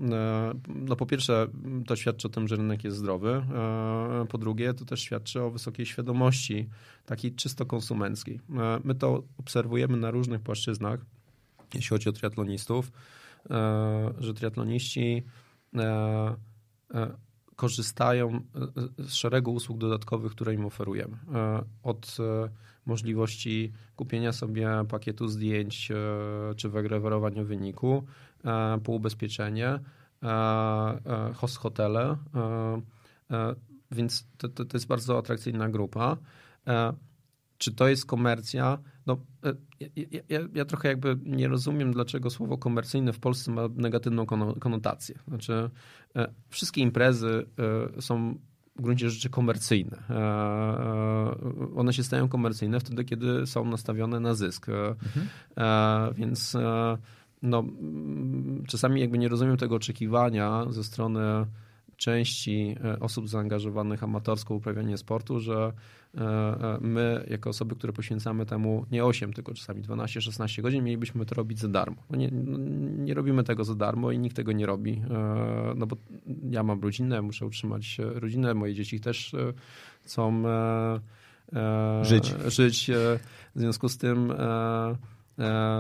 no 0.68 0.96
po 0.96 1.06
pierwsze 1.06 1.48
to 1.88 1.96
świadczy 1.96 2.28
o 2.28 2.30
tym, 2.30 2.48
że 2.48 2.56
rynek 2.56 2.84
jest 2.84 2.98
zdrowy, 2.98 3.46
po 4.30 4.38
drugie 4.38 4.74
to 4.74 4.86
też 4.86 5.02
świadczy 5.02 5.42
o 5.42 5.52
wysokiej 5.52 5.86
świadomości, 5.86 6.70
takiej 7.06 7.36
czysto 7.36 7.66
konsumenckiej. 7.66 8.40
My 8.84 8.96
to 8.96 9.24
obserwujemy 9.38 9.98
na 9.98 10.12
różnych 10.12 10.42
płaszczyznach, 10.42 11.00
jeśli 11.74 11.90
chodzi 11.90 12.10
o 12.10 12.12
triatlonistów, 12.12 12.92
że 14.20 14.34
triatloniści 14.34 15.24
korzystają 17.56 18.36
e, 18.36 18.40
z 19.08 19.14
szeregu 19.14 19.54
usług 19.54 19.78
dodatkowych, 19.78 20.32
które 20.32 20.54
im 20.54 20.66
oferujemy. 20.66 21.18
Od 21.84 22.18
możliwości 22.86 23.74
kupienia 23.96 24.32
sobie 24.34 24.70
pakietu 24.90 25.28
zdjęć 25.28 25.92
czy 26.58 26.70
wygrawerowania 26.70 27.44
wyniku, 27.44 28.04
po 28.84 28.92
ubezpieczenie, 28.92 29.80
host 31.36 31.58
hotele, 31.58 32.18
więc 33.92 34.28
to, 34.38 34.50
to, 34.50 34.66
to 34.66 34.78
jest 34.78 34.88
bardzo 34.88 35.18
atrakcyjna 35.18 35.70
grupa. 35.70 36.18
Czy 37.58 37.76
to 37.76 37.88
jest 37.88 38.06
komercja? 38.06 38.78
No, 39.06 39.18
e, 39.44 39.54
ja, 39.96 40.22
ja, 40.30 40.40
ja, 40.54 40.66
trochę 40.66 40.88
jakby 40.88 41.18
nie 41.24 41.48
rozumiem, 41.48 41.94
dlaczego 41.94 42.30
słowo 42.30 42.58
komercyjne 42.58 43.14
w 43.14 43.20
Polsce 43.20 43.52
ma 43.52 43.62
negatywną 43.76 44.26
konotację. 44.60 45.16
Znaczy, 45.28 45.70
e, 46.16 46.34
wszystkie 46.50 46.82
imprezy 46.82 47.46
e, 47.98 48.02
są 48.02 48.38
w 48.76 48.82
gruncie 48.82 49.10
rzeczy 49.10 49.30
komercyjne. 49.30 49.98
One 51.76 51.94
się 51.94 52.04
stają 52.04 52.30
komercyjne 52.30 52.80
wtedy, 52.80 53.06
kiedy 53.06 53.48
są 53.48 53.66
nastawione 53.66 54.20
na 54.20 54.34
zysk. 54.34 54.68
Mhm. 54.70 55.28
Więc 56.16 56.58
no, 57.42 57.64
czasami 58.68 59.02
jakby 59.02 59.18
nie 59.18 59.28
rozumiem 59.28 59.58
tego 59.58 59.76
oczekiwania 59.76 60.66
ze 60.70 60.84
strony 60.84 61.22
części 62.02 62.76
osób 63.00 63.30
zaangażowanych 63.30 64.04
amatorsko 64.04 64.54
w 64.54 64.58
uprawianie 64.58 64.98
sportu, 64.98 65.40
że 65.40 65.74
E, 66.18 66.24
e, 66.24 66.78
my, 66.82 67.26
jako 67.30 67.50
osoby, 67.50 67.76
które 67.76 67.94
poświęcamy 67.94 68.46
temu 68.46 68.86
nie 68.92 69.06
8, 69.06 69.34
tylko 69.34 69.54
czasami 69.54 69.84
12-16 69.84 70.62
godzin, 70.62 70.84
mielibyśmy 70.84 71.26
to 71.26 71.36
robić 71.36 71.60
za 71.60 71.68
darmo. 71.68 71.98
No 72.10 72.18
nie, 72.18 72.30
no 72.32 72.58
nie 73.04 73.14
robimy 73.14 73.44
tego 73.44 73.64
za 73.64 73.76
darmo 73.76 74.12
i 74.12 74.20
nikt 74.20 74.36
tego 74.36 74.52
nie 74.52 74.66
robi, 74.66 75.02
e, 75.10 75.74
no 75.76 75.88
bo 75.88 75.98
ja 76.50 76.64
mam 76.64 76.82
rodzinę, 76.82 77.22
muszę 77.22 77.46
utrzymać 77.46 77.98
rodzinę, 78.00 78.54
moje 78.54 78.74
dzieci 78.74 79.00
też 79.00 79.36
chcą 80.04 80.44
żyć. 82.02 82.36
żyć. 82.48 82.92
W 83.56 83.60
związku 83.60 83.90
z 83.90 83.98
tym 83.98 84.34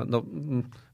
no, 0.07 0.23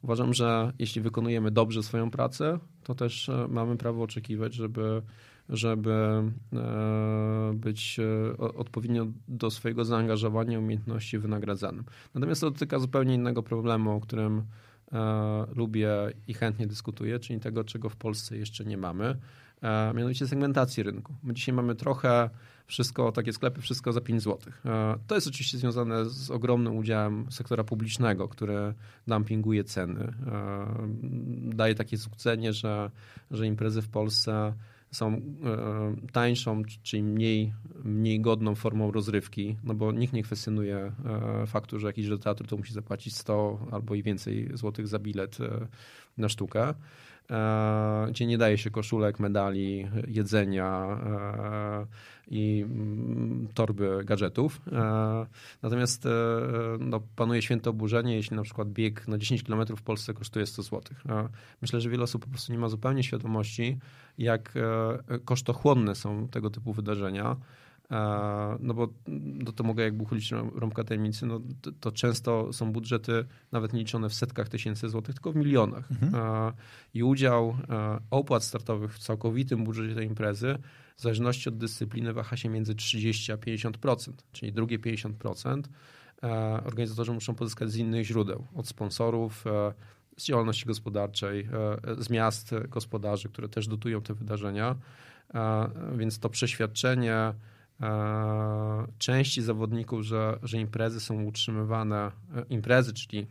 uważam, 0.02 0.34
że 0.34 0.74
jeśli 0.80 1.02
wykonujemy 1.02 1.52
dobrze 1.52 1.84
swoją 1.84 2.12
pracę, 2.12 2.60
to 2.84 2.96
też 2.96 3.32
mamy 3.50 3.78
prawo 3.78 4.04
oczekiwać, 4.04 4.54
żeby 4.54 5.02
żeby 5.50 6.24
e, 6.54 7.52
być 7.56 8.00
e, 8.00 8.38
odpowiednio 8.38 9.08
do 9.28 9.52
swojego 9.52 9.86
zaangażowania, 9.86 10.60
umiejętności 10.60 11.20
wynagradzanym. 11.20 11.84
Natomiast 12.14 12.42
to 12.42 12.52
dotyka 12.52 12.80
zupełnie 12.80 13.16
innego 13.16 13.44
problemu, 13.44 13.92
o 13.92 14.02
którym 14.02 14.44
e, 14.92 15.46
lubię 15.56 15.92
i 16.28 16.34
chętnie 16.34 16.68
dyskutuję, 16.68 17.20
czyli 17.20 17.40
tego, 17.40 17.64
czego 17.64 17.90
w 17.90 17.96
Polsce 17.96 18.38
jeszcze 18.38 18.66
nie 18.66 18.78
mamy, 18.78 19.18
mianowicie 19.94 20.28
segmentacji 20.28 20.84
rynku. 20.84 21.16
My 21.24 21.34
dzisiaj 21.34 21.56
mamy 21.56 21.76
trochę 21.76 22.30
wszystko, 22.68 23.12
takie 23.12 23.34
sklepy, 23.34 23.62
wszystko 23.62 23.94
za 23.94 24.02
5 24.02 24.24
zł. 24.24 24.54
To 25.08 25.16
jest 25.16 25.28
oczywiście 25.28 25.58
związane 25.58 26.06
z 26.06 26.32
ogromnym 26.32 26.78
udziałem 26.78 27.32
sektora 27.32 27.64
publicznego, 27.64 28.28
który 28.28 28.74
dumpinguje 29.08 29.64
ceny. 29.64 30.14
Daje 31.56 31.76
takie 31.76 31.98
złudzenie, 31.98 32.54
że, 32.54 32.92
że 33.32 33.48
imprezy 33.48 33.82
w 33.82 33.90
Polsce 33.90 34.54
są 34.92 35.14
e, 35.14 35.22
tańszą, 36.12 36.64
czyli 36.84 37.04
mniej, 37.04 37.54
mniej 37.84 38.22
godną 38.22 38.56
formą 38.56 38.92
rozrywki, 38.92 39.58
no 39.64 39.74
bo 39.74 39.92
nikt 39.92 40.14
nie 40.14 40.24
kwestionuje 40.24 40.78
e, 40.78 41.46
faktu, 41.48 41.80
że 41.80 41.88
jakiś 41.88 42.10
do 42.10 42.18
teatru 42.18 42.48
to 42.48 42.58
musi 42.58 42.74
zapłacić 42.74 43.16
100 43.16 43.68
albo 43.72 43.96
i 43.96 44.04
więcej 44.04 44.50
złotych 44.54 44.88
za 44.88 45.00
bilet 45.00 45.38
e, 45.40 45.68
na 46.18 46.30
sztukę 46.30 46.74
gdzie 48.10 48.26
nie 48.26 48.38
daje 48.38 48.58
się 48.58 48.72
koszulek, 48.72 49.20
medali, 49.20 49.88
jedzenia 50.08 50.98
i 52.28 52.66
mm, 52.66 53.48
torby 53.54 54.02
gadżetów. 54.06 54.62
Natomiast 55.62 56.08
no, 56.80 57.02
panuje 57.16 57.42
święte 57.42 57.70
oburzenie, 57.70 58.16
jeśli 58.16 58.36
na 58.36 58.44
przykład 58.44 58.70
bieg 58.70 59.08
na 59.08 59.18
10 59.18 59.44
km 59.44 59.66
w 59.76 59.82
Polsce 59.82 60.14
kosztuje 60.14 60.46
100 60.46 60.64
zł. 60.64 60.82
Myślę, 61.62 61.82
że 61.82 61.90
wiele 61.90 62.04
osób 62.04 62.26
po 62.26 62.30
prostu 62.30 62.52
nie 62.52 62.60
ma 62.60 62.70
zupełnie 62.70 63.04
świadomości, 63.04 63.78
jak 64.18 64.54
e, 64.58 65.20
kosztochłonne 65.20 65.96
są 65.96 66.28
tego 66.28 66.50
typu 66.50 66.74
wydarzenia. 66.74 67.36
E, 67.92 68.58
no 68.60 68.74
bo 68.74 68.88
no 69.06 69.52
to 69.52 69.64
mogę 69.64 69.84
jakby 69.84 70.04
uchylić 70.04 70.32
rąbka 70.56 70.84
tajemnicy, 70.84 71.26
no 71.26 71.42
to, 71.62 71.72
to, 71.80 71.92
często 71.92 72.54
są 72.54 72.72
budżety 72.72 73.26
nawet 73.52 73.74
nie 73.74 73.80
liczone 73.80 74.10
w 74.10 74.14
setkach 74.14 74.50
tysięcy 74.50 74.90
złotych, 74.90 75.16
tylko 75.16 75.32
w 75.32 75.36
milionach. 75.36 75.92
Mhm. 75.92 76.16
E, 76.16 76.54
I 76.94 77.04
udział 77.04 77.58
opłat 78.12 78.44
startowych 78.44 78.94
w 78.94 79.00
całkowitym 79.00 79.64
budżecie 79.64 79.96
tej 79.96 80.08
imprezy 80.08 80.58
w 80.96 81.02
zależności 81.02 81.50
od 81.50 81.58
dyscypliny 81.58 82.14
waha 82.14 82.38
się 82.38 82.50
między 82.50 82.76
30 82.76 83.32
a 83.32 83.36
50%, 83.36 84.12
czyli 84.32 84.54
drugie 84.54 84.80
50% 84.80 85.62
organizatorzy 86.66 87.12
muszą 87.14 87.36
pozyskać 87.36 87.72
z 87.72 87.76
innych 87.76 88.06
źródeł, 88.06 88.48
od 88.56 88.68
sponsorów, 88.68 89.46
z 90.18 90.26
działalności 90.26 90.66
gospodarczej, 90.66 91.48
e, 92.00 92.04
z 92.04 92.10
miast 92.10 92.56
gospodarzy, 92.70 93.30
które 93.30 93.50
też 93.50 93.68
dotują 93.68 94.02
te 94.02 94.14
wydarzenia. 94.14 94.76
E, 95.34 95.70
więc 95.98 96.20
to 96.20 96.30
przeświadczenie 96.30 97.14
e, 97.14 97.34
części 98.98 99.42
zawodników, 99.42 100.02
że, 100.04 100.40
że 100.44 100.58
imprezy 100.58 101.00
są 101.00 101.24
utrzymywane, 101.24 102.12
imprezy, 102.50 102.94
czyli 102.94 103.28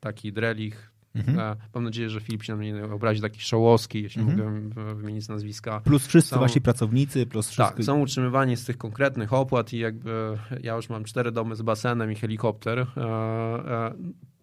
taki 0.00 0.32
drelich, 0.32 0.90
Mhm. 1.14 1.56
Mam 1.74 1.84
nadzieję, 1.84 2.10
że 2.10 2.20
Filip 2.20 2.42
się 2.42 2.52
na 2.52 2.56
mnie 2.56 2.72
nie 2.72 2.84
obrazi, 2.84 3.20
taki 3.20 3.40
Szołowski, 3.40 4.02
jeśli 4.02 4.22
mhm. 4.22 4.64
mogę 4.64 4.94
wymienić 4.94 5.28
nazwiska. 5.28 5.80
Plus 5.80 6.06
wszyscy 6.06 6.30
są, 6.30 6.40
wasi 6.40 6.60
pracownicy, 6.60 7.26
plus 7.26 7.48
wszyscy... 7.48 7.74
Tak, 7.74 7.84
są 7.84 8.00
utrzymywani 8.00 8.56
z 8.56 8.64
tych 8.64 8.78
konkretnych 8.78 9.32
opłat 9.32 9.72
i 9.72 9.78
jakby 9.78 10.38
ja 10.62 10.76
już 10.76 10.88
mam 10.88 11.04
cztery 11.04 11.32
domy 11.32 11.56
z 11.56 11.62
basenem 11.62 12.12
i 12.12 12.14
helikopter 12.14 12.86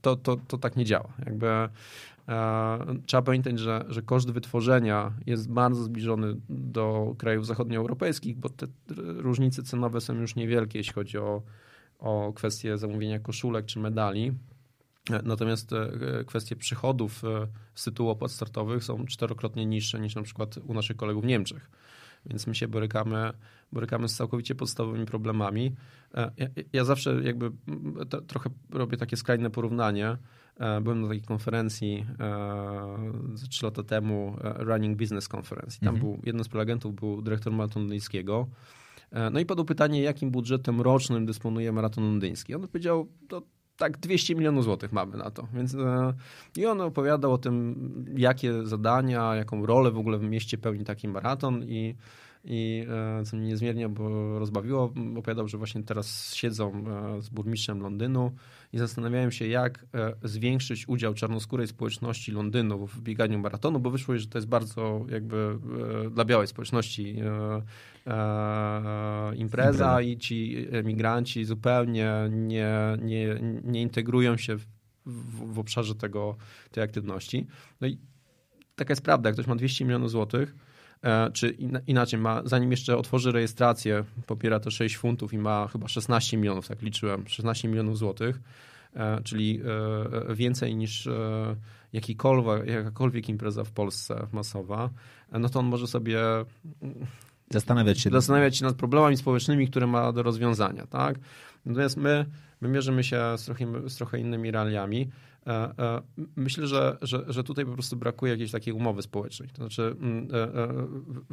to, 0.02 0.16
to, 0.16 0.38
to 0.48 0.58
tak 0.58 0.76
nie 0.76 0.86
działa. 0.86 1.14
Jakby 1.26 1.48
e, 1.48 1.70
trzeba 3.06 3.22
pamiętać, 3.22 3.60
że, 3.60 3.86
że 3.90 4.02
koszt 4.02 4.32
wytworzenia 4.32 5.14
jest 5.26 5.52
bardzo 5.52 5.84
zbliżony 5.84 6.36
do 6.50 7.16
krajów 7.18 7.46
zachodnioeuropejskich, 7.46 8.38
bo 8.38 8.50
te 8.50 8.68
różnice 8.98 9.64
cenowe 9.64 10.02
są 10.02 10.14
już 10.14 10.36
niewielkie, 10.36 10.80
jeśli 10.80 10.94
chodzi 10.94 11.18
o, 11.18 11.42
o 12.00 12.34
kwestię 12.36 12.78
zamówienia 12.78 13.20
koszulek 13.20 13.66
czy 13.66 13.80
medali. 13.80 14.34
Natomiast 15.24 15.72
kwestie 16.26 16.56
przychodów 16.56 17.22
z 17.76 17.84
tytułu 17.84 18.10
opłat 18.10 18.32
startowych 18.32 18.84
są 18.84 19.06
czterokrotnie 19.06 19.66
niższe 19.66 20.00
niż 20.00 20.16
na 20.16 20.22
przykład 20.22 20.58
u 20.68 20.74
naszych 20.74 20.98
kolegów 20.98 21.24
w 21.24 21.28
Niemczech. 21.28 21.70
Więc 22.30 22.48
my 22.48 22.56
się 22.56 22.68
borykamy, 22.68 23.34
borykamy 23.72 24.10
z 24.10 24.16
całkowicie 24.16 24.56
podstawowymi 24.56 25.06
problemami. 25.06 25.76
Ja, 26.14 26.48
ja 26.74 26.86
zawsze 26.86 27.24
jakby 27.24 27.52
to, 28.10 28.22
trochę 28.22 28.50
robię 28.70 28.98
takie 28.98 29.18
skrajne 29.18 29.50
porównanie. 29.50 30.18
Byłem 30.82 31.02
na 31.02 31.08
takiej 31.08 31.24
konferencji 31.24 32.06
trzy 33.50 33.66
lata 33.66 33.84
temu, 33.84 34.36
Running 34.42 34.98
Business 34.98 35.30
Conference. 35.34 35.80
Tam 35.80 35.96
mhm. 35.96 36.00
był, 36.00 36.22
jeden 36.26 36.44
z 36.44 36.48
prelegentów 36.48 36.96
był 36.96 37.22
dyrektor 37.22 37.54
maratonu 37.54 37.86
londyńskiego. 37.86 38.48
No 39.32 39.40
i 39.40 39.46
padło 39.46 39.66
pytanie, 39.66 40.02
jakim 40.02 40.32
budżetem 40.32 40.82
rocznym 40.82 41.26
dysponuje 41.26 41.72
maraton 41.72 42.04
londyński. 42.04 42.56
On 42.56 42.68
powiedział, 42.68 43.08
to 43.28 43.42
tak 43.78 43.98
200 43.98 44.36
milionów 44.36 44.64
złotych 44.64 44.92
mamy 44.92 45.18
na 45.18 45.32
to. 45.32 45.48
Więc, 45.54 45.76
e, 45.76 46.14
I 46.58 46.66
on 46.66 46.82
opowiadał 46.82 47.34
o 47.34 47.38
tym, 47.38 47.76
jakie 48.18 48.66
zadania, 48.66 49.36
jaką 49.36 49.66
rolę 49.66 49.92
w 49.92 49.98
ogóle 49.98 50.18
w 50.18 50.24
mieście 50.24 50.58
pełni 50.58 50.86
taki 50.86 51.08
maraton 51.08 51.64
i 51.64 51.96
i 52.48 52.86
e, 53.20 53.24
co 53.24 53.38
mnie 53.38 53.48
niezmiernie 53.48 53.90
rozbawiło, 54.38 54.94
opowiadał, 55.18 55.48
że 55.48 55.58
właśnie 55.58 55.84
teraz 55.84 56.34
siedzą 56.36 56.84
e, 57.18 57.22
z 57.22 57.30
burmistrzem 57.30 57.82
Londynu 57.82 58.32
i 58.74 58.78
zastanawiałem 58.78 59.32
się, 59.32 59.48
jak 59.48 59.86
e, 59.94 60.14
zwiększyć 60.24 60.90
udział 60.90 61.14
czarnoskórej 61.14 61.68
społeczności 61.68 62.32
Londynu 62.32 62.88
w 62.88 63.02
bieganiu 63.02 63.40
maratonu, 63.40 63.80
bo 63.80 63.92
wyszło, 63.92 64.18
że 64.18 64.28
to 64.28 64.38
jest 64.38 64.48
bardzo 64.48 65.06
jakby 65.10 65.58
dla 66.12 66.26
białej 66.26 66.48
społeczności 66.48 67.16
impreza 69.36 70.02
i 70.02 70.18
ci 70.18 70.68
emigranci 70.72 71.46
zupełnie 71.46 72.14
nie, 72.32 72.98
nie, 73.02 73.40
nie 73.64 73.82
integrują 73.82 74.38
się 74.38 74.58
w, 74.58 74.66
w, 75.06 75.54
w 75.54 75.60
obszarze 75.60 75.96
tego, 75.96 76.36
tej 76.72 76.84
aktywności. 76.84 77.48
No 77.82 77.88
i 77.88 77.98
taka 78.76 78.92
jest 78.92 79.02
prawda, 79.02 79.30
jak 79.30 79.36
ktoś 79.36 79.48
ma 79.48 79.56
200 79.56 79.86
milionów 79.86 80.12
złotych, 80.12 80.56
czy 81.34 81.50
inaczej, 81.88 82.20
ma, 82.20 82.42
zanim 82.46 82.72
jeszcze 82.72 82.98
otworzy 82.98 83.32
rejestrację, 83.32 84.04
popiera 84.28 84.60
to 84.60 84.72
6 84.72 84.98
funtów 84.98 85.34
i 85.34 85.38
ma 85.38 85.68
chyba 85.68 85.88
16 85.88 86.38
milionów, 86.38 86.68
tak 86.68 86.82
liczyłem, 86.82 87.28
16 87.28 87.68
milionów 87.68 87.98
złotych, 87.98 88.40
e, 88.96 89.22
czyli 89.24 89.62
e, 90.30 90.36
więcej 90.36 90.76
niż 90.76 91.10
jakikolwiek, 91.94 92.68
jakakolwiek 92.68 93.30
impreza 93.30 93.64
w 93.64 93.72
Polsce 93.72 94.28
masowa, 94.34 94.90
no 95.32 95.50
to 95.50 95.60
on 95.60 95.66
może 95.66 95.88
sobie 95.88 96.20
zastanawiać 97.50 98.00
się, 98.00 98.10
zastanawiać 98.10 98.58
się 98.58 98.66
nad 98.66 98.76
problemami 98.76 99.18
społecznymi, 99.18 99.68
które 99.68 99.88
ma 99.88 100.12
do 100.12 100.24
rozwiązania. 100.24 100.88
Tak? 100.88 101.16
Natomiast 101.66 101.98
my, 101.98 102.26
my 102.62 102.68
mierzymy 102.68 103.04
się 103.04 103.22
z 103.38 103.46
trochę, 103.46 103.90
z 103.90 103.96
trochę 103.96 104.20
innymi 104.20 104.52
realiami. 104.52 105.10
E, 105.48 105.74
e, 105.80 106.02
myślę, 106.36 106.68
że, 106.68 106.98
że, 107.02 107.26
że 107.28 107.44
tutaj 107.44 107.66
po 107.66 107.72
prostu 107.72 107.96
brakuje 107.96 108.32
jakiejś 108.32 108.52
takiej 108.52 108.74
umowy 108.74 109.02
społecznej. 109.02 109.50
To 109.50 109.56
znaczy, 109.56 109.96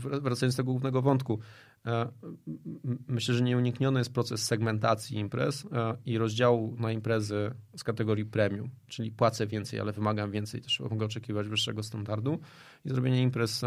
e, 0.02 0.20
wracając 0.20 0.54
do 0.54 0.62
tego 0.62 0.70
głównego 0.70 1.02
wątku, 1.02 1.38
myślę, 3.08 3.34
że 3.34 3.42
nieunikniony 3.42 4.00
jest 4.00 4.12
proces 4.12 4.44
segmentacji 4.46 5.18
imprez 5.18 5.66
i 6.06 6.18
rozdziału 6.18 6.76
na 6.78 6.92
imprezy 6.92 7.50
z 7.76 7.84
kategorii 7.84 8.24
premium, 8.24 8.70
czyli 8.86 9.12
płacę 9.12 9.46
więcej, 9.46 9.80
ale 9.80 9.92
wymagam 9.92 10.30
więcej, 10.30 10.62
też 10.62 10.80
mogę 10.80 11.06
oczekiwać 11.06 11.48
wyższego 11.48 11.82
standardu 11.82 12.38
i 12.84 12.88
zrobienie 12.88 13.22
imprez, 13.22 13.62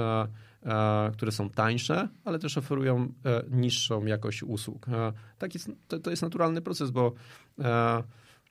które 1.14 1.32
są 1.32 1.50
tańsze, 1.50 2.10
ale 2.26 2.40
też 2.40 2.58
oferują 2.58 3.14
niższą 3.50 4.06
jakość 4.06 4.44
usług. 4.44 4.86
Tak 5.38 5.54
jest, 5.54 5.72
to, 5.88 6.00
to 6.00 6.10
jest 6.10 6.22
naturalny 6.22 6.62
proces, 6.62 6.92
bo 6.92 7.14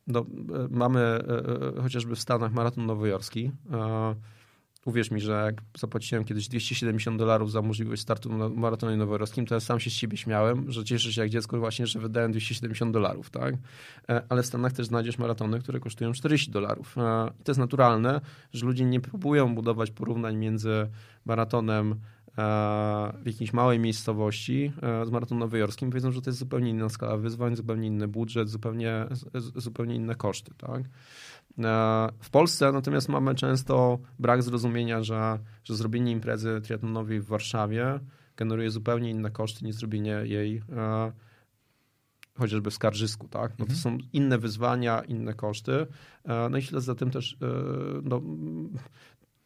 no, 0.06 0.20
e, 0.20 0.24
mamy 0.70 1.00
e, 1.00 1.78
e, 1.78 1.82
chociażby 1.82 2.16
w 2.16 2.20
Stanach 2.20 2.52
maraton 2.52 2.86
nowojorski. 2.86 3.50
Uwierz 4.84 5.10
mi, 5.10 5.20
że 5.20 5.32
jak 5.32 5.62
zapłaciłem 5.78 6.24
kiedyś 6.24 6.48
270 6.48 7.18
dolarów 7.18 7.52
za 7.52 7.62
możliwość 7.62 8.02
startu 8.02 8.36
na 8.36 8.48
maratonie 8.48 9.06
to 9.46 9.54
ja 9.54 9.60
sam 9.60 9.80
się 9.80 9.90
z 9.90 9.92
siebie 9.92 10.16
śmiałem, 10.16 10.72
że 10.72 10.84
cieszę 10.84 11.12
się 11.12 11.20
jak 11.20 11.30
dziecko 11.30 11.58
właśnie, 11.58 11.86
że 11.86 12.00
wydałem 12.00 12.30
270 12.30 12.92
dolarów, 12.92 13.30
tak? 13.30 13.54
Ale 14.28 14.42
w 14.42 14.46
Stanach 14.46 14.72
też 14.72 14.86
znajdziesz 14.86 15.18
maratony, 15.18 15.58
które 15.58 15.80
kosztują 15.80 16.12
40 16.12 16.50
dolarów. 16.50 16.96
I 17.40 17.44
to 17.44 17.52
jest 17.52 17.60
naturalne, 17.60 18.20
że 18.52 18.66
ludzie 18.66 18.84
nie 18.84 19.00
próbują 19.00 19.54
budować 19.54 19.90
porównań 19.90 20.36
między 20.36 20.88
maratonem 21.24 22.00
w 23.22 23.26
jakiejś 23.26 23.52
małej 23.52 23.78
miejscowości 23.78 24.72
z 25.04 25.10
maratonu 25.10 25.40
nowojorskim, 25.40 25.90
powiedzą, 25.90 26.12
że 26.12 26.22
to 26.22 26.30
jest 26.30 26.38
zupełnie 26.38 26.70
inna 26.70 26.88
skala 26.88 27.16
wyzwań, 27.16 27.56
zupełnie 27.56 27.86
inny 27.86 28.08
budżet, 28.08 28.48
zupełnie, 28.48 29.06
zupełnie 29.56 29.94
inne 29.94 30.14
koszty. 30.14 30.52
Tak? 30.56 30.82
W 32.20 32.30
Polsce 32.30 32.72
natomiast 32.72 33.08
mamy 33.08 33.34
często 33.34 33.98
brak 34.18 34.42
zrozumienia, 34.42 35.02
że, 35.02 35.38
że 35.64 35.76
zrobienie 35.76 36.12
imprezy 36.12 36.60
triatlonowej 36.62 37.20
w 37.20 37.26
Warszawie 37.26 38.00
generuje 38.36 38.70
zupełnie 38.70 39.10
inne 39.10 39.30
koszty 39.30 39.64
niż 39.64 39.76
zrobienie 39.76 40.20
jej 40.24 40.62
chociażby 42.38 42.70
w 42.70 42.74
Skarżysku, 42.74 43.28
tak? 43.28 43.50
No 43.58 43.66
to 43.66 43.72
mhm. 43.72 43.78
są 43.78 43.98
inne 44.12 44.38
wyzwania, 44.38 45.00
inne 45.00 45.34
koszty. 45.34 45.86
No 46.50 46.58
i 46.58 46.62
śled 46.62 46.84
za 46.84 46.94
tym 46.94 47.10
też 47.10 47.36
no, 48.02 48.22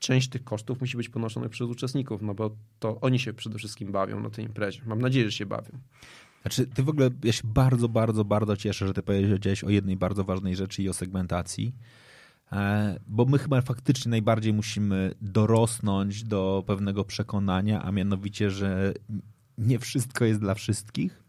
część 0.00 0.28
tych 0.28 0.44
kosztów 0.44 0.80
musi 0.80 0.96
być 0.96 1.08
ponoszona 1.08 1.48
przez 1.48 1.68
uczestników, 1.68 2.22
no 2.22 2.34
bo 2.34 2.56
to 2.78 3.00
oni 3.00 3.18
się 3.18 3.32
przede 3.32 3.58
wszystkim 3.58 3.92
bawią 3.92 4.20
na 4.20 4.30
tej 4.30 4.44
imprezie. 4.44 4.82
Mam 4.86 5.00
nadzieję, 5.00 5.24
że 5.24 5.32
się 5.32 5.46
bawią. 5.46 5.78
Znaczy, 6.42 6.66
ty 6.66 6.82
w 6.82 6.88
ogóle, 6.88 7.10
ja 7.24 7.32
się 7.32 7.42
bardzo, 7.44 7.88
bardzo, 7.88 8.24
bardzo 8.24 8.56
cieszę, 8.56 8.86
że 8.86 8.94
ty 8.94 9.02
powiedziałeś 9.02 9.64
o 9.64 9.70
jednej 9.70 9.96
bardzo 9.96 10.24
ważnej 10.24 10.56
rzeczy 10.56 10.82
i 10.82 10.88
o 10.88 10.92
segmentacji, 10.92 11.74
e, 12.52 13.00
bo 13.06 13.24
my 13.24 13.38
chyba 13.38 13.60
faktycznie 13.60 14.10
najbardziej 14.10 14.52
musimy 14.52 15.14
dorosnąć 15.20 16.24
do 16.24 16.64
pewnego 16.66 17.04
przekonania, 17.04 17.82
a 17.82 17.92
mianowicie, 17.92 18.50
że 18.50 18.94
nie 19.58 19.78
wszystko 19.78 20.24
jest 20.24 20.40
dla 20.40 20.54
wszystkich 20.54 21.22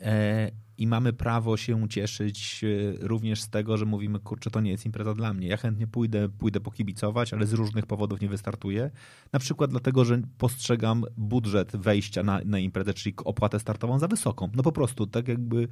e, 0.00 0.50
i 0.78 0.86
mamy 0.86 1.12
prawo 1.12 1.56
się 1.56 1.88
cieszyć 1.88 2.64
e, 2.64 3.06
również 3.06 3.42
z 3.42 3.50
tego, 3.50 3.76
że 3.76 3.84
mówimy, 3.84 4.20
kurczę, 4.20 4.50
to 4.50 4.60
nie 4.60 4.70
jest 4.70 4.86
impreza 4.86 5.14
dla 5.14 5.34
mnie. 5.34 5.48
Ja 5.48 5.56
chętnie 5.56 5.86
pójdę, 5.86 6.28
pójdę 6.28 6.60
pokibicować, 6.60 7.32
ale 7.32 7.46
z 7.46 7.52
różnych 7.52 7.86
powodów 7.86 8.20
nie 8.20 8.28
wystartuję. 8.28 8.90
Na 9.32 9.38
przykład 9.38 9.70
dlatego, 9.70 10.04
że 10.04 10.22
postrzegam 10.38 11.04
budżet 11.16 11.76
wejścia 11.76 12.22
na, 12.22 12.40
na 12.44 12.58
imprezę, 12.58 12.94
czyli 12.94 13.14
opłatę 13.24 13.60
startową 13.60 13.98
za 13.98 14.08
wysoką. 14.08 14.50
No 14.54 14.62
po 14.62 14.72
prostu, 14.72 15.06
tak 15.06 15.28
jakby 15.28 15.68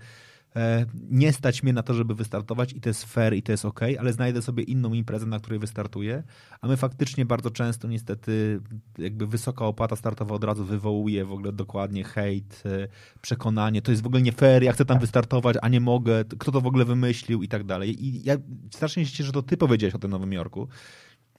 nie 1.11 1.33
stać 1.33 1.63
mnie 1.63 1.73
na 1.73 1.83
to, 1.83 1.95
żeby 1.95 2.15
wystartować 2.15 2.73
i 2.73 2.81
to 2.81 2.89
jest 2.89 3.05
fair 3.05 3.35
i 3.35 3.43
to 3.43 3.53
jest 3.53 3.65
ok, 3.65 3.81
ale 3.99 4.13
znajdę 4.13 4.43
sobie 4.43 4.63
inną 4.63 4.93
imprezę, 4.93 5.27
na 5.27 5.39
której 5.39 5.59
wystartuję, 5.59 6.23
a 6.61 6.69
my 6.69 6.77
faktycznie 6.77 7.27
bardzo 7.27 7.51
często 7.51 7.89
niestety 7.89 8.61
jakby 8.99 9.27
wysoka 9.27 9.65
opłata 9.65 9.97
startowa 9.97 10.35
od 10.35 10.45
razu 10.45 10.65
wywołuje 10.65 11.25
w 11.25 11.33
ogóle 11.33 11.53
dokładnie 11.53 12.05
hejt, 12.05 12.63
e, 12.67 12.89
przekonanie, 13.21 13.83
to 13.83 13.91
jest 13.91 14.03
w 14.03 14.07
ogóle 14.07 14.23
nie 14.23 14.33
fair, 14.33 14.63
ja 14.63 14.73
chcę 14.73 14.85
tam 14.85 14.99
wystartować, 14.99 15.57
a 15.63 15.69
nie 15.69 15.81
mogę, 15.81 16.25
kto 16.39 16.53
to 16.53 16.61
w 16.61 16.67
ogóle 16.67 16.85
wymyślił 16.85 17.43
i 17.43 17.49
tak 17.49 17.65
dalej. 17.65 18.05
I 18.05 18.25
ja 18.25 18.37
strasznie 18.71 19.07
się 19.07 19.13
cieszę, 19.13 19.25
że 19.25 19.33
to 19.33 19.43
ty 19.43 19.57
powiedziałeś 19.57 19.95
o 19.95 19.99
tym 19.99 20.11
Nowym 20.11 20.33
Jorku, 20.33 20.69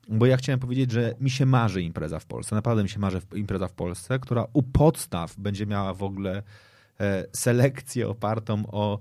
bo 0.10 0.26
ja 0.26 0.38
chciałem 0.38 0.60
powiedzieć, 0.60 0.92
że 0.92 1.16
mi 1.20 1.30
się 1.30 1.46
marzy 1.46 1.82
impreza 1.82 2.20
w 2.20 2.26
Polsce, 2.26 2.56
naprawdę 2.56 2.84
mi 2.84 2.90
się 2.90 3.00
marzy 3.00 3.22
impreza 3.36 3.68
w 3.68 3.74
Polsce, 3.74 4.20
która 4.20 4.46
u 4.54 4.64
podstaw 4.64 5.36
będzie 5.38 5.66
miała 5.66 5.94
w 5.94 6.04
ogóle 6.04 6.44
E, 6.44 6.44
selekcję 7.34 8.08
opartą 8.08 8.64
o 8.68 9.00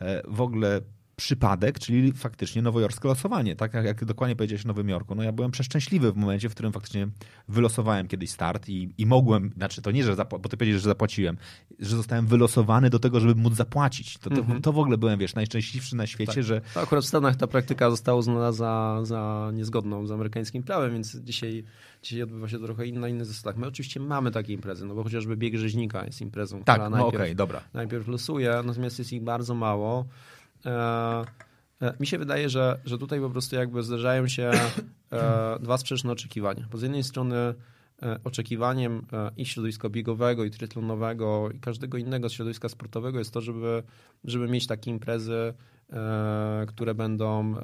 e, 0.00 0.22
w 0.28 0.40
ogóle 0.40 0.80
przypadek, 1.20 1.78
czyli 1.78 2.12
faktycznie 2.12 2.62
nowojorskie 2.62 3.08
losowanie. 3.08 3.56
Tak 3.56 3.74
jak, 3.74 3.84
jak 3.84 4.04
dokładnie 4.04 4.36
powiedziałeś 4.36 4.62
w 4.62 4.66
Nowym 4.66 4.88
Jorku. 4.88 5.14
No 5.14 5.22
ja 5.22 5.32
byłem 5.32 5.50
przeszczęśliwy 5.50 6.12
w 6.12 6.16
momencie, 6.16 6.48
w 6.48 6.52
którym 6.52 6.72
faktycznie 6.72 7.08
wylosowałem 7.48 8.08
kiedyś 8.08 8.30
start 8.30 8.68
i, 8.68 8.94
i 8.98 9.06
mogłem, 9.06 9.50
znaczy 9.56 9.82
to 9.82 9.90
nie, 9.90 10.04
że 10.04 10.16
bo 10.16 10.38
ty 10.38 10.56
powiedziałeś, 10.56 10.82
że 10.82 10.88
zapłaciłem, 10.88 11.36
że 11.78 11.96
zostałem 11.96 12.26
wylosowany 12.26 12.90
do 12.90 12.98
tego, 12.98 13.20
żeby 13.20 13.40
móc 13.40 13.54
zapłacić. 13.54 14.18
To, 14.18 14.30
to, 14.30 14.36
mhm. 14.36 14.62
to 14.62 14.72
w 14.72 14.78
ogóle 14.78 14.98
byłem, 14.98 15.18
wiesz, 15.18 15.34
najszczęśliwszy 15.34 15.96
na 15.96 16.06
świecie, 16.06 16.34
tak. 16.34 16.44
że... 16.44 16.60
To 16.74 16.80
akurat 16.80 17.04
w 17.04 17.06
Stanach 17.06 17.36
ta 17.36 17.46
praktyka 17.46 17.90
została 17.90 18.18
uznana 18.18 18.52
za, 18.52 19.00
za 19.02 19.50
niezgodną 19.54 20.06
z 20.06 20.10
amerykańskim 20.10 20.62
prawem, 20.62 20.92
więc 20.92 21.16
dzisiaj, 21.16 21.64
dzisiaj 22.02 22.22
odbywa 22.22 22.48
się 22.48 22.58
trochę 22.58 22.86
inna, 22.86 23.08
inny 23.08 23.24
zasadach. 23.24 23.56
My 23.56 23.66
oczywiście 23.66 24.00
mamy 24.00 24.30
takie 24.30 24.52
imprezy, 24.52 24.86
no 24.86 24.94
bo 24.94 25.02
chociażby 25.02 25.36
bieg 25.36 25.56
rzeźnika 25.56 26.04
jest 26.04 26.20
imprezą, 26.20 26.62
tak, 26.64 26.76
która 26.76 26.90
no 26.90 26.96
najpierw, 26.96 27.22
okay, 27.22 27.34
dobra. 27.34 27.60
najpierw 27.74 28.08
losuje, 28.08 28.62
natomiast 28.64 28.98
jest 28.98 29.12
ich 29.12 29.22
bardzo 29.22 29.54
mało. 29.54 30.04
E, 30.66 31.24
e, 31.82 31.94
mi 32.00 32.06
się 32.06 32.18
wydaje, 32.18 32.48
że, 32.48 32.80
że 32.84 32.98
tutaj 32.98 33.20
po 33.20 33.30
prostu 33.30 33.56
jakby 33.56 33.82
zdarzają 33.82 34.28
się 34.28 34.50
e, 35.12 35.58
dwa 35.64 35.78
sprzeczne 35.78 36.12
oczekiwania. 36.12 36.68
Bo 36.70 36.78
z 36.78 36.82
jednej 36.82 37.04
strony 37.04 37.54
oczekiwaniem 38.24 39.06
i 39.36 39.46
środowiska 39.46 39.88
biegowego, 39.88 40.44
i 40.44 40.50
triatlonowego, 40.50 41.50
i 41.50 41.60
każdego 41.60 41.98
innego 41.98 42.28
środowiska 42.28 42.68
sportowego 42.68 43.18
jest 43.18 43.34
to, 43.34 43.40
żeby, 43.40 43.82
żeby 44.24 44.48
mieć 44.48 44.66
takie 44.66 44.90
imprezy, 44.90 45.54
które 46.68 46.94
będą 46.94 47.54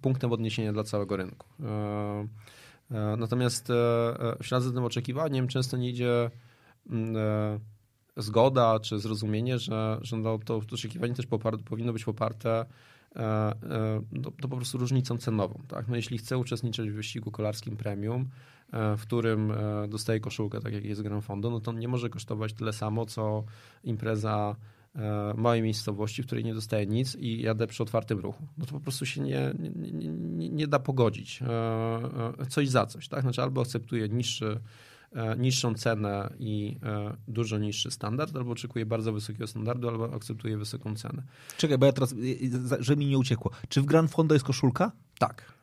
punktem 0.00 0.32
odniesienia 0.32 0.72
dla 0.72 0.84
całego 0.84 1.16
rynku. 1.16 1.46
Natomiast 3.18 3.68
w 4.40 4.46
ślad 4.46 4.62
za 4.62 4.72
tym 4.72 4.84
oczekiwaniem 4.84 5.48
często 5.48 5.76
nie 5.76 5.90
idzie 5.90 6.30
mm, 6.90 7.16
zgoda 8.16 8.80
czy 8.80 8.98
zrozumienie, 8.98 9.58
że, 9.58 9.98
że 10.02 10.16
no, 10.16 10.38
to 10.38 10.56
oczekiwanie 10.56 11.14
też 11.14 11.26
poparte, 11.26 11.62
powinno 11.62 11.92
być 11.92 12.04
poparte 12.04 12.64
e, 13.16 13.20
e, 13.20 14.02
to, 14.22 14.30
to 14.30 14.48
po 14.48 14.56
prostu 14.56 14.78
różnicą 14.78 15.18
cenową. 15.18 15.62
Tak? 15.68 15.88
No 15.88 15.96
jeśli 15.96 16.18
chcę 16.18 16.38
uczestniczyć 16.38 16.90
w 16.90 16.94
wyścigu 16.94 17.30
kolarskim 17.30 17.76
premium, 17.76 18.28
e, 18.72 18.96
w 18.96 19.02
którym 19.02 19.52
dostaję 19.88 20.20
koszulkę, 20.20 20.60
tak 20.60 20.72
jak 20.72 20.84
jest 20.84 21.02
Gran 21.02 21.22
Fondo, 21.22 21.50
no 21.50 21.60
to 21.60 21.72
nie 21.72 21.88
może 21.88 22.10
kosztować 22.10 22.52
tyle 22.52 22.72
samo, 22.72 23.06
co 23.06 23.44
impreza 23.84 24.56
małej 25.36 25.62
miejscowości, 25.62 26.22
w 26.22 26.26
której 26.26 26.44
nie 26.44 26.54
dostaję 26.54 26.86
nic 26.86 27.16
i 27.16 27.42
jadę 27.42 27.66
przy 27.66 27.82
otwartym 27.82 28.18
ruchu. 28.18 28.46
No 28.58 28.66
to 28.66 28.72
po 28.72 28.80
prostu 28.80 29.06
się 29.06 29.20
nie, 29.20 29.54
nie, 29.58 30.08
nie, 30.08 30.48
nie, 30.48 30.66
da 30.66 30.78
pogodzić. 30.78 31.40
Coś 32.48 32.68
za 32.68 32.86
coś. 32.86 33.08
Tak? 33.08 33.22
Znaczy 33.22 33.42
albo 33.42 33.60
akceptuję 33.60 34.08
niższy 34.08 34.60
niższą 35.38 35.74
cenę 35.74 36.30
i 36.38 36.76
e, 36.82 37.16
dużo 37.28 37.58
niższy 37.58 37.90
standard, 37.90 38.36
albo 38.36 38.52
oczekuję 38.52 38.86
bardzo 38.86 39.12
wysokiego 39.12 39.46
standardu, 39.46 39.88
albo 39.88 40.14
akceptuję 40.14 40.58
wysoką 40.58 40.96
cenę. 40.96 41.22
Czekaj, 41.56 41.78
bo 41.78 41.86
ja 41.86 41.92
teraz, 41.92 42.12
y, 42.12 42.50
żeby 42.80 42.96
mi 42.96 43.06
nie 43.06 43.18
uciekło. 43.18 43.50
Czy 43.68 43.82
w 43.82 43.84
Grand 43.84 44.10
Fondo 44.10 44.34
jest 44.34 44.44
koszulka? 44.44 44.92
Tak. 45.18 45.55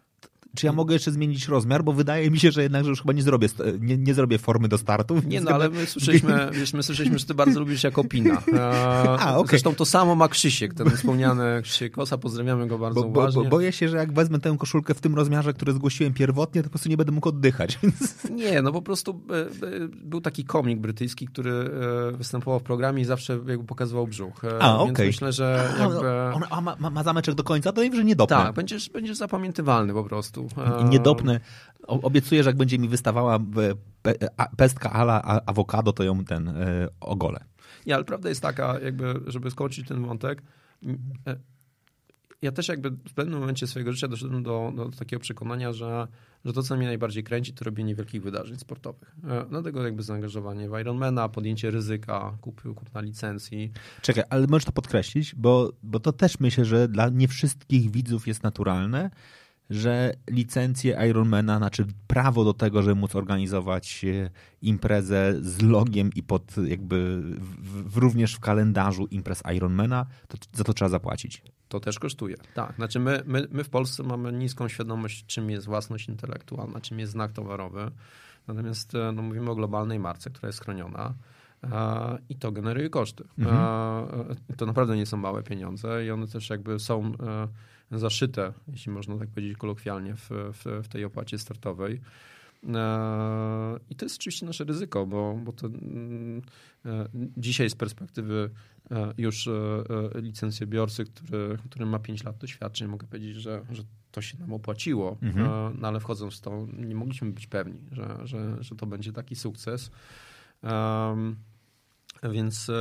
Czy 0.55 0.65
ja 0.65 0.71
mogę 0.73 0.93
jeszcze 0.93 1.11
zmienić 1.11 1.47
rozmiar? 1.47 1.83
Bo 1.83 1.93
wydaje 1.93 2.31
mi 2.31 2.39
się, 2.39 2.51
że 2.51 2.63
jednak 2.63 2.83
że 2.83 2.89
już 2.89 3.01
chyba 3.01 3.13
nie 3.13 3.21
zrobię, 3.23 3.47
nie, 3.79 3.97
nie 3.97 4.13
zrobię 4.13 4.37
formy 4.37 4.67
do 4.67 4.77
startu. 4.77 5.21
Nie 5.27 5.41
no, 5.41 5.51
ale 5.51 5.65
chyba- 5.65 5.79
my 5.79 5.85
słyszeliśmy, 5.85 6.49
wiesz, 6.53 6.73
my 6.73 6.83
słyszeliśmy, 6.83 7.19
że 7.19 7.25
ty 7.25 7.33
bardzo 7.33 7.59
lubisz 7.59 7.83
Jakopina. 7.83 8.41
E, 8.53 9.19
A, 9.19 9.37
okej. 9.37 9.49
Zresztą 9.49 9.75
to 9.75 9.85
samo 9.85 10.15
ma 10.15 10.27
Krzysiek, 10.27 10.73
ten 10.73 10.89
wspomniany 10.89 11.61
Krzysiek 11.63 11.93
Kosa, 11.93 12.17
pozdrawiamy 12.17 12.67
go 12.67 12.79
bardzo 12.79 13.01
Bo, 13.03 13.09
bo, 13.09 13.19
uważnie. 13.19 13.43
bo 13.43 13.49
boję 13.49 13.71
się, 13.71 13.89
że 13.89 13.97
jak 13.97 14.13
wezmę 14.13 14.39
tę 14.39 14.55
koszulkę 14.59 14.93
w 14.93 15.01
tym 15.01 15.15
rozmiarze, 15.15 15.53
który 15.53 15.73
zgłosiłem 15.73 16.13
pierwotnie, 16.13 16.61
to 16.61 16.63
po 16.63 16.71
prostu 16.71 16.89
nie 16.89 16.97
będę 16.97 17.11
mógł 17.11 17.29
oddychać. 17.29 17.79
Nie, 18.31 18.61
no 18.61 18.71
po 18.71 18.81
prostu 18.81 19.21
e, 19.29 19.67
e, 19.67 19.87
był 19.87 20.21
taki 20.21 20.43
komik 20.45 20.79
brytyjski, 20.79 21.27
który 21.27 21.69
występował 22.17 22.59
w 22.59 22.63
programie 22.63 23.01
i 23.01 23.05
zawsze 23.05 23.33
jakby 23.47 23.65
pokazywał 23.65 24.07
brzuch. 24.07 24.41
A, 24.59 24.79
okej. 24.79 25.07
myślę, 25.07 25.31
że 25.31 25.69
A, 25.79 25.81
jakby... 25.81 26.09
on, 26.09 26.43
a 26.49 26.61
ma, 26.61 26.89
ma, 26.89 27.03
zameczek 27.03 27.35
do 27.35 27.43
końca, 27.43 27.71
to 27.71 27.81
wiem, 27.81 27.95
że 27.95 28.03
nie 28.03 28.15
dopnę. 28.15 28.35
Tak, 28.37 28.55
będziesz, 28.55 28.89
będziesz 28.89 29.17
zapamiętywalny 29.17 29.93
po 29.93 30.03
prostu. 30.03 30.42
E, 30.57 30.81
I 30.81 30.85
nie 30.85 30.99
dopnę. 30.99 31.39
O- 31.87 32.01
Obiecuję, 32.01 32.43
że 32.43 32.49
jak 32.49 32.57
będzie 32.57 32.79
mi 32.79 32.89
wystawała 32.89 33.35
e, 34.05 34.45
pestka 34.57 34.91
ala 34.91 35.41
awokado, 35.45 35.93
to 35.93 36.03
ją 36.03 36.25
ten 36.25 36.47
e, 36.47 36.87
ogolę. 36.99 37.39
Nie, 37.85 37.95
ale 37.95 38.03
prawda 38.03 38.29
jest 38.29 38.41
taka, 38.41 38.79
jakby, 38.79 39.21
żeby 39.27 39.51
skończyć 39.51 39.87
ten 39.87 40.05
wątek, 40.05 40.41
e, 41.27 41.35
ja 42.41 42.51
też 42.51 42.67
jakby 42.67 42.91
w 42.91 43.13
pewnym 43.13 43.39
momencie 43.39 43.67
swojego 43.67 43.93
życia 43.93 44.07
doszedłem 44.07 44.43
do, 44.43 44.73
do 44.75 44.89
takiego 44.89 45.19
przekonania, 45.19 45.73
że, 45.73 46.07
że 46.45 46.53
to, 46.53 46.63
co 46.63 46.77
mnie 46.77 46.87
najbardziej 46.87 47.23
kręci, 47.23 47.53
to 47.53 47.65
robienie 47.65 47.95
wielkich 47.95 48.23
wydarzeń 48.23 48.57
sportowych. 48.57 49.15
Dlatego 49.49 49.83
jakby 49.85 50.03
zaangażowanie 50.03 50.69
w 50.69 50.79
Ironmana, 50.79 51.29
podjęcie 51.29 51.71
ryzyka, 51.71 52.37
kup, 52.41 52.61
kupna 52.75 53.01
licencji. 53.01 53.71
Czekaj, 54.01 54.23
ale 54.29 54.47
możesz 54.47 54.65
to 54.65 54.71
podkreślić, 54.71 55.35
bo, 55.35 55.71
bo 55.83 55.99
to 55.99 56.13
też 56.13 56.39
myślę, 56.39 56.65
że 56.65 56.87
dla 56.87 57.09
nie 57.09 57.27
wszystkich 57.27 57.91
widzów 57.91 58.27
jest 58.27 58.43
naturalne, 58.43 59.09
że 59.69 60.13
licencje 60.29 61.07
Ironmana, 61.09 61.57
znaczy 61.57 61.85
prawo 62.07 62.43
do 62.43 62.53
tego, 62.53 62.81
żeby 62.81 62.95
móc 62.95 63.15
organizować 63.15 64.05
e, 64.05 64.29
imprezę 64.61 65.33
z 65.41 65.61
logiem 65.61 66.09
i 66.15 66.23
pod 66.23 66.57
jakby 66.67 67.21
w, 67.21 67.91
w, 67.91 67.97
również 67.97 68.33
w 68.35 68.39
kalendarzu 68.39 69.05
imprez 69.05 69.43
Ironmana, 69.55 70.05
to 70.27 70.37
za 70.53 70.63
to 70.63 70.73
trzeba 70.73 70.89
zapłacić. 70.89 71.41
To 71.67 71.79
też 71.79 71.99
kosztuje. 71.99 72.35
Tak, 72.53 72.75
znaczy 72.75 72.99
my, 72.99 73.23
my, 73.25 73.47
my 73.51 73.63
w 73.63 73.69
Polsce 73.69 74.03
mamy 74.03 74.33
niską 74.33 74.67
świadomość, 74.67 75.25
czym 75.25 75.49
jest 75.49 75.65
własność 75.65 76.09
intelektualna, 76.09 76.81
czym 76.81 76.99
jest 76.99 77.11
znak 77.11 77.31
towarowy. 77.31 77.91
Natomiast 78.47 78.95
e, 78.95 79.11
no, 79.11 79.21
mówimy 79.21 79.51
o 79.51 79.55
globalnej 79.55 79.99
marce, 79.99 80.29
która 80.29 80.47
jest 80.47 80.61
chroniona. 80.61 81.13
e, 81.63 82.17
I 82.29 82.35
to 82.35 82.51
generuje 82.51 82.89
koszty. 82.89 83.23
Mhm. 83.39 84.35
To 84.57 84.65
naprawdę 84.65 84.95
nie 84.95 85.05
są 85.05 85.17
małe 85.17 85.43
pieniądze 85.43 86.05
i 86.05 86.11
one 86.11 86.27
też 86.27 86.49
jakby 86.49 86.79
są 86.79 87.11
zaszyte, 87.99 88.53
jeśli 88.67 88.91
można 88.91 89.17
tak 89.17 89.29
powiedzieć 89.29 89.57
kolokwialnie, 89.57 90.15
w, 90.15 90.29
w, 90.29 90.83
w 90.83 90.87
tej 90.87 91.05
opłacie 91.05 91.37
startowej. 91.37 92.01
E, 92.67 93.79
I 93.89 93.95
to 93.95 94.05
jest 94.05 94.17
oczywiście 94.17 94.45
nasze 94.45 94.63
ryzyko, 94.63 95.05
bo, 95.05 95.39
bo 95.43 95.51
to 95.51 95.67
mm, 95.67 96.41
e, 96.85 97.07
dzisiaj 97.37 97.69
z 97.69 97.75
perspektywy 97.75 98.49
e, 98.91 99.13
już 99.17 99.49
licencjobiorcy, 100.15 101.05
który, 101.05 101.57
który 101.69 101.85
ma 101.85 101.99
5 101.99 102.23
lat 102.23 102.37
doświadczeń, 102.37 102.87
mogę 102.87 103.07
powiedzieć, 103.07 103.35
że, 103.35 103.65
że 103.71 103.83
to 104.11 104.21
się 104.21 104.37
nam 104.37 104.53
opłaciło, 104.53 105.17
Mhm. 105.21 105.77
No 105.81 105.87
ale 105.87 105.99
wchodząc 105.99 106.37
w 106.37 106.41
to 106.41 106.67
nie 106.77 106.95
mogliśmy 106.95 107.31
być 107.31 107.47
pewni, 107.47 107.79
że, 107.91 108.17
że, 108.23 108.63
że 108.63 108.75
to 108.75 108.85
będzie 108.85 109.13
taki 109.13 109.35
sukces. 109.35 109.91
Więc, 112.31 112.71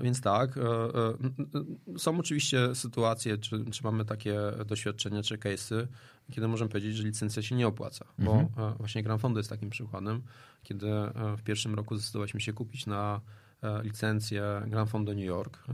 więc 0.00 0.20
tak. 0.20 0.56
e, 0.56 0.60
e, 0.60 1.98
Są 1.98 2.18
oczywiście 2.18 2.74
sytuacje, 2.74 3.38
czy, 3.38 3.64
czy 3.70 3.84
mamy 3.84 4.04
takie 4.04 4.38
doświadczenia, 4.66 5.22
czy 5.22 5.38
case'y, 5.38 5.86
kiedy 6.30 6.48
możemy 6.48 6.68
powiedzieć, 6.68 6.96
że 6.96 7.04
licencja 7.04 7.42
się 7.42 7.54
nie 7.54 7.66
opłaca. 7.66 8.04
Bo 8.18 8.32
e, 8.34 8.74
właśnie 8.78 9.02
Gran 9.02 9.18
Fondo 9.18 9.40
jest 9.40 9.50
takim 9.50 9.70
przykładem, 9.70 10.22
kiedy 10.62 10.88
e, 10.90 11.12
w 11.36 11.42
pierwszym 11.42 11.74
roku 11.74 11.96
zdecydowaliśmy 11.96 12.40
się 12.40 12.52
kupić 12.52 12.86
na 12.86 13.20
e, 13.62 13.82
licencję 13.82 14.62
Gran 14.66 14.86
Fondo 14.86 15.14
New 15.14 15.24
York. 15.24 15.58
E, 15.68 15.72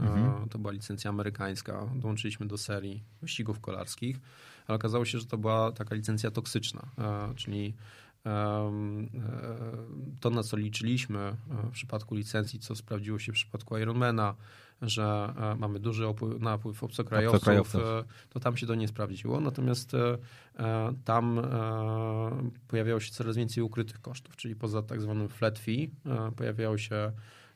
To 0.49 0.59
była 0.59 0.71
licencja 0.73 1.09
amerykańska. 1.09 1.89
Dołączyliśmy 1.95 2.45
do 2.47 2.57
serii 2.57 3.03
wyścigów 3.21 3.59
kolarskich, 3.59 4.19
ale 4.67 4.75
okazało 4.75 5.05
się, 5.05 5.19
że 5.19 5.25
to 5.25 5.37
była 5.37 5.71
taka 5.71 5.95
licencja 5.95 6.31
toksyczna, 6.31 6.81
e, 6.97 7.33
czyli 7.35 7.65
e, 7.67 7.73
to, 10.19 10.29
na 10.29 10.43
co 10.43 10.57
liczyliśmy 10.57 11.19
e, 11.19 11.35
w 11.67 11.71
przypadku 11.71 12.15
licencji, 12.15 12.59
co 12.59 12.75
sprawdziło 12.75 13.19
się 13.19 13.31
w 13.31 13.35
przypadku 13.35 13.77
Ironmana, 13.77 14.35
że 14.81 15.33
e, 15.37 15.55
mamy 15.55 15.79
duży 15.79 16.07
opływ, 16.07 16.41
napływ 16.41 16.83
obcokrajowców, 16.83 17.35
Obcokrajowców. 17.35 17.81
e, 17.81 18.03
to 18.29 18.39
tam 18.39 18.57
się 18.57 18.67
to 18.67 18.75
nie 18.75 18.87
sprawdziło. 18.87 19.39
Natomiast 19.39 19.93
e, 19.93 20.17
e, 20.59 20.93
tam 21.05 21.39
e, 21.39 22.49
pojawiało 22.67 22.99
się 22.99 23.11
coraz 23.11 23.35
więcej 23.37 23.63
ukrytych 23.63 24.01
kosztów, 24.01 24.35
czyli 24.35 24.55
poza 24.55 24.81
tak 24.81 25.01
zwanym 25.01 25.29
flat 25.29 25.59
fee 25.59 25.91
e, 26.05 26.31
pojawiały 26.31 26.79
się 26.79 27.11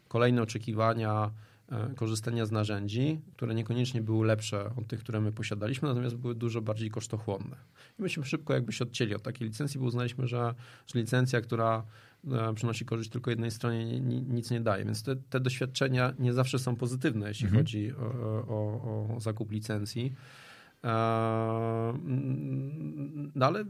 kolejne 0.08 0.42
oczekiwania 0.42 1.26
e, 1.26 1.53
korzystania 1.96 2.46
z 2.46 2.52
narzędzi, 2.52 3.20
które 3.36 3.56
niekoniecznie 3.56 4.02
były 4.02 4.28
lepsze 4.28 4.66
od 4.76 4.88
tych, 4.88 5.00
które 5.00 5.22
my 5.22 5.32
posiadaliśmy, 5.32 5.88
natomiast 5.88 6.16
były 6.16 6.36
dużo 6.36 6.62
bardziej 6.62 6.90
kosztochłonne. 6.90 7.56
I 8.00 8.02
myśmy 8.02 8.26
szybko 8.26 8.54
jakby 8.54 8.74
się 8.74 8.84
odcięli 8.84 9.16
od 9.16 9.24
takiej 9.24 9.48
licencji, 9.48 9.80
bo 9.80 9.86
uznaliśmy, 9.86 10.28
że, 10.28 10.54
że 10.88 11.00
licencja, 11.00 11.42
która 11.42 11.84
e, 12.32 12.54
przynosi 12.54 12.86
korzyść 12.86 13.10
tylko 13.10 13.30
jednej 13.30 13.52
stronie, 13.52 13.86
ni- 13.86 14.02
ni- 14.02 14.22
nic 14.22 14.52
nie 14.52 14.62
daje. 14.62 14.86
Więc 14.86 15.04
te, 15.04 15.16
te 15.16 15.40
doświadczenia 15.40 16.14
nie 16.20 16.34
zawsze 16.34 16.60
są 16.60 16.76
pozytywne, 16.76 17.28
jeśli 17.28 17.46
Mhm. 17.46 17.64
chodzi 17.64 17.92
o, 17.96 18.06
o, 18.48 19.16
o 19.16 19.20
zakup 19.20 19.52
licencji. 19.52 20.14
E, 20.84 20.90
mm, 21.90 23.32
No 23.36 23.46
ale 23.46 23.64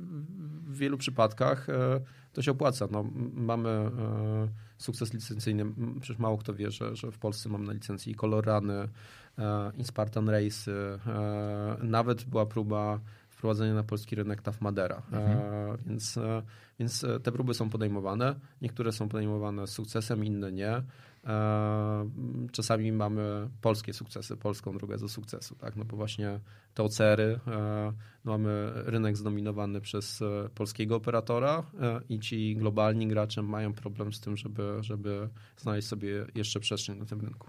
w 0.66 0.78
wielu 0.78 0.98
przypadkach 0.98 1.70
e, 1.70 2.02
to 2.34 2.42
się 2.42 2.52
opłaca. 2.52 2.88
No, 2.92 3.06
mamy 3.34 3.70
e, 3.70 4.48
sukces 4.78 5.14
licencyjny. 5.14 5.66
Przecież 6.02 6.20
mało 6.20 6.38
kto 6.38 6.54
wie, 6.54 6.72
że, 6.72 6.96
że 6.96 7.12
w 7.12 7.18
Polsce 7.18 7.50
mamy 7.50 7.66
na 7.66 7.74
licencji 7.74 8.12
i 8.12 8.16
Colorany, 8.16 8.90
e, 9.38 9.72
i 9.78 9.84
Spartan 9.84 10.30
Race. 10.30 10.72
e, 10.72 11.78
Nawet 11.84 12.24
była 12.24 12.46
próba 12.46 13.00
wprowadzenia 13.30 13.74
na 13.74 13.84
polski 13.84 14.16
rynek 14.16 14.42
TAF 14.42 14.62
Madera. 14.62 15.02
E, 15.14 15.78
Więc, 15.86 16.18
e, 16.18 16.42
więc 16.80 17.04
e, 17.04 17.20
te 17.20 17.32
próby 17.32 17.54
są 17.54 17.70
podejmowane. 17.70 18.36
Niektóre 18.62 18.92
są 18.92 19.10
podejmowane 19.10 19.68
z 19.68 19.70
sukcesem, 19.70 20.26
inne 20.26 20.52
nie. 20.52 20.84
E, 21.28 22.10
Czasami 22.52 22.92
mamy 22.92 23.50
polskie 23.62 23.94
sukcesy, 23.94 24.38
polską 24.38 24.78
drogę 24.78 24.98
do 24.98 25.10
sukcesu, 25.10 25.56
tak? 25.56 25.76
No 25.76 25.86
bo 25.86 25.98
właśnie 25.98 26.40
te 26.74 26.84
OCR-y, 26.84 27.40
e, 27.48 27.94
no 28.26 28.32
mamy 28.32 28.72
rynek 28.76 29.18
zdominowany 29.18 29.82
przez 29.82 30.22
e, 30.22 30.50
polskiego 30.56 30.96
operatora 30.96 31.64
i 32.10 32.20
ci 32.20 32.56
globalni 32.56 33.08
gracze 33.08 33.42
mają 33.42 33.74
problem 33.74 34.14
z 34.14 34.20
tym, 34.20 34.38
żeby, 34.38 34.78
żeby 34.82 35.30
znaleźć 35.58 35.88
sobie 35.88 36.26
jeszcze 36.36 36.60
przestrzeń 36.60 37.00
na 37.00 37.06
tym 37.06 37.22
rynku. 37.22 37.48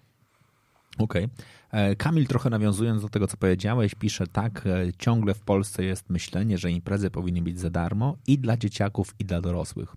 Okej. 0.98 1.28
E, 1.70 1.96
Kamil, 1.96 2.26
trochę 2.26 2.50
nawiązując 2.50 3.02
do 3.02 3.08
tego, 3.08 3.26
co 3.26 3.36
powiedziałeś, 3.36 3.94
pisze 3.94 4.26
tak, 4.26 4.64
ciągle 4.98 5.34
w 5.34 5.40
Polsce 5.40 5.84
jest 5.84 6.10
myślenie, 6.10 6.58
że 6.58 6.70
imprezy 6.70 7.10
powinny 7.10 7.42
być 7.42 7.60
za 7.60 7.70
darmo 7.70 8.16
i 8.26 8.38
dla 8.38 8.56
dzieciaków, 8.56 9.14
i 9.18 9.24
dla 9.24 9.40
dorosłych. 9.40 9.96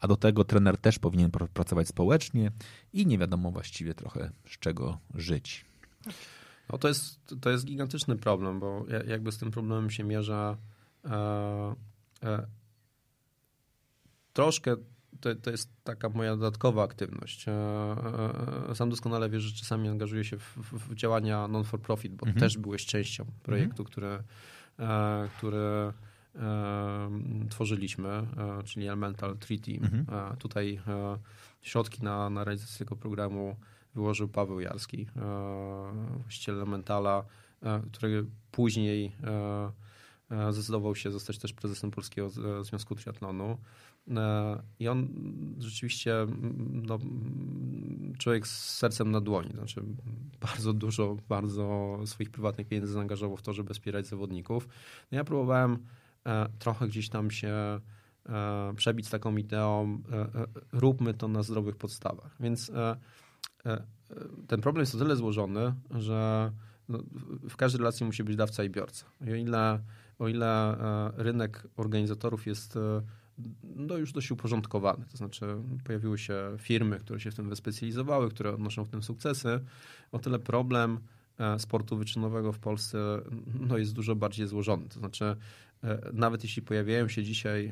A 0.00 0.08
do 0.08 0.16
tego 0.16 0.44
trener 0.44 0.76
też 0.78 0.98
powinien 0.98 1.30
pr- 1.30 1.48
pracować 1.48 1.88
społecznie 1.88 2.50
i 2.92 3.06
nie 3.06 3.18
wiadomo 3.18 3.50
właściwie 3.50 3.94
trochę 3.94 4.30
z 4.46 4.58
czego 4.58 4.98
żyć. 5.14 5.64
No 6.72 6.78
to 6.78 6.88
jest, 6.88 7.20
to 7.40 7.50
jest 7.50 7.64
gigantyczny 7.64 8.16
problem, 8.16 8.60
bo 8.60 8.84
ja- 8.88 9.02
jakby 9.04 9.32
z 9.32 9.38
tym 9.38 9.50
problemem 9.50 9.90
się 9.90 10.04
mierza 10.04 10.56
e, 11.04 11.74
e, 12.22 12.46
troszkę 14.32 14.76
to, 15.20 15.34
to 15.34 15.50
jest 15.50 15.70
taka 15.84 16.08
moja 16.08 16.36
dodatkowa 16.36 16.82
aktywność. 16.82 17.48
E, 17.48 17.52
e, 18.70 18.74
Sam 18.74 18.90
doskonale 18.90 19.30
wiesz, 19.30 19.42
że 19.42 19.56
czasami 19.60 19.88
angażuję 19.88 20.24
się 20.24 20.38
w, 20.38 20.56
w, 20.56 20.94
działania 20.94 21.48
non-for-profit, 21.48 22.14
bo 22.14 22.26
też 22.40 22.58
byłeś 22.58 22.86
częścią 22.86 23.24
projektu, 23.42 23.84
który, 23.84 24.22
e, 24.78 25.28
który 25.38 25.56
e, 25.58 25.92
tworzyliśmy, 27.50 28.08
e, 28.08 28.62
czyli 28.64 28.86
Elemental 28.86 29.38
Treaty. 29.38 29.80
E, 30.12 30.36
Tutaj 30.36 30.80
e, 30.86 31.18
środki 31.62 32.02
na, 32.02 32.30
na 32.30 32.44
realizację 32.44 32.78
tego 32.78 32.96
programu 32.96 33.56
wyłożył 33.94 34.28
Paweł 34.28 34.60
Jarski, 34.60 35.06
właściciel 36.22 36.54
Elementala, 36.54 37.24
który 37.92 38.26
później 38.50 39.12
zdecydował 40.50 40.94
się 40.94 41.10
zostać 41.10 41.38
też 41.38 41.52
prezesem 41.52 41.90
Polskiego 41.90 42.30
Związku 42.64 42.94
Triatlonu. 42.94 43.58
I 44.78 44.88
on 44.88 45.08
rzeczywiście, 45.58 46.14
no, 46.72 46.98
człowiek 48.18 48.46
z 48.46 48.76
sercem 48.76 49.10
na 49.10 49.20
dłoni, 49.20 49.50
znaczy 49.50 49.82
bardzo 50.40 50.72
dużo, 50.72 51.16
bardzo 51.28 51.96
swoich 52.04 52.30
prywatnych 52.30 52.68
pieniędzy 52.68 52.92
zaangażował 52.92 53.36
w 53.36 53.42
to, 53.42 53.52
żeby 53.52 53.74
wspierać 53.74 54.06
zawodników. 54.06 54.68
No 55.12 55.18
ja 55.18 55.24
próbowałem 55.24 55.78
trochę 56.58 56.88
gdzieś 56.88 57.08
tam 57.08 57.30
się 57.30 57.80
przebić 58.76 59.06
z 59.06 59.10
taką 59.10 59.36
ideą, 59.36 60.02
róbmy 60.72 61.14
to 61.14 61.28
na 61.28 61.42
zdrowych 61.42 61.76
podstawach. 61.76 62.36
Więc 62.40 62.72
ten 64.48 64.60
problem 64.60 64.80
jest 64.80 64.94
o 64.94 64.98
tyle 64.98 65.16
złożony, 65.16 65.74
że 65.90 66.52
no, 66.88 66.98
w 67.48 67.56
każdej 67.56 67.78
relacji 67.78 68.06
musi 68.06 68.24
być 68.24 68.36
dawca 68.36 68.64
i 68.64 68.70
biorca. 68.70 69.06
I 69.26 69.32
o 69.32 69.34
ile, 69.34 69.80
o 70.18 70.28
ile 70.28 70.76
rynek 71.16 71.66
organizatorów 71.76 72.46
jest 72.46 72.78
no, 73.62 73.96
już 73.96 74.12
dość 74.12 74.30
uporządkowany. 74.30 75.04
To 75.10 75.16
znaczy 75.16 75.46
pojawiły 75.84 76.18
się 76.18 76.56
firmy, 76.58 76.98
które 76.98 77.20
się 77.20 77.30
w 77.30 77.34
tym 77.34 77.48
wyspecjalizowały, 77.48 78.30
które 78.30 78.54
odnoszą 78.54 78.84
w 78.84 78.88
tym 78.88 79.02
sukcesy. 79.02 79.60
O 80.12 80.18
tyle 80.18 80.38
problem 80.38 81.00
e, 81.38 81.58
sportu 81.58 81.96
wyczynowego 81.96 82.52
w 82.52 82.58
Polsce 82.58 82.98
no, 83.60 83.78
jest 83.78 83.92
dużo 83.92 84.16
bardziej 84.16 84.46
złożony. 84.46 84.88
To 84.88 84.98
znaczy 84.98 85.24
e, 85.24 85.36
nawet 86.12 86.42
jeśli 86.42 86.62
pojawiają 86.62 87.08
się 87.08 87.22
dzisiaj 87.22 87.66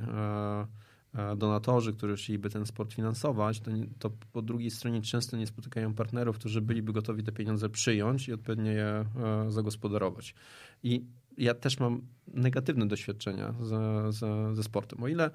e, 1.15 1.37
donatorzy, 1.37 1.93
którzy 1.93 2.17
chcieliby 2.17 2.51
ten 2.51 2.67
sport 2.67 2.93
finansować, 2.93 3.61
to, 3.61 3.71
to, 3.99 4.11
po 4.33 4.43
drugiej 4.43 4.71
stronie 4.71 5.03
często 5.03 5.37
nie 5.37 5.47
spotykają 5.47 5.95
partnerów, 5.95 6.39
którzy 6.39 6.61
byliby 6.61 6.93
gotowi 6.93 7.23
te 7.23 7.33
pieniądze 7.33 7.69
przyjąć 7.69 8.29
i 8.29 8.33
odpowiednio 8.33 8.71
je 8.71 9.05
zagospodarować. 9.49 10.35
I 10.83 11.05
ja 11.39 11.55
też 11.55 11.81
mam 11.81 12.03
negatywne 12.27 12.89
doświadczenia 12.89 13.55
ze, 13.61 14.13
ze, 14.55 14.63
sportem. 14.63 15.03
O 15.03 15.09
ile 15.09 15.25
e, 15.25 15.31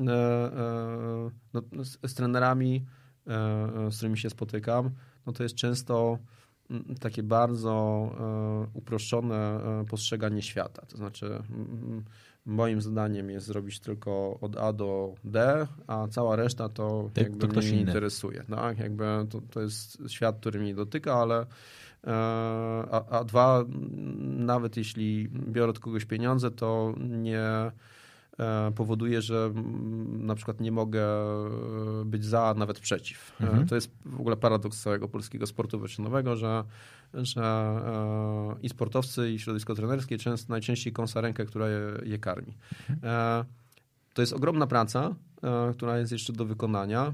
e, 0.00 1.30
no, 1.52 1.84
z, 1.84 1.98
z, 2.06 2.14
trenerami, 2.14 2.84
e, 3.26 3.90
z 3.90 3.96
którymi 3.96 4.18
się 4.18 4.30
spotykam, 4.30 4.90
no 5.26 5.32
to 5.32 5.42
jest 5.42 5.54
często 5.54 6.18
takie 7.00 7.22
bardzo 7.22 8.10
uproszczone 8.74 9.60
postrzeganie 9.90 10.42
świata. 10.42 10.86
To 10.86 10.96
znaczy, 10.96 11.42
moim 12.46 12.80
zadaniem 12.80 13.30
jest 13.30 13.46
zrobić 13.46 13.80
tylko 13.80 14.38
od 14.40 14.56
A 14.56 14.72
do 14.72 15.14
D, 15.24 15.66
a 15.86 16.08
cała 16.08 16.36
reszta 16.36 16.68
to, 16.68 17.10
to 17.14 17.20
jakby 17.20 17.48
to 17.48 17.60
mnie 17.60 17.60
nie 17.60 17.68
inny. 17.68 17.80
interesuje. 17.80 18.44
Tak? 18.50 18.78
Jakby 18.78 19.04
to, 19.30 19.40
to 19.50 19.60
jest 19.60 20.02
świat, 20.08 20.36
który 20.40 20.60
mnie 20.60 20.74
dotyka, 20.74 21.14
ale 21.14 21.46
E, 22.06 22.12
a, 22.90 23.18
a 23.18 23.24
dwa, 23.24 23.64
nawet 24.20 24.76
jeśli 24.76 25.28
biorę 25.28 25.70
od 25.70 25.78
kogoś 25.78 26.04
pieniądze, 26.04 26.50
to 26.50 26.94
nie 26.98 27.38
e, 27.38 27.72
powoduje, 28.74 29.22
że 29.22 29.52
na 30.08 30.34
przykład 30.34 30.60
nie 30.60 30.72
mogę 30.72 31.06
być 32.04 32.24
za, 32.24 32.54
nawet 32.56 32.80
przeciw. 32.80 33.32
E, 33.40 33.44
mhm. 33.44 33.66
To 33.66 33.74
jest 33.74 33.90
w 34.04 34.20
ogóle 34.20 34.36
paradoks 34.36 34.82
całego 34.82 35.08
polskiego 35.08 35.46
sportu 35.46 35.78
wyczynowego, 35.78 36.36
że, 36.36 36.64
że 37.14 37.74
i 38.62 38.68
sportowcy, 38.68 39.30
i 39.30 39.38
środowisko 39.38 39.74
trenerskie 39.74 40.18
często, 40.18 40.52
najczęściej 40.52 40.92
kąsa 40.92 41.20
rękę, 41.20 41.44
która 41.44 41.68
je, 41.68 41.80
je 42.04 42.18
karmi. 42.18 42.54
Mhm. 42.90 43.44
To 44.14 44.22
jest 44.22 44.32
ogromna 44.32 44.66
praca, 44.66 45.14
która 45.72 45.98
jest 45.98 46.12
jeszcze 46.12 46.32
do 46.32 46.44
wykonania. 46.44 47.12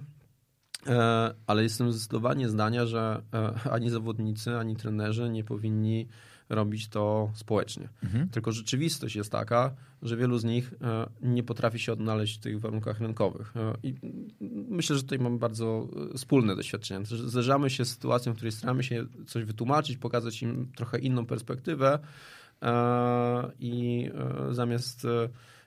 E, 0.87 1.35
ale 1.47 1.63
jestem 1.63 1.93
zdecydowanie 1.93 2.49
zdania, 2.49 2.87
że 2.87 3.23
e, 3.35 3.71
ani 3.71 3.91
zawodnicy, 3.91 4.59
ani 4.59 4.77
trenerzy 4.77 5.31
nie 5.31 5.45
powinni 5.45 6.09
robić 6.49 6.89
to 6.89 7.31
społecznie. 7.35 7.89
Mhm. 8.05 8.29
Tylko 8.29 8.53
rzeczywistość 8.53 9.17
jest 9.17 9.33
taka, 9.33 9.75
że 10.03 10.17
wielu 10.17 10.39
z 10.39 10.45
nich 10.45 10.75
e, 10.83 11.09
nie 11.23 11.43
potrafi 11.43 11.79
się 11.79 11.93
odnaleźć 11.93 12.37
w 12.37 12.41
tych 12.41 12.61
warunkach 12.61 13.01
rynkowych. 13.01 13.55
I 13.83 13.95
myślę, 14.69 14.97
że 14.97 15.03
tutaj 15.03 15.19
mamy 15.19 15.39
bardzo 15.39 15.89
wspólne 16.17 16.57
doświadczenia. 16.57 17.01
Zderzamy 17.05 17.71
się 17.71 17.85
z 17.85 17.89
sytuacją, 17.89 18.33
w 18.33 18.37
której 18.37 18.53
staramy 18.53 18.85
się 18.85 19.07
coś 19.27 19.45
wytłumaczyć, 19.45 19.97
pokazać 19.97 20.43
im 20.43 20.73
trochę 20.77 20.99
inną 20.99 21.27
perspektywę 21.27 21.99
i 23.61 24.11
zamiast 24.51 25.07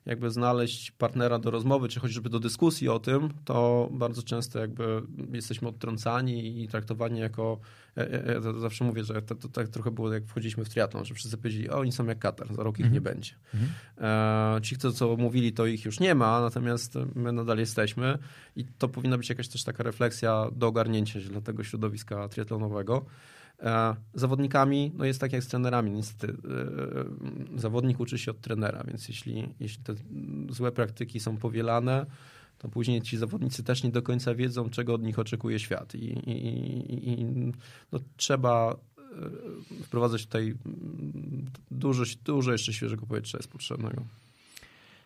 jakby 0.06 0.32
znaleźć 0.32 0.92
partnera 0.92 1.40
do 1.40 1.52
rozmowy, 1.52 1.90
czy 1.90 2.00
chociażby 2.00 2.30
do 2.30 2.40
dyskusji 2.40 2.90
o 2.90 3.00
tym, 3.00 3.30
to 3.46 3.90
bardzo 3.92 4.24
często 4.24 4.60
jakby 4.60 5.02
jesteśmy 5.32 5.68
odtrącani 5.68 6.64
i 6.64 6.68
traktowani 6.68 7.20
jako, 7.20 7.60
ja, 7.96 8.04
ja 8.34 8.60
zawsze 8.60 8.84
mówię, 8.84 9.04
że 9.04 9.22
to, 9.22 9.36
to, 9.36 9.50
tak 9.50 9.68
trochę 9.68 9.92
było 9.92 10.14
jak 10.14 10.26
wchodziliśmy 10.26 10.66
w 10.66 10.70
triatlon, 10.70 11.06
że 11.06 11.14
wszyscy 11.14 11.38
powiedzieli, 11.38 11.70
o 11.70 11.80
oni 11.80 11.92
są 11.92 12.06
jak 12.06 12.20
Katar, 12.20 12.54
za 12.54 12.64
rok 12.64 12.80
ich 12.80 12.86
mm 12.86 12.92
-hmm. 12.92 12.94
nie 12.94 13.02
będzie. 13.02 13.32
Mm 13.54 13.66
-hmm. 13.66 14.58
e, 14.58 14.62
ci, 14.62 14.78
co, 14.78 14.92
co 14.92 15.18
mówili, 15.18 15.54
to 15.54 15.66
ich 15.66 15.86
już 15.86 16.00
nie 16.00 16.16
ma, 16.16 16.42
natomiast 16.42 16.94
my 17.16 17.32
nadal 17.32 17.58
jesteśmy 17.58 18.18
i 18.56 18.66
to 18.66 18.90
powinna 18.90 19.18
być 19.18 19.30
jakaś 19.30 19.48
też 19.48 19.64
taka 19.64 19.84
refleksja 19.84 20.48
do 20.56 20.68
ogarnięcia 20.68 21.22
się 21.22 21.30
dla 21.30 21.42
tego 21.42 21.64
środowiska 21.64 22.28
triatlonowego. 22.28 23.06
E, 23.62 23.96
zawodnikami 24.14 24.92
no 24.98 25.06
jest 25.06 25.20
tak 25.20 25.34
jak 25.34 25.44
z 25.44 25.48
trenerami. 25.48 25.92
Niestety 25.92 26.34
e, 27.56 27.60
zawodnik 27.60 28.00
uczy 28.00 28.18
się 28.18 28.32
od 28.32 28.42
trenera, 28.42 28.84
więc 28.88 29.08
jeśli, 29.08 29.50
jeśli 29.60 29.84
te 29.84 29.94
złe 30.50 30.72
praktyki 30.72 31.20
są 31.20 31.38
powielane, 31.38 32.06
to 32.58 32.70
później 32.70 33.02
ci 33.02 33.18
zawodnicy 33.18 33.64
też 33.64 33.84
nie 33.84 33.92
do 33.92 34.02
końca 34.02 34.36
wiedzą, 34.36 34.70
czego 34.70 34.94
od 34.94 35.04
nich 35.04 35.20
oczekuje 35.20 35.60
świat. 35.60 35.96
I, 35.96 36.06
i, 36.30 37.22
i 37.22 37.26
no, 37.92 38.00
trzeba 38.18 38.72
e, 38.72 39.84
wprowadzać 39.84 40.26
tutaj 40.26 40.56
dużo, 41.72 42.04
dużo 42.24 42.52
jeszcze 42.52 42.74
świeżego 42.74 43.06
powietrza 43.06 43.38
jest 43.38 43.52
potrzebnego. 43.52 44.04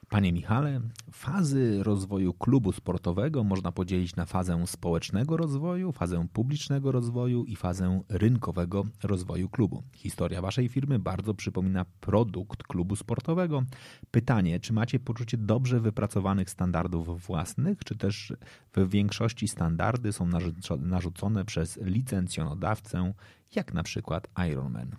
Panie 0.09 0.33
Michale, 0.33 0.81
fazy 1.11 1.83
rozwoju 1.83 2.33
klubu 2.33 2.71
sportowego 2.71 3.43
można 3.43 3.71
podzielić 3.71 4.15
na 4.15 4.25
fazę 4.25 4.67
społecznego 4.67 5.37
rozwoju, 5.37 5.91
fazę 5.91 6.27
publicznego 6.33 6.91
rozwoju 6.91 7.43
i 7.43 7.55
fazę 7.55 8.01
rynkowego 8.09 8.83
rozwoju 9.03 9.49
klubu. 9.49 9.83
Historia 9.93 10.41
waszej 10.41 10.69
firmy 10.69 10.99
bardzo 10.99 11.33
przypomina 11.33 11.85
produkt 11.99 12.63
klubu 12.63 12.95
sportowego. 12.95 13.63
Pytanie, 14.11 14.59
czy 14.59 14.73
macie 14.73 14.99
poczucie 14.99 15.37
dobrze 15.37 15.79
wypracowanych 15.79 16.49
standardów 16.49 17.25
własnych, 17.27 17.83
czy 17.85 17.95
też 17.97 18.33
w 18.75 18.89
większości 18.89 19.47
standardy 19.47 20.13
są 20.13 20.29
narzucone 20.79 21.45
przez 21.45 21.79
licencjonodawcę, 21.81 23.13
jak 23.55 23.73
na 23.73 23.83
przykład 23.83 24.27
Ironman? 24.49 24.95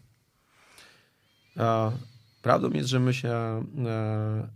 Prawdą 2.47 2.71
jest, 2.71 2.89
że 2.89 3.01
my 3.01 3.15
się 3.15 3.29
e, 3.29 3.63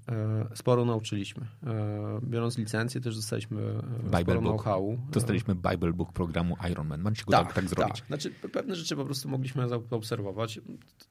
e, 0.09 0.49
sporo 0.55 0.85
nauczyliśmy. 0.85 1.47
E, 1.67 2.21
biorąc 2.23 2.59
licencję 2.59 3.01
też 3.01 3.17
dostaliśmy 3.17 3.61
Bible 4.03 4.21
sporo 4.23 4.41
know-howu. 4.41 4.99
Dostaliśmy 5.13 5.55
Bible 5.55 5.93
Book 5.93 6.13
programu 6.13 6.57
Ironman. 6.71 7.01
Mam 7.01 7.15
się 7.15 7.25
go 7.25 7.33
tak, 7.33 7.47
tak, 7.47 7.55
tak 7.55 7.69
zrobić. 7.69 7.97
Tak. 7.97 8.07
Znaczy, 8.07 8.31
pewne 8.31 8.77
rzeczy 8.77 8.97
po 8.97 9.05
prostu 9.05 9.29
mogliśmy 9.29 9.69
zaobserwować. 9.69 10.61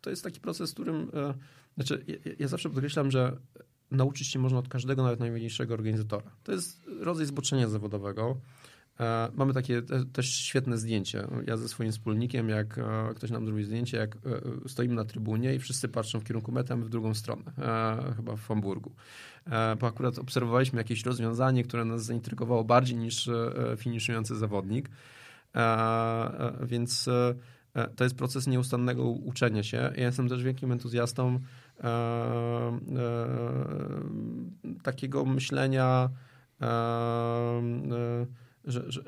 To 0.02 0.10
jest 0.10 0.24
taki 0.24 0.40
proces, 0.40 0.72
w 0.72 0.74
którym... 0.74 1.12
Znaczy, 1.76 2.04
ja, 2.08 2.16
ja 2.40 2.48
zawsze 2.48 2.70
podkreślam, 2.70 3.12
że 3.12 3.38
nauczyć 3.92 4.28
się 4.28 4.40
można 4.40 4.60
od 4.60 4.68
każdego, 4.68 5.04
nawet 5.04 5.20
najmniejszego 5.20 5.74
organizatora. 5.74 6.32
To 6.44 6.52
jest 6.52 6.88
rodzaj 7.00 7.26
zboczenia 7.26 7.68
zawodowego. 7.68 8.38
E, 9.00 9.30
mamy 9.36 9.54
takie 9.54 9.82
też 10.14 10.34
świetne 10.34 10.78
zdjęcie. 10.78 11.28
Ja 11.48 11.58
ze 11.58 11.68
swoim 11.68 11.92
wspólnikiem, 11.92 12.50
jak 12.50 12.78
e, 12.78 13.14
ktoś 13.16 13.32
nam 13.32 13.46
zrobi 13.46 13.64
zdjęcie, 13.64 13.98
jak 13.98 14.16
e, 14.16 14.70
stoimy 14.70 14.96
na 14.96 15.06
trybunie 15.06 15.56
i 15.56 15.60
wszyscy 15.60 15.90
patrzą 15.90 16.20
w 16.20 16.24
kierunku 16.24 16.52
mety, 16.52 16.76
w 16.76 16.90
drugą 16.90 17.14
stronę, 17.14 17.44
chyba 18.16 18.36
w 18.36 18.48
Hamburgu. 18.48 18.96
Bo 19.80 19.88
akurat 19.88 20.20
obserwowaliśmy 20.20 20.78
jakieś 20.78 21.06
rozwiązanie, 21.06 21.64
które 21.64 21.86
nas 21.86 22.06
zaintrygowało 22.06 22.64
bardziej 22.64 22.98
niż 22.98 23.30
finiszujący 23.78 24.36
zawodnik. 24.36 24.90
Więc 26.64 27.10
to 27.96 28.04
jest 28.04 28.16
proces 28.16 28.48
nieustannego 28.48 29.04
uczenia 29.04 29.64
się. 29.64 29.78
Ja 29.78 30.04
jestem 30.06 30.30
też 30.30 30.44
wielkim 30.44 30.72
entuzjastą 30.72 31.40
takiego 34.84 35.26
myślenia 35.26 36.10
że, 38.66 38.92
że, 38.92 39.02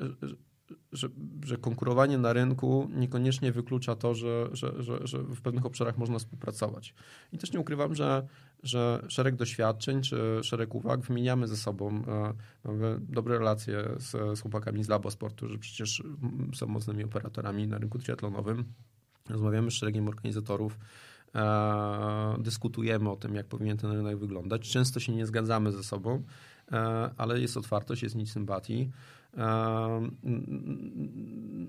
że, 0.91 1.09
że, 1.43 1.57
konkurowanie 1.57 2.17
na 2.17 2.33
rynku 2.33 2.89
niekoniecznie 2.93 3.51
wyklucza 3.51 3.95
to, 3.95 4.13
że, 4.13 4.49
że, 4.51 4.83
że, 4.83 5.07
że 5.07 5.19
w 5.19 5.41
pewnych 5.41 5.65
obszarach 5.65 5.97
można 5.97 6.19
współpracować. 6.19 6.93
I 7.33 7.37
też 7.37 7.53
nie 7.53 7.59
ukrywam, 7.59 7.95
że, 7.95 8.27
że 8.63 9.05
szereg 9.07 9.35
doświadczeń 9.35 10.01
czy 10.01 10.39
szereg 10.43 10.75
uwag 10.75 11.01
wymieniamy 11.01 11.47
ze 11.47 11.57
sobą. 11.57 12.03
E, 12.07 12.33
mamy 12.63 12.99
dobre 12.99 13.37
relacje 13.37 13.89
z, 13.97 14.37
z 14.39 14.41
chłopakami 14.41 14.83
z 14.83 14.89
Labo 14.89 15.11
Sportu, 15.11 15.47
że 15.47 15.57
przecież 15.57 16.03
są 16.53 16.67
mocnymi 16.67 17.03
operatorami 17.03 17.67
na 17.67 17.77
rynku 17.77 17.99
triatlonowym. 17.99 18.65
Rozmawiamy 19.29 19.71
z 19.71 19.73
szeregiem 19.73 20.07
organizatorów. 20.07 20.77
E, 21.35 22.35
dyskutujemy 22.39 23.09
o 23.09 23.15
tym, 23.15 23.35
jak 23.35 23.47
powinien 23.47 23.77
ten 23.77 23.91
rynek 23.91 24.17
wyglądać. 24.17 24.69
Często 24.69 24.99
się 24.99 25.15
nie 25.15 25.25
zgadzamy 25.25 25.71
ze 25.71 25.83
sobą, 25.83 26.23
e, 26.71 26.77
ale 27.17 27.41
jest 27.41 27.57
otwartość, 27.57 28.03
jest 28.03 28.15
nic 28.15 28.31
sympatii. 28.31 28.91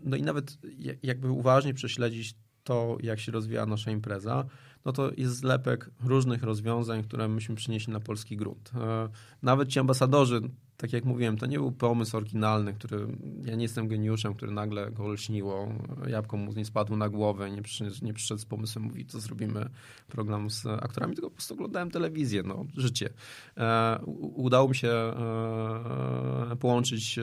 No 0.05 0.17
i 0.17 0.23
nawet 0.23 0.59
jakby 1.03 1.31
uważnie 1.31 1.75
prześledzić 1.75 2.35
to, 2.65 2.97
jak 3.03 3.21
się 3.21 3.33
rozwija 3.33 3.67
nasza 3.67 3.91
impreza, 3.91 4.45
no 4.85 4.93
to 4.93 5.11
jest 5.17 5.37
zlepek 5.37 5.91
różnych 6.05 6.43
rozwiązań, 6.43 7.03
które 7.03 7.29
myśmy 7.29 7.55
przynieśli 7.55 7.93
na 7.93 8.01
polski 8.01 8.37
grunt. 8.37 8.71
E, 8.75 9.09
nawet 9.43 9.69
ci 9.69 9.79
ambasadorzy, 9.79 10.41
tak 10.83 10.93
jak 10.93 11.05
mówiłem, 11.05 11.37
to 11.37 11.47
nie 11.47 11.59
był 11.59 11.73
pomysł 11.73 12.17
oryginalny, 12.17 12.73
który 12.73 13.07
ja 13.45 13.55
nie 13.55 13.63
jestem 13.63 13.89
geniuszem, 13.89 14.35
który 14.35 14.53
nagle 14.53 14.91
go 14.91 15.09
lśniło, 15.09 15.69
jabłko 16.07 16.37
mu 16.37 16.53
nie 16.53 16.65
spadło 16.65 16.97
na 16.97 17.09
głowę, 17.09 17.51
nie 17.51 17.63
przyszedł, 17.63 17.97
nie 18.03 18.15
przyszedł 18.15 18.41
z 18.41 18.45
pomysłem, 18.45 18.85
mówi, 18.85 19.07
co 19.07 19.21
zrobimy 19.21 19.69
program 20.09 20.51
z 20.51 20.67
aktorami, 20.67 21.15
tylko 21.15 21.31
po 21.31 21.37
prostu 21.37 21.55
oglądałem 21.55 21.91
telewizję, 21.91 22.43
no, 22.43 22.65
życie. 22.77 23.11
E, 23.57 23.99
udało 24.35 24.69
mi 24.69 24.75
się 24.75 24.89
e, 24.89 26.57
połączyć 26.61 27.19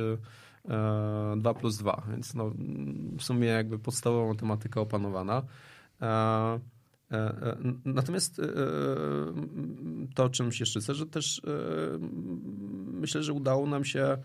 2 1.37 1.53
plus 1.53 1.77
2, 1.77 2.03
więc 2.11 2.33
no, 2.33 2.51
w 3.17 3.23
sumie 3.23 3.47
jakby 3.47 3.79
podstawowa 3.79 4.27
matematyka 4.27 4.81
opanowana. 4.81 5.43
E, 7.11 7.17
e, 7.17 7.57
natomiast 7.85 8.39
e, 8.39 8.43
to, 10.15 10.29
czym 10.29 10.51
się 10.51 10.65
szczycę, 10.65 10.95
że 10.95 11.05
też 11.05 11.41
myślę, 12.91 13.23
że 13.23 13.33
udało 13.33 13.67
nam 13.67 13.85
się 13.85 14.17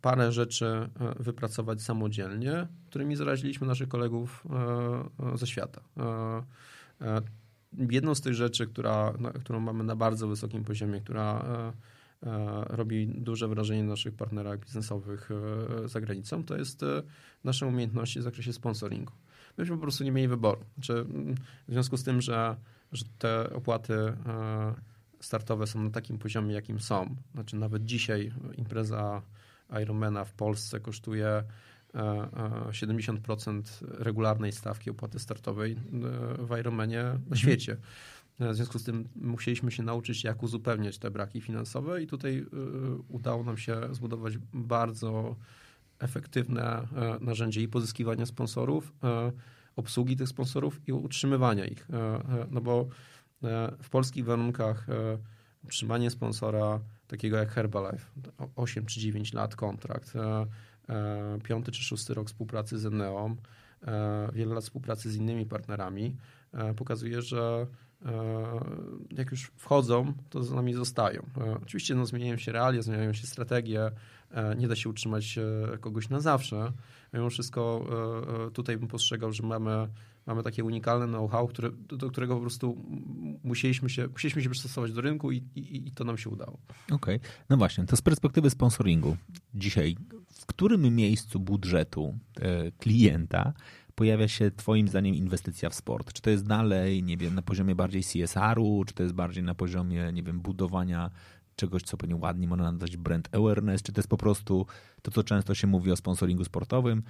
parę 0.00 0.32
rzeczy 0.32 0.88
wypracować 1.18 1.82
samodzielnie, 1.82 2.66
którymi 2.86 3.16
zaraziliśmy 3.16 3.66
naszych 3.66 3.88
kolegów 3.88 4.44
ze 5.34 5.46
świata. 5.46 5.80
Jedną 7.90 8.14
z 8.14 8.20
tych 8.20 8.34
rzeczy, 8.34 8.66
która, 8.66 9.12
którą 9.40 9.60
mamy 9.60 9.84
na 9.84 9.96
bardzo 9.96 10.28
wysokim 10.28 10.64
poziomie, 10.64 11.00
która 11.00 11.44
robi 12.68 13.06
duże 13.06 13.48
wrażenie 13.48 13.82
na 13.82 13.88
naszych 13.88 14.14
partnerach 14.14 14.60
biznesowych 14.60 15.30
za 15.84 16.00
granicą, 16.00 16.44
to 16.44 16.56
jest 16.56 16.84
nasze 17.44 17.66
umiejętności 17.66 18.20
w 18.20 18.22
zakresie 18.22 18.52
sponsoringu 18.52 19.12
myśmy 19.58 19.76
po 19.76 19.82
prostu 19.82 20.04
nie 20.04 20.12
mieli 20.12 20.28
wyboru. 20.28 20.64
Znaczy, 20.74 20.92
mm, 20.92 21.34
w 21.68 21.72
związku 21.72 21.96
z 21.96 22.04
tym, 22.04 22.20
że, 22.20 22.56
że 22.92 23.04
te 23.18 23.52
opłaty 23.52 23.94
e, 23.94 24.74
startowe 25.20 25.66
są 25.66 25.82
na 25.82 25.90
takim 25.90 26.18
poziomie, 26.18 26.54
jakim 26.54 26.80
są, 26.80 27.16
znaczy 27.34 27.56
nawet 27.56 27.84
dzisiaj 27.84 28.32
impreza 28.56 29.22
Ironmana 29.82 30.24
w 30.24 30.32
Polsce 30.32 30.80
kosztuje 30.80 31.42
70% 32.70 33.62
e, 33.62 34.00
e, 34.00 34.04
regularnej 34.04 34.52
stawki 34.52 34.90
opłaty 34.90 35.18
startowej 35.18 35.76
w 36.38 36.58
Ironmanie 36.60 37.02
na 37.02 37.10
mhm. 37.10 37.36
świecie. 37.36 37.76
W 38.40 38.54
związku 38.54 38.78
z 38.78 38.84
tym 38.84 39.08
musieliśmy 39.16 39.70
się 39.70 39.82
nauczyć, 39.82 40.24
jak 40.24 40.42
uzupełniać 40.42 40.98
te 40.98 41.10
braki 41.10 41.40
finansowe, 41.40 42.02
i 42.02 42.06
tutaj 42.06 42.46
udało 43.08 43.44
nam 43.44 43.56
się 43.56 43.80
zbudować 43.92 44.38
bardzo 44.52 45.36
efektywne 46.04 46.62
e, 46.62 46.86
narzędzie 47.20 47.62
i 47.62 47.68
pozyskiwania 47.68 48.26
sponsorów, 48.26 48.92
e, 49.04 49.32
obsługi 49.76 50.16
tych 50.16 50.28
sponsorów 50.28 50.80
i 50.88 50.92
utrzymywania 50.92 51.64
ich. 51.64 51.88
E, 51.90 52.46
no 52.50 52.60
bo 52.60 52.88
w 53.82 53.90
polskich 53.90 54.24
warunkach 54.24 54.86
utrzymanie 55.64 56.10
sponsora 56.10 56.80
takiego 57.06 57.36
jak 57.36 57.50
Herbalife, 57.50 58.06
8 58.56 58.86
czy 58.86 59.00
9 59.00 59.32
lat 59.32 59.56
kontrakt, 59.56 60.12
piąty 61.42 61.72
czy 61.72 61.82
szósty 61.82 62.14
rok 62.14 62.28
współpracy 62.28 62.78
z 62.78 62.86
Eneom, 62.86 63.36
wiele 64.32 64.54
lat 64.54 64.64
współpracy 64.64 65.10
z 65.10 65.16
innymi 65.16 65.46
partnerami, 65.46 66.16
pokazuje, 66.76 67.22
że 67.22 67.66
jak 69.10 69.30
już 69.30 69.52
wchodzą, 69.56 70.12
to 70.30 70.42
z 70.42 70.52
nami 70.52 70.74
zostają. 70.74 71.22
Oczywiście 71.62 71.94
no, 71.94 72.06
zmieniają 72.06 72.36
się 72.36 72.52
realia, 72.52 72.82
zmieniają 72.82 73.12
się 73.12 73.26
strategie, 73.26 73.90
nie 74.56 74.68
da 74.68 74.76
się 74.76 74.88
utrzymać 74.88 75.38
e, 75.38 75.78
kogoś 75.78 76.08
na 76.08 76.20
zawsze. 76.20 76.72
Mimo 77.12 77.30
wszystko 77.30 77.86
e, 78.46 78.50
tutaj 78.50 78.76
bym 78.76 78.88
postrzegał, 78.88 79.32
że 79.32 79.42
mamy, 79.42 79.88
mamy 80.26 80.42
takie 80.42 80.64
unikalne 80.64 81.06
know-how, 81.06 81.48
które, 81.48 81.70
do 81.70 82.10
którego 82.10 82.34
po 82.34 82.40
prostu 82.40 82.84
musieliśmy 83.44 83.90
się, 83.90 84.08
musieliśmy 84.08 84.42
się 84.42 84.50
przystosować 84.50 84.92
do 84.92 85.00
rynku 85.00 85.32
i, 85.32 85.36
i, 85.54 85.88
i 85.88 85.92
to 85.92 86.04
nam 86.04 86.18
się 86.18 86.30
udało. 86.30 86.58
Okej. 86.90 87.16
Okay. 87.16 87.20
No 87.50 87.56
właśnie, 87.56 87.84
to 87.84 87.96
z 87.96 88.02
perspektywy 88.02 88.50
sponsoringu 88.50 89.16
dzisiaj, 89.54 89.96
w 90.32 90.46
którym 90.46 90.94
miejscu 90.96 91.40
budżetu 91.40 92.14
klienta 92.78 93.52
pojawia 93.94 94.28
się 94.28 94.50
Twoim 94.50 94.88
zdaniem 94.88 95.14
inwestycja 95.14 95.70
w 95.70 95.74
sport? 95.74 96.12
Czy 96.12 96.22
to 96.22 96.30
jest 96.30 96.46
dalej, 96.46 97.02
nie 97.02 97.16
wiem, 97.16 97.34
na 97.34 97.42
poziomie 97.42 97.74
bardziej 97.74 98.02
CSR-u, 98.02 98.84
czy 98.84 98.94
to 98.94 99.02
jest 99.02 99.14
bardziej 99.14 99.42
na 99.42 99.54
poziomie, 99.54 100.10
nie 100.12 100.22
wiem, 100.22 100.40
budowania 100.40 101.10
czegoś, 101.56 101.82
co 101.82 101.96
pewnie 101.96 102.16
ładnie 102.16 102.48
można 102.48 102.72
nazwać 102.72 102.96
brand 102.96 103.28
awareness, 103.34 103.82
czy 103.82 103.92
to 103.92 103.98
jest 103.98 104.08
po 104.08 104.16
prostu 104.16 104.66
to, 105.02 105.10
co 105.10 105.24
często 105.24 105.54
się 105.54 105.66
mówi 105.66 105.92
o 105.92 105.96
sponsoringu 105.96 106.44
sportowym. 106.44 107.02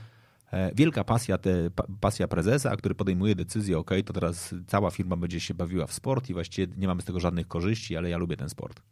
E, 0.53 0.75
wielka 0.75 1.05
pasja, 1.05 1.39
te, 1.39 1.71
pasja 2.01 2.29
prezesa, 2.29 2.77
który 2.77 2.95
podejmuje 2.95 3.35
decyzję, 3.35 3.79
ok, 3.79 3.91
to 4.05 4.13
teraz 4.13 4.55
cała 4.67 4.91
firma 4.91 5.17
będzie 5.17 5.41
się 5.41 5.55
bawiła 5.55 5.87
w 5.87 5.93
sport 5.93 6.31
i 6.31 6.35
właściwie 6.35 6.75
nie 6.77 6.87
mamy 6.87 7.03
z 7.03 7.05
tego 7.05 7.21
żadnych 7.21 7.49
korzyści, 7.49 7.97
ale 7.97 8.11
ja 8.11 8.19
lubię 8.19 8.37
ten 8.37 8.49
sport. 8.49 8.83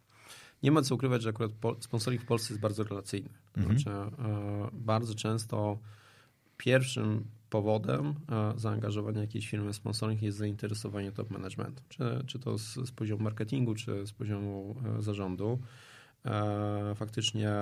Nie 0.63 0.71
ma 0.71 0.81
co 0.81 0.95
ukrywać, 0.95 1.21
że 1.21 1.29
akurat 1.29 1.51
sponsoring 1.79 2.21
w 2.21 2.25
Polsce 2.25 2.53
jest 2.53 2.61
bardzo 2.61 2.83
relacyjny. 2.83 3.29
Mhm. 3.57 3.79
Znaczy, 3.79 3.97
e, 3.97 4.69
bardzo 4.73 5.15
często 5.15 5.79
pierwszym 6.63 7.25
powodem 7.49 8.13
e, 8.31 8.53
zaangażowania 8.55 9.21
jakiejś 9.21 9.49
firmy 9.49 9.73
sponsoring 9.73 10.21
jest 10.21 10.37
zainteresowanie 10.37 11.11
top 11.11 11.29
managementu. 11.29 11.83
Czy, 11.89 12.03
czy 12.27 12.39
to 12.39 12.57
z, 12.57 12.73
z 12.73 12.91
poziomu 12.91 13.23
marketingu, 13.23 13.75
czy 13.75 14.07
z 14.07 14.11
poziomu 14.11 14.75
e, 14.85 15.01
zarządu. 15.01 15.59
E, 16.25 16.95
faktycznie 16.95 17.53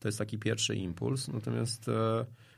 to 0.00 0.08
jest 0.08 0.18
taki 0.18 0.38
pierwszy 0.38 0.76
impuls. 0.76 1.28
Natomiast 1.28 1.90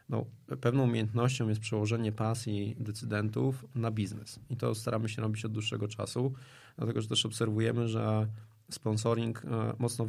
no, 0.09 0.25
pewną 0.61 0.85
umiejętnością 0.85 1.49
jest 1.49 1.61
przełożenie 1.61 2.13
pasji 2.13 2.77
decydentów 2.81 3.65
na 3.75 3.91
biznes. 3.91 4.41
I 4.51 4.57
to 4.57 4.75
staramy 4.75 5.09
się 5.09 5.23
robić 5.23 5.45
od 5.45 5.53
dłuższego 5.53 5.89
czasu, 5.89 6.33
dlatego 6.77 7.01
że 7.01 7.09
też 7.09 7.27
obserwujemy, 7.27 7.89
że 7.89 8.27
sponsoring 8.71 9.43
mocno 9.79 10.07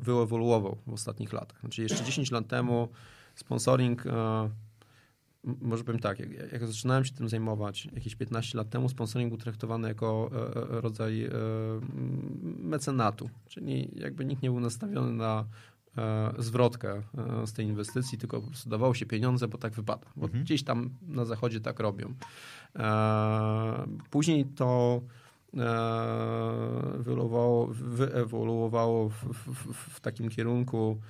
wyewoluował 0.00 0.78
w 0.86 0.92
ostatnich 0.92 1.32
latach. 1.32 1.60
Znaczy 1.60 1.82
jeszcze 1.82 2.04
10 2.04 2.30
lat 2.30 2.48
temu 2.48 2.88
sponsoring 3.34 4.04
może 5.44 5.84
powiem 5.84 6.00
tak, 6.00 6.18
jak, 6.18 6.52
jak, 6.52 6.66
zaczynałem 6.66 7.04
się 7.04 7.14
tym 7.14 7.28
zajmować 7.28 7.88
jakieś 7.92 8.16
15 8.16 8.58
lat 8.58 8.70
temu, 8.70 8.88
sponsoring 8.88 9.30
był 9.30 9.38
traktowany 9.38 9.88
jako 9.88 10.30
e, 10.32 10.36
e, 10.36 10.80
rodzaj 10.80 11.24
e, 11.24 11.30
mecenatu, 12.42 13.30
czyli 13.48 13.90
jakby 13.94 14.24
nikt 14.24 14.42
nie 14.42 14.50
był 14.50 14.60
nastawiony 14.60 15.12
na 15.12 15.44
zwrotkę 16.38 17.02
z 17.46 17.52
tej 17.52 17.66
inwestycji, 17.66 18.18
tylko 18.18 18.40
po 18.40 18.46
prostu 18.46 18.70
dawało 18.70 18.94
się 18.94 19.06
pieniądze, 19.06 19.48
bo 19.48 19.58
tak 19.58 19.72
wypada, 19.72 20.06
bo 20.16 20.26
mhm. 20.26 20.44
gdzieś 20.44 20.62
tam 20.62 20.90
na 21.02 21.24
zachodzie 21.24 21.60
tak 21.60 21.80
robią. 21.80 22.14
Później 24.10 24.44
to 24.44 25.00
wyewoluowało, 25.52 27.66
wyewoluowało 27.66 29.08
w, 29.08 29.14
w, 29.14 29.74
w 29.94 30.00
takim 30.00 30.28
kierunku 30.28 31.00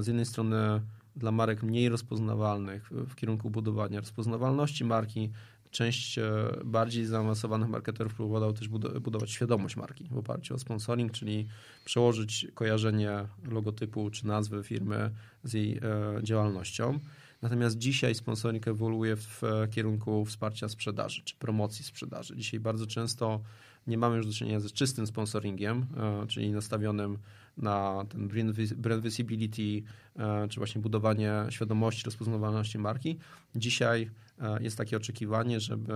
z 0.00 0.06
jednej 0.06 0.26
strony 0.26 0.80
dla 1.16 1.32
marek 1.32 1.62
mniej 1.62 1.88
rozpoznawalnych 1.88 2.90
w 2.90 3.14
kierunku 3.14 3.50
budowania 3.50 4.00
rozpoznawalności 4.00 4.84
marki. 4.84 5.30
Część 5.70 6.18
e, 6.18 6.24
bardziej 6.64 7.06
zaawansowanych 7.06 7.68
marketerów 7.68 8.14
próbowało 8.14 8.52
też 8.52 8.68
budować 9.00 9.30
świadomość 9.30 9.76
marki 9.76 10.08
w 10.10 10.18
oparciu 10.18 10.54
o 10.54 10.58
sponsoring, 10.58 11.12
czyli 11.12 11.46
przełożyć 11.84 12.46
kojarzenie 12.54 13.26
logotypu 13.50 14.10
czy 14.10 14.26
nazwy 14.26 14.64
firmy 14.64 15.10
z 15.44 15.52
jej 15.52 15.76
e, 15.76 15.80
działalnością. 16.22 16.98
Natomiast 17.42 17.78
dzisiaj 17.78 18.14
sponsoring 18.14 18.68
ewoluuje 18.68 19.16
w 19.16 19.42
kierunku 19.70 20.24
wsparcia 20.24 20.68
sprzedaży 20.68 21.22
czy 21.24 21.34
promocji 21.34 21.84
sprzedaży. 21.84 22.36
Dzisiaj 22.36 22.60
bardzo 22.60 22.86
często 22.86 23.40
nie 23.86 23.98
mamy 23.98 24.16
już 24.16 24.26
do 24.26 24.32
czynienia 24.32 24.60
z 24.60 24.72
czystym 24.72 25.06
sponsoringiem, 25.06 25.86
e, 25.96 26.26
czyli 26.26 26.52
nastawionym 26.52 27.18
na 27.56 28.04
ten 28.08 28.28
brand 28.76 29.02
visibility, 29.02 29.82
e, 30.16 30.48
czy 30.48 30.60
właśnie 30.60 30.80
budowanie 30.80 31.32
świadomości, 31.50 32.04
rozpoznawalności 32.04 32.78
marki. 32.78 33.18
Dzisiaj 33.56 34.10
e, 34.40 34.62
jest 34.62 34.78
takie 34.78 34.96
oczekiwanie, 34.96 35.60
żeby 35.60 35.94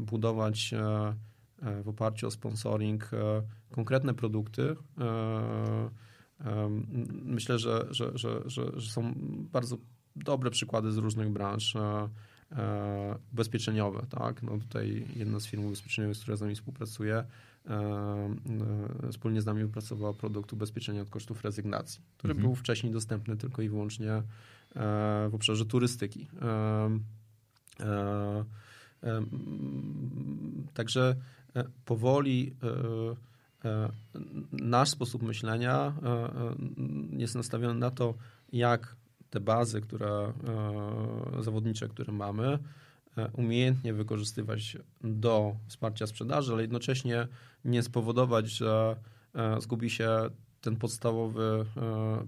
budować 0.00 0.74
w 1.82 1.88
oparciu 1.88 2.26
o 2.26 2.30
sponsoring 2.30 3.10
konkretne 3.70 4.14
produkty. 4.14 4.76
Myślę, 7.10 7.58
że, 7.58 7.86
że, 7.90 8.18
że, 8.18 8.42
że, 8.46 8.80
są 8.80 9.14
bardzo 9.52 9.78
dobre 10.16 10.50
przykłady 10.50 10.92
z 10.92 10.96
różnych 10.96 11.30
branż 11.30 11.76
ubezpieczeniowe. 13.32 14.06
Tak? 14.10 14.42
No 14.42 14.58
tutaj 14.58 15.06
jedna 15.16 15.40
z 15.40 15.46
firm 15.46 15.64
ubezpieczeniowych, 15.64 16.18
która 16.18 16.36
z 16.36 16.40
nami 16.40 16.54
współpracuje, 16.54 17.24
wspólnie 19.12 19.42
z 19.42 19.46
nami 19.46 19.62
wypracowała 19.62 20.12
produkt 20.12 20.52
ubezpieczenia 20.52 21.02
od 21.02 21.10
kosztów 21.10 21.44
rezygnacji, 21.44 22.00
który 22.18 22.32
mhm. 22.32 22.46
był 22.46 22.56
wcześniej 22.56 22.92
dostępny 22.92 23.36
tylko 23.36 23.62
i 23.62 23.68
wyłącznie 23.68 24.12
e, 24.12 24.22
w 25.30 25.30
obszarze 25.32 25.66
turystyki. 25.66 26.26
E, 27.80 28.44
także 30.74 31.16
e, 31.56 31.64
powoli 31.84 32.54
nasz 34.52 34.88
sposób 34.88 35.22
myślenia 35.22 35.94
jest 37.10 37.34
nastawiony 37.34 37.74
na 37.74 37.90
to, 37.90 38.14
jak 38.52 38.96
te 39.30 39.40
bazy, 39.40 39.80
które, 39.80 40.32
zawodnicze, 41.40 41.88
które 41.88 42.12
mamy, 42.12 42.58
e, 43.18 43.30
umiejętnie 43.32 43.94
wykorzystywać 43.94 44.76
do 45.00 45.56
wsparcia 45.66 46.06
sprzedaży, 46.06 46.52
ale 46.52 46.62
jednocześnie 46.62 47.28
nie 47.64 47.82
spowodować, 47.82 48.50
że 48.50 48.96
e, 49.34 49.60
zgubi 49.60 49.90
się 49.90 50.08
ten 50.60 50.76
podstawowy 50.76 51.64
e, 51.76 52.26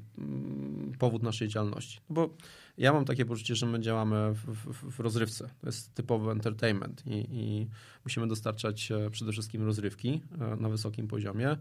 powód 0.98 1.22
naszej 1.22 1.48
działalności. 1.48 2.00
Bo 2.10 2.30
ja 2.78 2.92
mam 2.92 3.04
takie 3.04 3.24
poczucie, 3.24 3.54
że 3.54 3.66
my 3.66 3.80
działamy 3.80 4.34
w, 4.34 4.72
w, 4.72 4.96
w 4.96 5.00
rozrywce. 5.00 5.50
To 5.60 5.66
jest 5.66 5.94
typowy 5.94 6.30
entertainment 6.30 7.02
i, 7.06 7.26
i, 7.30 7.68
musimy 8.04 8.28
dostarczać 8.28 8.92
przede 9.10 9.32
wszystkim 9.32 9.62
rozrywki 9.62 10.22
na 10.58 10.68
wysokim 10.68 11.08
poziomie, 11.08 11.56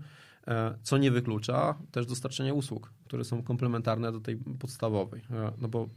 co 0.83 0.97
nie 0.97 1.11
wyklucza 1.11 1.75
też 1.91 2.05
dostarczenia 2.05 2.53
usług, 2.53 2.93
które 3.05 3.23
są 3.23 3.43
komplementarne 3.43 4.11
do 4.11 4.19
tej 4.19 4.37
podstawowej. 4.59 5.21
No 5.57 5.67
bo 5.67 5.89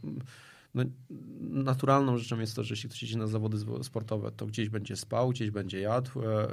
no, 0.73 0.83
naturalną 1.39 2.17
rzeczą 2.17 2.39
jest 2.39 2.55
to, 2.55 2.63
że 2.63 2.73
jeśli 2.73 2.89
ktoś 2.89 3.03
idzie 3.03 3.17
na 3.17 3.27
zawody 3.27 3.57
sportowe, 3.83 4.31
to 4.31 4.45
gdzieś 4.45 4.69
będzie 4.69 4.95
spał, 4.95 5.29
gdzieś 5.29 5.51
będzie 5.51 5.79
jadł, 5.79 6.21
e, 6.21 6.47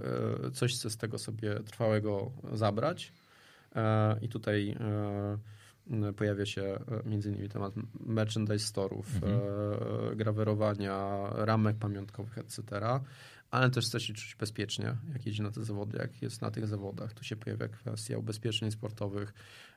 e, 0.46 0.50
coś 0.50 0.74
chce 0.74 0.90
z 0.90 0.96
tego 0.96 1.18
sobie 1.18 1.60
trwałego 1.60 2.32
zabrać. 2.52 3.12
E, 3.76 4.18
I 4.22 4.28
tutaj 4.28 4.76
pojawia 6.16 6.46
się 6.46 6.78
między 7.04 7.28
innymi 7.28 7.48
temat 7.48 7.74
merchandise 8.00 8.66
storów, 8.66 9.14
mhm. 9.14 9.40
grawerowania, 10.16 11.28
ramek 11.34 11.76
pamiątkowych, 11.76 12.38
etc 12.38 12.80
ale 13.50 13.70
też 13.70 13.86
chce 13.86 14.00
się 14.00 14.14
czuć 14.14 14.36
bezpiecznie, 14.38 14.96
jak 15.12 15.26
jedzie 15.26 15.42
na 15.42 15.50
te 15.50 15.64
zawody, 15.64 15.98
jak 15.98 16.22
jest 16.22 16.42
na 16.42 16.50
tych 16.50 16.66
zawodach. 16.66 17.12
Tu 17.12 17.24
się 17.24 17.36
pojawia 17.36 17.68
kwestia 17.68 18.18
ubezpieczeń 18.18 18.70
sportowych. 18.70 19.34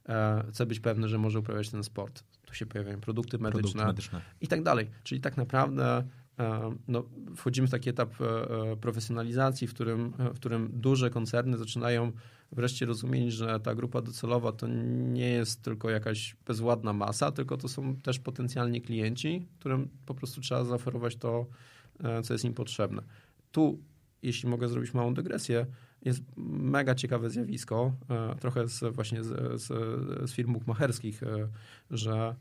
E, 0.10 0.44
chce 0.50 0.66
być 0.66 0.80
pewny, 0.80 1.08
że 1.08 1.18
może 1.18 1.40
uprawiać 1.40 1.70
ten 1.70 1.84
sport. 1.84 2.24
Tu 2.46 2.54
się 2.54 2.66
pojawiają 2.66 3.02
produkty 3.02 3.38
medyczne, 3.38 3.62
produkty 3.62 3.88
medyczne. 3.88 4.22
i 4.42 4.48
tak 4.48 4.64
dalej. 4.64 4.90
Czyli 5.04 5.22
tak 5.22 5.38
naprawdę 5.38 6.04
e, 6.40 6.76
no, 6.88 7.04
wchodzimy 7.36 7.68
w 7.68 7.72
taki 7.72 7.90
etap 7.90 8.14
e, 8.22 8.76
profesjonalizacji, 8.78 9.68
w 9.68 9.74
którym, 9.74 10.14
w 10.34 10.36
którym 10.36 10.70
duże 10.74 11.10
koncerny 11.10 11.58
zaczynają 11.58 12.12
wreszcie 12.52 12.86
rozumieć, 12.86 13.34
że 13.34 13.60
ta 13.60 13.76
grupa 13.76 14.02
docelowa 14.02 14.52
to 14.52 14.68
nie 14.68 15.30
jest 15.30 15.62
tylko 15.62 15.90
jakaś 15.90 16.36
bezładna 16.46 16.94
masa, 16.94 17.32
tylko 17.32 17.58
to 17.58 17.68
są 17.68 17.96
też 17.96 18.20
potencjalni 18.20 18.82
klienci, 18.82 19.48
którym 19.60 19.90
po 20.06 20.14
prostu 20.14 20.42
trzeba 20.42 20.64
zaoferować 20.64 21.16
to, 21.16 21.46
co 22.24 22.34
jest 22.34 22.46
im 22.46 22.54
potrzebne 22.54 23.04
tu, 23.54 23.80
jeśli 24.22 24.50
mogę 24.50 24.68
zrobić 24.68 24.94
małą 24.94 25.14
dygresję, 25.14 25.66
jest 26.02 26.24
mega 26.38 26.96
ciekawe 26.96 27.30
zjawisko, 27.30 27.94
e, 28.10 28.36
trochę 28.36 28.68
z, 28.68 28.96
właśnie 28.96 29.24
z, 29.24 29.62
z, 29.62 29.68
z 30.30 30.34
firm 30.34 30.54
bukmacherskich, 30.54 31.24
e, 31.24 31.50
że 31.92 32.36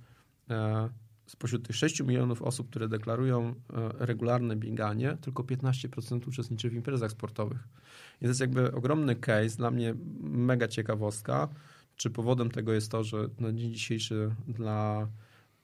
e, 0.51 0.89
spośród 1.27 1.67
tych 1.67 1.77
6 1.77 2.03
milionów 2.03 2.43
osób, 2.43 2.71
które 2.71 2.89
deklarują 2.89 3.55
regularne 3.99 4.57
bieganie, 4.57 5.17
tylko 5.21 5.43
15% 5.43 6.29
uczestniczy 6.29 6.71
w 6.71 6.75
imprezach 6.75 7.11
sportowych. 7.11 7.69
I 8.17 8.21
to 8.21 8.29
jest 8.29 8.41
jakby 8.41 8.73
ogromny 8.73 9.17
case, 9.17 9.57
dla 9.57 9.71
mnie 9.71 9.95
mega 10.21 10.69
ciekawostka, 10.69 11.49
czy 11.97 12.11
powodem 12.11 12.51
tego 12.51 12.73
jest 12.73 12.91
to, 12.91 13.05
że 13.05 13.29
na 13.41 13.53
dzień 13.53 13.73
dzisiejszy 13.73 14.35
dla 14.49 15.09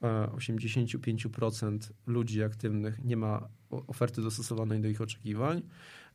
85% 0.02 1.78
ludzi 2.06 2.42
aktywnych 2.42 3.04
nie 3.04 3.16
ma 3.16 3.48
oferty 3.70 4.22
dostosowanej 4.22 4.80
do 4.80 4.88
ich 4.88 5.00
oczekiwań, 5.00 5.62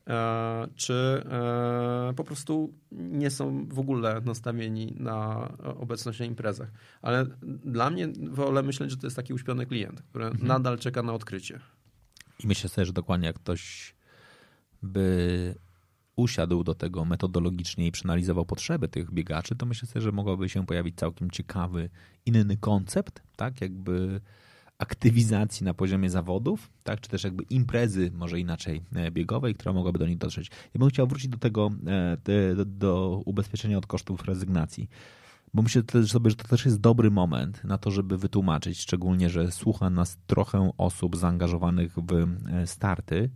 e, 0.07 0.67
czy 0.75 0.93
e, 1.25 2.13
po 2.15 2.23
prostu 2.23 2.73
nie 2.91 3.29
są 3.29 3.67
w 3.67 3.79
ogóle 3.79 4.21
nastawieni 4.25 4.95
na 4.99 5.49
obecność 5.63 6.19
na 6.19 6.25
imprezach. 6.25 6.71
Ale 7.01 7.25
dla 7.65 7.89
mnie 7.89 8.07
wolę 8.31 8.63
myśleć, 8.63 8.91
że 8.91 8.97
to 8.97 9.07
jest 9.07 9.15
taki 9.15 9.33
uśpiony 9.33 9.65
klient, 9.65 10.01
który 10.01 10.25
mhm. 10.25 10.47
nadal 10.47 10.79
czeka 10.79 11.03
na 11.03 11.13
odkrycie. 11.13 11.59
I 12.43 12.47
myślę 12.47 12.69
sobie, 12.69 12.85
że 12.85 12.93
dokładnie 12.93 13.27
jak 13.27 13.35
ktoś 13.35 13.95
by 14.81 15.55
usiadł 16.15 16.63
do 16.63 16.75
tego 16.75 17.05
metodologicznie 17.05 17.87
i 17.87 17.91
przeanalizował 17.91 18.45
potrzeby 18.45 18.87
tych 18.87 19.11
biegaczy, 19.11 19.55
to 19.55 19.65
myślę 19.65 19.87
sobie, 19.87 20.01
że 20.01 20.11
mogłoby 20.11 20.49
się 20.49 20.65
pojawić 20.65 20.95
całkiem 20.95 21.31
ciekawy, 21.31 21.89
inny 22.25 22.57
koncept, 22.57 23.21
tak, 23.35 23.61
jakby 23.61 24.21
aktywizacji 24.83 25.63
na 25.63 25.73
poziomie 25.73 26.09
zawodów, 26.09 26.69
tak, 26.83 27.01
czy 27.01 27.09
też 27.09 27.23
jakby 27.23 27.43
imprezy, 27.43 28.11
może 28.15 28.39
inaczej, 28.39 28.81
e, 28.95 29.11
biegowej, 29.11 29.53
która 29.55 29.73
mogłaby 29.73 29.99
do 29.99 30.07
nich 30.07 30.17
dotrzeć. 30.17 30.51
Ja 30.73 30.79
bym 30.79 30.89
chciał 30.89 31.07
wrócić 31.07 31.27
do 31.27 31.37
tego, 31.37 31.69
e, 31.87 32.55
do, 32.55 32.65
do 32.65 33.21
ubezpieczenia 33.25 33.77
od 33.77 33.87
kosztów 33.87 34.25
rezygnacji. 34.25 34.89
Bo 35.53 35.61
myślę 35.61 35.83
też 35.83 36.11
sobie, 36.11 36.29
że 36.29 36.35
to 36.35 36.47
też 36.47 36.65
jest 36.65 36.79
dobry 36.79 37.11
moment 37.11 37.63
na 37.63 37.77
to, 37.77 37.91
żeby 37.91 38.17
wytłumaczyć, 38.17 38.79
szczególnie, 38.79 39.29
że 39.29 39.51
słucha 39.51 39.89
nas 39.89 40.17
trochę 40.27 40.71
osób 40.77 41.17
zaangażowanych 41.17 41.93
w 41.97 42.13
e, 42.13 42.67
starty, 42.67 43.29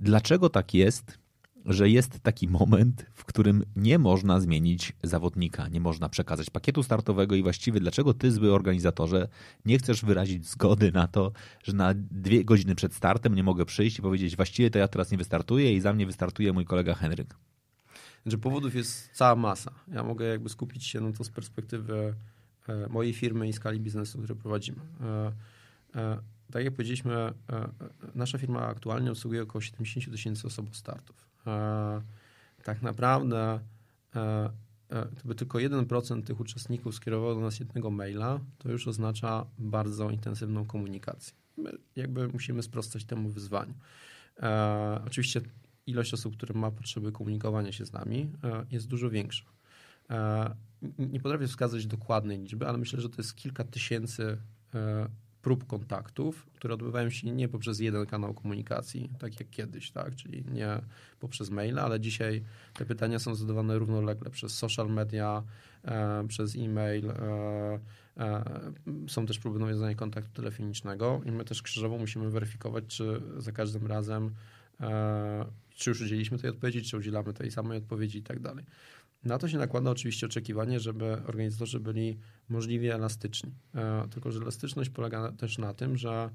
Dlaczego 0.00 0.50
tak 0.50 0.74
jest, 0.74 1.18
że 1.64 1.88
jest 1.88 2.20
taki 2.20 2.48
moment, 2.48 3.06
w 3.14 3.24
którym 3.24 3.64
nie 3.76 3.98
można 3.98 4.40
zmienić 4.40 4.92
zawodnika, 5.02 5.68
nie 5.68 5.80
można 5.80 6.08
przekazać 6.08 6.50
pakietu 6.50 6.82
startowego 6.82 7.34
i 7.34 7.42
właściwie 7.42 7.80
dlaczego 7.80 8.14
ty, 8.14 8.32
zły 8.32 8.54
organizatorze, 8.54 9.28
nie 9.64 9.78
chcesz 9.78 10.04
wyrazić 10.04 10.46
zgody 10.46 10.92
na 10.92 11.08
to, 11.08 11.32
że 11.62 11.72
na 11.72 11.94
dwie 11.94 12.44
godziny 12.44 12.74
przed 12.74 12.94
startem 12.94 13.34
nie 13.34 13.42
mogę 13.42 13.64
przyjść 13.64 13.98
i 13.98 14.02
powiedzieć 14.02 14.36
właściwie 14.36 14.70
to 14.70 14.78
ja 14.78 14.88
teraz 14.88 15.10
nie 15.10 15.18
wystartuję 15.18 15.74
i 15.74 15.80
za 15.80 15.92
mnie 15.92 16.06
wystartuje 16.06 16.52
mój 16.52 16.64
kolega 16.64 16.94
Henryk. 16.94 17.34
Że 18.26 18.38
powodów 18.38 18.74
jest 18.74 19.10
cała 19.12 19.36
masa. 19.36 19.74
Ja 19.88 20.02
mogę 20.02 20.26
jakby 20.26 20.48
skupić 20.48 20.86
się 20.86 21.00
na 21.00 21.12
to 21.12 21.24
z 21.24 21.30
perspektywy 21.30 22.14
e, 22.68 22.88
mojej 22.88 23.12
firmy 23.12 23.48
i 23.48 23.52
skali 23.52 23.80
biznesu, 23.80 24.18
który 24.18 24.34
prowadzimy. 24.34 24.80
E, 25.00 25.32
e, 25.94 26.18
tak 26.52 26.64
jak 26.64 26.74
powiedzieliśmy, 26.74 27.32
nasza 28.14 28.38
firma 28.38 28.66
aktualnie 28.66 29.10
obsługuje 29.10 29.42
około 29.42 29.62
70 29.62 30.12
tysięcy 30.12 30.46
osób 30.46 30.76
startów. 30.76 31.29
E, 31.46 32.02
tak 32.64 32.82
naprawdę 32.82 33.60
gdyby 35.16 35.34
tylko 35.34 35.58
1% 35.58 36.22
tych 36.22 36.40
uczestników 36.40 36.94
skierowało 36.94 37.34
do 37.34 37.40
nas 37.40 37.60
jednego 37.60 37.90
maila, 37.90 38.40
to 38.58 38.70
już 38.70 38.88
oznacza 38.88 39.46
bardzo 39.58 40.10
intensywną 40.10 40.64
komunikację. 40.64 41.34
My 41.56 41.72
jakby 41.96 42.28
musimy 42.28 42.62
sprostać 42.62 43.04
temu 43.04 43.28
wyzwaniu. 43.28 43.74
Oczywiście 45.06 45.40
ilość 45.86 46.14
osób, 46.14 46.36
które 46.36 46.60
ma 46.60 46.70
potrzeby 46.70 47.12
komunikowania 47.12 47.72
się 47.72 47.86
z 47.86 47.92
nami 47.92 48.32
jest 48.70 48.86
dużo 48.86 49.10
większa. 49.10 49.44
Nie 50.98 51.20
potrafię 51.20 51.46
wskazać 51.46 51.86
dokładnej 51.86 52.38
liczby, 52.38 52.68
ale 52.68 52.78
myślę, 52.78 53.00
że 53.00 53.08
to 53.08 53.16
jest 53.18 53.36
kilka 53.36 53.64
tysięcy 53.64 54.38
prób 55.42 55.66
kontaktów, 55.66 56.46
które 56.54 56.74
odbywają 56.74 57.10
się 57.10 57.30
nie 57.30 57.48
poprzez 57.48 57.80
jeden 57.80 58.06
kanał 58.06 58.34
komunikacji, 58.34 59.10
tak 59.18 59.40
jak 59.40 59.50
kiedyś, 59.50 59.90
tak? 59.90 60.16
czyli 60.16 60.44
nie 60.52 60.80
poprzez 61.20 61.50
maile, 61.50 61.78
ale 61.78 62.00
dzisiaj 62.00 62.42
te 62.74 62.84
pytania 62.84 63.18
są 63.18 63.34
zadawane 63.34 63.78
równolegle 63.78 64.30
przez 64.30 64.58
social 64.58 64.90
media, 64.90 65.42
e, 65.84 66.24
przez 66.28 66.56
e-mail. 66.56 67.10
E, 67.10 67.80
e, 68.16 68.44
są 69.08 69.26
też 69.26 69.38
próby 69.38 69.58
nawiązania 69.58 69.94
kontaktu 69.94 70.32
telefonicznego 70.32 71.20
i 71.24 71.32
my 71.32 71.44
też 71.44 71.62
krzyżowo 71.62 71.98
musimy 71.98 72.30
weryfikować, 72.30 72.84
czy 72.86 73.22
za 73.36 73.52
każdym 73.52 73.86
razem 73.86 74.34
e, 74.80 75.44
czy 75.80 75.90
już 75.90 76.00
udzieliliśmy 76.00 76.38
tej 76.38 76.50
odpowiedzi, 76.50 76.82
czy 76.82 76.96
udzielamy 76.96 77.32
tej 77.32 77.50
samej 77.50 77.78
odpowiedzi 77.78 78.18
i 78.18 78.22
tak 78.22 78.40
dalej. 78.40 78.64
Na 79.24 79.38
to 79.38 79.48
się 79.48 79.58
nakłada 79.58 79.90
oczywiście 79.90 80.26
oczekiwanie, 80.26 80.80
żeby 80.80 81.04
organizatorzy 81.26 81.80
byli 81.80 82.18
możliwie 82.48 82.94
elastyczni. 82.94 83.52
E, 83.74 84.08
tylko, 84.10 84.32
że 84.32 84.40
elastyczność 84.40 84.90
polega 84.90 85.32
też 85.32 85.58
na 85.58 85.74
tym, 85.74 85.96
że 85.96 86.30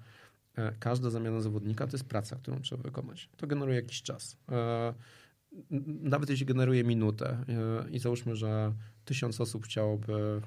e, 0.56 0.74
każda 0.80 1.10
zamiana 1.10 1.42
zawodnika 1.42 1.88
to 1.88 1.98
jest 1.98 2.06
praca, 2.06 2.36
którą 2.36 2.60
trzeba 2.60 2.84
wykonać. 2.84 3.30
To 3.38 3.48
generuje 3.48 3.76
jakiś 3.76 4.02
czas. 4.02 4.38
E, 4.52 4.94
nawet 5.86 6.30
jeśli 6.30 6.46
generuje 6.46 6.84
minutę 6.84 7.46
i 7.92 8.00
załóżmy, 8.00 8.36
że 8.36 8.74
tysiąc 9.06 9.42
osób 9.42 9.66
chciałoby 9.66 10.42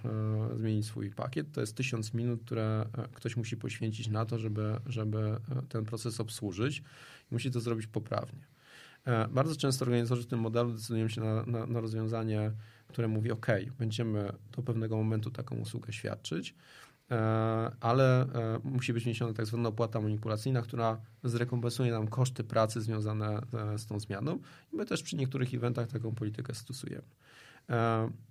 zmienić 0.55 0.87
swój 0.87 1.11
pakiet, 1.11 1.53
to 1.53 1.61
jest 1.61 1.77
tysiąc 1.77 2.15
minut, 2.15 2.41
które 2.45 2.87
ktoś 3.13 3.37
musi 3.37 3.57
poświęcić 3.57 4.09
na 4.09 4.27
to, 4.27 4.39
żeby, 4.39 4.77
żeby 4.87 5.37
ten 5.69 5.85
proces 5.85 6.21
obsłużyć 6.21 6.79
i 6.79 6.83
musi 7.35 7.51
to 7.51 7.61
zrobić 7.61 7.87
poprawnie. 7.87 8.47
E, 9.05 9.29
bardzo 9.29 9.57
często 9.57 9.85
organizatorzy 9.85 10.23
w 10.23 10.27
tym 10.27 10.41
modelu 10.41 10.73
decydują 10.73 11.09
się 11.09 11.21
na, 11.21 11.43
na, 11.47 11.67
na 11.67 11.81
rozwiązanie, 11.81 12.53
które 12.89 13.09
mówi: 13.09 13.31
OK, 13.33 13.47
będziemy 13.79 14.33
do 14.57 14.63
pewnego 14.63 14.97
momentu 14.97 15.31
taką 15.31 15.57
usługę 15.57 15.93
świadczyć, 15.93 16.55
e, 17.11 17.17
ale 17.81 18.23
e, 18.23 18.61
musi 18.65 18.93
być 18.93 19.05
wniesiona 19.05 19.33
tak 19.33 19.47
zwana 19.47 19.69
opłata 19.69 20.01
manipulacyjna, 20.01 20.63
która 20.63 21.01
zrekompensuje 21.25 21.93
nam 21.93 22.09
koszty 22.09 22.45
pracy 22.45 22.81
związane 22.81 23.41
z 23.77 23.87
tą 23.87 24.01
zmianą. 24.01 24.39
I 24.73 24.77
my 24.77 24.87
też 24.87 25.03
przy 25.03 25.17
niektórych 25.17 25.55
eventach 25.55 25.89
taką 25.89 26.15
politykę 26.15 26.55
stosujemy. 26.55 27.09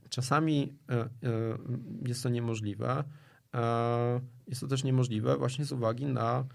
Czasami 0.10 0.74
jest 2.08 2.24
to 2.24 2.30
niemożliwe. 2.30 3.04
Jest 4.48 4.62
to 4.62 4.68
też 4.68 4.84
niemożliwe 4.84 5.38
właśnie 5.38 5.66
z 5.66 5.72
uwagi 5.72 6.06
na 6.06 6.46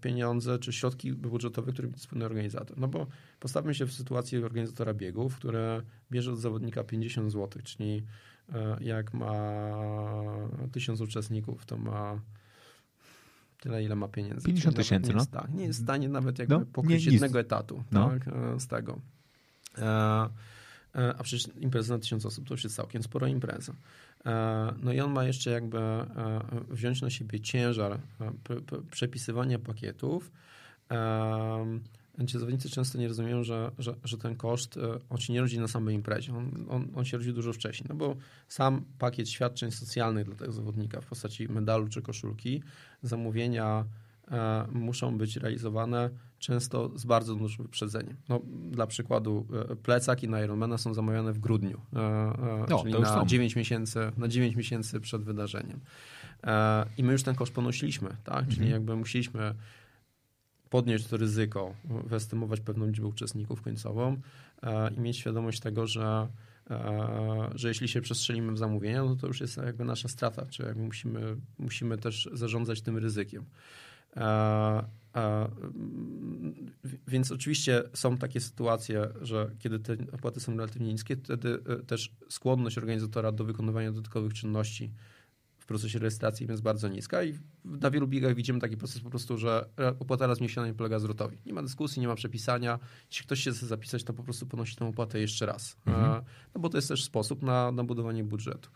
pieniądze 0.00 0.58
czy 0.58 0.72
środki 0.72 1.12
budżetowe, 1.12 1.72
którymi 1.72 1.94
dysponuje 1.94 2.26
organizator. 2.26 2.78
No 2.78 2.88
bo 2.88 3.06
postawmy 3.40 3.74
się 3.74 3.86
w 3.86 3.92
sytuacji 3.92 4.44
organizatora 4.44 4.94
biegów, 4.94 5.36
które 5.36 5.82
bierze 6.10 6.32
od 6.32 6.38
zawodnika 6.38 6.84
50 6.84 7.32
zł, 7.32 7.62
czyli 7.64 8.02
e, 8.54 8.76
jak 8.80 9.14
ma 9.14 9.32
1000 10.72 11.00
uczestników, 11.00 11.66
to 11.66 11.76
ma 11.76 12.20
tyle, 13.60 13.84
ile 13.84 13.96
ma 13.96 14.08
pieniędzy. 14.08 14.46
50 14.46 14.62
Czyli 14.62 14.66
nawet 14.66 14.76
tysięcy, 14.76 15.08
nie 15.08 15.16
no. 15.16 15.40
tak, 15.40 15.54
nie 15.54 15.64
jest 15.64 15.80
w 15.80 15.82
stanie 15.82 16.08
nawet 16.08 16.38
jakby 16.38 16.54
No, 16.54 16.66
pokryć 16.66 17.06
nie, 17.06 17.12
jednego 17.12 17.40
etatu 17.40 17.84
No. 17.92 18.08
tak, 18.10 18.28
e, 18.28 18.60
z 18.60 18.66
tego. 18.66 18.98
E, 19.78 19.84
e, 20.94 21.14
a 21.18 21.22
przecież 21.22 21.48
impreza 21.60 21.94
na 21.94 22.00
tysiąc 22.00 22.26
osób 22.26 22.48
to 22.48 22.54
już 22.54 22.64
jest 22.64 22.76
całkiem 22.76 23.02
spora 23.02 23.28
impreza. 23.28 23.72
E, 24.26 24.74
no 24.82 24.92
i 24.92 25.00
on 25.00 25.12
ma 25.12 25.24
jeszcze 25.24 25.50
jakby 25.50 25.78
e, 25.78 26.04
wziąć 26.70 27.02
na 27.02 27.10
siebie 27.10 27.40
ciężar 27.40 27.92
e, 27.92 27.98
przepisywania 28.90 29.58
pakietów. 29.58 30.32
Zawodnicy 32.26 32.70
często 32.70 32.98
nie 32.98 33.08
rozumieją, 33.08 33.44
że, 33.44 33.70
że, 33.78 33.94
że 34.04 34.18
ten 34.18 34.36
koszt, 34.36 34.78
on 35.10 35.18
się 35.18 35.32
nie 35.32 35.40
rodzi 35.40 35.58
na 35.58 35.68
samej 35.68 35.94
imprezie, 35.94 36.36
on, 36.36 36.66
on, 36.68 36.88
on 36.94 37.04
się 37.04 37.16
rodzi 37.16 37.32
dużo 37.32 37.52
wcześniej, 37.52 37.86
no 37.88 37.94
bo 37.94 38.16
sam 38.48 38.84
pakiet 38.98 39.28
świadczeń 39.28 39.70
socjalnych 39.70 40.26
dla 40.26 40.34
tego 40.34 40.52
zawodnika 40.52 41.00
w 41.00 41.06
postaci 41.06 41.48
medalu 41.48 41.88
czy 41.88 42.02
koszulki, 42.02 42.62
zamówienia 43.02 43.84
muszą 44.72 45.18
być 45.18 45.36
realizowane 45.36 46.10
często 46.38 46.90
z 46.98 47.04
bardzo 47.04 47.34
dużym 47.34 47.64
wyprzedzeniem. 47.64 48.16
No, 48.28 48.40
dla 48.70 48.86
przykładu 48.86 49.46
e, 49.70 49.76
plecaki 49.76 50.28
na 50.28 50.44
Ironmana 50.44 50.78
są 50.78 50.94
zamawiane 50.94 51.32
w 51.32 51.38
grudniu, 51.38 51.80
e, 51.92 51.98
e, 51.98 52.66
No, 52.68 52.82
czyli 52.82 52.94
na 53.00 53.06
są. 53.06 53.26
9, 53.26 53.56
miesięcy, 53.56 54.12
na 54.16 54.28
9 54.28 54.56
miesięcy 54.56 55.00
przed 55.00 55.22
wydarzeniem. 55.22 55.80
I 56.98 57.04
my 57.04 57.12
już 57.12 57.22
ten 57.22 57.34
koszt 57.34 57.52
ponosiliśmy, 57.52 58.16
tak? 58.24 58.48
czyli 58.48 58.70
jakby 58.70 58.96
musieliśmy 58.96 59.54
podnieść 60.70 61.06
to 61.06 61.16
ryzyko, 61.16 61.74
wyestymować 61.84 62.60
pewną 62.60 62.86
liczbę 62.86 63.06
uczestników 63.06 63.62
końcową 63.62 64.16
i 64.96 65.00
mieć 65.00 65.16
świadomość 65.16 65.60
tego, 65.60 65.86
że, 65.86 66.28
że 67.54 67.68
jeśli 67.68 67.88
się 67.88 68.00
przestrzelimy 68.00 68.52
w 68.52 68.58
zamówienia, 68.58 69.04
no 69.04 69.16
to 69.16 69.26
już 69.26 69.40
jest 69.40 69.56
jakby 69.56 69.84
nasza 69.84 70.08
strata, 70.08 70.46
czy 70.46 70.62
jakby 70.62 70.82
musimy, 70.82 71.36
musimy 71.58 71.98
też 71.98 72.28
zarządzać 72.32 72.80
tym 72.80 72.98
ryzykiem. 72.98 73.44
E, 75.16 75.20
e, 75.20 75.48
Więc 77.08 77.32
oczywiście 77.32 77.82
są 77.94 78.18
takie 78.18 78.40
sytuacje, 78.40 79.08
że 79.22 79.50
kiedy 79.58 79.78
te 79.78 79.96
opłaty 80.12 80.40
są 80.40 80.52
relatywnie 80.56 80.92
niskie, 80.92 81.16
wtedy 81.16 81.58
e, 81.68 81.76
też 81.76 82.12
skłonność 82.28 82.78
organizatora 82.78 83.32
do 83.32 83.44
wykonywania 83.44 83.92
dodatkowych 83.92 84.34
czynności 84.34 84.92
w 85.58 85.66
procesie 85.66 85.98
rejestracji 85.98 86.46
jest 86.50 86.62
bardzo 86.62 86.88
niska 86.88 87.24
i 87.24 87.38
na 87.64 87.90
wielu 87.90 88.06
biegach 88.08 88.34
widzimy 88.34 88.60
taki 88.60 88.76
proces 88.76 89.00
po 89.00 89.10
prostu, 89.10 89.38
że 89.38 89.68
opłata 89.98 90.26
raz 90.26 90.40
miesięcznie 90.40 90.74
polega 90.74 90.98
zwrotowi. 90.98 91.38
Nie 91.46 91.52
ma 91.52 91.62
dyskusji, 91.62 92.00
nie 92.00 92.08
ma 92.08 92.14
przepisania. 92.14 92.78
Jeśli 93.10 93.26
ktoś 93.26 93.40
się 93.40 93.50
chce 93.50 93.66
zapisać, 93.66 94.04
to 94.04 94.12
po 94.12 94.22
prostu 94.22 94.46
ponosi 94.46 94.76
tę 94.76 94.84
opłatę 94.88 95.20
jeszcze 95.20 95.46
raz. 95.46 95.76
E, 95.86 96.22
No 96.54 96.60
bo 96.60 96.68
to 96.68 96.78
jest 96.78 96.88
też 96.88 97.04
sposób 97.04 97.42
na, 97.42 97.72
na 97.72 97.84
budowanie 97.84 98.24
budżetu. 98.24 98.70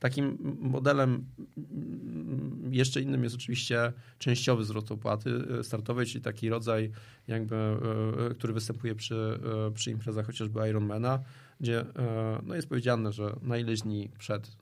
Takim 0.00 0.38
modelem 0.60 1.24
mm, 1.56 2.74
jeszcze 2.74 3.00
innym 3.00 3.24
jest 3.24 3.36
oczywiście 3.36 3.92
częściowy 4.18 4.64
zwrot 4.64 4.92
opłaty 4.92 5.30
e, 5.60 5.64
startowej, 5.64 6.06
czyli 6.06 6.24
taki 6.24 6.48
rodzaj 6.48 6.90
jakby, 7.28 7.56
e, 7.56 8.34
który 8.34 8.52
występuje 8.52 8.94
przy, 8.94 9.40
e, 9.66 9.70
przy 9.70 9.90
imprezach 9.90 10.26
chociażby 10.26 10.68
Ironmana, 10.68 11.18
gdzie 11.60 11.80
e, 11.80 12.40
no 12.42 12.54
jest 12.54 12.68
powiedziane, 12.68 13.12
że 13.12 13.36
na 13.42 13.58
ileś 13.58 13.80
dni 13.80 14.10
przed 14.18 14.56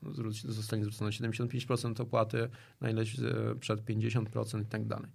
zostanie 0.45 0.83
zwrócone 0.83 1.11
75% 1.11 2.01
opłaty, 2.01 2.49
na 2.81 2.89
e, 2.89 2.95
przed 3.59 3.81
50% 3.85 4.61
i 4.61 4.65
tak 4.65 4.85
dalej. 4.85 5.09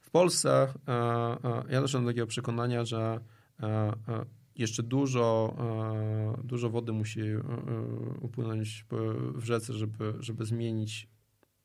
W 0.00 0.10
Polsce 0.10 0.68
e, 0.88 0.92
e, 0.92 1.62
ja 1.70 1.80
doszedłem 1.80 2.04
do 2.04 2.10
takiego 2.10 2.26
przekonania, 2.26 2.84
że 2.84 3.20
e, 3.62 3.66
e, 3.66 3.94
jeszcze 4.56 4.82
dużo, 4.82 5.56
e, 6.38 6.46
dużo 6.46 6.70
wody 6.70 6.92
musi 6.92 7.20
e, 7.20 7.24
e, 7.24 7.40
upłynąć 8.20 8.86
w 9.34 9.44
rzece, 9.44 9.72
żeby, 9.72 10.14
żeby 10.20 10.44
zmienić 10.44 11.08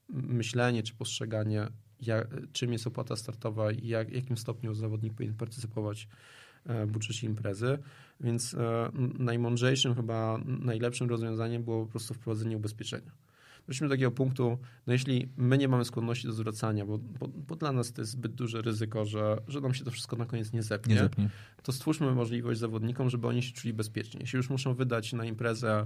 myślenie 0.10 0.84
czy 0.84 0.94
postrzeganie, 0.96 1.68
jak, 2.02 2.52
czym 2.52 2.74
jest 2.74 2.88
opłata 2.88 3.16
startowa 3.16 3.72
i 3.72 3.88
jak, 3.88 4.12
jakim 4.12 4.38
stopniu 4.38 4.74
zawodnik 4.74 5.14
powinien 5.14 5.36
partycypować 5.36 6.08
w 6.66 6.92
budżecie 6.92 7.28
imprezy. 7.28 7.78
Więc 8.20 8.56
najmądrzejszym, 9.20 9.96
chyba 9.96 10.40
najlepszym 10.46 11.10
rozwiązaniem 11.10 11.64
było 11.64 11.86
po 11.86 11.92
prostu 11.92 12.14
wprowadzenie 12.14 12.58
ubezpieczenia. 12.58 13.12
Doszliśmy 13.70 13.88
do 13.88 13.94
takiego 13.94 14.12
punktu, 14.12 14.58
no 14.88 14.94
jeśli 14.94 15.30
my 15.38 15.58
nie 15.58 15.68
mamy 15.68 15.86
skłonności 15.86 16.28
do 16.28 16.34
zwracania, 16.34 16.86
bo, 16.86 16.98
bo, 16.98 17.28
bo 17.28 17.56
dla 17.56 17.72
nas 17.72 17.92
to 17.94 18.02
jest 18.02 18.12
zbyt 18.12 18.32
duże 18.34 18.62
ryzyko, 18.62 19.06
że, 19.06 19.38
że 19.48 19.62
nam 19.62 19.74
się 19.74 19.84
to 19.84 19.92
wszystko 19.92 20.16
na 20.16 20.26
koniec 20.26 20.54
nie 20.54 20.64
zepnie, 20.64 20.96
Nie 20.96 21.02
zepnie. 21.02 21.30
to 21.64 21.72
stwórzmy 21.72 22.12
możliwość 22.12 22.60
zawodnikom, 22.60 23.10
żeby 23.10 23.28
oni 23.28 23.44
się 23.44 23.54
czuli 23.54 23.74
bezpiecznie. 23.74 24.20
Jeśli 24.22 24.38
już 24.38 24.50
muszą 24.50 24.74
wydać 24.74 25.14
na 25.14 25.26
imprezę 25.26 25.86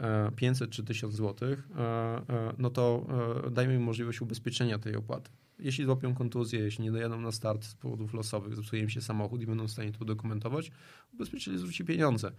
e, 0.00 0.30
500 0.36 0.70
czy 0.70 0.84
1000 0.84 1.14
złotych, 1.14 1.68
e, 1.76 1.80
e, 1.80 2.54
no 2.58 2.70
to 2.70 3.06
e, 3.46 3.50
dajmy 3.50 3.74
im 3.74 3.82
możliwość 3.82 4.20
ubezpieczenia 4.20 4.78
tej 4.78 4.96
opłaty. 4.96 5.30
Jeśli 5.58 5.84
złapią 5.84 6.14
kontuzję, 6.14 6.60
jeśli 6.60 6.84
nie 6.84 6.92
dojadą 6.92 7.20
na 7.20 7.32
start 7.32 7.64
z 7.64 7.74
powodów 7.74 8.14
losowych, 8.14 8.54
zepsuje 8.54 8.82
im 8.82 8.88
się 8.88 9.00
samochód 9.00 9.42
i 9.42 9.46
będą 9.46 9.66
w 9.66 9.70
stanie 9.70 9.92
to 9.92 9.98
udokumentować, 10.00 10.70
ubezpieczyciel 11.14 11.58
zwróci 11.58 11.84
pieniądze. 11.84 12.32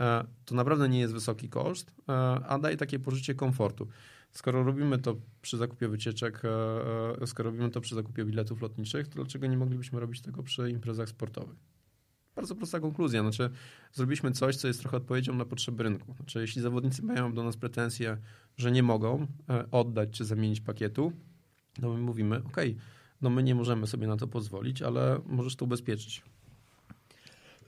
E, 0.00 0.24
To 0.44 0.54
naprawdę 0.54 0.88
nie 0.88 1.00
jest 1.00 1.12
wysoki 1.14 1.48
koszt, 1.48 1.92
e, 2.08 2.12
a 2.46 2.58
daje 2.58 2.76
takie 2.76 2.98
poczucie 2.98 3.34
komfortu. 3.34 3.88
Skoro 4.32 4.64
robimy 4.64 4.98
to 4.98 5.16
przy 5.42 5.56
zakupie 5.56 5.88
wycieczek, 5.88 6.42
e, 6.44 7.22
e, 7.22 7.26
skoro 7.26 7.50
robimy 7.50 7.70
to 7.70 7.80
przy 7.80 7.94
zakupie 7.94 8.24
biletów 8.24 8.62
lotniczych, 8.62 9.08
to 9.08 9.14
dlaczego 9.14 9.46
nie 9.46 9.56
moglibyśmy 9.56 10.00
robić 10.00 10.20
tego 10.20 10.42
przy 10.42 10.70
imprezach 10.70 11.08
sportowych? 11.08 11.56
Bardzo 12.36 12.54
prosta 12.54 12.80
konkluzja. 12.80 13.22
Znaczy, 13.22 13.50
zrobiliśmy 13.92 14.32
coś, 14.32 14.56
co 14.56 14.68
jest 14.68 14.80
trochę 14.80 14.96
odpowiedzią 14.96 15.34
na 15.34 15.44
potrzeby 15.44 15.82
rynku. 15.82 16.14
Znaczy, 16.14 16.40
jeśli 16.40 16.62
zawodnicy 16.62 17.02
mają 17.02 17.32
do 17.32 17.44
nas 17.44 17.56
pretensje, 17.56 18.16
że 18.56 18.70
nie 18.70 18.82
mogą 18.82 19.26
e, 19.48 19.70
oddać 19.70 20.10
czy 20.10 20.24
zamienić 20.24 20.60
pakietu, 20.60 21.12
no 21.82 21.94
my 21.94 22.00
mówimy, 22.00 22.36
OK, 22.44 22.56
no 23.22 23.30
my 23.30 23.42
nie 23.42 23.54
możemy 23.54 23.86
sobie 23.86 24.06
na 24.06 24.16
to 24.16 24.26
pozwolić, 24.26 24.82
ale 24.82 25.20
możesz 25.26 25.56
to 25.56 25.64
ubezpieczyć. 25.64 26.22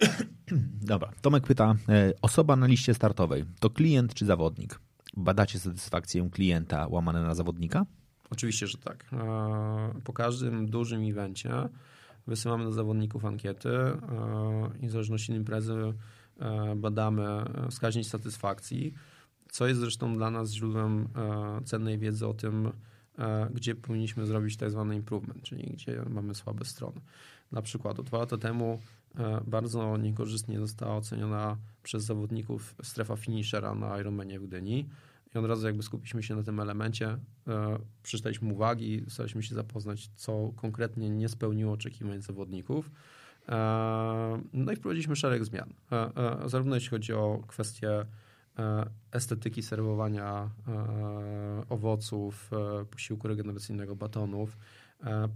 Dobra, 0.83 1.13
Tomek 1.23 1.47
pyta, 1.47 1.77
osoba 2.23 2.57
na 2.57 2.67
liście 2.67 2.95
startowej 2.95 3.45
to 3.61 3.71
klient 3.71 4.15
czy 4.15 4.27
zawodnik? 4.27 4.81
Badacie 5.17 5.59
satysfakcję 5.59 6.29
klienta 6.31 6.87
łamane 6.87 7.23
na 7.23 7.35
zawodnika? 7.35 7.87
Oczywiście, 8.31 8.67
że 8.67 8.79
tak. 8.79 9.05
E, 9.13 10.01
Po 10.05 10.13
każdym 10.13 10.67
dużym 10.67 11.11
evencie 11.11 11.53
wysyłamy 12.27 12.65
do 12.65 12.73
zawodników 12.73 13.25
ankiety 13.25 13.69
e, 13.69 13.99
i 14.81 14.87
w 14.89 14.91
zależności 14.91 15.33
od 15.33 15.39
imprezy 15.39 15.95
e, 16.41 16.77
badamy 16.77 17.45
wskaźnik 17.71 18.07
satysfakcji, 18.07 18.95
co 19.51 19.67
jest 19.67 19.81
zresztą 19.81 20.15
dla 20.17 20.31
nas 20.31 20.51
źródłem 20.51 21.09
cennej 21.65 21.99
wiedzy 21.99 22.27
o 22.27 22.35
tym, 22.35 22.73
gdzie 23.55 23.75
powinniśmy 23.75 24.27
zrobić 24.27 24.57
tak 24.57 24.71
zwany 24.71 24.97
improvement, 24.97 25.43
czyli 25.43 25.63
gdzie 25.63 26.03
mamy 26.11 26.35
słabe 26.35 26.65
strony. 26.65 27.01
Na 27.53 27.63
przykład 27.63 28.01
dwa 28.01 28.19
lata 28.19 28.39
temu 28.39 28.81
bardzo 29.47 29.97
niekorzystnie 29.97 30.59
została 30.59 30.97
oceniona 30.97 31.57
przez 31.83 32.05
zawodników 32.05 32.75
strefa 32.83 33.17
finishera 33.17 33.75
na 33.75 34.01
Ironmanie 34.01 34.41
w 34.41 34.47
Gdyni. 34.47 34.89
I 35.35 35.39
od 35.39 35.45
razu 35.45 35.67
jakby 35.67 35.83
skupiliśmy 35.83 36.23
się 36.23 36.37
na 36.37 36.43
tym 36.43 36.61
elemencie, 36.61 37.19
e, 37.49 37.79
przeczytaliśmy 38.03 38.53
uwagi, 38.53 39.05
staraliśmy 39.09 39.43
się 39.43 39.55
zapoznać, 39.55 40.11
co 40.17 40.53
konkretnie 40.57 41.11
nie 41.11 41.29
spełniło 41.29 41.73
oczekiwań 41.73 42.23
zawodników. 42.23 42.91
E, 43.49 44.43
No 44.53 44.73
i 44.73 44.77
wprowadziliśmy 44.77 45.17
szereg 45.17 45.45
zmian. 45.45 45.73
E, 45.93 46.17
e, 46.45 46.49
Zarówno 46.49 46.75
jeśli 46.75 46.91
chodzi 46.91 47.13
o 47.13 47.43
kwestie 47.47 47.91
e, 48.59 48.91
estetyki 49.13 49.63
serwowania 49.63 50.51
e, 50.69 51.65
owoców, 51.69 52.51
e, 52.53 52.85
posiłku 52.85 53.29
regeneracyjnego, 53.29 53.97
batonów, 53.97 54.57
e, 54.57 54.80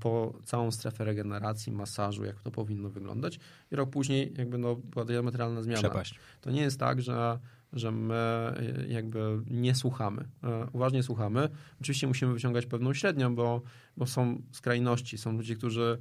po 0.00 0.38
całą 0.44 0.70
strefę 0.70 1.04
regeneracji, 1.04 1.72
masażu, 1.72 2.24
jak 2.24 2.40
to 2.40 2.50
powinno 2.50 2.88
wyglądać. 2.90 3.38
I 3.72 3.76
rok 3.76 3.90
później 3.90 4.32
jakby 4.38 4.58
no, 4.58 4.76
była 4.76 5.04
diametralna 5.04 5.62
zmiana. 5.62 5.80
Przepaść. 5.80 6.14
To 6.40 6.50
nie 6.50 6.62
jest 6.62 6.80
tak, 6.80 7.02
że, 7.02 7.38
że 7.72 7.90
my 7.92 8.52
y, 8.84 8.88
jakby 8.88 9.40
nie 9.50 9.74
słuchamy. 9.74 10.28
E, 10.42 10.66
Uważnie 10.72 11.02
słuchamy. 11.02 11.48
Oczywiście 11.80 12.06
musimy 12.06 12.32
wyciągać 12.34 12.66
pewną 12.66 12.94
średnią, 12.94 13.34
bo, 13.34 13.62
bo 13.96 14.06
są 14.06 14.42
skrajności. 14.52 15.18
Są 15.18 15.32
ludzie, 15.32 15.56
którzy 15.56 15.98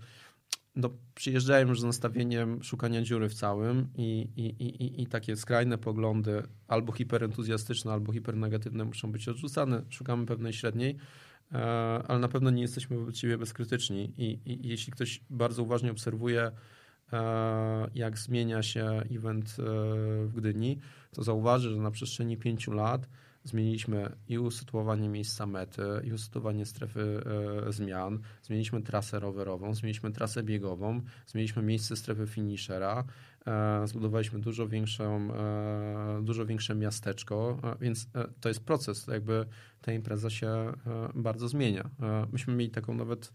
no, 0.76 0.90
przyjeżdżają 1.16 1.68
już 1.68 1.82
z 1.82 1.84
nastawieniem 1.84 2.64
szukania 2.64 3.02
dziury 3.02 3.30
w 3.30 3.34
całym 3.34 3.88
i, 3.96 4.28
i, 4.36 4.46
i, 4.46 5.02
i- 5.02 5.08
takie 5.08 5.36
skrajne 5.36 5.78
poglądy, 5.78 6.44
albo 6.68 6.92
hiperentuzjastyczne, 6.94 7.92
albo 7.92 8.14
hipernegatywne 8.14 8.86
muszą 8.86 9.12
być 9.12 9.28
odrzucane. 9.28 9.82
Szukamy 9.90 10.26
pewnej 10.26 10.54
średniej, 10.54 10.92
e, 10.92 10.98
ale 12.08 12.20
na 12.20 12.28
pewno 12.28 12.50
nie 12.50 12.62
jesteśmy 12.62 12.98
wobec 12.98 13.18
siebie 13.18 13.38
bezkrytyczni 13.38 14.14
i, 14.18 14.40
i, 14.46 14.68
jeśli 14.68 14.94
ktoś 14.94 15.22
bardzo 15.30 15.64
uważnie 15.64 15.92
obserwuje, 15.92 16.52
e, 17.14 17.88
jak 17.96 18.18
zmienia 18.18 18.64
się 18.64 18.86
event 19.12 19.56
e, 19.60 19.64
w 20.26 20.32
Gdyni, 20.36 20.80
to 21.12 21.24
zauważy, 21.24 21.70
że 21.70 21.78
na 21.78 21.92
przestrzeni 21.92 22.38
pięciu 22.38 22.72
lat 22.72 23.08
zmieniliśmy 23.44 24.16
i 24.28 24.40
usytuowanie 24.40 25.10
miejsca 25.10 25.46
mety, 25.46 25.84
i 26.04 26.14
usytuowanie 26.14 26.66
strefy 26.66 27.24
e, 27.68 27.72
zmian, 27.72 28.20
zmieniliśmy 28.42 28.82
trasę 28.82 29.20
rowerową, 29.20 29.76
zmieniliśmy 29.76 30.12
trasę 30.12 30.44
biegową, 30.44 31.02
zmieniliśmy 31.28 31.64
miejsce 31.64 31.96
strefy 31.96 32.28
finishera, 32.28 33.00
e, 33.00 33.06
zbudowaliśmy 33.86 34.40
dużo, 34.40 34.68
większą, 34.68 35.34
e, 35.34 36.22
dużo 36.24 36.46
większe 36.46 36.76
miasteczko, 36.76 37.60
e, 37.64 37.76
więc 37.82 38.08
e, 38.16 38.28
to 38.42 38.50
jest 38.50 38.66
proces, 38.66 39.08
jakby 39.08 39.46
ta 39.82 39.94
impreza 39.94 40.30
się 40.30 40.48
e, 40.48 40.74
bardzo 41.16 41.48
zmienia. 41.48 41.90
E, 42.02 42.28
myśmy 42.32 42.56
mieli 42.56 42.72
taką 42.72 42.94
nawet 42.94 43.34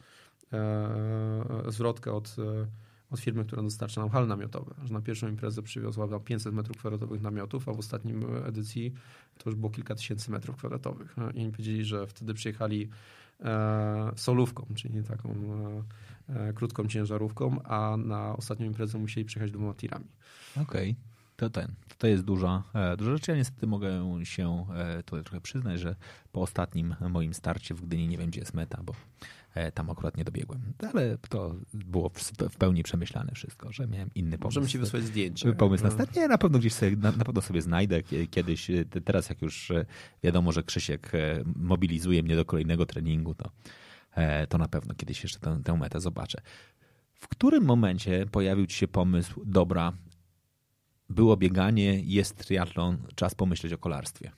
e, 0.52 1.62
zwrotkę 1.68 2.12
od, 2.12 2.36
e, 2.39 2.66
od 3.10 3.20
firmy, 3.20 3.44
która 3.44 3.62
dostarcza 3.62 4.01
nam 4.01 4.10
hal 4.10 4.26
namiotowe, 4.26 4.74
że 4.85 4.94
na 4.94 5.01
pierwszą 5.01 5.28
imprezę 5.28 5.62
przywiozła 5.62 6.06
nam 6.06 6.20
500 6.20 6.55
metrów 6.55 6.76
kwadratowych 6.76 7.22
namiotów, 7.22 7.68
a 7.68 7.72
w 7.72 7.78
ostatnim 7.78 8.24
edycji 8.47 8.93
to 9.39 9.51
już 9.51 9.55
było 9.59 9.70
kilka 9.70 9.94
tysięcy 9.94 10.30
metrów 10.30 10.56
kwadratowych. 10.56 11.18
E, 11.18 11.32
I 11.32 11.40
oni 11.40 11.51
powiedzieli, 11.51 11.85
że 11.85 12.06
wtedy 12.06 12.35
przyjechali 12.35 12.82
e, 12.82 12.89
solówką, 14.16 14.66
czyli 14.74 15.05
taką 15.05 15.35
e, 16.28 16.48
e, 16.48 16.52
krótką 16.52 16.86
ciężarówką, 16.86 17.62
a 17.62 17.97
na 17.97 18.36
ostatnią 18.36 18.66
imprezę 18.66 18.98
musieli 18.98 19.27
przyjechać 19.27 19.51
dwoma 19.51 19.74
tirami. 19.74 20.06
Okej. 20.62 20.97
To 21.39 21.51
ten. 21.51 21.74
To 21.98 22.06
jest 22.06 22.24
duża, 22.24 22.62
e, 22.74 22.97
duża 22.97 23.12
rzecz. 23.12 23.28
Ja 23.28 23.36
niestety 23.36 23.66
mogę 23.66 23.90
się 24.24 24.66
e, 24.74 25.02
tutaj 25.02 25.24
trochę 25.24 25.40
przyznać, 25.40 25.81
że 25.81 25.97
po 26.32 26.43
ostatnim 26.43 26.94
moim 27.10 27.35
starcie 27.35 27.74
w 27.74 27.81
Gdyni 27.81 28.09
nie 28.09 28.19
wiem, 28.19 28.31
gdzie 28.31 28.40
jest 28.40 28.55
meta, 28.55 28.82
bo 28.82 28.93
e, 28.93 28.97
tam 29.75 29.91
akurat 29.91 30.16
nie 30.16 30.25
dobiegłem. 30.25 30.61
Ale 30.95 31.19
to 31.29 31.55
było 31.73 32.09
w, 32.51 32.57
pełni 32.59 32.83
przemyślane 32.83 33.33
wszystko, 33.35 33.73
że 33.73 33.87
miałem 33.87 34.11
inny 34.15 34.39
pomysł. 34.39 34.47
Możemy 34.59 34.66
ci 34.69 34.79
wysłać 34.79 35.03
zdjęcie. 35.05 35.53
Pomysł 35.53 35.85
na 35.85 35.91
No. 36.16 36.29
na 36.29 36.39
pewno 36.39 36.59
gdzieś 36.59 36.73
sobie, 36.73 36.97
na, 36.97 37.12
na 37.12 37.25
pewno 37.25 37.43
sobie 37.43 37.62
znajdę 37.62 38.03
kie- 38.03 38.27
kiedyś. 38.27 38.70
e, 38.70 38.85
te- 38.85 39.01
Teraz 39.01 39.29
jak 39.29 39.43
już 39.43 39.70
e, 39.70 39.87
wiadomo, 40.23 40.53
że 40.53 40.62
Krzysiek 40.62 41.15
e, 41.15 41.43
mobilizuje 41.57 42.23
mnie 42.23 42.37
do 42.37 42.45
kolejnego 42.45 42.87
treningu, 42.87 43.35
to, 43.35 43.51
e, 44.15 44.47
to 44.47 44.59
na 44.59 44.69
pewno 44.69 44.95
kiedyś 44.95 45.23
jeszcze 45.23 45.39
tę, 45.39 45.61
tę 45.65 45.77
metę 45.77 46.01
zobaczę. 46.01 46.41
W 47.15 47.29
którym 47.29 47.65
momencie 47.65 48.27
pojawił 48.33 48.66
ci 48.66 48.77
się 48.77 48.89
pomysł, 48.89 49.43
dobra, 49.47 49.93
było 51.11 51.37
bieganie, 51.37 52.01
jest 52.01 52.37
triatlon, 52.37 52.99
czas 53.15 53.35
pomyśleć 53.35 53.73
o 53.73 53.79
kolarstwie? 53.79 54.31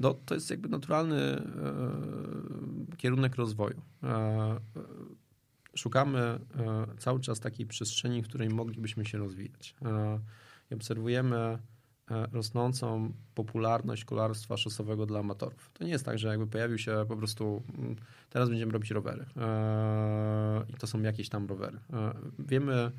No, 0.00 0.14
to 0.14 0.34
jest 0.34 0.50
jakby 0.50 0.68
naturalny 0.68 1.16
e, 1.16 2.96
kierunek 2.96 3.36
rozwoju. 3.36 3.82
E, 4.02 4.06
e, 4.06 4.60
szukamy 5.74 6.18
e, 6.18 6.38
cały 6.98 7.20
czas 7.20 7.40
takiej 7.40 7.66
przestrzeni, 7.66 8.22
w 8.22 8.28
której 8.28 8.48
moglibyśmy 8.48 9.04
się 9.04 9.18
rozwijać. 9.18 9.74
E, 9.84 10.20
I 10.70 10.74
obserwujemy 10.74 11.36
e, 11.36 11.58
rosnącą 12.32 13.12
popularność 13.34 14.04
kolarstwa 14.04 14.56
szosowego 14.56 15.06
dla 15.06 15.20
amatorów. 15.20 15.70
To 15.74 15.84
nie 15.84 15.90
jest 15.90 16.04
tak, 16.04 16.18
że 16.18 16.28
jakby 16.28 16.46
pojawił 16.46 16.78
się 16.78 17.04
po 17.08 17.16
prostu 17.16 17.62
mm, 17.78 17.96
teraz 18.30 18.48
będziemy 18.48 18.72
robić 18.72 18.90
rowery. 18.90 19.26
I 20.68 20.74
to 20.74 20.86
są 20.86 21.02
jakieś 21.02 21.28
tam 21.28 21.46
rowery. 21.46 21.78
Wiemy, 22.38 22.90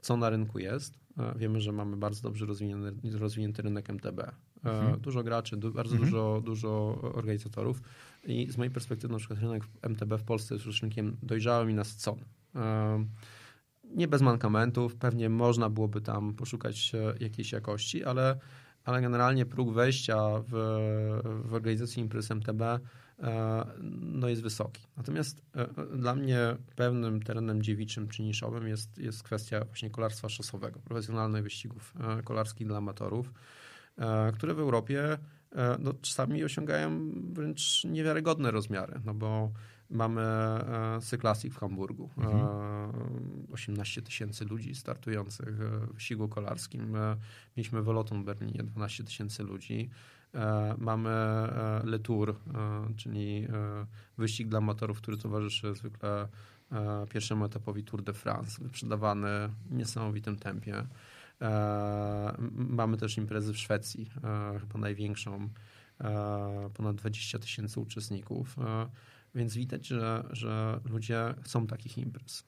co 0.00 0.16
na 0.16 0.30
rynku 0.30 0.58
jest. 0.58 0.94
Wiemy, 1.36 1.60
że 1.60 1.72
mamy 1.72 1.96
bardzo 1.96 2.22
dobrze 2.22 2.46
rozwinięty, 2.46 3.18
rozwinięty 3.18 3.62
rynek 3.62 3.90
MTB. 3.90 4.20
E, 4.64 4.70
Mhm. 4.70 5.00
Dużo 5.00 5.22
graczy, 5.22 5.56
du, 5.56 5.72
bardzo 5.72 5.92
Mhm. 5.92 6.10
dużo, 6.10 6.42
dużo 6.44 6.98
organizatorów. 7.14 7.80
I 8.24 8.50
z 8.52 8.56
mojej 8.58 8.70
perspektywy 8.70 9.12
na 9.12 9.18
przykład 9.18 9.38
rynek 9.40 9.62
MTB 9.82 10.18
w 10.18 10.22
Polsce 10.22 10.54
jest 10.54 10.80
rynkiem 10.82 11.16
dojrzałym 11.22 11.70
i 11.70 11.74
nasycony. 11.74 12.22
E, 12.54 13.04
Nie 13.94 14.08
bez 14.08 14.22
mankamentów, 14.22 14.96
pewnie 14.96 15.28
można 15.28 15.70
byłoby 15.70 16.00
tam 16.00 16.34
poszukać 16.34 16.92
e, 16.94 17.14
jakiejś 17.20 17.52
jakości, 17.52 18.04
ale, 18.04 18.38
ale 18.84 19.00
generalnie 19.02 19.46
próg 19.46 19.72
wejścia 19.72 20.18
w, 20.48 20.52
w 21.44 21.54
organizacji 21.54 22.02
imprez 22.02 22.30
MTB 22.30 22.62
no 24.00 24.28
jest 24.28 24.42
wysoki. 24.42 24.82
Natomiast 24.96 25.42
dla 25.96 26.14
mnie 26.14 26.56
pewnym 26.76 27.22
terenem 27.22 27.62
dziewiczym 27.62 28.08
czy 28.08 28.22
niszowym 28.22 28.68
jest, 28.68 28.98
jest 28.98 29.22
kwestia 29.22 29.64
właśnie 29.64 29.90
kolarstwa 29.90 30.28
szosowego, 30.28 30.80
profesjonalnych 30.80 31.42
wyścigów 31.42 31.94
kolarskich 32.24 32.66
dla 32.66 32.78
amatorów, 32.78 33.32
które 34.34 34.54
w 34.54 34.58
Europie 34.58 35.18
e, 35.52 35.76
no, 35.78 35.92
czasami 36.00 36.44
osiągają 36.44 37.10
wręcz 37.32 37.84
niewiarygodne 37.84 38.50
rozmiary, 38.50 39.00
no 39.04 39.14
bo 39.14 39.52
mamy 39.90 40.22
e, 40.22 40.98
Cyklasik 41.02 41.54
w 41.54 41.58
Hamburgu, 41.58 42.10
e, 42.18 43.52
18 43.52 44.02
tysięcy 44.02 44.44
ludzi 44.44 44.74
startujących 44.74 45.60
e, 45.60 45.86
w 45.86 45.94
wyścigu 45.94 46.28
kolarskim, 46.28 46.96
e, 46.96 47.16
mieliśmy 47.56 47.82
Veloton 47.82 48.22
w 48.22 48.24
Berlinie, 48.24 48.62
12 48.62 49.04
tysięcy 49.04 49.42
ludzi, 49.42 49.90
E, 50.34 50.74
Mamy 50.78 51.10
e, 51.10 51.80
Le 51.84 51.98
Tour, 51.98 52.30
e, 52.30 52.34
czyli 52.96 53.46
e, 53.52 53.86
wyścig 54.18 54.48
dla 54.48 54.58
amatorów, 54.58 54.98
który 54.98 55.16
towarzyszy 55.16 55.74
zwykle 55.74 56.28
e, 56.72 57.06
pierwszemu 57.10 57.44
etapowi 57.44 57.84
Tour 57.84 58.02
de 58.02 58.12
France, 58.12 58.62
wyprzedawany 58.62 59.28
w 59.66 59.74
niesamowitym 59.74 60.36
tempie. 60.36 60.86
E, 61.42 62.34
Mamy 62.52 62.96
też 62.96 63.18
imprezy 63.18 63.52
w 63.52 63.58
Szwecji, 63.58 64.10
e, 64.24 64.58
chyba 64.60 64.78
największą, 64.78 65.48
e, 66.00 66.70
ponad 66.74 66.96
20 66.96 67.38
tysięcy 67.38 67.80
uczestników, 67.80 68.56
więc 69.34 69.54
widać, 69.54 69.86
że, 69.86 70.24
że 70.30 70.80
ludzie 70.90 71.34
chcą 71.42 71.66
takich 71.66 71.98
imprez. 71.98 72.44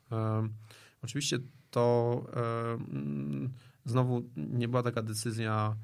Oczywiście 1.02 1.38
to 1.70 2.24
znowu 3.84 4.22
nie 4.36 4.68
była 4.68 4.82
taka 4.82 5.02
decyzja 5.02 5.76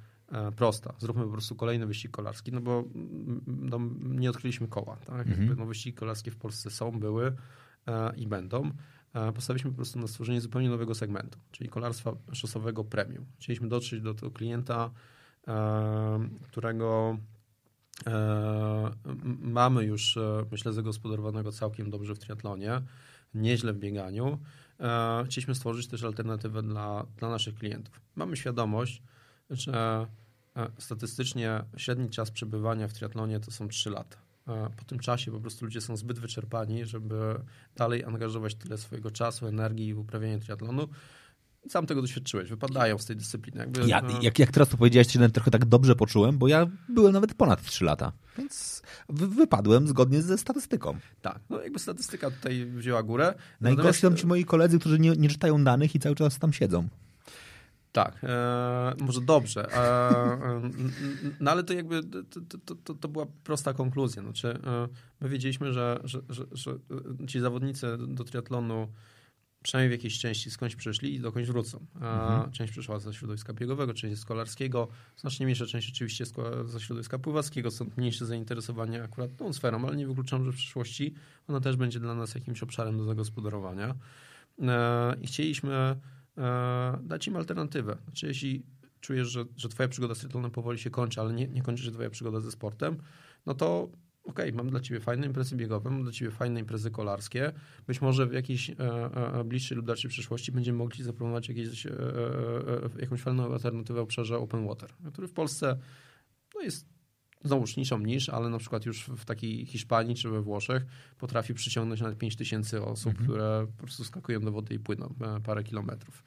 prosta. 0.56 0.94
Zróbmy 0.98 1.24
po 1.24 1.30
prostu 1.30 1.56
kolejny 1.56 1.86
wyścig 1.86 2.10
kolarski, 2.10 2.52
no 2.52 2.60
bo 2.60 2.84
no, 3.46 3.78
nie 4.00 4.30
odkryliśmy 4.30 4.68
koła. 4.68 4.96
Tak? 4.96 5.26
Mhm. 5.26 5.56
No, 5.58 5.66
wyścigi 5.66 5.94
kolarskie 5.94 6.30
w 6.30 6.36
Polsce 6.36 6.70
są, 6.70 6.90
były 7.00 7.36
i 8.16 8.26
będą. 8.26 8.70
Postawiliśmy 9.34 9.70
po 9.70 9.76
prostu 9.76 9.98
na 9.98 10.06
stworzenie 10.06 10.40
zupełnie 10.40 10.68
nowego 10.68 10.94
segmentu, 10.94 11.38
czyli 11.50 11.70
kolarstwa 11.70 12.12
szosowego 12.32 12.84
premium. 12.84 13.26
Chcieliśmy 13.38 13.68
dotrzeć 13.68 14.00
do 14.00 14.14
tego 14.14 14.30
klienta, 14.30 14.90
e, 15.48 16.28
którego 16.42 17.18
e, 18.06 18.90
mamy 19.40 19.84
już, 19.84 20.16
e, 20.16 20.44
myślę, 20.50 20.72
zagospodarowanego 20.72 21.52
całkiem 21.52 21.90
dobrze 21.90 22.14
w 22.14 22.18
triatlonie, 22.18 22.80
nieźle 23.34 23.72
w 23.72 23.78
bieganiu. 23.78 24.38
Chcieliśmy 25.26 25.54
stworzyć 25.54 25.86
też 25.86 26.04
alternatywę 26.04 26.62
dla, 26.62 27.06
dla 27.16 27.28
naszych 27.28 27.54
klientów. 27.54 28.00
Mamy 28.16 28.36
świadomość, 28.36 29.02
że 29.50 30.06
statystycznie 30.78 31.64
średni 31.76 32.10
czas 32.10 32.30
przebywania 32.30 32.88
w 32.88 32.92
triatlonie 32.92 33.40
to 33.40 33.50
są 33.50 33.68
3 33.68 33.90
lata. 33.90 34.21
E, 34.48 34.70
Po 34.76 34.84
tym 34.84 34.98
czasie 34.98 35.30
po 35.32 35.40
prostu 35.40 35.64
ludzie 35.64 35.80
są 35.80 35.96
zbyt 35.96 36.18
wyczerpani, 36.18 36.86
żeby 36.86 37.16
dalej 37.76 38.04
angażować 38.04 38.54
tyle 38.54 38.78
swojego 38.78 39.10
czasu, 39.10 39.46
energii 39.46 39.94
w 39.94 39.98
uprawianie 39.98 40.38
triatlonu. 40.38 40.88
Sam 41.68 41.86
tego 41.86 42.00
doświadczyłeś, 42.02 42.48
wypadają 42.48 42.98
z 42.98 43.06
tej 43.06 43.16
dyscypliny. 43.16 43.60
Jakby, 43.60 43.86
Ja, 43.86 44.00
e, 44.00 44.22
jak, 44.22 44.38
jak 44.38 44.50
teraz 44.50 44.68
to 44.68 44.76
powiedziałeś, 44.76 45.12
się 45.12 45.30
trochę 45.30 45.50
tak 45.50 45.64
dobrze 45.64 45.96
poczułem, 45.96 46.38
bo 46.38 46.48
ja 46.48 46.66
byłem 46.88 47.12
nawet 47.12 47.34
ponad 47.34 47.62
3 47.62 47.84
lata, 47.84 48.12
więc 48.38 48.82
wy, 49.08 49.28
wypadłem 49.28 49.88
zgodnie 49.88 50.22
ze 50.22 50.38
statystyką. 50.38 50.98
Tak, 51.22 51.40
no 51.50 51.62
jakby 51.62 51.78
statystyka 51.78 52.30
tutaj 52.30 52.66
wzięła 52.66 53.02
górę. 53.02 53.34
Najgorsi 53.60 54.00
są 54.00 54.06
Natomiast- 54.08 54.20
ci 54.20 54.26
moi 54.26 54.44
koledzy, 54.44 54.78
którzy 54.78 54.98
nie, 54.98 55.10
nie 55.10 55.28
czytają 55.28 55.64
danych 55.64 55.94
i 55.94 55.98
cały 55.98 56.14
czas 56.14 56.38
tam 56.38 56.52
siedzą. 56.52 56.88
Tak, 57.92 58.24
e, 58.24 58.94
może 59.00 59.20
dobrze. 59.20 59.72
E, 59.72 59.78
e, 59.78 60.70
no 61.40 61.50
ale 61.50 61.64
to 61.64 61.72
jakby 61.72 62.02
to, 62.04 62.74
to, 62.84 62.94
to, 62.94 63.08
była 63.08 63.26
prosta 63.44 63.72
konkluzja. 63.72 64.22
Znaczy, 64.22 64.48
e, 64.48 64.88
my 65.20 65.28
wiedzieliśmy, 65.28 65.72
że, 65.72 66.00
że, 66.04 66.20
że, 66.28 66.44
że 66.52 66.78
ci 67.26 67.40
zawodnicy 67.40 67.86
do 68.08 68.24
triatlonu 68.24 68.88
przynajmniej 69.62 69.88
w 69.88 69.92
jakiejś 70.00 70.18
części 70.18 70.50
skądś 70.50 70.76
przyszli 70.76 71.14
i 71.14 71.20
dokądś 71.20 71.48
wrócą. 71.48 71.86
E, 72.02 72.50
Część 72.52 72.72
przyszła 72.72 72.98
ze 72.98 73.14
środowiska 73.14 73.52
biegowego, 73.52 73.94
część 73.94 74.20
z 74.20 74.24
kolarskiego, 74.24 74.88
znacznie 75.16 75.46
mniejsza 75.46 75.66
część 75.66 75.90
oczywiście 75.90 76.24
ze 76.64 76.80
środowiska 76.80 77.18
pływackiego, 77.18 77.70
stąd 77.70 77.96
mniejsze 77.96 78.26
zainteresowanie 78.26 79.02
akurat 79.02 79.36
tą 79.36 79.52
sferą, 79.52 79.86
ale 79.86 79.96
nie 79.96 80.06
wykluczam, 80.06 80.44
że 80.44 80.52
w 80.52 80.56
przyszłości 80.56 81.14
ona 81.48 81.60
też 81.60 81.76
będzie 81.76 82.00
dla 82.00 82.14
nas 82.14 82.34
jakimś 82.34 82.62
obszarem 82.62 82.98
do 82.98 83.04
zagospodarowania. 83.04 83.94
E, 84.62 85.14
I 85.20 85.26
chcieliśmy 85.26 85.96
dać 87.02 87.26
im 87.26 87.36
alternatywę. 87.36 87.96
Znaczy, 88.04 88.26
jeśli 88.26 88.66
czujesz, 89.00 89.28
że, 89.28 89.44
że 89.56 89.68
twoja 89.68 89.88
przygoda 89.88 90.14
z 90.14 90.18
triatlonem 90.18 90.50
powoli 90.50 90.78
się 90.78 90.90
kończy, 90.90 91.20
ale 91.20 91.32
nie, 91.32 91.48
nie 91.48 91.62
kończy 91.62 91.84
się 91.84 91.90
twoja 91.90 92.10
przygoda 92.10 92.40
ze 92.40 92.50
sportem, 92.50 92.96
no 93.46 93.54
to 93.54 93.88
okej, 94.24 94.52
mam 94.52 94.70
dla 94.70 94.80
ciebie 94.80 95.00
fajne 95.00 95.26
imprezy 95.26 95.56
biegowe, 95.56 95.90
mam 95.90 96.02
dla 96.02 96.12
ciebie 96.12 96.30
fajne 96.30 96.60
imprezy 96.60 96.90
kolarskie. 96.90 97.52
Być 97.86 98.00
może 98.00 98.26
w 98.26 98.32
jakiejś 98.32 98.70
e, 98.70 98.74
e, 98.78 99.44
bliższej 99.44 99.76
lub 99.76 99.86
dalszej 99.86 100.10
przyszłości 100.10 100.52
będziemy 100.52 100.78
mogli 100.78 101.04
zaproponować 101.04 101.48
jakieś, 101.48 101.86
e, 101.86 101.90
e, 101.90 101.94
e, 101.94 103.00
jakąś 103.00 103.20
fajną 103.20 103.52
alternatywę 103.52 104.00
w 104.00 104.02
obszarze 104.02 104.38
open 104.38 104.66
water, 104.66 104.90
który 105.12 105.28
w 105.28 105.32
Polsce 105.32 105.78
no 106.54 106.60
jest 106.60 106.91
znowuż 107.44 107.76
niszą 107.76 107.98
niż, 107.98 108.28
ale 108.28 108.48
na 108.48 108.58
przykład 108.58 108.86
już 108.86 109.04
w 109.04 109.24
takiej 109.24 109.66
Hiszpanii 109.66 110.14
czy 110.14 110.28
we 110.28 110.42
Włoszech 110.42 110.86
potrafi 111.18 111.54
przyciągnąć 111.54 112.00
nawet 112.00 112.18
5 112.18 112.36
tysięcy 112.36 112.84
osób, 112.84 113.14
które 113.22 113.66
po 113.76 113.82
prostu 113.82 114.04
skakują 114.04 114.40
do 114.40 114.52
wody 114.52 114.74
i 114.74 114.78
płyną 114.78 115.14
e, 115.20 115.40
parę 115.40 115.64
kilometrów. 115.64 116.24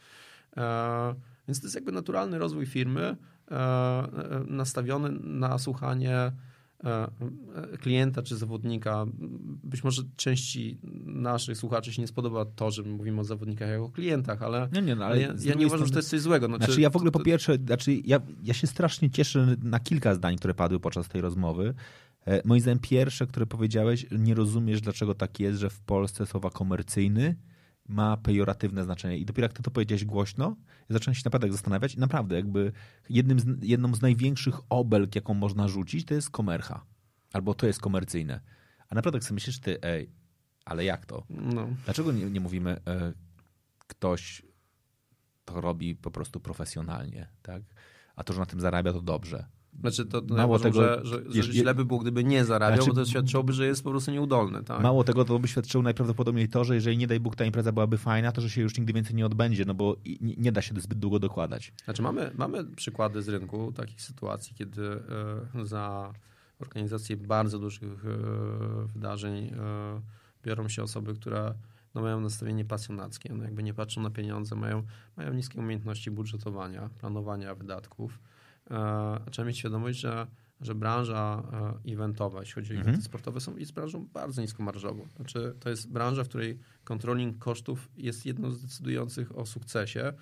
E, 0.57 1.15
więc 1.47 1.59
to 1.59 1.65
jest 1.65 1.75
jakby 1.75 1.91
naturalny 1.91 2.39
rozwój 2.39 2.65
firmy 2.65 3.17
e, 3.51 4.07
nastawiony 4.47 5.09
na 5.23 5.57
słuchanie 5.57 6.31
klienta 7.79 8.21
czy 8.23 8.37
zawodnika. 8.37 9.05
Być 9.63 9.83
może 9.83 10.01
części 10.15 10.77
naszych 11.05 11.57
słuchaczy 11.57 11.93
się 11.93 12.01
nie 12.01 12.07
spodoba 12.07 12.45
to, 12.45 12.71
że 12.71 12.83
my 12.83 12.89
mówimy 12.89 13.21
o 13.21 13.23
zawodnikach 13.23 13.69
jako 13.69 13.85
o 13.85 13.89
klientach, 13.89 14.41
ale, 14.41 14.69
Nie, 14.73 14.81
nie, 14.81 14.95
no, 14.95 15.05
ale 15.05 15.21
ja, 15.21 15.33
ja 15.43 15.53
nie 15.53 15.67
uważam, 15.67 15.87
że 15.87 15.93
to 15.93 15.99
jest 15.99 16.09
coś 16.09 16.21
złego. 16.21 16.47
Znaczy, 16.47 16.81
ja 16.81 16.89
w 16.89 16.95
ogóle 16.95 17.11
po 17.11 17.19
pierwsze, 17.19 17.55
znaczy 17.65 18.01
ja, 18.05 18.19
ja 18.43 18.53
się 18.53 18.67
strasznie 18.67 19.09
cieszę 19.09 19.55
na 19.63 19.79
kilka 19.79 20.15
zdań, 20.15 20.35
które 20.35 20.53
padły 20.53 20.79
podczas 20.79 21.07
tej 21.07 21.21
rozmowy, 21.21 21.73
E, 22.25 22.41
Moim 22.45 22.61
zdaniem 22.61 22.79
pierwsze, 22.79 23.27
które 23.27 23.45
powiedziałeś, 23.45 24.05
nie 24.11 24.33
rozumiesz, 24.33 24.81
dlaczego 24.81 25.15
tak 25.15 25.39
jest, 25.39 25.59
że 25.59 25.69
w 25.69 25.81
Polsce 25.81 26.25
słowa 26.25 26.49
komercyjny 26.49 27.35
ma 27.87 28.17
pejoratywne 28.17 28.83
znaczenie. 28.83 29.17
I 29.17 29.25
dopiero 29.25 29.45
jak 29.45 29.53
ty 29.53 29.63
to 29.63 29.71
powiedziałeś 29.71 30.05
głośno, 30.05 30.55
ja 30.89 30.93
zacząłem 30.93 31.15
się 31.15 31.21
naprawdę 31.25 31.51
zastanawiać 31.51 31.95
i 31.95 31.99
naprawdę 31.99 32.35
jakby 32.35 32.71
jednym 33.09 33.39
z, 33.39 33.45
jedną 33.61 33.95
z 33.95 34.01
największych 34.01 34.55
obelg, 34.69 35.15
jaką 35.15 35.33
można 35.33 35.67
rzucić, 35.67 36.05
to 36.05 36.13
jest 36.13 36.29
komercha. 36.29 36.85
Albo 37.33 37.53
to 37.53 37.67
jest 37.67 37.81
komercyjne. 37.81 38.39
A 38.89 38.95
naprawdę 38.95 39.17
jak 39.17 39.23
sobie 39.23 39.35
myślisz 39.35 39.59
ty, 39.59 39.81
ej, 39.81 40.11
ale 40.65 40.85
jak 40.85 41.05
to? 41.05 41.23
No. 41.29 41.67
Dlaczego 41.85 42.11
nie, 42.11 42.25
nie 42.25 42.39
mówimy 42.39 42.79
e, 42.87 43.13
ktoś 43.87 44.41
to 45.45 45.61
robi 45.61 45.95
po 45.95 46.11
prostu 46.11 46.39
profesjonalnie, 46.39 47.27
tak? 47.41 47.63
A 48.15 48.23
to, 48.23 48.33
że 48.33 48.39
na 48.39 48.45
tym 48.45 48.61
zarabia, 48.61 48.93
to 48.93 49.01
dobrze. 49.01 49.45
Znaczy 49.81 50.05
to, 50.05 50.21
to 50.21 50.33
Mało 50.35 50.47
Mało 50.47 50.59
tego, 50.59 50.81
że, 50.81 51.01
że, 51.03 51.43
że 51.43 51.53
źle 51.53 51.75
by 51.75 51.85
było, 51.85 51.99
gdyby 51.99 52.23
nie 52.23 52.45
zarabiał, 52.45 52.77
Znaczy- 52.77 52.89
bo 52.89 52.95
to 52.95 53.09
świadczyłoby, 53.09 53.53
że 53.53 53.65
jest 53.65 53.83
po 53.83 53.89
prostu 53.89 54.11
nieudolny. 54.11 54.63
Tak? 54.63 54.81
Mało 54.81 55.03
tego, 55.03 55.25
to 55.25 55.39
by 55.39 55.47
świadczyło 55.47 55.83
najprawdopodobniej 55.83 56.49
to, 56.49 56.63
że 56.63 56.75
jeżeli 56.75 56.97
nie 56.97 57.07
daj 57.07 57.19
Bóg 57.19 57.35
ta 57.35 57.45
impreza 57.45 57.71
byłaby 57.71 57.97
fajna, 57.97 58.31
to 58.31 58.41
że 58.41 58.49
się 58.49 58.61
już 58.61 58.77
nigdy 58.77 58.93
więcej 58.93 59.15
nie 59.15 59.25
odbędzie, 59.25 59.65
no 59.65 59.73
bo 59.73 59.95
nie, 60.21 60.51
da 60.51 60.61
się 60.61 60.81
zbyt 60.81 60.99
długo 60.99 61.19
dokładać. 61.19 61.73
Znaczy 61.83 62.01
mamy, 62.01 62.31
mamy 62.35 62.63
przykłady 62.63 63.21
z 63.21 63.29
rynku 63.29 63.71
takich 63.71 64.01
sytuacji, 64.01 64.55
kiedy 64.55 64.99
e, 65.55 65.65
za 65.65 66.13
organizację 66.59 67.17
bardzo 67.17 67.59
dużych 67.59 68.05
e, 68.05 68.87
wydarzeń 68.87 69.45
e, 69.45 70.01
biorą 70.43 70.69
się 70.69 70.83
osoby, 70.83 71.13
które 71.13 71.53
no, 71.95 72.01
mają 72.01 72.21
nastawienie 72.21 72.65
pasjonackie, 72.65 73.33
no, 73.33 73.43
jakby 73.43 73.63
nie 73.63 73.73
patrzą 73.73 74.01
na 74.01 74.09
pieniądze, 74.09 74.55
mają, 74.55 74.83
mają 75.17 75.33
niskie 75.33 75.59
umiejętności 75.59 76.11
budżetowania, 76.11 76.89
planowania 76.99 77.55
wydatków. 77.55 78.19
E, 78.71 79.19
trzeba 79.31 79.47
mieć 79.47 79.57
świadomość, 79.57 79.99
że, 79.99 80.27
że 80.61 80.75
branża 80.75 81.43
e, 81.85 81.93
eventowa, 81.93 82.39
jeśli 82.39 82.53
chodzi 82.53 82.71
o 82.71 82.75
Mhm. 82.75 82.89
eventy 82.89 83.05
sportowe, 83.05 83.39
są, 83.39 83.57
jest 83.57 83.73
branżą 83.73 84.07
bardzo 84.13 84.41
niskomarżową. 84.41 85.07
Znaczy, 85.15 85.55
to 85.59 85.69
jest 85.69 85.91
branża, 85.91 86.23
w 86.23 86.29
której 86.29 86.59
controlling 86.83 87.37
kosztów 87.37 87.89
jest 87.97 88.25
jedną 88.25 88.51
z 88.51 88.61
decydujących 88.61 89.37
o 89.37 89.45
sukcesie. 89.45 90.13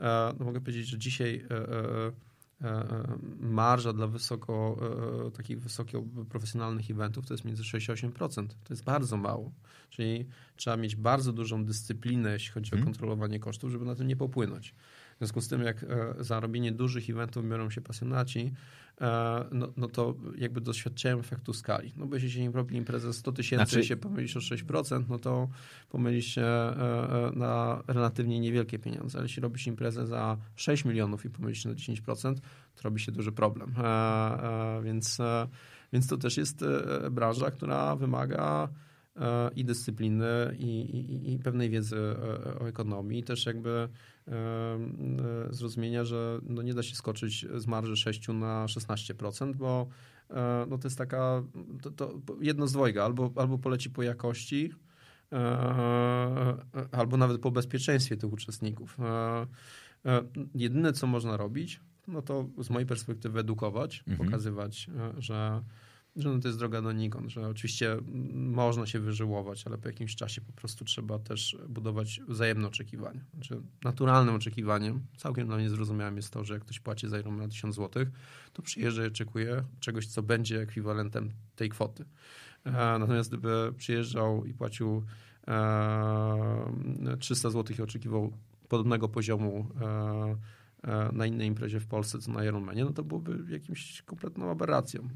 E, 0.00 0.34
no 0.38 0.44
mogę 0.44 0.60
powiedzieć, 0.60 0.86
że 0.86 0.98
dzisiaj 0.98 1.46
marża 3.40 3.92
dla 3.92 4.06
wysoko, 4.06 4.76
takich 5.36 5.60
wysoko 5.60 6.02
profesjonalnych 6.28 6.90
eventów 6.90 7.26
to 7.26 7.34
jest 7.34 7.44
między 7.44 7.64
6 7.64 7.90
a 7.90 7.92
8%. 7.92 8.46
To 8.46 8.72
jest 8.74 8.84
bardzo 8.84 9.16
mało. 9.16 9.52
Czyli 9.90 10.26
trzeba 10.56 10.76
mieć 10.76 10.96
bardzo 10.96 11.32
dużą 11.32 11.64
dyscyplinę, 11.64 12.32
jeśli 12.32 12.52
chodzi 12.52 12.72
o 12.72 12.76
Mhm. 12.76 12.84
kontrolowanie 12.92 13.40
kosztów, 13.40 13.70
żeby 13.70 13.84
na 13.84 13.94
tym 13.94 14.06
nie 14.06 14.16
popłynąć. 14.16 14.74
W 15.14 15.18
związku 15.18 15.40
z 15.40 15.48
tym, 15.48 15.62
jak 15.62 15.82
e, 15.82 16.14
za 16.18 16.40
robienie 16.40 16.72
dużych 16.72 17.10
eventów 17.10 17.48
biorą 17.48 17.70
się 17.70 17.80
pasjonaci, 17.80 18.52
e, 19.00 19.44
no, 19.52 19.72
no 19.76 19.88
to 19.88 20.14
jakby 20.38 20.60
doświadczają 20.60 21.18
efektu 21.18 21.52
skali. 21.52 21.92
No 21.96 22.06
bo 22.06 22.14
jeśli 22.14 22.30
się 22.30 22.52
robi 22.52 22.76
imprezę 22.76 23.12
100 23.12 23.32
tysięcy 23.32 23.64
Znaczy- 23.64 23.80
i 23.80 23.84
się 23.84 23.96
pomylisz 23.96 24.36
o 24.36 24.40
6%, 24.40 25.04
no 25.08 25.18
to 25.18 25.48
pomylisz 25.88 26.26
się 26.26 26.42
e, 26.42 27.30
na 27.34 27.82
relatywnie 27.86 28.40
niewielkie 28.40 28.78
pieniądze. 28.78 29.18
Ale 29.18 29.24
jeśli 29.24 29.42
robisz 29.42 29.66
imprezę 29.66 30.06
za 30.06 30.36
6 30.56 30.84
milionów 30.84 31.24
i 31.24 31.30
pomylisz 31.30 31.62
się 31.62 31.68
na 31.68 31.74
10%, 31.74 32.34
to 32.74 32.82
robi 32.84 33.00
się 33.00 33.12
duży 33.12 33.32
problem. 33.32 33.74
Więc, 34.84 35.18
więc 35.92 36.06
to 36.06 36.16
też 36.16 36.36
jest 36.36 36.64
branża, 37.10 37.50
która 37.50 37.96
wymaga 37.96 38.68
i 39.56 39.64
dyscypliny, 39.64 40.56
i, 40.58 40.80
i, 40.80 41.32
i 41.32 41.38
pewnej 41.38 41.70
wiedzy 41.70 41.96
e, 41.96 42.58
o 42.58 42.68
ekonomii, 42.68 43.20
i 43.20 43.22
też 43.22 43.46
jakby 43.46 43.70
e, 44.28 44.32
e, 44.32 44.78
zrozumienia, 45.50 46.04
że 46.04 46.38
no 46.42 46.62
nie 46.62 46.74
da 46.74 46.82
się 46.82 46.94
skoczyć 46.94 47.46
z 47.54 47.66
marży 47.66 47.96
6 47.96 48.28
na 48.28 48.66
16%, 48.66 49.54
bo 49.54 49.86
e, 50.30 50.66
no 50.68 50.78
to 50.78 50.88
jest 50.88 50.98
taka, 50.98 51.42
to, 51.82 51.90
to 51.90 52.20
jedno 52.40 52.66
z 52.66 52.72
dwojga, 52.72 53.04
albo, 53.04 53.32
albo 53.36 53.58
poleci 53.58 53.90
po 53.90 54.02
jakości, 54.02 54.72
e, 55.32 55.38
albo 56.92 57.16
nawet 57.16 57.40
po 57.40 57.50
bezpieczeństwie 57.50 58.16
tych 58.16 58.32
uczestników. 58.32 58.96
E, 59.00 59.46
e, 60.06 60.22
Jedyne, 60.54 60.92
co 60.92 61.06
można 61.06 61.36
robić, 61.36 61.80
no 62.08 62.22
to 62.22 62.46
z 62.58 62.70
mojej 62.70 62.86
perspektywy 62.86 63.40
edukować, 63.40 64.04
Mhm. 64.06 64.26
pokazywać, 64.28 64.90
e, 65.16 65.22
że, 65.22 65.62
że 66.16 66.28
no 66.28 66.38
to 66.38 66.48
jest 66.48 66.58
droga 66.58 66.82
donikąd, 66.82 67.30
że 67.30 67.48
oczywiście 67.48 67.96
można 68.32 68.86
się 68.86 69.00
wyżyłować, 69.00 69.66
ale 69.66 69.78
po 69.78 69.88
jakimś 69.88 70.16
czasie 70.16 70.40
po 70.40 70.52
prostu 70.52 70.84
trzeba 70.84 71.18
też 71.18 71.56
budować 71.68 72.20
wzajemne 72.28 72.68
oczekiwania. 72.68 73.20
Znaczy, 73.34 73.60
naturalnym 73.84 74.34
oczekiwaniem, 74.34 75.00
całkiem 75.16 75.46
dla 75.46 75.56
mnie 75.56 75.70
zrozumiałym 75.70 76.16
jest 76.16 76.30
to, 76.30 76.44
że 76.44 76.54
jak 76.54 76.62
ktoś 76.62 76.80
płaci 76.80 77.08
za 77.08 77.18
Ironmana 77.18 77.48
1000 77.48 77.76
zł, 77.76 78.06
to 78.52 78.62
przyjeżdża 78.62 79.04
i 79.04 79.06
oczekuje 79.06 79.64
czegoś, 79.80 80.06
co 80.06 80.22
będzie 80.22 80.60
ekwiwalentem 80.60 81.30
tej 81.56 81.68
kwoty. 81.68 82.04
E, 82.64 82.72
Natomiast 82.98 83.30
gdyby 83.30 83.72
przyjeżdżał 83.76 84.46
i 84.46 84.54
płacił 84.54 85.04
e, 85.48 87.16
300 87.18 87.50
zł 87.50 87.76
i 87.78 87.82
oczekiwał 87.82 88.32
podobnego 88.68 89.08
poziomu 89.08 89.66
e, 89.80 90.36
e, 90.82 91.12
na 91.12 91.26
innej 91.26 91.48
imprezie 91.48 91.80
w 91.80 91.86
Polsce, 91.86 92.18
co 92.18 92.32
na 92.32 92.44
Ironmanie, 92.44 92.84
no 92.84 92.92
to 92.92 93.04
byłoby 93.04 93.52
jakimś 93.52 94.02
kompletną 94.02 94.50
aberracją. 94.50 95.08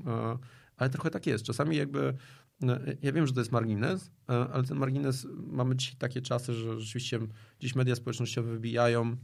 E, 0.79 0.81
Ale 0.81 0.91
trochę 0.91 1.11
tak 1.11 1.27
jest. 1.27 1.45
Czasami 1.45 1.77
jakby, 1.77 2.15
e, 2.63 2.97
ja 3.03 3.13
wiem, 3.13 3.27
że 3.27 3.33
to 3.33 3.41
jest 3.41 3.53
margines, 3.53 4.11
e, 4.29 4.33
ale 4.33 4.63
ten 4.65 4.79
margines, 4.79 5.27
mamy 5.47 5.77
dzisiaj 5.77 5.97
takie 5.99 6.23
czasy, 6.23 6.55
że 6.55 6.81
rzeczywiście 6.81 7.19
gdzieś 7.59 7.75
media 7.75 7.95
społecznościowe 7.97 8.51
wybijają 8.53 9.17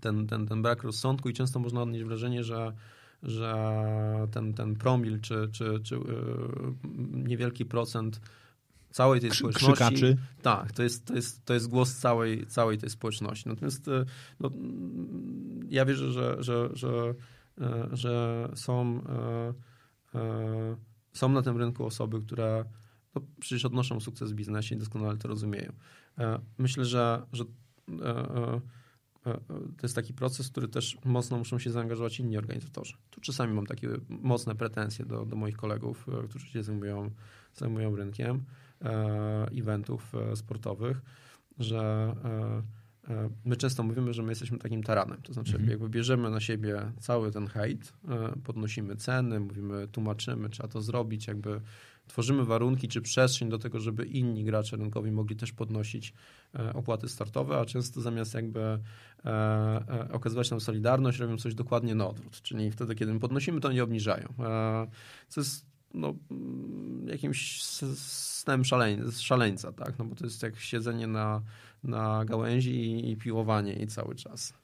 ten, 0.00 0.26
ten, 0.26 0.46
ten 0.46 0.62
brak 0.62 0.82
rozsądku 0.82 1.28
i 1.28 1.32
często 1.32 1.58
można 1.58 1.82
odnieść 1.82 2.04
wrażenie, 2.04 2.44
że 2.44 2.72
że 3.22 3.54
ten, 4.30 4.54
ten 4.54 4.76
promil 4.76 5.20
czy, 5.20 5.48
czy, 5.52 5.80
czy 5.82 5.94
yy, 5.94 6.02
niewielki 7.12 7.64
procent 7.64 8.20
całej 8.90 9.20
tej 9.20 9.30
Krzy- 9.30 9.38
społeczności. 9.38 9.94
krzykaczy. 9.94 10.16
Tak, 10.42 10.72
to 10.72 10.82
jest, 10.82 11.04
to 11.04 11.14
jest, 11.14 11.44
to 11.44 11.54
jest 11.54 11.68
głos 11.68 11.94
całej, 11.94 12.46
całej 12.46 12.78
tej 12.78 12.90
społeczności. 12.90 13.48
Natomiast 13.48 13.88
y, 13.88 14.04
no, 14.40 14.50
ja 15.68 15.84
wierzę, 15.84 16.12
że, 16.12 16.36
że, 16.42 16.68
że, 16.72 17.14
że 17.92 18.48
są, 18.54 19.00
są 21.12 21.28
na 21.28 21.42
tym 21.42 21.56
rynku 21.56 21.86
osoby, 21.86 22.20
które 22.20 22.64
no, 23.14 23.22
przecież 23.40 23.64
odnoszą 23.64 24.00
sukces 24.00 24.32
w 24.32 24.34
biznesie 24.34 24.74
i 24.74 24.78
doskonale 24.78 25.16
to 25.16 25.28
rozumieją. 25.28 25.72
E, 26.18 26.38
Myślę, 26.58 26.84
że, 26.84 27.26
że 27.32 27.44
e, 28.02 28.06
e, 28.06 28.60
e, 29.26 29.40
to 29.48 29.82
jest 29.82 29.94
taki 29.94 30.14
proces, 30.14 30.50
który 30.50 30.68
też 30.68 30.98
mocno 31.04 31.38
muszą 31.38 31.58
się 31.58 31.70
zaangażować 31.70 32.20
inni 32.20 32.38
organizatorzy. 32.38 32.94
Tu 33.10 33.20
czasami 33.20 33.54
mam 33.54 33.66
takie 33.66 33.88
mocne 34.08 34.54
pretensje 34.54 35.04
do, 35.04 35.26
do 35.26 35.36
moich 35.36 35.56
kolegów, 35.56 36.06
e, 36.24 36.28
którzy 36.28 36.46
się 36.46 36.62
zajmują, 36.62 37.10
zajmują 37.54 37.96
rynkiem 37.96 38.44
e, 38.82 39.48
eventów 39.58 40.14
e, 40.14 40.36
sportowych, 40.36 41.02
że 41.58 42.14
e, 42.24 42.28
e, 42.28 42.62
my 43.44 43.56
często 43.56 43.82
mówimy, 43.82 44.12
że 44.12 44.22
my 44.22 44.28
jesteśmy 44.28 44.58
takim 44.58 44.82
taranem. 44.82 45.22
To 45.22 45.32
znaczy, 45.32 45.52
Mhm. 45.52 45.70
jakby 45.70 45.88
bierzemy 45.88 46.30
na 46.30 46.40
siebie 46.40 46.92
cały 47.00 47.30
ten 47.32 47.46
hejt, 47.46 47.92
e, 48.08 48.32
podnosimy 48.44 48.96
ceny, 48.96 49.40
mówimy, 49.40 49.88
tłumaczymy, 49.88 50.48
trzeba 50.48 50.68
to 50.68 50.80
zrobić, 50.82 51.26
jakby 51.26 51.60
tworzymy 52.06 52.44
warunki 52.44 52.88
czy 52.88 53.02
przestrzeń 53.02 53.48
do 53.48 53.58
tego, 53.58 53.80
żeby 53.80 54.04
inni 54.04 54.44
gracze 54.44 54.76
rynkowi 54.76 55.10
mogli 55.12 55.36
też 55.36 55.52
podnosić 55.52 56.12
e, 56.54 56.72
opłaty 56.72 57.08
startowe, 57.08 57.58
a 57.58 57.64
często 57.64 58.00
zamiast 58.00 58.34
jakby 58.34 58.60
e, 58.60 58.78
e, 59.24 60.08
okazywać 60.12 60.50
nam 60.50 60.60
solidarność, 60.60 61.18
robią 61.18 61.36
coś 61.36 61.54
dokładnie 61.54 61.94
na 61.94 62.08
odwrót. 62.08 62.42
Czyli 62.42 62.70
wtedy, 62.70 62.94
kiedy 62.94 63.14
my 63.14 63.20
podnosimy, 63.20 63.60
to 63.60 63.72
nie 63.72 63.84
obniżają. 63.84 64.28
E, 64.38 64.86
co 65.28 65.40
jest 65.40 65.72
no, 65.94 66.14
mm, 66.30 67.08
jakimś 67.08 67.62
snem 67.62 68.64
szaleń, 68.64 69.12
szaleńca, 69.12 69.72
tak? 69.72 69.98
No 69.98 70.04
bo 70.04 70.14
to 70.14 70.24
jest 70.24 70.42
jak 70.42 70.58
siedzenie 70.58 71.06
na, 71.06 71.42
na 71.84 72.24
gałęzi 72.24 72.70
i, 72.70 73.10
i 73.10 73.16
piłowanie 73.16 73.72
i 73.72 73.86
cały 73.86 74.14
czas. 74.14 74.54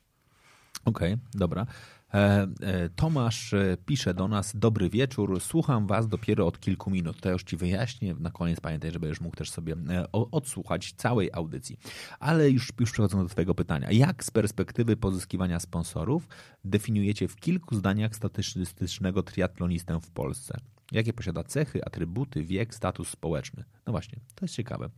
Okej, 0.85 1.17
dobra. 1.35 1.67
E, 2.15 2.47
e, 2.61 2.89
Tomasz 2.89 3.55
e, 3.55 3.77
pisze 3.87 4.15
do 4.15 4.29
nas, 4.29 4.57
dobry 4.57 4.91
wieczór, 4.91 5.41
słucham 5.41 5.87
was 5.87 6.09
dopiero 6.09 6.47
od 6.47 6.61
kilku 6.61 6.91
minut. 6.91 7.21
To 7.21 7.31
już 7.31 7.43
ci 7.43 7.57
wyjaśnię, 7.57 8.15
na 8.15 8.31
koniec 8.31 8.61
pamiętaj, 8.61 8.91
żeby 8.91 9.09
już 9.09 9.21
mógł 9.21 9.37
też 9.37 9.51
sobie 9.51 9.77
odsłuchać 10.13 10.93
całej 10.93 11.31
audycji. 11.33 11.79
Ale 12.21 12.51
już, 12.51 12.73
już 12.81 12.93
przechodząc 12.93 13.23
do 13.23 13.29
twojego 13.29 13.55
pytania. 13.55 13.91
Jak 13.91 14.25
z 14.25 14.31
perspektywy 14.31 14.97
pozyskiwania 14.97 15.61
sponsorów 15.61 16.29
definiujecie 16.65 17.29
w 17.29 17.37
kilku 17.37 17.75
zdaniach 17.75 18.17
statystycznego 18.17 19.23
triatlonistę 19.23 20.01
w 20.01 20.11
Polsce? 20.11 20.59
Jakie 20.93 21.13
posiada 21.13 21.43
cechy, 21.45 21.85
atrybuty, 21.85 22.43
wiek, 22.43 22.75
status 22.75 23.09
społeczny? 23.09 23.65
No 23.87 23.93
właśnie, 23.93 24.19
to 24.35 24.45
jest 24.45 24.55
ciekawe. 24.55 24.91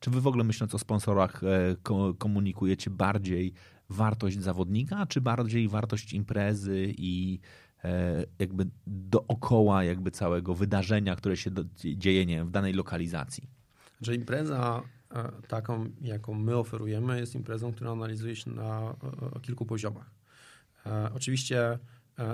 Czy 0.00 0.10
wy 0.10 0.20
w 0.20 0.26
ogóle 0.26 0.44
myśląc 0.44 0.74
o 0.74 0.78
sponsorach 0.78 1.44
e, 1.44 1.76
ko- 1.82 2.14
komunikujecie 2.18 2.90
bardziej 2.90 3.52
wartość 3.88 4.40
zawodnika, 4.40 5.06
czy 5.06 5.20
bardziej 5.20 5.68
wartość 5.68 6.12
imprezy 6.12 6.94
i 6.98 7.40
e, 7.84 8.24
jakby 8.38 8.66
dookoła 8.86 9.84
jakby 9.84 10.10
całego 10.10 10.54
wydarzenia, 10.54 11.16
które 11.16 11.36
się 11.36 11.50
dzieje 11.96 12.26
nie 12.26 12.36
wiem, 12.36 12.46
w 12.46 12.50
danej 12.50 12.72
lokalizacji? 12.72 13.48
Że 14.00 14.14
impreza 14.14 14.82
e, 15.10 15.32
taką, 15.48 15.90
jaką 16.00 16.34
my 16.34 16.56
oferujemy, 16.56 17.20
jest 17.20 17.34
imprezą, 17.34 17.72
która 17.72 17.90
analizuje 17.90 18.36
się 18.36 18.50
na 18.50 18.94
kilku 19.42 19.66
poziomach. 19.66 20.10
Oczywiście 21.14 21.78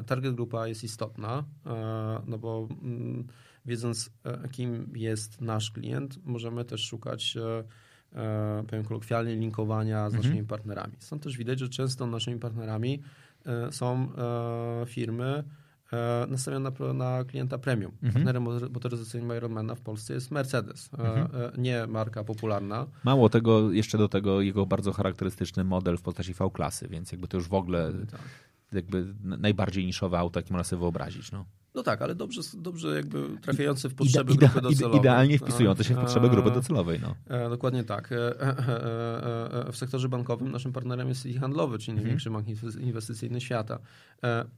target 0.06 0.34
grupa 0.34 0.66
jest 0.68 0.84
istotna, 0.84 1.44
e, 1.66 2.22
no 2.26 2.38
bo 2.38 2.68
mm, 2.82 3.26
wiedząc, 3.66 4.10
e, 4.24 4.48
kim 4.48 4.92
jest 4.94 5.40
nasz 5.40 5.70
klient, 5.70 6.18
możemy 6.26 6.64
też 6.64 6.80
szukać, 6.86 7.36
e, 7.36 7.64
e, 8.20 8.64
powiem 8.68 8.84
kolokwialnie, 8.84 9.36
linkowania 9.36 10.10
z 10.10 10.12
naszymi 10.14 10.44
partnerami. 10.44 10.92
Stąd 10.98 11.22
też 11.22 11.36
widać, 11.36 11.58
że 11.58 11.68
często 11.68 12.06
naszymi 12.06 12.38
partnerami 12.40 13.02
e, 13.46 13.72
są 13.72 14.08
e, 14.82 14.86
firmy 14.86 15.44
e, 15.92 16.26
nastawione 16.28 16.70
na, 16.94 17.24
klienta 17.24 17.58
premium. 17.58 17.92
Partnerem 18.12 18.42
motor- 18.44 18.70
motoryzacyjnym 18.70 19.36
Ironmana 19.36 19.74
w 19.74 19.80
Polsce 19.80 20.14
jest 20.14 20.30
Mercedes, 20.30 20.90
e, 20.98 21.02
e, 21.04 21.52
nie 21.58 21.86
marka 21.86 22.24
popularna. 22.24 22.86
Mało 23.04 23.28
tego, 23.28 23.72
jeszcze 23.72 23.98
do 23.98 24.08
tego 24.08 24.40
jego 24.40 24.66
bardzo 24.66 24.92
charakterystyczny 24.92 25.64
model 25.64 25.96
w 25.96 26.02
postaci 26.02 26.34
V-klasy, 26.34 26.88
więc 26.88 27.12
jakby 27.12 27.28
to 27.28 27.36
już 27.36 27.48
w 27.48 27.54
ogóle 27.54 27.92
Tak. 28.10 28.20
Jakby 28.72 29.14
najbardziej 29.22 29.86
niszowe 29.86 30.18
auto, 30.18 30.38
jakie 30.40 30.52
można 30.52 30.64
sobie 30.64 30.80
wyobrazić. 30.80 31.32
No. 31.32 31.44
No 31.74 31.82
tak, 31.82 32.02
ale 32.02 32.14
dobrze, 32.14 32.40
dobrze 32.58 32.96
jakby 32.96 33.28
trafiające 33.42 33.88
w 33.88 33.94
potrzeby 33.94 34.32
Ide- 34.32 34.38
grupy 34.38 34.60
docelowej. 34.60 35.00
Idealnie 35.00 35.38
wpisujące 35.38 35.84
się 35.84 35.94
w 35.94 35.98
potrzeby 35.98 36.30
grupy 36.30 36.50
docelowej. 36.50 37.00
No. 37.02 37.14
E, 37.36 37.50
dokładnie 37.50 37.84
tak. 37.84 38.12
E, 38.12 38.40
e, 38.40 39.72
w 39.72 39.76
sektorze 39.76 40.08
bankowym 40.08 40.50
naszym 40.52 40.72
partnerem 40.72 41.08
jest 41.08 41.26
i 41.26 41.34
handlowy, 41.38 41.78
czyli 41.78 41.96
największy 41.96 42.30
bank 42.30 42.46
inwe- 42.46 42.80
inwestycyjny 42.80 43.40
świata. 43.40 43.78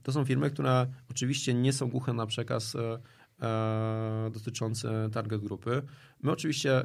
To 0.03 0.11
są 0.11 0.25
firmy, 0.25 0.49
które 0.51 0.87
oczywiście 1.11 1.53
nie 1.53 1.73
są 1.73 1.89
głuche 1.89 2.13
na 2.13 2.25
przekaz 2.25 2.77
dotyczący 4.33 4.87
target 5.11 5.41
grupy. 5.41 5.81
My 6.21 6.31
oczywiście 6.31 6.83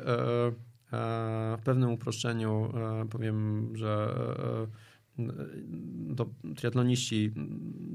w 1.58 1.60
pewnym 1.64 1.92
uproszczeniu 1.92 2.72
powiem, 3.10 3.68
że 3.76 4.14
to 6.16 6.26
triatloniści, 6.56 7.32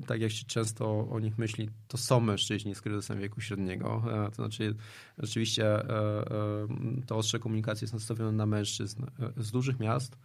tak 0.07 0.21
jak 0.21 0.31
się 0.31 0.45
często 0.45 1.07
o 1.09 1.19
nich 1.19 1.37
myśli, 1.37 1.69
to 1.87 1.97
są 1.97 2.19
mężczyźni 2.19 2.75
z 2.75 2.81
kryzysem 2.81 3.19
wieku 3.19 3.41
średniego. 3.41 4.03
E, 4.07 4.29
To 4.29 4.35
znaczy, 4.35 4.75
rzeczywiście 5.17 5.65
e, 5.65 5.89
e, 5.89 6.67
to 7.07 7.17
ostrze 7.17 7.39
komunikacji 7.39 7.85
jest 7.85 7.93
nastawione 7.93 8.31
na 8.31 8.45
mężczyzn 8.45 9.05
z 9.37 9.51
dużych 9.51 9.79
miast 9.79 10.17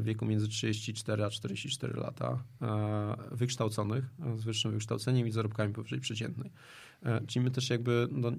w 0.00 0.04
wieku 0.04 0.26
między 0.26 0.48
34 0.48 1.24
a 1.24 1.30
44 1.30 1.94
lata, 1.94 2.42
wykształconych, 3.32 4.04
z 4.36 4.44
wyższym 4.44 4.72
wykształceniem 4.72 5.26
i 5.28 5.30
zarobkami 5.30 5.72
powyżej 5.72 6.00
przeciętnej. 6.00 6.50
Czyli 7.26 7.44
my 7.44 7.50
też 7.50 7.70
jakby 7.70 8.08
no, 8.10 8.32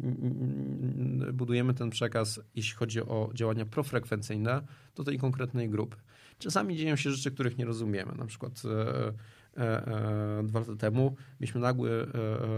budujemy 1.33 1.73
ten 1.73 1.89
przekaz, 1.89 2.39
jeśli 2.55 2.75
chodzi 2.75 3.01
o 3.01 3.29
działania 3.33 3.65
profrekwencyjne, 3.65 4.61
do 4.95 5.03
tej 5.03 5.17
konkretnej 5.17 5.69
grupy. 5.69 5.97
Czasami 6.39 6.77
dzieją 6.77 6.95
się 6.95 7.11
rzeczy, 7.11 7.31
których 7.31 7.57
nie 7.57 7.65
rozumiemy. 7.65 8.15
Na 8.17 8.25
przykład 8.25 8.61
e, 8.65 9.13
e, 9.57 9.87
e, 9.87 10.43
dwa 10.43 10.59
lata 10.59 10.75
temu 10.75 11.15
mieliśmy 11.39 11.61
nagłe, 11.61 11.91
e, 11.91 12.07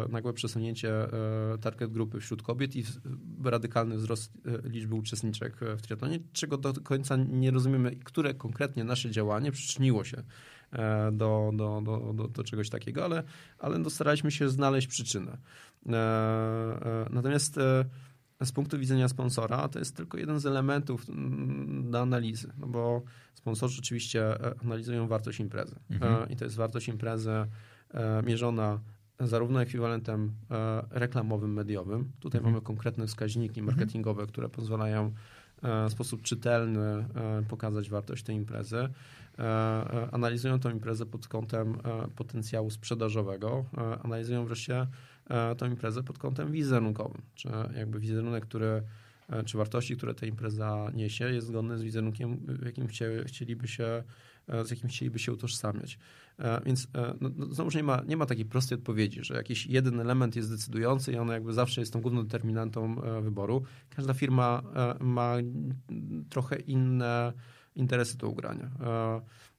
nagłe 0.10 0.34
przesunięcie 0.34 0.94
target 1.62 1.92
grupy 1.92 2.20
wśród 2.20 2.42
kobiet 2.42 2.76
i 2.76 2.84
radykalny 3.44 3.98
wzrost 3.98 4.32
liczby 4.64 4.96
uczestniczek 4.96 5.58
w 5.78 5.82
triatlonie, 5.82 6.20
czego 6.34 6.58
do 6.58 6.74
końca 6.74 7.16
nie 7.16 7.52
rozumiemy, 7.52 7.96
które 7.96 8.34
konkretnie 8.34 8.84
nasze 8.84 9.12
działanie 9.12 9.52
przyczyniło 9.52 10.04
się 10.04 10.24
do, 11.12 11.52
do, 11.54 11.82
do, 11.84 12.14
do, 12.14 12.28
do 12.28 12.44
czegoś 12.44 12.70
takiego, 12.70 13.06
ale, 13.06 13.24
ale 13.60 13.80
no 13.80 13.90
staraliśmy 13.90 14.32
się 14.32 14.50
znaleźć 14.50 14.88
przyczynę. 14.88 15.38
Natomiast 17.10 17.60
z 18.46 18.52
punktu 18.52 18.80
widzenia 18.80 19.08
sponsora 19.08 19.68
to 19.68 19.80
jest 19.80 19.96
tylko 19.96 20.18
jeden 20.18 20.40
z 20.40 20.46
elementów 20.46 21.10
mm, 21.10 21.92
do 21.92 22.02
analizy, 22.02 22.54
no 22.58 22.68
bo 22.68 23.02
sponsorzy 23.34 23.80
oczywiście 23.80 24.46
e, 24.46 24.54
analizują 24.64 25.08
wartość 25.08 25.40
imprezy 25.40 25.76
E, 26.02 26.28
i 26.30 26.36
to 26.36 26.46
jest 26.46 26.56
wartość 26.56 26.88
imprezy 26.88 27.32
e, 27.94 28.24
mierzona 28.26 28.80
zarówno 29.20 29.62
ekwiwalentem 29.62 30.32
reklamowym, 30.92 31.54
mediowym. 31.54 32.12
Tutaj 32.20 32.42
mamy 32.42 32.62
konkretne 32.62 33.08
wskaźniki 33.08 33.62
marketingowe, 33.62 34.28
które 34.28 34.50
pozwalają 34.50 35.14
w 35.62 35.92
sposób 35.92 36.22
czytelny 36.22 37.06
pokazać 37.50 37.90
wartość 37.90 38.24
tej 38.24 38.36
imprezy. 38.36 38.90
Analizują 40.12 40.60
tę 40.60 40.72
imprezę 40.72 41.06
pod 41.06 41.28
kątem 41.28 41.78
potencjału 42.16 42.70
sprzedażowego. 42.70 43.66
Analizują 44.04 44.46
wreszcie 44.46 44.88
e, 45.30 45.56
tę 45.56 45.68
imprezę 45.68 46.04
pod 46.04 46.18
kątem 46.18 46.52
wizerunkowym, 46.52 47.22
czy 47.36 47.50
jakby 47.76 48.00
wizerunek, 48.00 48.46
który 48.46 48.84
e, 49.30 49.44
czy 49.44 49.58
wartości, 49.58 49.98
które 49.98 50.14
ta 50.14 50.26
impreza 50.26 50.92
niesie, 50.94 51.34
jest 51.34 51.48
zgodny 51.48 51.78
z 51.78 51.84
wizerunkiem, 51.84 52.58
jakim 52.66 52.88
chcie, 52.88 53.24
chcieliby 53.28 53.68
się, 53.68 54.04
e, 54.48 54.66
z 54.66 54.70
jakim 54.70 54.90
chcieliby 54.90 55.20
się 55.20 55.34
utożsamiać. 55.34 56.00
Więc 56.66 56.88
no, 57.22 57.30
no, 57.36 57.54
znowuż 57.54 57.76
nie 57.76 57.84
ma, 57.84 58.02
nie 58.08 58.18
ma 58.18 58.26
takiej 58.26 58.46
prostej 58.46 58.78
odpowiedzi, 58.78 59.24
że 59.24 59.34
jakiś 59.34 59.68
jeden 59.68 60.00
element 60.00 60.36
jest 60.36 60.52
decydujący 60.52 61.12
i 61.12 61.16
on 61.16 61.28
jakby 61.28 61.54
zawsze 61.54 61.82
jest 61.82 61.94
tą 61.94 62.02
główną 62.02 62.24
determinantą 62.24 62.96
wyboru. 63.22 63.64
Każda 63.90 64.14
firma 64.14 64.62
ma 65.00 65.36
trochę 66.30 66.60
inne 66.60 67.34
interesy 67.76 68.18
do 68.18 68.28
ugrania. 68.28 68.70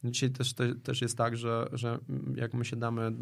Dzisiaj 0.04 0.30
też, 0.30 0.54
te, 0.54 0.74
też 0.74 1.02
jest 1.02 1.18
tak, 1.18 1.36
że, 1.36 1.68
że 1.72 1.98
jak 2.34 2.54
my 2.54 2.64
się 2.64 2.76
damy 2.76 3.12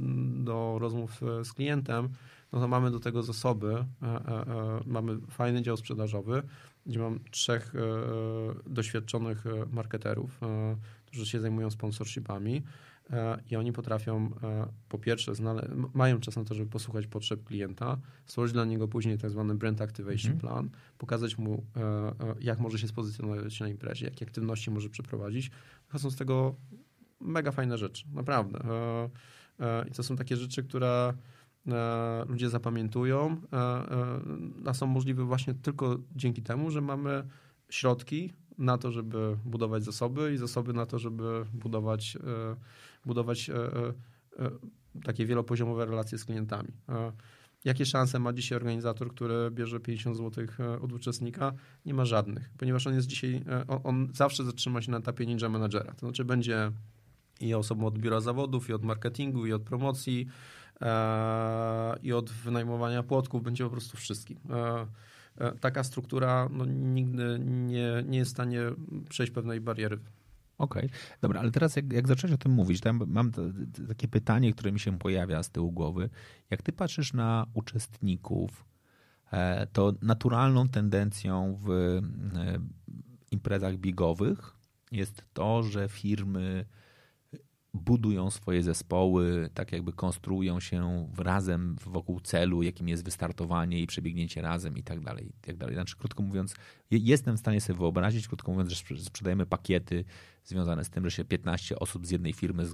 do 0.45 0.77
rozmów 0.81 1.21
z 1.45 1.53
klientem, 1.53 2.09
no 2.53 2.61
to 2.61 2.69
mamy 2.69 2.91
do 2.91 3.01
tego 3.01 3.23
zasoby. 3.23 3.85
E, 4.03 4.07
e, 4.07 4.47
e, 4.47 4.81
Mamy 4.87 5.19
fajny 5.31 5.63
dział 5.63 5.77
sprzedażowy, 5.77 6.43
gdzie 6.87 6.99
mam 6.99 7.21
trzech 7.31 7.73
doświadczonych 8.67 9.45
marketerów, 9.73 10.41
którzy 11.07 11.27
się 11.27 11.41
zajmują 11.41 11.71
sponsorshipami 11.71 12.63
i 13.51 13.57
oni 13.57 13.73
potrafią 13.73 14.31
po 14.89 14.99
pierwsze 14.99 15.33
mają 15.95 16.21
czas 16.21 16.37
na 16.37 16.45
to, 16.45 16.55
żeby 16.55 16.71
posłuchać 16.71 17.07
potrzeb 17.07 17.45
klienta, 17.45 17.99
stworzyć 18.27 18.53
dla 18.53 18.65
niego 18.65 18.89
później 18.89 19.19
tak 19.19 19.31
zwany 19.31 19.55
brand 19.55 19.81
activation 19.81 20.39
plan, 20.39 20.71
pokazać 20.99 21.39
mu 21.39 21.65
jak 22.41 22.59
może 22.59 22.79
się 22.79 22.89
spozycjonować 22.89 23.61
na 23.61 23.69
imprezie, 23.69 24.07
jakie 24.07 24.27
aktywności 24.27 24.71
może 24.71 24.91
przeprowadzić. 24.91 25.51
Wychodzą 25.87 26.11
z 26.11 26.17
tego 26.17 26.55
mega 27.21 27.53
fajne 27.53 27.79
rzeczy, 27.79 28.05
naprawdę. 28.15 28.59
I 29.89 29.91
to 29.91 30.03
są 30.03 30.17
takie 30.17 30.37
rzeczy, 30.37 30.63
które 30.63 31.15
ludzie 32.29 32.51
zapamiętują, 32.51 33.41
e, 33.53 33.57
e, 33.57 34.21
a 34.67 34.75
są 34.75 34.87
możliwe 34.87 35.25
właśnie 35.25 35.55
tylko 35.55 35.99
dzięki 36.17 36.43
temu, 36.43 36.71
że 36.71 36.81
mamy 36.81 37.29
środki 37.71 38.33
na 38.59 38.79
to, 38.79 38.93
żeby 38.93 39.37
budować 39.45 39.85
zasoby 39.85 40.33
i 40.35 40.37
zasoby 40.37 40.73
na 40.73 40.87
to, 40.87 40.99
żeby 40.99 41.45
budować, 41.55 42.17
e, 42.17 42.57
budować 43.07 43.51
e, 43.51 43.55
e, 43.55 43.93
e, 44.39 44.51
takie 45.05 45.27
wielopoziomowe 45.27 45.87
relacje 45.87 46.19
z 46.19 46.25
klientami. 46.25 46.69
E, 46.89 47.13
Jakie 47.65 47.87
szanse 47.87 48.19
ma 48.19 48.33
dzisiaj 48.33 48.57
organizator, 48.57 49.11
który 49.15 49.51
bierze 49.51 49.81
50 49.81 50.17
zł 50.17 50.47
od 50.81 50.93
uczestnika? 50.93 51.53
Nie 51.87 51.95
ma 51.95 52.05
żadnych, 52.05 52.51
ponieważ 52.59 52.87
on 52.87 52.95
jest 52.95 53.07
dzisiaj, 53.07 53.43
e, 53.49 53.67
on, 53.67 53.81
on 53.85 54.09
zawsze 54.15 54.45
zatrzyma 54.45 54.83
się 54.83 54.91
na 54.91 54.99
etapie 54.99 55.27
ninja 55.27 55.49
managera. 55.49 55.93
To 55.93 55.99
znaczy 55.99 56.25
będzie 56.25 56.73
i 57.41 57.55
osobą 57.55 57.87
od 57.87 57.99
biura 57.99 58.21
zawodów, 58.21 58.69
i 58.69 58.73
od 58.73 58.85
marketingu, 58.85 59.47
i 59.47 59.53
od 59.53 59.63
promocji, 59.63 60.27
e, 60.27 60.58
i 62.03 62.13
od 62.13 62.31
wynajmowania 62.31 63.03
płotków, 63.03 63.43
będzie 63.43 63.65
po 63.65 63.71
prostu 63.71 63.97
wszystkim. 63.97 64.39
E, 64.51 64.87
e, 65.39 65.53
taka 65.53 65.85
struktura 65.85 66.49
no, 66.53 66.65
nigdy 66.65 67.39
nie, 67.45 68.05
nie 68.07 68.19
jest 68.19 68.31
w 68.31 68.35
stanie 68.35 68.61
przejść 69.09 69.33
pewnej 69.33 69.61
bariery. 69.61 69.99
Okej, 70.59 70.91
dobra, 71.21 71.41
ale 71.41 71.51
teraz 71.51 71.77
jak, 71.77 71.93
jak 71.93 72.09
zacząłeś 72.09 72.35
o 72.35 72.39
tym 72.39 72.53
mówić, 72.53 72.81
to 72.81 72.89
ja 72.89 72.93
mam 73.07 73.33
to, 73.33 73.43
to, 73.77 73.89
takie 73.89 74.09
pytanie, 74.09 74.53
które 74.53 74.73
mi 74.73 74.81
się 74.81 74.99
pojawia 74.99 75.43
z 75.43 75.51
tyłu 75.51 75.73
głowy. 75.73 76.11
Jak 76.51 76.63
ty 76.63 76.73
patrzysz 76.73 77.13
na 77.13 77.47
uczestników, 77.55 78.65
e, 79.33 79.67
to 79.67 79.93
naturalną 80.03 80.69
tendencją 80.69 81.59
w 81.61 81.71
e, 81.71 82.01
imprezach 83.31 83.77
bigowych 83.77 84.57
jest 84.93 85.25
to, 85.33 85.63
że 85.63 85.89
firmy 85.89 86.65
budują 87.79 88.31
swoje 88.31 88.63
zespoły, 88.63 89.51
tak 89.55 89.73
jakby 89.73 89.93
konstruują 89.93 90.61
się 90.61 91.09
razem 91.19 91.77
wokół 91.87 92.21
celu, 92.21 92.63
jakim 92.63 92.89
jest 92.89 93.05
wystartowanie 93.05 93.81
i 93.81 93.87
przebiegnięcie 93.87 94.43
razem 94.43 94.77
i 94.79 94.83
tak 94.83 95.01
dalej. 95.01 95.27
I 95.29 95.33
tak 95.47 95.57
dalej. 95.57 95.75
Znaczy, 95.75 95.97
krótko 95.97 96.23
mówiąc, 96.23 96.55
je- 96.91 96.99
jestem 96.99 97.37
w 97.37 97.41
stanie 97.41 97.61
sobie 97.61 97.79
wyobrazić, 97.79 98.29
krótko 98.29 98.53
mówiąc, 98.53 98.71
że 98.71 98.77
sprze- 98.77 99.05
sprzedajemy 99.05 99.47
pakiety 99.47 100.05
związane 100.45 100.85
z 100.85 100.91
tym, 100.91 101.05
że 101.05 101.11
się 101.11 101.25
15 101.25 101.79
osób 101.79 102.07
z 102.07 102.11
jednej 102.11 102.33
firmy 102.33 102.67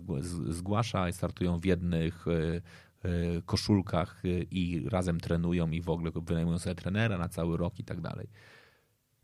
zgłasza 0.48 1.09
i 1.09 1.12
startują 1.12 1.59
w 1.60 1.64
jednych 1.64 2.26
e, 2.28 2.62
e, 3.09 3.43
koszulkach 3.43 4.22
e, 4.24 4.28
i 4.43 4.89
razem 4.89 5.20
trenują 5.20 5.70
i 5.70 5.81
w 5.81 5.89
ogóle 5.89 6.10
wynajmują 6.26 6.59
sobie 6.59 6.74
trenera 6.74 7.18
na 7.18 7.28
cały 7.28 7.56
rok 7.56 7.78
i 7.78 7.85
tak 7.85 8.01
dalej. 8.01 8.28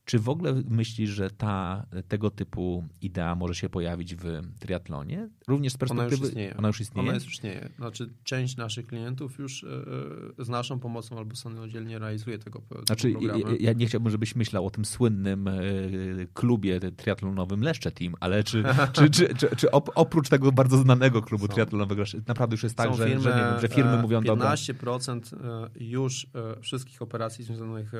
Czy 0.04 0.18
w 0.18 0.28
ogóle 0.28 0.62
myślisz, 0.68 1.10
że 1.10 1.30
ta, 1.30 1.86
tego 2.08 2.30
typu 2.30 2.88
idea 3.00 3.34
może 3.34 3.54
się 3.54 3.68
pojawić 3.68 4.14
w 4.14 4.24
triatlonie? 4.58 5.28
Również 5.48 5.72
z 5.72 5.76
perspektywy... 5.76 6.16
Ona 6.16 6.16
już 6.16 6.28
istnieje. 6.28 6.56
Ona 6.56 6.68
już 6.68 6.80
istnieje? 6.80 7.08
Ona 7.08 7.14
już 7.14 7.32
istnieje. 7.32 7.68
Znaczy 7.76 8.10
część 8.24 8.56
naszych 8.56 8.86
klientów 8.86 9.38
już 9.38 9.64
e, 9.64 10.44
z 10.44 10.48
naszą 10.48 10.78
pomocą 10.78 11.18
albo 11.18 11.36
samodzielnie 11.36 11.98
realizuje 11.98 12.38
tego, 12.38 12.62
znaczy, 12.86 13.12
programy. 13.12 13.56
Ja, 13.60 13.72
nie 13.72 13.86
chciałbym, 13.86 14.10
żebyś 14.10 14.36
myślał 14.36 14.66
o 14.66 14.70
tym 14.70 14.84
słynnym 14.84 15.48
e, 15.48 15.60
klubie 16.34 16.80
triatlonowym 16.80 17.62
Leszcze 17.62 17.90
Team, 17.90 18.14
ale 18.20 18.44
czy, 18.50 18.64
czy, 18.92 19.10
czy, 19.10 19.34
czy, 19.34 19.56
czy 19.56 19.70
oprócz 19.70 20.28
tego 20.28 20.52
bardzo 20.52 20.78
znanego 20.78 21.22
klubu 21.22 21.46
Są. 21.46 21.52
triatlonowego 21.52 22.02
naprawdę 22.28 22.54
już 22.54 22.62
jest 22.62 22.76
tak, 22.76 22.94
że, 22.94 23.06
firmy, 23.06 23.22
że, 23.22 23.30
wiem, 23.30 23.60
że 23.60 23.68
firmy 23.68 24.02
mówią 24.02 24.20
15% 24.20 24.24
dobra. 24.24 25.68
już 25.80 26.26
wszystkich 26.60 27.02
operacji 27.02 27.44
związanych 27.44 27.92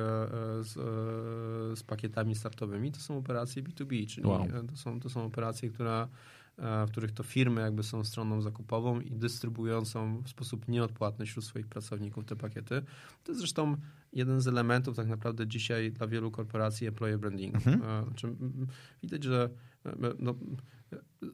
z, 0.61 0.73
z 1.79 1.83
pakietami 1.91 2.35
startowymi, 2.35 2.91
to 2.91 2.99
są 2.99 3.17
operacje 3.17 3.63
B2B, 3.63 4.07
czyli 4.07 4.27
wow. 4.27 4.47
to, 4.69 4.77
są, 4.77 4.99
to 4.99 5.09
są 5.09 5.25
operacje, 5.25 5.69
które, 5.69 6.07
e, 6.57 6.85
w 6.85 6.91
których 6.91 7.11
to 7.11 7.23
firmy 7.23 7.61
jakby 7.61 7.83
są 7.83 8.03
stroną 8.03 8.41
zakupową 8.41 8.99
i 8.99 9.11
dystrybuującą 9.11 10.21
w 10.21 10.29
sposób 10.29 10.67
nieodpłatny 10.67 11.25
wśród 11.25 11.45
swoich 11.45 11.67
pracowników 11.67 12.25
te 12.25 12.35
pakiety. 12.35 12.81
To 13.23 13.31
jest 13.31 13.39
zresztą 13.39 13.77
jeden 14.13 14.41
z 14.41 14.47
elementów 14.47 14.95
tak 14.95 15.07
naprawdę 15.07 15.47
dzisiaj 15.47 15.91
dla 15.91 16.07
wielu 16.07 16.31
korporacji 16.31 16.87
employer 16.87 17.19
brandingu. 17.19 17.57
Mhm. 17.57 17.81
E, 17.83 18.03
znaczy, 18.03 18.35
widać, 19.01 19.23
że 19.23 19.49
no, 20.19 20.35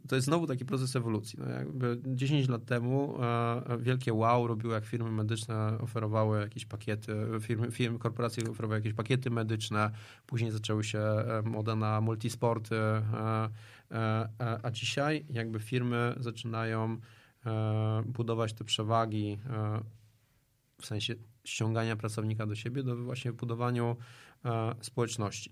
to 0.07 0.15
jest 0.15 0.25
znowu 0.25 0.47
taki 0.47 0.65
proces 0.65 0.95
ewolucji. 0.95 1.39
No 1.39 1.49
jakby 1.49 2.01
10 2.05 2.49
lat 2.49 2.65
temu 2.65 3.23
e, 3.23 3.77
wielkie 3.79 4.13
wow 4.13 4.47
robiło, 4.47 4.73
jak 4.73 4.85
firmy 4.85 5.11
medyczne 5.11 5.77
oferowały 5.79 6.39
jakieś 6.41 6.65
pakiety, 6.65 7.15
firmy, 7.39 7.71
firmy 7.71 7.99
korporacje 7.99 8.51
oferowały 8.51 8.79
jakieś 8.79 8.93
pakiety 8.93 9.29
medyczne, 9.29 9.91
później 10.25 10.51
zaczęły 10.51 10.83
się 10.83 10.99
e, 10.99 11.41
moda 11.45 11.75
na 11.75 12.01
multisporty, 12.01 12.75
e, 12.75 13.49
e, 13.91 14.29
a 14.63 14.71
dzisiaj 14.71 15.25
jakby 15.29 15.59
firmy 15.59 16.15
zaczynają 16.19 16.97
budować 18.05 18.53
te 18.53 18.63
przewagi 18.63 19.37
w 20.81 20.85
sensie 20.85 21.15
ściągania 21.43 21.95
pracownika 21.95 22.45
do 22.45 22.55
siebie, 22.55 22.83
do 22.83 22.95
właśnie 22.95 23.33
budowaniu 23.33 23.95
społeczności. 24.81 25.51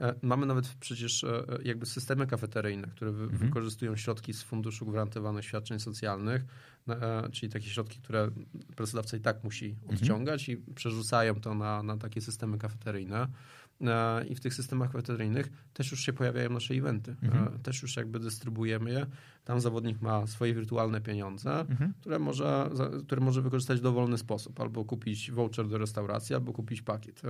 E, 0.00 0.14
mamy 0.22 0.46
nawet 0.46 0.68
przecież 0.68 1.24
e, 1.24 1.44
jakby 1.64 1.86
systemy 1.86 2.26
kafeteryjne, 2.26 2.88
które 2.88 3.10
mhm. 3.10 3.28
wykorzystują 3.28 3.96
środki 3.96 4.32
z 4.32 4.42
funduszu 4.42 4.86
gwarantowanych 4.86 5.44
świadczeń 5.44 5.78
socjalnych, 5.78 6.44
e, 6.88 7.28
czyli 7.32 7.52
takie 7.52 7.66
środki, 7.66 7.98
które 7.98 8.30
pracodawca 8.76 9.16
i 9.16 9.20
tak 9.20 9.44
musi 9.44 9.66
mhm. 9.66 9.94
odciągać 9.94 10.48
mhm. 10.48 10.68
i 10.68 10.74
przerzucają 10.74 11.34
to 11.34 11.54
na, 11.54 11.82
na 11.82 11.96
takie 11.96 12.20
systemy 12.20 12.58
kafeteryjne. 12.58 13.28
I 14.28 14.34
w 14.34 14.40
tych 14.40 14.54
systemach 14.54 14.92
kafeteryjnych 14.92 15.48
też 15.72 15.90
już 15.90 16.00
się 16.00 16.12
pojawiają 16.12 16.50
nasze 16.50 16.74
eventy. 16.74 17.16
Mhm. 17.22 17.58
Też 17.58 17.82
już 17.82 17.96
jakby 17.96 18.18
dystrybuujemy 18.20 18.90
je. 18.90 19.06
Tam 19.44 19.60
zawodnik 19.60 20.00
ma 20.00 20.26
swoje 20.26 20.54
wirtualne 20.54 21.00
pieniądze, 21.00 21.60
mhm. 21.60 21.94
które, 22.00 22.18
może, 22.18 22.70
które 23.06 23.20
może 23.20 23.42
wykorzystać 23.42 23.78
w 23.78 23.82
dowolny 23.82 24.18
sposób. 24.18 24.60
Albo 24.60 24.84
kupić 24.84 25.30
voucher 25.30 25.68
do 25.68 25.78
restauracji, 25.78 26.34
albo 26.34 26.52
kupić 26.52 26.82
pakiet 26.82 27.22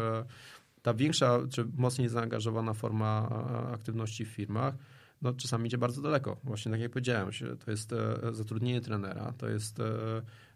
ta 0.83 0.95
większa 0.95 1.39
czy 1.51 1.65
mocniej 1.77 2.09
zaangażowana 2.09 2.75
forma 2.75 3.29
aktywności 3.73 4.25
w 4.25 4.29
firmach, 4.29 4.75
no, 5.23 5.33
czasami 5.33 5.67
idzie 5.67 5.79
bardzo 5.79 6.03
daleko. 6.03 6.37
Właśnie 6.45 6.73
tak 6.73 6.81
jak 6.81 6.91
powiedziałem, 6.91 7.31
to 7.65 7.71
jest 7.71 7.93
e, 7.93 8.19
zatrudnienie 8.33 8.81
trenera, 8.81 9.33
to 9.39 9.49
jest 9.49 9.81
e, 9.81 9.85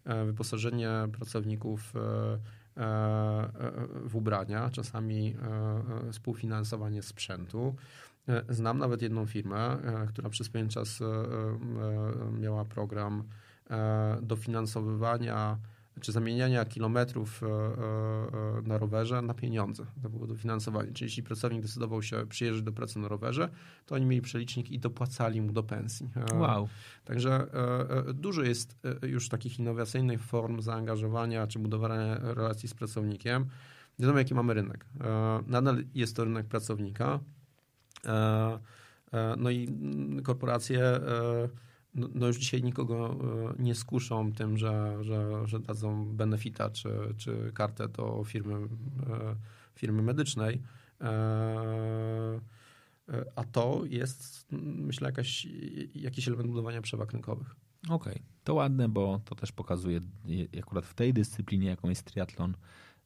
e, 0.04 0.24
wyposażenie 0.24 0.90
pracowników 1.12 1.92
w 4.04 4.16
ubrania, 4.16 4.70
czasami 4.70 5.36
współfinansowanie 6.12 7.02
sprzętu. 7.02 7.74
Znam 8.48 8.78
nawet 8.78 9.02
jedną 9.02 9.26
firmę, 9.26 9.78
która 10.08 10.30
przez 10.30 10.48
pewien 10.48 10.68
czas 10.68 11.00
miała 12.40 12.64
program 12.64 13.24
dofinansowywania 14.22 15.58
czy 16.00 16.12
zamieniania 16.12 16.64
kilometrów 16.64 17.42
e, 17.42 17.46
e, 17.46 17.50
e, 18.58 18.62
na 18.62 18.78
rowerze 18.78 19.22
na 19.22 19.34
pieniądze. 19.34 19.86
To 20.02 20.10
było 20.10 20.26
dofinansowanie. 20.26 20.92
Czyli 20.92 21.06
jeśli 21.06 21.22
pracownik 21.22 21.62
decydował 21.62 22.02
się 22.02 22.26
przyjeżdżać 22.26 22.64
do 22.64 22.72
pracy 22.72 22.98
na 22.98 23.08
rowerze, 23.08 23.48
to 23.86 23.94
oni 23.94 24.06
mieli 24.06 24.22
przelicznik 24.22 24.70
i 24.70 24.78
dopłacali 24.78 25.40
mu 25.40 25.52
do 25.52 25.62
pensji. 25.62 26.10
Wow. 26.34 26.68
Także 27.04 27.46
dużo 28.14 28.42
jest 28.42 28.78
już 29.02 29.28
takich 29.28 29.58
innowacyjnych 29.58 30.22
form 30.22 30.60
zaangażowania 30.60 31.46
czy 31.46 31.58
budowania 31.58 32.18
relacji 32.18 32.68
z 32.68 32.74
pracownikiem. 32.74 33.46
Wiadomo, 33.98 34.18
jaki 34.18 34.34
mamy 34.34 34.54
rynek. 34.54 34.86
Nadal 35.46 35.84
jest 35.94 36.16
to 36.16 36.24
rynek 36.24 36.46
pracownika. 36.46 37.20
No 39.38 39.50
i 39.50 39.68
korporacje 40.22 41.00
no, 41.94 42.08
no, 42.14 42.26
już 42.26 42.36
dzisiaj 42.36 42.62
nikogo 42.62 43.16
e, 43.58 43.62
nie 43.62 43.74
skuszą 43.74 44.32
tym, 44.32 44.58
że, 44.58 44.98
że, 45.00 45.46
że 45.46 45.60
dadzą 45.60 46.16
benefita 46.16 46.70
czy, 46.70 46.90
czy 47.16 47.52
kartę 47.54 47.88
do 47.88 48.24
firmy, 48.24 48.54
e, 48.54 49.36
firmy 49.74 50.02
medycznej. 50.02 50.62
E, 51.00 52.40
a 53.36 53.44
to 53.44 53.82
jest, 53.84 54.46
myślę, 54.52 55.08
jakaś, 55.08 55.46
jakiś 55.94 56.28
element 56.28 56.48
budowania 56.48 56.82
przewag 56.82 57.12
rynkowych. 57.12 57.56
Okej, 57.88 58.12
okay. 58.12 58.22
to 58.44 58.54
ładne, 58.54 58.88
bo 58.88 59.20
to 59.24 59.34
też 59.34 59.52
pokazuje 59.52 60.00
akurat 60.58 60.86
w 60.86 60.94
tej 60.94 61.12
dyscyplinie, 61.12 61.68
jaką 61.68 61.88
jest 61.88 62.04
triatlon, 62.04 62.54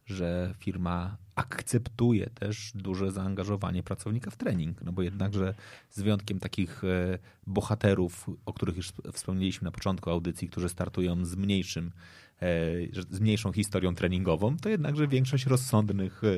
że 0.06 0.54
firma 0.58 1.16
akceptuje 1.34 2.30
też 2.30 2.72
duże 2.74 3.12
zaangażowanie 3.12 3.82
pracownika 3.82 4.30
w 4.30 4.36
trening. 4.36 4.82
No 4.82 4.92
bo 4.92 5.02
jednakże 5.02 5.54
z 5.90 6.02
wyjątkiem 6.02 6.40
takich 6.40 6.84
e, 6.84 7.18
bohaterów, 7.46 8.30
o 8.46 8.52
których 8.52 8.76
już 8.76 8.92
wspomnieliśmy 9.12 9.64
na 9.64 9.70
początku 9.70 10.10
audycji, 10.10 10.48
którzy 10.48 10.68
startują 10.68 11.24
z 11.24 11.36
mniejszym 11.36 11.92
e, 12.40 12.48
z 13.10 13.20
mniejszą 13.20 13.52
historią 13.52 13.94
treningową, 13.94 14.56
to 14.56 14.68
jednakże 14.68 15.08
większość 15.08 15.46
rozsądnych 15.46 16.22
e, 16.24 16.28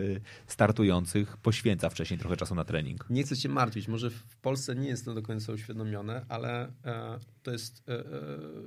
startujących 0.47 1.37
poświęca 1.37 1.91
wcześniej 1.91 2.19
trochę 2.19 2.37
czasu 2.37 2.55
na 2.55 2.65
trening. 2.65 3.07
Nie 3.11 3.23
chcę 3.23 3.37
się 3.37 3.49
martwić, 3.49 3.89
może 3.89 4.11
w 4.11 4.37
Polsce 4.37 4.75
nie 4.75 4.89
jest 4.89 5.05
to 5.05 5.15
do 5.15 5.23
końca 5.23 5.53
uświadomione, 5.53 6.27
ale 6.29 6.73
to 7.43 7.51
jest 7.51 7.83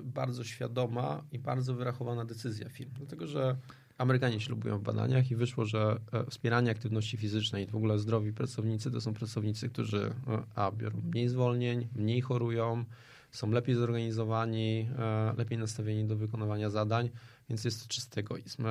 bardzo 0.04 0.44
świadoma 0.44 1.24
i 1.32 1.40
bardzo 1.40 1.74
wyrachowana 1.74 2.26
decyzja 2.26 2.70
firm, 2.70 2.92
dlatego 2.98 3.28
że 3.28 3.56
Amerykanie 4.02 4.40
ślubują 4.40 4.78
w 4.78 4.82
badaniach 4.82 5.32
i 5.32 5.36
wyszło, 5.36 5.66
że 5.66 6.00
e, 6.12 6.26
wspieranie 6.26 6.72
aktywności 6.72 7.18
fizycznej 7.18 7.68
w 7.68 7.76
ogóle 7.76 8.00
zdrowi 8.00 8.34
pracownicy 8.34 8.92
to 8.92 9.02
są 9.02 9.14
pracownicy, 9.14 9.70
którzy 9.70 10.14
e, 10.28 10.44
a, 10.56 10.72
biorą 10.72 11.02
mniej 11.12 11.30
zwolnień, 11.30 11.88
mniej 11.96 12.22
chorują, 12.22 12.86
są 13.32 13.52
lepiej 13.52 13.76
zorganizowani, 13.76 14.90
e, 15.00 15.34
lepiej 15.38 15.58
nastawieni 15.58 16.06
do 16.06 16.16
wykonywania 16.16 16.70
zadań, 16.70 17.10
więc 17.50 17.66
jest 17.66 17.84
to 17.84 17.88
czysty 17.88 18.20
egoizm. 18.20 18.64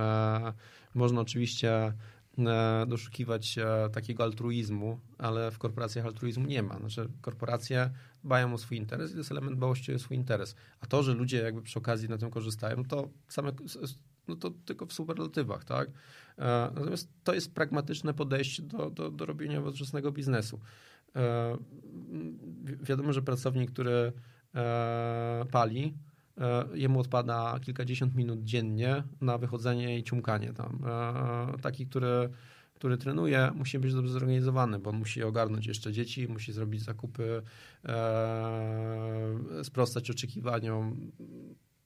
Można 0.95 1.21
oczywiście 1.21 1.93
doszukiwać 2.87 3.47
się 3.47 3.67
takiego 3.93 4.23
altruizmu, 4.23 5.01
ale 5.19 5.51
w 5.51 5.59
korporacjach 5.59 6.07
altruizmu 6.07 6.47
nie 6.47 6.63
ma. 6.63 6.79
Znaczy, 6.79 7.09
korporacje 7.21 7.91
dbają 8.25 8.55
o 8.55 8.59
swój 8.59 8.79
interes 8.79 9.11
i 9.11 9.13
to 9.13 9.19
jest 9.19 9.31
element 9.31 9.57
dbałości 9.57 9.95
o 9.95 9.99
swój 9.99 10.17
interes. 10.17 10.55
A 10.81 10.87
to, 10.87 11.03
że 11.03 11.15
ludzie 11.15 11.39
jakby 11.39 11.63
przy 11.63 11.79
okazji 11.79 12.09
na 12.09 12.19
tym 12.19 12.31
korzystają, 12.31 12.85
to 12.85 13.09
same 13.29 13.53
no 14.31 14.37
to 14.37 14.51
tylko 14.51 14.87
w 14.87 14.93
superlatywach, 14.93 15.65
tak? 15.65 15.89
E, 16.39 16.71
natomiast 16.75 17.09
to 17.25 17.35
jest 17.35 17.55
pragmatyczne 17.55 18.15
podejście 18.15 18.63
do, 18.63 18.91
do, 18.91 19.11
do 19.11 19.27
robienia 19.27 19.55
nowoczesnego 19.55 20.13
biznesu. 20.13 20.61
E, 21.17 21.57
wiadomo, 22.83 23.13
że 23.13 23.23
pracownik, 23.23 23.71
który 23.71 24.13
e, 24.55 25.45
pali, 25.51 25.95
jemu 26.75 27.01
odpada 27.01 27.61
kilkadziesiąt 27.63 28.15
minut 28.15 28.45
dziennie 28.45 29.03
na 29.21 29.39
wychodzenie 29.39 29.99
i 29.99 30.05
ciumkanie 30.05 30.53
tam. 30.53 30.83
Taki, 31.63 31.87
który, 31.87 32.29
który 32.75 32.97
trenuje, 32.97 33.51
musi 33.55 33.79
być 33.79 33.95
dobrze 33.95 34.13
zorganizowany, 34.13 34.79
bo 34.79 34.93
musi 34.93 35.23
ogarnąć 35.23 35.67
jeszcze 35.67 35.93
dzieci, 35.93 36.29
musi 36.29 36.53
zrobić 36.53 36.83
zakupy, 36.83 37.43
sprostać 39.63 40.11
oczekiwaniom 40.11 41.13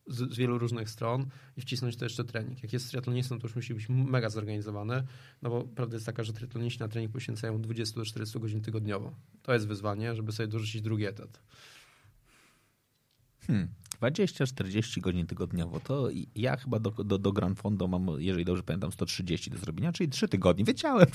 z, 0.07 0.33
z, 0.33 0.37
wielu 0.37 0.59
różnych 0.59 0.91
stron 0.91 1.27
i 1.57 1.61
wcisnąć 1.61 1.97
to 1.97 2.05
jeszcze 2.05 2.25
trening. 2.25 2.63
Jak 2.63 2.73
jest 2.73 2.89
triatlonistą, 2.89 3.39
to 3.39 3.47
już 3.47 3.57
musi 3.57 3.75
być 3.75 3.89
mega 3.89 4.31
zorganizowany, 4.31 5.07
no 5.43 5.51
bo 5.51 5.65
prawda 5.65 5.97
jest 5.97 6.07
taka, 6.07 6.25
że 6.25 6.33
triatloniści 6.33 6.81
na 6.81 6.89
trening 6.89 7.13
poświęcają 7.13 7.61
20 7.61 8.01
do 8.01 8.05
40 8.05 8.41
godzin 8.41 8.61
tygodniowo. 8.61 9.15
To 9.43 9.53
jest 9.53 9.67
wyzwanie, 9.67 10.15
żeby 10.15 10.33
sobie 10.33 10.47
dorzucić 10.47 10.83
drugi 10.83 11.05
etat. 11.05 11.41
Hmm. 13.47 13.69
20-40 14.11 15.01
godzin 15.01 15.27
tygodniowo. 15.27 15.81
To 15.81 16.09
ja 16.35 16.57
chyba 16.57 16.79
do, 16.79 16.91
do, 16.91 17.19
do 17.19 17.33
Grand 17.33 17.59
Fondo 17.59 17.89
mam, 17.89 18.07
jeżeli 18.19 18.45
dobrze 18.45 18.63
pamiętam, 18.63 18.93
130 18.93 19.51
do 19.51 19.59
zrobienia, 19.59 19.93
czyli 19.93 20.11
3 20.11 20.29
tygodnie. 20.29 20.65
Wiedziałem, 20.65 21.07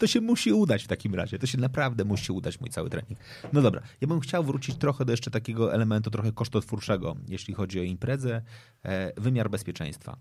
to 0.00 0.06
się 0.06 0.20
musi 0.20 0.52
udać 0.52 0.84
w 0.84 0.86
takim 0.86 1.14
razie. 1.14 1.38
To 1.38 1.46
się 1.46 1.58
naprawdę 1.58 2.04
musi 2.04 2.32
udać, 2.32 2.60
mój 2.60 2.70
cały 2.70 2.90
trening. 2.90 3.18
No 3.52 3.62
dobra, 3.62 3.82
ja 4.00 4.08
bym 4.08 4.20
chciał 4.20 4.44
wrócić 4.44 4.76
trochę 4.76 5.04
do 5.04 5.12
jeszcze 5.12 5.30
takiego 5.30 5.74
elementu 5.74 6.10
trochę 6.10 6.32
kosztotwórczego, 6.32 7.16
jeśli 7.28 7.54
chodzi 7.54 7.80
o 7.80 7.82
imprezę, 7.82 8.42
e, 8.84 9.20
wymiar 9.20 9.50
bezpieczeństwa. 9.50 10.16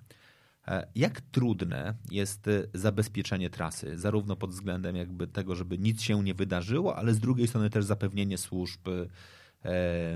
E, 0.68 0.88
Jak 0.96 1.22
trudne 1.22 1.94
jest 2.12 2.48
e, 2.48 2.64
zabezpieczenie 2.74 3.50
trasy, 3.50 3.98
zarówno 3.98 4.36
pod 4.36 4.52
względem 4.52 4.96
jakby 4.96 5.28
tego, 5.28 5.56
żeby 5.56 5.78
nic 5.78 6.02
się 6.02 6.24
nie 6.24 6.34
wydarzyło, 6.34 6.96
ale 6.96 7.14
z 7.14 7.20
drugiej 7.20 7.48
strony 7.48 7.70
też 7.70 7.86
zapewnienie 7.86 8.38
służb 8.38 8.88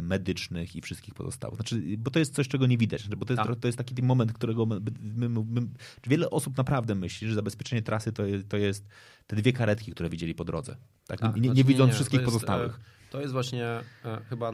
medycznych 0.01 0.75
i 0.75 0.81
wszystkich 0.81 1.13
pozostałych. 1.13 1.55
Znaczy, 1.55 1.81
bo 1.97 2.11
to 2.11 2.19
jest 2.19 2.33
coś, 2.35 2.47
czego 2.47 2.67
nie 2.67 2.77
widać, 2.77 3.07
bo 3.07 3.25
to 3.25 3.33
jest, 3.33 3.43
Tak. 3.47 3.59
to 3.59 3.67
jest 3.67 3.77
taki 3.77 4.03
moment, 4.03 4.33
którego 4.33 4.65
my, 4.65 4.79
my, 5.01 5.29
my, 5.29 5.61
wiele 6.07 6.29
osób 6.29 6.57
naprawdę 6.57 6.95
myśli, 6.95 7.27
że 7.27 7.35
zabezpieczenie 7.35 7.81
trasy 7.81 8.11
to 8.13 8.25
jest, 8.25 8.49
to 8.49 8.57
jest 8.57 8.87
te 9.27 9.35
dwie 9.35 9.53
karetki, 9.53 9.91
które 9.91 10.09
widzieli 10.09 10.35
po 10.35 10.45
drodze. 10.45 10.77
Tak? 11.07 11.19
Tak, 11.19 11.35
nie, 11.35 11.41
nie 11.41 11.47
znaczy 11.47 11.63
widząc 11.63 11.91
to 11.91 11.95
wszystkich 11.95 12.19
jest, 12.19 12.25
pozostałych. 12.33 12.75
e, 12.75 13.11
To 13.11 13.21
jest 13.21 13.33
właśnie 13.33 13.65
e, 13.65 13.83
chyba 14.29 14.51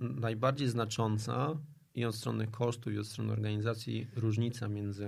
najbardziej 0.00 0.68
znacząca 0.68 1.56
i 1.94 2.04
od 2.04 2.14
strony 2.14 2.46
kosztu, 2.46 2.90
i 2.90 2.98
od 2.98 3.06
strony 3.06 3.32
organizacji 3.32 4.06
różnica 4.16 4.68
między 4.68 5.06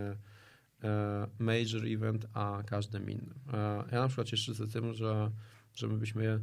e, 0.84 1.26
major 1.38 1.86
event 1.86 2.26
a 2.34 2.62
każdym 2.66 3.10
innym. 3.10 3.34
E, 3.52 3.84
Ja 3.92 4.00
na 4.00 4.06
przykład 4.08 4.26
cieszę 4.26 4.54
się 4.54 4.68
tym, 4.68 4.94
że, 4.94 5.30
że 5.74 5.88
my 5.88 5.94
byliśmy 5.94 6.24
e, 6.28 6.40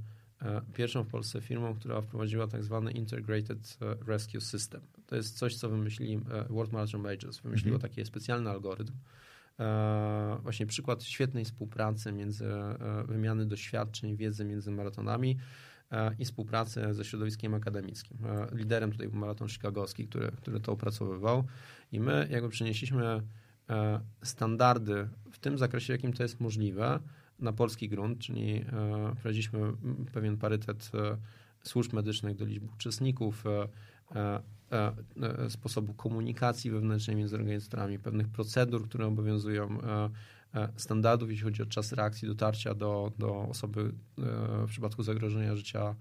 pierwszą 0.74 1.04
w 1.04 1.08
Polsce 1.08 1.42
firmą, 1.42 1.76
która 1.76 2.02
wprowadziła 2.02 2.48
tak 2.48 2.64
zwany 2.64 2.92
Integrated 2.92 3.78
e, 3.82 3.96
Rescue 4.08 4.42
System. 4.42 4.82
To 5.06 5.16
jest 5.16 5.38
coś, 5.38 5.56
co 5.56 5.70
wymyślili 5.70 6.16
e, 6.16 6.44
World 6.50 6.72
Marathon 6.72 7.02
Majors. 7.02 7.40
Wymyśliło 7.40 7.76
Mhm. 7.76 7.92
taki 7.92 8.06
specjalny 8.06 8.50
algorytm, 8.50 8.94
E, 9.60 10.38
właśnie 10.44 10.66
przykład 10.66 11.04
świetnej 11.04 11.46
współpracy 11.46 12.12
między 12.12 12.46
e, 12.46 13.04
wymiany 13.08 13.46
doświadczeń, 13.46 14.16
wiedzy 14.16 14.46
między 14.46 14.72
maratonami 14.72 15.38
e, 15.92 16.16
i 16.20 16.26
współpracy 16.26 16.94
ze 16.94 17.06
środowiskiem 17.06 17.54
akademickim. 17.54 18.18
E, 18.26 18.48
Liderem 18.56 18.92
tutaj 18.92 19.08
był 19.08 19.20
maraton 19.20 19.48
chicagowski, 19.48 20.08
który, 20.08 20.32
który 20.32 20.60
to 20.60 20.72
opracowywał 20.72 21.44
i 21.92 22.00
my 22.00 22.28
jakby 22.32 22.50
przenieśliśmy 22.50 23.22
e, 23.70 24.00
standardy 24.24 25.10
w 25.32 25.40
tym 25.40 25.58
zakresie, 25.58 25.94
jakim 25.94 26.14
to 26.14 26.24
jest 26.24 26.40
możliwe 26.40 27.00
na 27.40 27.54
polski 27.54 27.90
grunt, 27.90 28.20
czyli 28.20 28.58
e, 28.58 28.64
wprowadziliśmy 29.16 29.60
pewien 30.14 30.38
parytet 30.38 30.92
e, 30.94 31.18
służb 31.64 31.94
medycznych 31.94 32.36
do 32.36 32.46
liczby 32.46 32.68
uczestników, 32.76 33.44
e, 33.46 33.70
sposobu 35.50 35.94
komunikacji 35.94 36.72
wewnętrznej 36.72 37.16
między 37.16 37.36
organizatorami, 37.36 38.00
pewnych 38.00 38.28
procedur, 38.28 38.90
które 38.90 39.06
obowiązują, 39.06 39.78
standardów, 40.76 41.30
jeśli 41.30 41.44
chodzi 41.44 41.64
o 41.64 41.66
czas 41.66 41.92
reakcji, 41.92 42.28
dotarcia 42.28 42.74
do, 42.74 43.12
do 43.20 43.42
osoby 43.42 43.92
w 44.18 44.68
przypadku 44.68 45.04
zagrożenia 45.04 45.56
życia 45.56 45.96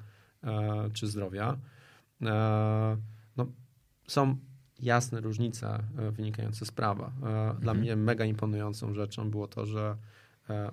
czy 0.92 1.06
zdrowia. 1.06 1.58
No, 3.36 3.46
są 4.06 4.36
jasne 4.78 5.20
różnice 5.20 5.82
wynikające 6.12 6.66
z 6.66 6.70
prawa. 6.70 7.12
Dla 7.60 7.74
mnie 7.74 7.96
mega 7.96 8.24
imponującą 8.24 8.94
rzeczą 8.94 9.30
było 9.30 9.48
to, 9.48 9.66
że 9.66 9.96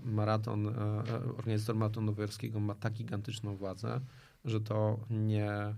maraton, 0.03 0.67
e, 0.67 0.71
e, 0.71 1.23
organizator 1.37 1.75
maratonu 1.75 2.05
nowojorskiego 2.07 2.59
ma 2.59 2.75
tak 2.75 2.93
gigantyczną 2.93 3.55
władzę, 3.55 4.01
że 4.45 4.61
to 4.61 4.99
nie 5.09 5.75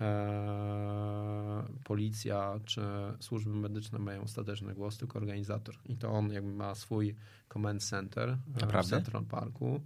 e, 0.00 1.64
policja 1.84 2.60
czy 2.64 2.82
służby 3.20 3.50
medyczne 3.50 3.98
mają 3.98 4.22
ostateczny 4.22 4.74
głos, 4.74 4.98
tylko 4.98 5.18
organizator. 5.18 5.74
I 5.84 5.96
to 5.96 6.10
on 6.10 6.32
jakby 6.32 6.52
ma 6.52 6.74
swój 6.74 7.14
command 7.52 7.84
center 7.84 8.28
e, 8.28 8.66
w? 8.66 8.86
Central 8.86 9.24
Parku. 9.24 9.80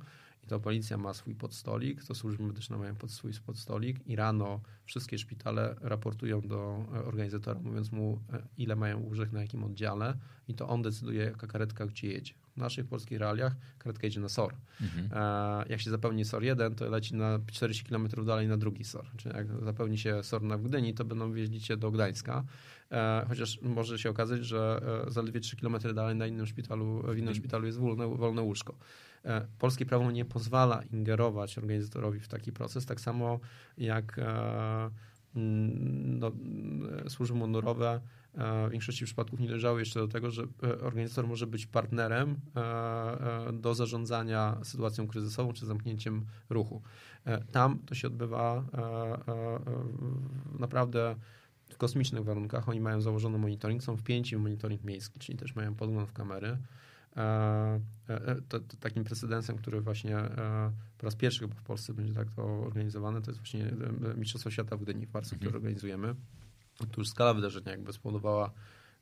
I 0.45 0.47
to 0.47 0.61
policja 0.61 0.99
ma 0.99 1.15
swój 1.15 1.35
podstolik, 1.35 2.05
to 2.05 2.15
służby 2.15 2.45
medyczne 2.45 2.77
mają 2.79 2.95
pod 2.95 3.11
swój 3.11 3.33
podstolik 3.47 4.07
i 4.07 4.17
rano 4.17 4.61
wszystkie 4.85 5.19
szpitale 5.19 5.75
raportują 5.81 6.41
do 6.41 6.85
e, 6.95 7.05
organizatora, 7.05 7.61
mówiąc 7.61 7.93
mu, 7.93 8.21
e, 8.33 8.43
ile 8.59 8.77
mają 8.77 9.01
łóżek 9.01 9.33
na 9.33 9.43
jakim 9.43 9.65
oddziale 9.65 10.19
i 10.49 10.55
to 10.55 10.69
on 10.69 10.83
decyduje, 10.83 11.25
jaka 11.25 11.47
karetka 11.47 11.87
gdzie 11.87 12.09
jedzie. 12.09 12.35
W 12.53 12.57
naszych 12.57 12.87
polskich 12.87 13.19
realiach 13.19 13.53
karetka 13.79 14.07
jedzie 14.07 14.21
na 14.21 14.29
SOR. 14.29 14.55
Mhm. 14.81 15.09
E, 15.13 15.65
Jak 15.69 15.81
się 15.81 15.91
zapełni 15.91 16.25
SOR 16.25 16.43
1, 16.45 16.75
to 16.75 16.91
leci 16.91 17.15
na 17.15 17.39
40 17.53 17.85
km 17.85 18.09
dalej 18.27 18.49
na 18.49 18.57
drugi 18.57 18.85
SOR. 18.85 19.07
Czyli 19.17 19.35
jak 19.37 19.65
zapełni 19.65 19.99
się 19.99 20.23
SOR 20.23 20.43
na 20.43 20.59
Gdyni, 20.59 20.95
to 20.95 21.05
będą 21.05 21.33
wieźli 21.33 21.61
cię 21.61 21.77
do 21.77 21.91
Gdańska. 21.91 22.45
E, 22.93 23.25
Chociaż 23.29 23.59
może 23.63 23.99
się 23.99 24.11
okazać, 24.11 24.45
że 24.47 24.81
e, 25.07 25.11
zaledwie 25.11 25.41
3 25.41 25.57
km 25.57 25.77
dalej 25.95 26.17
na 26.17 26.27
innym 26.27 26.47
szpitalu, 26.47 27.03
w 27.09 27.17
innym 27.19 27.35
szpitalu 27.35 27.67
jest 27.67 27.79
wolne, 27.79 28.17
wolne 28.17 28.43
łóżko. 28.43 28.75
Polskie 29.59 29.87
prawo 29.87 30.11
nie 30.11 30.25
pozwala 30.25 30.83
ingerować 30.83 31.59
organizatorowi 31.59 32.21
w 32.21 32.29
taki 32.29 32.53
proces, 32.53 32.87
tak 32.87 33.01
samo 33.01 33.41
jak 33.79 34.21
no, 35.35 36.33
służby 37.09 37.37
mundurowe 37.37 38.01
w 38.35 38.71
większości 38.71 39.05
przypadków 39.05 39.41
nie 39.41 39.49
leżały 39.51 39.81
jeszcze 39.81 40.01
do 40.01 40.09
tego, 40.09 40.31
że 40.31 40.43
e, 40.43 40.81
organizator 40.81 41.27
może 41.29 41.47
być 41.47 41.67
partnerem 41.67 42.37
e, 42.57 42.61
e, 43.49 43.53
do 43.53 43.75
zarządzania 43.75 44.59
sytuacją 44.63 45.07
kryzysową 45.07 45.53
czy 45.53 45.67
zamknięciem 45.67 46.25
ruchu. 46.51 46.83
E, 47.25 47.45
Tam 47.45 47.79
to 47.79 47.95
się 47.95 48.07
odbywa 48.07 48.65
e, 48.75 48.79
e, 48.79 49.33
e, 49.33 49.61
naprawdę 50.59 51.17
w 51.71 51.77
kosmicznych 51.77 52.25
warunkach. 52.25 52.69
Oni 52.69 52.81
mają 52.81 53.01
założony 53.01 53.39
monitoring, 53.39 53.83
są 53.83 53.97
w 53.97 54.03
monitoring 54.39 54.85
miejski, 54.85 55.19
czyli 55.19 55.39
też 55.39 55.55
mają 55.55 55.75
podgląd 55.75 56.09
w 56.09 56.13
kamery. 56.13 56.59
E, 57.17 57.81
e, 58.09 58.37
To, 58.49 58.61
to 58.61 58.77
takim 58.81 59.05
precedensem, 59.05 59.57
który 59.57 59.81
właśnie 59.81 60.17
e, 60.19 60.73
po 60.99 61.05
raz 61.07 61.17
pierwszy 61.17 61.41
chyba 61.41 61.55
w 61.55 61.63
Polsce 61.63 61.95
będzie 61.95 62.15
tak 62.15 62.31
to 62.31 62.43
organizowane, 62.63 63.23
to 63.23 63.31
jest 63.31 63.41
właśnie 63.41 63.67
e, 63.67 64.17
Mistrzostwo 64.17 64.51
Świata 64.51 64.77
w 64.77 64.83
Gdyni 64.83 65.07
w 65.07 65.15
marcu, 65.15 65.37
które 65.37 65.53
organizujemy. 65.57 66.15
Tu 66.87 67.01
już 67.01 67.09
skala 67.09 67.35
wydarzenia 67.35 67.71
jakby 67.71 67.93
spowodowała 67.93 68.53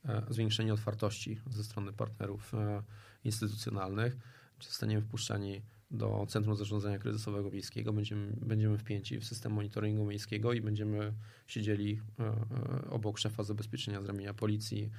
e, 0.05 0.23
zwiększenie 0.31 0.75
otwartości 0.75 1.41
ze 1.51 1.65
strony 1.65 1.93
partnerów 1.93 2.55
e, 2.55 2.83
instytucjonalnych. 3.25 4.17
Zostaniemy 4.61 5.03
wpuszczani 5.03 5.63
do 5.91 6.27
Centrum 6.29 6.57
Zarządzania 6.57 6.99
Kryzysowego 6.99 7.51
Miejskiego, 7.51 7.93
będziemy, 7.93 8.33
będziemy 8.37 8.79
wpięci 8.79 9.19
w 9.19 9.25
system 9.25 9.53
monitoringu 9.53 10.05
miejskiego 10.05 10.53
i 10.53 10.61
będziemy 10.61 11.13
siedzieli 11.47 12.01
e, 12.21 12.91
obok 12.91 13.19
szefa 13.19 13.43
zabezpieczenia 13.43 14.03
z 14.03 14.05
ramienia 14.05 14.35
policji, 14.35 14.91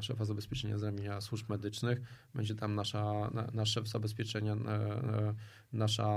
szefa 0.00 0.24
zabezpieczenia 0.24 0.78
z 0.78 0.82
ramienia 0.82 1.20
służb 1.20 1.50
medycznych. 1.50 2.00
Będzie 2.34 2.54
tam 2.54 2.74
nasza, 2.74 3.30
na, 3.34 3.48
nasz 3.52 3.70
szef 3.70 3.88
zabezpieczenia, 3.88 4.56
nasza 5.72 6.08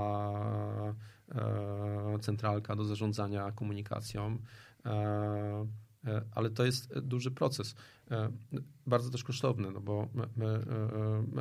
centralka 2.20 2.76
do 2.76 2.84
zarządzania 2.84 3.52
komunikacją. 3.52 4.38
E, 4.86 5.66
e, 6.06 6.22
Ale 6.32 6.50
to 6.50 6.64
jest 6.64 6.98
duży 6.98 7.30
proces. 7.30 7.74
E, 8.10 8.30
Bardzo 8.86 9.10
też 9.10 9.24
kosztowny, 9.24 9.70
no 9.70 9.80
bo 9.80 10.08
my, 10.14 10.26
my 10.36 10.46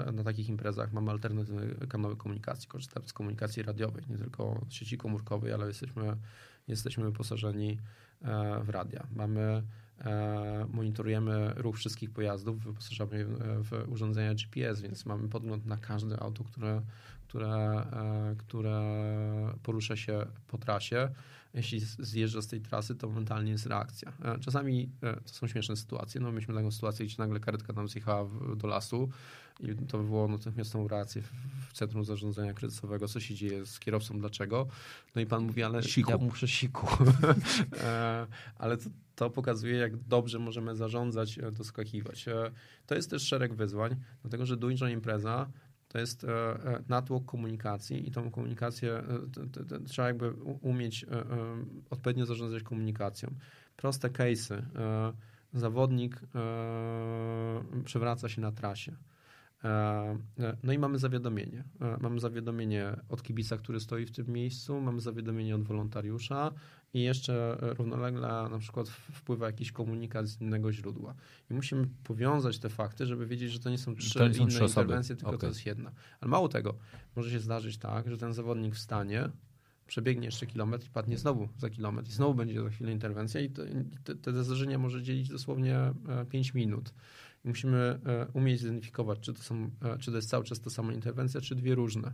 e, 0.06 0.12
na 0.12 0.24
takich 0.24 0.50
imprezach 0.50 0.94
mamy 0.94 1.12
alternatywne 1.12 1.88
kanały 1.90 2.18
komunikacji. 2.18 2.68
Korzystamy 2.70 3.08
z 3.08 3.14
komunikacji 3.14 3.64
radiowej, 3.64 4.04
nie 4.10 4.18
tylko 4.18 4.66
sieci 4.70 4.98
komórkowej, 4.98 5.54
ale 5.54 5.68
jesteśmy, 5.68 6.18
jesteśmy 6.68 7.04
wyposażeni 7.04 7.80
w 8.64 8.70
radia. 8.70 9.08
Mamy, 9.16 9.64
monitorujemy 10.74 11.54
ruch 11.56 11.78
wszystkich 11.78 12.12
pojazdów, 12.12 12.60
wyposażamy 12.64 13.26
w 13.64 13.86
urządzenia 13.88 14.34
GPS, 14.34 14.82
więc 14.82 15.06
mamy 15.06 15.30
podgląd 15.30 15.66
na 15.66 15.78
każde 15.78 16.20
auto, 16.20 16.44
które, 16.44 16.82
które, 17.28 17.86
które 18.38 18.82
porusza 19.64 19.96
się 19.96 20.26
po 20.48 20.58
trasie. 20.58 21.10
Jeśli 21.56 21.80
zjeżdża 22.00 22.42
z 22.42 22.48
tej 22.48 22.62
trasy, 22.62 22.96
to 22.96 23.08
momentalnie 23.08 23.52
jest 23.52 23.66
reakcja. 23.66 24.14
E, 24.24 24.40
Czasami 24.40 24.90
e, 25.04 25.14
to 25.14 25.30
są 25.34 25.48
śmieszne 25.48 25.76
sytuacje. 25.76 26.22
No, 26.22 26.32
myśmy 26.32 26.54
taką 26.54 26.72
sytuację, 26.72 27.06
gdzie 27.06 27.16
nagle 27.18 27.40
karetka 27.40 27.74
nam 27.74 27.88
zjechała 27.88 28.30
do 28.56 28.68
lasu 28.68 29.10
i 29.60 29.76
to 29.88 29.98
wywołało 29.98 30.28
natychmiastową 30.28 30.88
reakcję 30.88 31.22
w, 31.22 31.32
w 31.70 31.74
Centrum 31.74 32.06
Zarządzania 32.06 32.54
Kryzysowego. 32.54 33.08
Co 33.08 33.20
się 33.20 33.36
dzieje 33.36 33.66
z 33.66 33.80
kierowcą, 33.80 34.20
dlaczego? 34.20 34.68
No 35.16 35.22
i 35.22 35.26
pan 35.26 35.44
mówi, 35.44 35.64
ale 35.64 35.84
Siku. 35.84 36.12
ja 36.12 36.18
muszę 36.18 36.48
siku. 36.48 36.88
E, 37.84 38.28
ale 38.58 38.78
to, 38.78 38.90
to 39.16 39.30
pokazuje, 39.30 39.76
jak 39.76 39.98
dobrze 39.98 40.40
możemy 40.40 40.76
zarządzać, 40.76 41.40
doskakiwać. 41.52 42.26
To 42.86 42.96
jest 42.96 43.10
też 43.10 43.28
szereg 43.28 43.54
wyzwań, 43.54 43.96
dlatego 44.22 44.46
że 44.46 44.58
duża 44.58 44.90
impreza 44.90 45.50
to 45.96 46.00
jest 46.00 46.24
e, 46.24 46.28
e, 46.30 46.84
natłok 46.88 47.26
komunikacji 47.26 48.08
i 48.08 48.12
tą 48.12 48.32
komunikację 48.32 48.94
e, 48.94 49.80
trzeba 49.88 50.08
jakby 50.08 50.34
umieć 50.62 51.06
odpowiednio 51.90 52.26
zarządzać 52.26 52.64
komunikacją. 52.64 53.36
Proste 53.76 54.10
case'y. 54.10 54.62
Zawodnik 55.54 56.22
przewraca 57.86 58.30
się 58.30 58.42
na 58.42 58.52
trasie. 58.52 58.96
E, 59.66 60.18
e, 60.40 60.58
No 60.64 60.74
i 60.74 60.78
mamy 60.78 61.00
zawiadomienie. 61.00 61.64
E, 61.82 61.98
Mamy 62.02 62.20
zawiadomienie 62.20 62.96
od 63.10 63.24
kibica, 63.24 63.58
który 63.58 63.80
stoi 63.80 64.06
w 64.06 64.12
tym 64.12 64.28
miejscu, 64.28 64.82
mamy 64.82 65.02
zawiadomienie 65.02 65.56
od 65.56 65.64
wolontariusza 65.64 66.52
i 66.94 67.02
jeszcze 67.02 67.58
równolegle 67.60 68.28
na 68.52 68.60
przykład 68.60 68.90
wpływa 68.90 69.46
jakiś 69.46 69.72
komunikat 69.72 70.28
z 70.28 70.42
innego 70.42 70.72
źródła. 70.72 71.16
I 71.52 71.54
musimy 71.54 71.88
powiązać 72.04 72.60
te 72.60 72.70
fakty, 72.70 73.06
żeby 73.06 73.26
wiedzieć, 73.26 73.52
że 73.52 73.60
to 73.60 73.70
nie 73.70 73.78
są 73.78 73.96
trzy 73.96 74.20
To 74.20 74.28
nie 74.28 74.34
są 74.34 74.42
inne 74.42 74.52
trzy 74.52 74.64
interwencje, 74.64 75.16
tylko 75.16 75.32
to 75.32 75.38
Okej. 75.38 75.50
jest 75.50 75.66
jedna. 75.66 75.92
Ale 76.22 76.30
mało 76.32 76.50
tego, 76.50 76.76
może 77.16 77.32
się 77.32 77.40
zdarzyć 77.40 77.78
tak, 77.78 78.10
że 78.10 78.18
ten 78.18 78.34
zawodnik 78.34 78.76
wstanie, 78.76 79.30
przebiegnie 79.88 80.26
jeszcze 80.26 80.48
kilometr 80.48 80.88
i 80.88 80.90
padnie 80.90 81.18
znowu 81.18 81.50
za 81.58 81.70
kilometr 81.70 82.10
i 82.10 82.14
znowu 82.14 82.34
będzie 82.34 82.62
za 82.64 82.70
chwilę 82.70 82.92
interwencja 82.92 83.42
i 83.42 83.50
to, 83.50 83.62
te, 84.04 84.16
te 84.16 84.44
zdarzenia 84.44 84.78
może 84.78 85.04
dzielić 85.04 85.30
dosłownie 85.30 85.94
5 86.30 86.54
minut. 86.54 86.94
Musimy 87.46 87.78
e, 87.78 88.28
umieć 88.34 88.60
zidentyfikować, 88.60 89.20
czy 89.20 89.34
to, 89.34 89.44
są, 89.44 89.70
e, 89.82 89.98
czy 89.98 90.12
to 90.12 90.18
jest 90.18 90.30
cały 90.30 90.44
czas 90.44 90.60
ta 90.60 90.70
sama 90.70 90.94
interwencja, 90.94 91.42
czy 91.42 91.56
dwie 91.56 91.76
różne. 91.76 92.14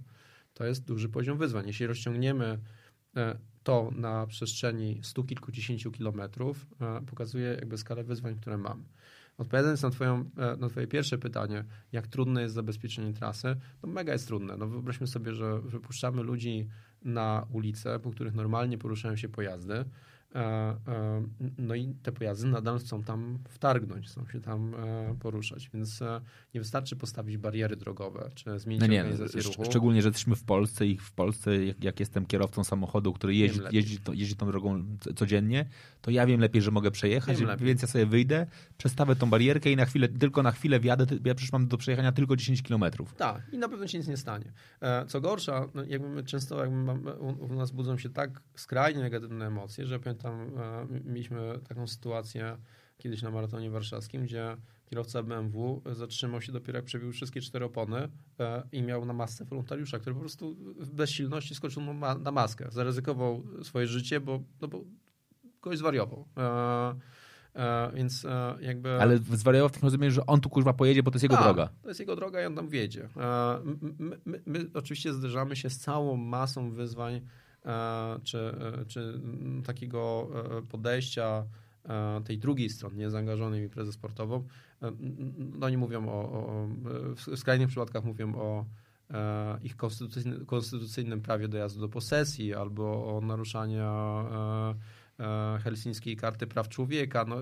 To 0.54 0.66
jest 0.66 0.86
duży 0.86 1.10
poziom 1.10 1.38
wyzwań. 1.38 1.68
Jeśli 1.68 1.88
rozciągniemy 1.88 2.60
e, 3.16 3.38
to 3.64 3.92
na 3.96 4.28
przestrzeni 4.28 5.00
stu 5.04 5.24
kilkudziesięciu 5.24 5.92
kilometrów, 5.92 6.68
pokazuje 7.08 7.48
jakby 7.48 7.78
skalę 7.78 8.04
wyzwań, 8.04 8.36
które 8.36 8.58
mamy. 8.58 8.84
Odpowiadając 9.38 9.82
na, 9.82 9.90
twoją, 9.90 10.30
na 10.60 10.70
twoje 10.70 10.88
pierwsze 10.88 11.18
pytanie, 11.18 11.64
jak 11.92 12.08
trudne 12.08 12.42
jest 12.42 12.56
zabezpieczenie 12.56 13.14
trasy, 13.14 13.56
no 13.84 13.90
mega 13.90 14.14
jest 14.14 14.28
trudne. 14.28 14.58
No 14.58 14.68
wyobraźmy 14.68 15.08
sobie, 15.08 15.34
że 15.34 15.62
wypuszczamy 15.62 16.24
ludzi 16.24 16.68
na 17.02 17.48
ulicę, 17.52 18.00
po 18.00 18.12
których 18.12 18.34
normalnie 18.34 18.78
poruszają 18.78 19.16
się 19.16 19.30
pojazdy, 19.30 19.86
no 21.58 21.76
i 21.76 21.96
te 22.04 22.12
pojazdy 22.12 22.48
nadal 22.48 22.80
chcą 22.80 23.04
tam 23.04 23.40
wtargnąć, 23.50 24.08
chcą 24.08 24.26
się 24.28 24.42
tam 24.42 24.76
e, 24.76 25.16
poruszać, 25.20 25.70
więc 25.74 26.00
nie 26.54 26.62
wystarczy 26.62 26.96
postawić 26.96 27.38
bariery 27.38 27.76
drogowe, 27.76 28.30
czy 28.36 28.60
zmienić 28.60 28.82
No 28.82 28.88
nie, 28.88 29.02
organizację 29.02 29.42
ruchu. 29.42 29.66
szczególnie, 29.66 30.02
że 30.02 30.08
jesteśmy 30.10 30.36
w 30.36 30.44
Polsce 30.44 30.88
i 30.88 30.98
w 30.98 31.12
Polsce, 31.12 31.66
jak, 31.66 31.84
jak 31.84 32.00
jestem 32.00 32.26
kierowcą 32.26 32.64
samochodu, 32.64 33.14
który 33.14 33.36
jeździ, 33.36 33.60
jeździ, 33.72 34.00
to, 34.00 34.14
jeździ 34.14 34.36
tą 34.36 34.48
drogą 34.48 34.84
codziennie, 35.16 35.66
to 36.02 36.12
ja 36.12 36.26
wiem 36.26 36.40
lepiej, 36.42 36.62
że 36.62 36.72
mogę 36.72 36.92
przejechać, 36.92 37.38
więc 37.60 37.82
ja 37.82 37.88
sobie 37.88 38.06
wyjdę, 38.06 38.48
przestawię 38.78 39.16
tą 39.16 39.30
barierkę 39.30 39.72
i 39.72 39.76
na 39.76 39.86
chwilę, 39.86 40.08
tylko 40.08 40.44
na 40.44 40.52
chwilę 40.52 40.80
wjadę, 40.80 41.06
ja 41.26 41.36
przecież 41.36 41.52
mam 41.52 41.68
do 41.68 41.78
przejechania 41.78 42.12
tylko 42.12 42.36
10 42.36 42.62
kilometrów. 42.62 43.14
Tak, 43.14 43.42
i 43.54 43.58
na 43.58 43.70
pewno 43.70 43.88
się 43.88 43.98
nic 43.98 44.08
nie 44.08 44.18
stanie. 44.18 44.52
E, 44.82 45.06
Co 45.06 45.22
gorsza, 45.22 45.68
no 45.74 45.84
jakby 45.84 46.10
my 46.10 46.24
często 46.24 46.60
jakby 46.60 46.76
mamy, 46.76 47.14
u, 47.14 47.46
u 47.46 47.54
nas 47.56 47.72
budzą 47.72 47.98
się 47.98 48.10
tak 48.10 48.42
skrajnie 48.56 49.02
negatywne 49.02 49.48
emocje, 49.48 49.86
że 49.86 50.00
pamiętam, 50.00 50.21
e, 50.30 50.88
mieliśmy 51.06 51.60
taką 51.70 51.88
sytuację 51.88 52.58
kiedyś 52.98 53.22
na 53.22 53.32
maratonie 53.32 53.70
warszawskim, 53.72 54.24
gdzie 54.24 54.58
kierowca 54.86 55.24
BMW 55.24 55.82
zatrzymał 55.92 56.42
się 56.42 56.52
dopiero 56.52 56.78
jak 56.78 56.86
przebił 56.86 57.12
wszystkie 57.12 57.42
cztery 57.42 57.66
opony 57.66 58.10
e, 58.40 58.64
i 58.72 58.82
miał 58.84 59.06
na 59.06 59.14
masce 59.14 59.46
wolontariusza, 59.46 60.00
który 60.00 60.14
po 60.14 60.20
prostu 60.20 60.56
w 60.80 60.90
bezsilności 60.92 61.56
skoczył 61.56 61.82
na 61.84 61.94
ma- 61.94 62.16
na 62.18 62.32
maskę. 62.32 62.66
Zaryzykował 62.72 63.44
swoje 63.64 63.88
życie, 63.88 64.20
bo, 64.20 64.40
no 64.62 64.68
bo 64.68 64.84
goś 65.62 65.78
zwariował. 65.78 66.26
E, 66.38 66.96
e, 67.56 67.92
Więc 67.96 68.26
e, 68.26 68.56
jakby... 68.62 69.02
Ale 69.02 69.18
zwariował 69.18 69.70
w 69.70 69.72
tym 69.72 69.82
rozumieniu, 69.84 70.12
że 70.12 70.26
on 70.26 70.42
tu 70.42 70.50
kurwa 70.50 70.74
pojedzie, 70.74 71.04
bo 71.04 71.12
to 71.12 71.16
jest 71.16 71.24
jego 71.24 71.36
Tak, 71.36 71.44
droga. 71.44 71.70
To 71.82 71.88
jest 71.88 72.00
jego 72.00 72.16
droga 72.16 72.42
i 72.42 72.46
on 72.46 72.56
tam 72.56 72.70
wjedzie. 72.70 73.10
E, 73.18 73.60
My, 74.00 74.18
my, 74.26 74.42
my 74.46 74.66
oczywiście 74.74 75.14
zderzamy 75.14 75.56
się 75.56 75.70
z 75.70 75.78
całą 75.78 76.18
masą 76.18 76.72
wyzwań, 76.72 77.22
czy, 78.24 78.38
e, 78.38 78.86
czy 78.86 79.22
takiego 79.66 80.28
e, 80.58 80.62
podejścia 80.62 81.46
e, 81.86 82.22
tej 82.26 82.38
drugiej 82.38 82.70
strony, 82.70 82.96
niezaangażowanej 82.98 83.62
w 83.62 83.64
imprezę 83.64 83.92
sportową. 83.92 84.48
E, 84.82 84.92
No 85.60 85.66
oni 85.66 85.78
mówią 85.78 86.10
o, 86.10 86.12
o 86.12 86.68
w 87.16 87.38
skrajnych 87.40 87.68
przypadkach 87.68 88.04
mówią 88.04 88.36
o 88.36 88.66
e, 89.14 89.60
ich 89.64 89.76
konstytucyjnym, 89.76 90.46
konstytucyjnym 90.46 91.22
prawie 91.22 91.48
dojazdu 91.48 91.82
do 91.82 91.90
posesji 91.90 92.54
albo 92.54 93.18
o 93.18 93.22
naruszania 93.22 93.92
e, 95.20 95.56
e, 95.56 95.60
helsińskiej 95.60 96.16
karty 96.16 96.48
praw 96.48 96.70
człowieka. 96.70 97.26
No, 97.28 97.36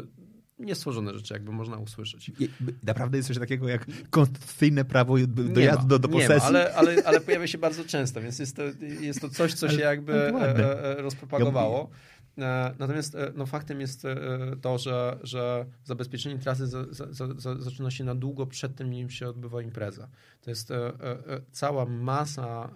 niestworzone 0.59 1.13
rzeczy, 1.13 1.33
jakby 1.33 1.51
można 1.51 1.77
usłyszeć. 1.77 2.31
Naprawdę 2.83 3.17
jest 3.17 3.27
coś 3.27 3.39
takiego 3.39 3.67
jak 3.69 3.85
konstytucyjne 4.09 4.85
prawo 4.85 5.17
Nie 5.17 5.27
dojazdu 5.27 5.87
do, 5.87 5.99
do 5.99 6.07
nie 6.07 6.13
posesji? 6.13 6.41
Ma, 6.53 6.59
ale, 6.59 6.75
ale, 6.75 6.95
ale 7.05 7.21
pojawia 7.21 7.47
się 7.47 7.57
bardzo 7.57 7.85
często, 7.85 8.21
więc 8.21 8.39
jest 8.39 8.55
to, 8.55 8.63
jest 9.01 9.21
to 9.21 9.29
coś, 9.29 9.53
co 9.53 9.69
się 9.69 9.79
jakby 9.79 10.13
to 10.31 10.37
ładne. 10.37 10.63
e, 10.63 10.97
e, 10.97 11.01
rozpropagowało. 11.01 11.89
E, 12.37 12.73
Natomiast 12.79 13.15
e, 13.15 13.31
no, 13.35 13.45
faktem 13.45 13.81
jest 13.81 14.05
e, 14.05 14.15
to, 14.61 14.77
że, 14.77 15.19
że 15.23 15.65
zabezpieczenie 15.83 16.39
trasy 16.39 16.67
za, 16.67 16.85
za, 16.91 17.13
za, 17.13 17.27
za, 17.37 17.55
zaczyna 17.55 17.91
się 17.91 18.03
na 18.03 18.15
długo 18.15 18.45
przed 18.45 18.75
tym, 18.75 18.89
nim 18.89 19.09
się 19.09 19.27
odbywa 19.27 19.61
impreza. 19.61 20.07
To 20.41 20.49
jest 20.49 20.71
e, 20.71 20.75
e, 20.75 20.91
e, 20.91 21.41
cała 21.51 21.85
masa 21.85 22.69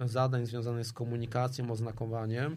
e, 0.00 0.02
e, 0.04 0.08
zadań 0.08 0.46
związanych 0.46 0.86
z 0.86 0.92
komunikacją, 0.92 1.70
oznakowaniem, 1.70 2.56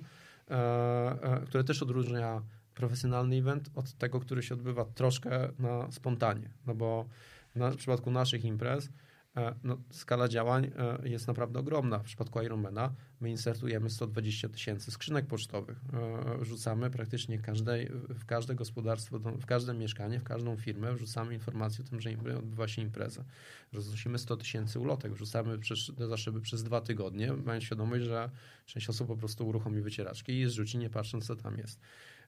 e, 0.50 0.54
e, 0.54 1.42
które 1.46 1.64
też 1.64 1.84
odróżnia 1.84 2.42
profesjonalny 2.76 3.36
event 3.36 3.70
od 3.76 3.94
tego, 3.94 4.20
który 4.20 4.44
się 4.44 4.56
odbywa 4.56 4.86
troszkę 4.86 5.50
na 5.60 5.92
spontanie. 5.92 6.50
No 6.68 6.76
bo 6.76 7.06
na, 7.56 7.72
w 7.72 7.76
przypadku 7.76 8.12
naszych 8.12 8.46
imprez 8.46 8.90
e, 9.38 9.56
no, 9.64 9.78
skala 9.92 10.28
działań 10.28 10.72
e, 11.04 11.10
jest 11.10 11.28
naprawdę 11.28 11.60
ogromna. 11.60 12.00
W 12.00 12.04
przypadku 12.04 12.42
Ironmana 12.42 12.94
my 13.22 13.30
insertujemy 13.30 13.90
120 13.90 14.50
tysięcy 14.50 14.92
skrzynek 14.92 15.26
pocztowych. 15.26 15.78
E, 15.94 16.38
Wrzucamy 16.38 16.90
praktycznie 16.90 17.40
każdej, 17.40 17.90
w 18.10 18.26
każde 18.26 18.56
gospodarstwo, 18.56 19.20
w 19.20 19.46
każde 19.46 19.74
mieszkanie, 19.74 20.20
w 20.20 20.24
każdą 20.24 20.58
firmę 20.58 20.94
wrzucamy 20.94 21.34
informację 21.34 21.86
o 21.86 21.88
tym, 21.88 22.02
że 22.02 22.10
odbywa 22.38 22.68
się 22.68 22.82
impreza. 22.82 23.24
Roznosimy 23.74 24.18
100 24.18 24.38
tysięcy 24.38 24.80
ulotek, 24.80 25.14
wrzucamy 25.14 25.60
przez, 25.60 25.92
za 26.10 26.18
szyby 26.18 26.42
przez 26.42 26.64
dwa 26.64 26.82
tygodnie, 26.82 27.34
mając 27.34 27.64
świadomość, 27.64 28.04
że 28.06 28.30
część 28.66 28.90
osób 28.90 29.08
po 29.08 29.18
prostu 29.18 29.48
uruchomi 29.48 29.82
wycieraczki 29.82 30.40
i 30.40 30.50
zrzuci, 30.50 30.78
nie 30.78 30.90
patrząc 30.90 31.28
co 31.28 31.36
tam 31.36 31.58
jest. 31.58 31.80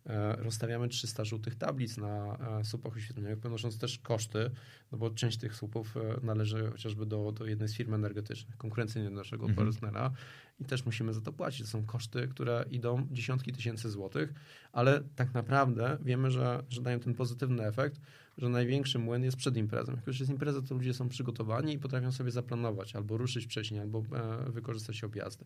E, 0.06 0.36
Rozstawiamy 0.36 0.88
300 0.88 1.26
żółtych 1.26 1.56
tablic 1.56 1.98
na 1.98 2.38
e, 2.60 2.66
słupach 2.66 2.96
oświetleniowych, 2.96 3.40
ponosząc 3.40 3.78
też 3.78 4.00
koszty, 4.00 4.52
no 4.92 4.98
bo 4.98 5.10
część 5.10 5.38
tych 5.38 5.56
słupów 5.56 5.98
e, 5.98 6.26
należy 6.26 6.72
chociażby 6.72 7.06
do, 7.06 7.32
do 7.32 7.46
jednej 7.46 7.70
z 7.70 7.74
firm 7.74 7.94
energetycznych, 7.94 8.58
konkurencyjnej 8.58 9.12
do 9.12 9.18
naszego 9.18 9.46
Mhm. 9.46 9.68
partnera 9.68 10.12
i 10.60 10.66
też 10.66 10.86
musimy 10.86 11.14
za 11.14 11.22
to 11.22 11.34
płacić. 11.34 11.62
To 11.62 11.68
są 11.68 11.86
koszty, 11.86 12.28
które 12.28 12.66
idą 12.72 13.08
dziesiątki 13.12 13.54
tysięcy 13.54 13.90
złotych, 13.90 14.34
ale 14.72 15.04
tak 15.16 15.34
naprawdę 15.34 15.98
wiemy, 16.02 16.32
że, 16.32 16.64
że 16.70 16.82
dają 16.82 17.00
ten 17.00 17.14
pozytywny 17.14 17.66
efekt, 17.66 18.02
że 18.38 18.50
największy 18.50 19.00
młyn 19.00 19.24
jest 19.24 19.38
przed 19.38 19.58
imprezą. 19.58 19.92
Jak 19.92 20.08
już 20.08 20.20
jest 20.20 20.32
impreza, 20.32 20.62
to 20.62 20.76
ludzie 20.76 20.94
są 20.94 21.10
przygotowani 21.10 21.74
i 21.74 21.80
potrafią 21.80 22.12
sobie 22.12 22.32
zaplanować 22.32 22.96
albo 22.96 23.18
ruszyć 23.18 23.46
wcześniej, 23.46 23.82
albo 23.82 24.00
e, 24.00 24.52
wykorzystać 24.52 25.04
objazdy. 25.04 25.46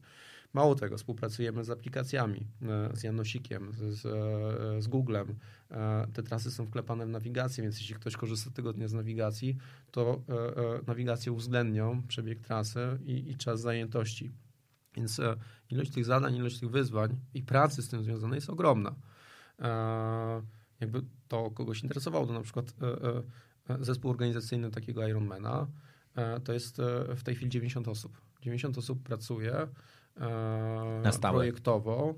Mało 0.53 0.75
tego, 0.75 0.97
współpracujemy 0.97 1.63
z 1.63 1.69
aplikacjami, 1.69 2.47
e, 2.61 2.97
z 2.97 3.03
Janosikiem, 3.03 3.71
z, 3.73 3.77
z, 3.77 4.05
e, 4.85 4.89
Googlem. 4.89 5.35
Te 6.13 6.23
trasy 6.23 6.51
są 6.51 6.65
wklepane 6.65 7.05
w 7.05 7.09
nawigację, 7.09 7.63
więc 7.63 7.79
jeśli 7.79 7.95
ktoś 7.95 8.17
korzysta 8.17 8.51
tygodnia 8.51 8.87
z 8.87 8.93
nawigacji, 8.93 9.57
to 9.91 10.21
nawigacje 10.87 11.31
uwzględnią 11.31 12.01
przebieg 12.07 12.39
trasy 12.39 12.99
i, 13.05 13.31
i 13.31 13.35
czas 13.35 13.61
zajętości. 13.61 14.31
Więc 14.95 15.19
e, 15.19 15.35
ilość 15.69 15.91
tych 15.91 16.05
zadań, 16.05 16.35
ilość 16.35 16.59
tych 16.59 16.69
wyzwań 16.69 17.19
i 17.33 17.43
pracy 17.43 17.81
z 17.81 17.89
tym 17.89 18.03
związanej 18.03 18.37
jest 18.37 18.49
ogromna. 18.49 18.95
E, 19.59 20.41
Jakby 20.79 21.01
to 21.27 21.51
kogoś 21.51 21.83
interesowało, 21.83 22.27
to 22.27 22.33
na 22.33 22.41
przykład 22.41 22.73
e, 23.69 23.83
zespół 23.83 24.11
organizacyjny 24.11 24.71
takiego 24.71 25.07
Ironmana 25.07 25.67
to 26.43 26.53
jest 26.53 26.77
w 27.15 27.23
tej 27.23 27.35
chwili 27.35 27.51
90 27.51 27.87
osób. 27.87 28.21
90 28.41 28.77
osób 28.77 29.03
pracuje 29.03 29.67
Na 31.03 31.11
stałe. 31.11 31.37
projektowo. 31.37 32.15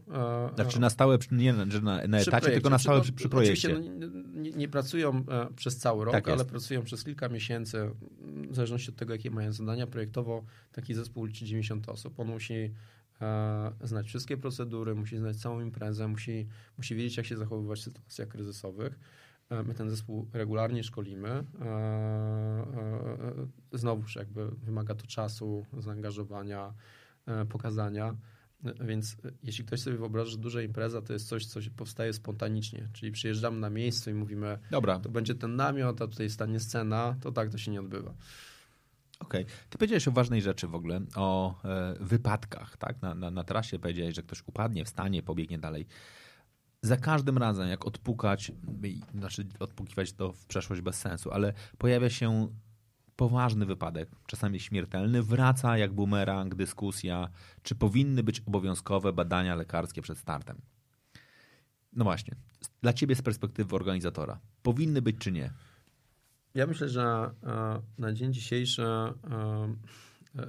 e, 0.51 0.55
Znaczy 0.55 0.79
na 0.79 0.89
stałe, 0.89 1.17
nie 1.31 1.53
że 1.69 1.81
na, 1.81 2.07
na 2.07 2.19
etacie, 2.19 2.51
tylko 2.51 2.69
na 2.69 2.79
stałe 2.79 3.01
przy, 3.01 3.13
przy 3.13 3.29
projekcie. 3.29 3.73
Oczywiście 3.73 3.99
no, 3.99 4.41
nie, 4.41 4.51
nie 4.51 4.67
pracują 4.67 5.23
e, 5.29 5.53
przez 5.55 5.77
cały 5.77 6.05
rok, 6.05 6.13
Tak 6.13 6.27
ale 6.27 6.45
pracują 6.45 6.83
przez 6.83 7.03
kilka 7.03 7.29
miesięcy, 7.29 7.91
w 8.49 8.55
zależności 8.55 8.89
od 8.89 8.95
tego, 8.95 9.13
jakie 9.13 9.31
mają 9.31 9.51
zadania. 9.51 9.87
Projektowo 9.87 10.43
taki 10.71 10.93
zespół 10.93 11.25
liczy 11.25 11.45
90 11.45 11.89
osób. 11.89 12.19
On 12.19 12.27
musi 12.27 12.73
e, 13.21 13.71
znać 13.83 14.07
wszystkie 14.07 14.37
procedury, 14.37 14.95
musi 14.95 15.17
znać 15.17 15.37
całą 15.37 15.61
imprezę, 15.61 16.07
musi, 16.07 16.47
musi 16.77 16.95
wiedzieć, 16.95 17.17
jak 17.17 17.25
się 17.25 17.37
zachowywać 17.37 17.79
w 17.79 17.83
sytuacjach 17.83 18.27
kryzysowych. 18.27 18.99
E, 19.49 19.63
My 19.63 19.73
ten 19.73 19.89
zespół 19.89 20.27
regularnie 20.33 20.83
szkolimy. 20.83 21.29
E, 21.29 21.43
e, 21.65 21.73
e, 23.73 23.77
Znowuż 23.77 24.15
jakby 24.15 24.47
wymaga 24.51 24.95
to 24.95 25.07
czasu, 25.07 25.65
zaangażowania, 25.77 26.67
e, 26.67 27.02
pokazania. 27.49 28.15
E, 28.65 28.85
Więc 28.85 29.17
e, 29.25 29.31
jeśli 29.43 29.65
ktoś 29.65 29.81
sobie 29.81 29.97
wyobraża, 29.97 30.31
że 30.31 30.37
duża 30.37 30.61
impreza 30.61 31.01
to 31.01 31.13
jest 31.13 31.27
coś, 31.27 31.45
co 31.45 31.61
się 31.61 31.71
powstaje 31.71 32.13
spontanicznie, 32.13 32.89
czyli 32.93 33.11
przyjeżdżamy 33.11 33.59
na 33.59 33.69
miejsce 33.69 34.11
i 34.11 34.13
mówimy, 34.13 34.59
Dobra, 34.71 34.99
to 34.99 35.09
będzie 35.09 35.35
ten 35.35 35.55
namiot, 35.55 36.01
a 36.01 36.07
tutaj 36.07 36.29
stanie 36.29 36.59
scena, 36.59 37.15
to 37.21 37.31
tak 37.31 37.49
to 37.49 37.57
się 37.57 37.71
nie 37.71 37.79
odbywa. 37.79 38.13
Okej. 39.19 39.45
Ty 39.69 39.77
powiedziałeś 39.77 40.07
o 40.07 40.11
ważnej 40.11 40.41
rzeczy 40.41 40.67
w 40.67 40.75
ogóle, 40.75 41.01
o 41.15 41.61
e, 41.63 41.95
wypadkach, 41.99 42.77
tak? 42.77 43.01
Na, 43.01 43.15
na, 43.15 43.31
na 43.31 43.43
trasie 43.43 43.79
powiedziałeś, 43.79 44.15
że 44.15 44.23
ktoś 44.23 44.43
upadnie, 44.47 44.85
wstanie, 44.85 45.23
pobiegnie 45.23 45.59
dalej. 45.59 45.87
Za 46.81 46.97
każdym 46.97 47.37
razem, 47.37 47.67
jak 47.67 47.85
odpukać, 47.85 48.51
znaczy 49.15 49.45
odpukiwać 49.59 50.13
to 50.13 50.33
w 50.33 50.45
przeszłość 50.45 50.81
bez 50.81 50.95
sensu, 50.95 51.31
ale 51.31 51.53
pojawia 51.77 52.09
się 52.09 52.47
poważny 53.15 53.65
wypadek, 53.65 54.09
czasami 54.27 54.59
śmiertelny, 54.59 55.23
wraca 55.23 55.77
jak 55.77 55.93
bumerang 55.93 56.55
dyskusja, 56.55 57.29
czy 57.63 57.75
powinny 57.75 58.23
być 58.23 58.41
obowiązkowe 58.45 59.13
badania 59.13 59.55
lekarskie 59.55 60.01
przed 60.01 60.17
startem. 60.17 60.61
No 61.93 62.03
właśnie, 62.03 62.35
dla 62.81 62.93
ciebie 62.93 63.15
z 63.15 63.21
perspektywy 63.21 63.75
organizatora, 63.75 64.39
powinny 64.63 65.01
być 65.01 65.17
czy 65.17 65.31
nie? 65.31 65.51
Ja 66.53 66.67
myślę, 66.67 66.89
że 66.89 67.31
e, 67.43 67.81
na 67.97 68.13
dzień 68.13 68.33
dzisiejszy 68.33 68.83
e, 68.83 69.13
e, 70.35 70.47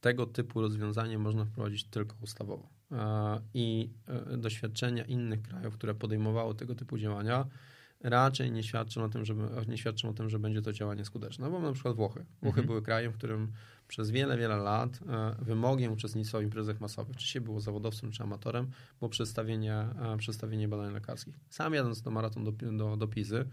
tego 0.00 0.26
typu 0.26 0.60
rozwiązanie 0.60 1.18
można 1.18 1.44
wprowadzić 1.44 1.84
tylko 1.84 2.16
ustawowo. 2.20 2.68
I 3.54 3.90
doświadczenia 4.38 5.04
innych 5.04 5.42
krajów, 5.42 5.74
które 5.74 5.94
podejmowały 5.94 6.54
tego 6.54 6.74
typu 6.74 6.98
działania, 6.98 7.46
raczej 8.00 8.52
nie 8.52 8.62
świadczą 8.62 9.04
o 9.04 9.08
tym, 9.08 9.24
że, 9.24 9.34
nie 9.68 9.78
świadczą 9.78 10.08
o 10.08 10.12
tym, 10.12 10.30
że 10.30 10.38
będzie 10.38 10.62
to 10.62 10.72
działanie 10.72 11.04
skuteczne. 11.04 11.44
No 11.44 11.50
bo 11.50 11.60
na 11.60 11.72
przykład 11.72 11.96
Włochy. 11.96 12.24
Włochy 12.42 12.60
Mhm. 12.60 12.66
były 12.66 12.82
krajem, 12.82 13.12
w 13.12 13.16
którym 13.16 13.52
przez 13.88 14.10
wiele, 14.10 14.38
wiele 14.38 14.56
lat 14.56 15.00
e, 15.08 15.34
wymogiem 15.44 15.92
uczestnictwa 15.92 16.38
w 16.38 16.42
imprezach 16.42 16.80
masowych, 16.80 17.16
czy 17.16 17.26
się 17.26 17.40
było 17.40 17.60
zawodowcem, 17.60 18.10
czy 18.10 18.22
amatorem, 18.22 18.70
było 18.98 19.08
przedstawienie, 19.08 19.74
e, 19.74 20.16
przedstawienie 20.18 20.68
badań 20.68 20.92
lekarskich. 20.92 21.34
Sam 21.48 21.74
jadąc 21.74 22.02
do 22.02 22.10
maraton 22.10 22.44
do, 22.44 22.52
do, 22.52 22.96
do 22.96 23.08
Pizy, 23.08 23.44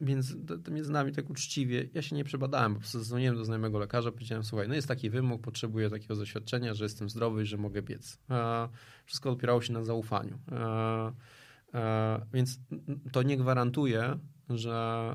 więc 0.00 0.36
między 0.70 0.92
nami 0.92 1.12
tak 1.12 1.30
uczciwie, 1.30 1.88
ja 1.94 2.02
się 2.02 2.16
nie 2.16 2.24
przebadałem, 2.24 2.74
po 2.74 2.80
prostu 2.80 2.98
zadzwoniłem 2.98 3.36
do 3.36 3.44
znajomego 3.44 3.78
lekarza, 3.78 4.12
powiedziałem, 4.12 4.44
słuchaj, 4.44 4.68
no 4.68 4.74
jest 4.74 4.88
taki 4.88 5.10
wymóg, 5.10 5.42
potrzebuję 5.42 5.90
takiego 5.90 6.14
zaświadczenia, 6.14 6.74
że 6.74 6.84
jestem 6.84 7.10
zdrowy 7.10 7.42
i 7.42 7.46
że 7.46 7.56
mogę 7.56 7.82
biec. 7.82 8.18
E, 8.30 8.68
wszystko 9.06 9.30
opierało 9.30 9.62
się 9.62 9.72
na 9.72 9.84
zaufaniu. 9.84 10.38
E, 11.74 12.20
więc 12.32 12.58
to 13.12 13.22
nie 13.22 13.36
gwarantuje, 13.36 14.18
że, 14.50 15.14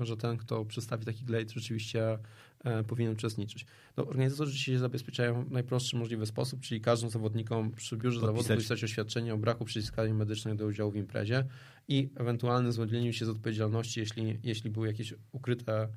e, 0.00 0.06
że 0.06 0.16
ten, 0.16 0.36
kto 0.36 0.64
przedstawi 0.64 1.04
taki 1.04 1.24
glejt, 1.24 1.50
rzeczywiście 1.50 2.18
e, 2.64 2.84
powinien 2.84 3.12
uczestniczyć. 3.12 3.66
No, 3.96 4.06
organizatorzy 4.06 4.58
się 4.58 4.78
zabezpieczają 4.78 5.44
w 5.44 5.50
najprostszy 5.50 5.96
możliwy 5.96 6.26
sposób, 6.26 6.60
czyli 6.60 6.80
każdym 6.80 7.10
zawodnikom 7.10 7.70
przy 7.70 7.96
biurze 7.96 8.20
zawodu 8.20 8.48
podpisać 8.48 8.84
oświadczenie 8.84 9.34
o 9.34 9.38
braku 9.38 9.64
przyciskania 9.64 10.14
medycznych 10.14 10.54
do 10.54 10.66
udziału 10.66 10.90
w 10.90 10.96
imprezie 10.96 11.44
i 11.88 12.10
ewentualnym 12.16 12.72
zwolnieniu 12.72 13.12
się 13.12 13.26
z 13.26 13.28
odpowiedzialności, 13.28 14.00
jeśli, 14.00 14.38
jeśli 14.42 14.70
były 14.70 14.86
jakieś 14.86 15.14
ukryte 15.32 15.88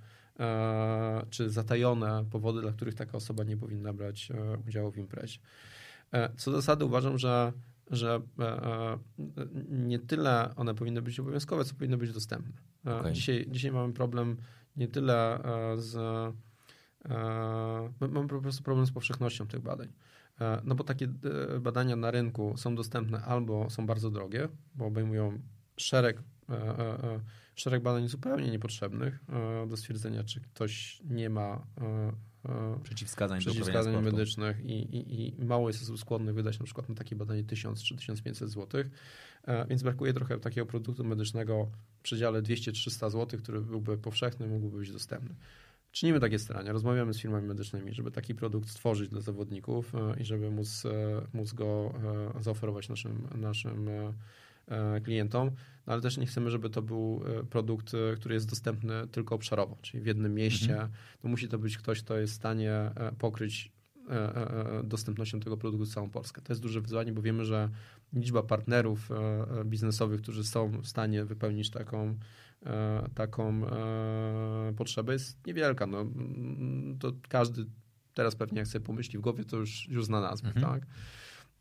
czy 1.29 1.49
zatajone 1.49 2.25
powody, 2.31 2.61
dla 2.61 2.71
których 2.71 2.95
taka 2.95 3.17
osoba 3.17 3.43
nie 3.43 3.57
powinna 3.57 3.93
brać 3.93 4.31
udziału 4.67 4.91
w 4.91 4.97
imprezie. 4.97 5.39
Co 6.37 6.51
do 6.51 6.57
zasady 6.57 6.85
uważam, 6.85 7.17
że, 7.17 7.53
że 7.91 8.21
e, 8.39 8.43
e, 8.43 8.97
nie 9.69 9.99
tyle 9.99 10.55
one 10.55 10.75
powinny 10.75 11.01
być 11.01 11.19
obowiązkowe, 11.19 11.65
co 11.65 11.75
powinny 11.75 11.97
być 11.97 12.13
dostępne. 12.13 12.53
E, 12.85 12.99
Okej. 12.99 13.13
Dzisiaj, 13.13 13.47
dzisiaj 13.51 13.71
mamy 13.71 13.93
problem 13.93 14.37
nie 14.75 14.87
tyle 14.87 15.39
z. 15.75 15.95
Mamy 17.99 18.27
po 18.27 18.41
prostu 18.41 18.63
problem 18.63 18.85
z 18.85 18.91
powszechnością 18.91 19.47
tych 19.47 19.61
badań. 19.61 19.87
No 20.63 20.75
bo 20.75 20.83
takie 20.83 21.07
badania 21.61 21.95
na 21.95 22.11
rynku 22.11 22.53
są 22.57 22.75
dostępne 22.75 23.21
albo 23.21 23.69
są 23.69 23.85
bardzo 23.85 24.09
drogie, 24.09 24.49
bo 24.75 24.85
obejmują 24.85 25.39
szereg, 25.77 26.23
szereg 27.55 27.83
badań 27.83 28.07
zupełnie 28.07 28.51
niepotrzebnych 28.51 29.19
do 29.67 29.77
stwierdzenia, 29.77 30.23
czy 30.23 30.41
ktoś 30.41 31.01
nie 31.05 31.29
ma 31.29 31.65
Przeciwwskazań, 32.83 33.39
do 33.39 33.45
przeciwwskazań 33.45 33.93
sportu. 33.93 34.11
medycznych 34.11 34.65
i, 34.65 34.71
i, 34.71 35.39
i 35.41 35.45
mało 35.45 35.69
jest 35.69 35.83
osób 35.83 35.99
skłonnych 35.99 36.35
wydać 36.35 36.59
na 36.59 36.65
przykład 36.65 36.89
na 36.89 36.95
takie 36.95 37.15
badanie 37.15 37.43
1000 37.43 37.83
czy 37.83 37.95
1500 37.95 38.49
zł, 38.49 38.83
e, 39.47 39.67
więc 39.67 39.83
brakuje 39.83 40.13
trochę 40.13 40.39
takiego 40.39 40.65
produktu 40.65 41.03
medycznego 41.03 41.67
w 41.99 42.01
przedziale 42.01 42.41
200-300 42.41 43.09
zł, 43.09 43.39
który 43.39 43.61
byłby 43.61 43.97
powszechny, 43.97 44.47
mógłby 44.47 44.77
być 44.77 44.91
dostępny. 44.91 45.35
Czynimy 45.91 46.19
takie 46.19 46.39
starania, 46.39 46.71
rozmawiamy 46.71 47.13
z 47.13 47.19
firmami 47.19 47.47
medycznymi, 47.47 47.93
żeby 47.93 48.11
taki 48.11 48.35
produkt 48.35 48.69
stworzyć 48.69 49.09
dla 49.09 49.21
zawodników 49.21 49.95
e, 49.95 50.21
i 50.21 50.25
żeby 50.25 50.51
móc, 50.51 50.85
e, 50.85 51.21
móc 51.33 51.53
go 51.53 51.93
zaoferować 52.41 52.89
naszym, 52.89 53.27
naszym 53.35 53.89
klientom, 55.03 55.51
no 55.87 55.93
ale 55.93 56.01
też 56.01 56.17
nie 56.17 56.25
chcemy, 56.25 56.49
żeby 56.49 56.69
to 56.69 56.81
był 56.81 57.23
e, 57.25 57.43
produkt, 57.43 57.93
e, 57.93 58.15
który 58.15 58.35
jest 58.35 58.49
dostępny 58.49 59.07
tylko 59.07 59.35
obszarowo, 59.35 59.77
czyli 59.81 60.03
w 60.03 60.05
jednym 60.05 60.33
mieście. 60.33 60.89
To 61.21 61.27
musi 61.27 61.47
to 61.47 61.59
być 61.59 61.77
ktoś, 61.77 62.03
kto 62.03 62.17
jest 62.17 62.33
w 62.33 62.35
stanie 62.35 62.71
e, 62.71 63.11
pokryć 63.17 63.71
e, 64.09 64.11
e, 64.11 64.79
e, 64.79 64.83
dostępnością 64.83 65.39
tego 65.39 65.57
produktu 65.57 65.85
całą 65.85 66.09
Polskę. 66.09 66.41
To 66.41 66.53
jest 66.53 66.61
duże 66.61 66.81
wyzwanie, 66.81 67.11
bo 67.11 67.21
wiemy, 67.21 67.45
że 67.45 67.69
liczba 68.13 68.43
partnerów 68.43 69.11
e, 69.11 69.15
e, 69.59 69.65
biznesowych, 69.65 70.21
którzy 70.21 70.43
są 70.43 70.81
w 70.81 70.87
stanie 70.87 71.25
wypełnić 71.25 71.69
taką, 71.69 72.17
e, 72.65 73.09
taką 73.15 73.67
e, 73.67 74.73
potrzebę 74.77 75.13
jest 75.13 75.47
niewielka. 75.47 75.87
No, 75.87 76.05
to 76.99 77.11
każdy 77.29 77.65
teraz 78.13 78.35
pewnie 78.35 78.59
jak 78.59 78.67
sobie 78.67 78.85
pomyśli 78.85 79.19
w 79.19 79.21
głowie, 79.21 79.43
to 79.43 79.57
już, 79.57 79.87
już 79.89 80.05
zna 80.05 80.21
nazwę. 80.21 80.47
Mhm. 80.47 80.65
Tak? 80.65 80.87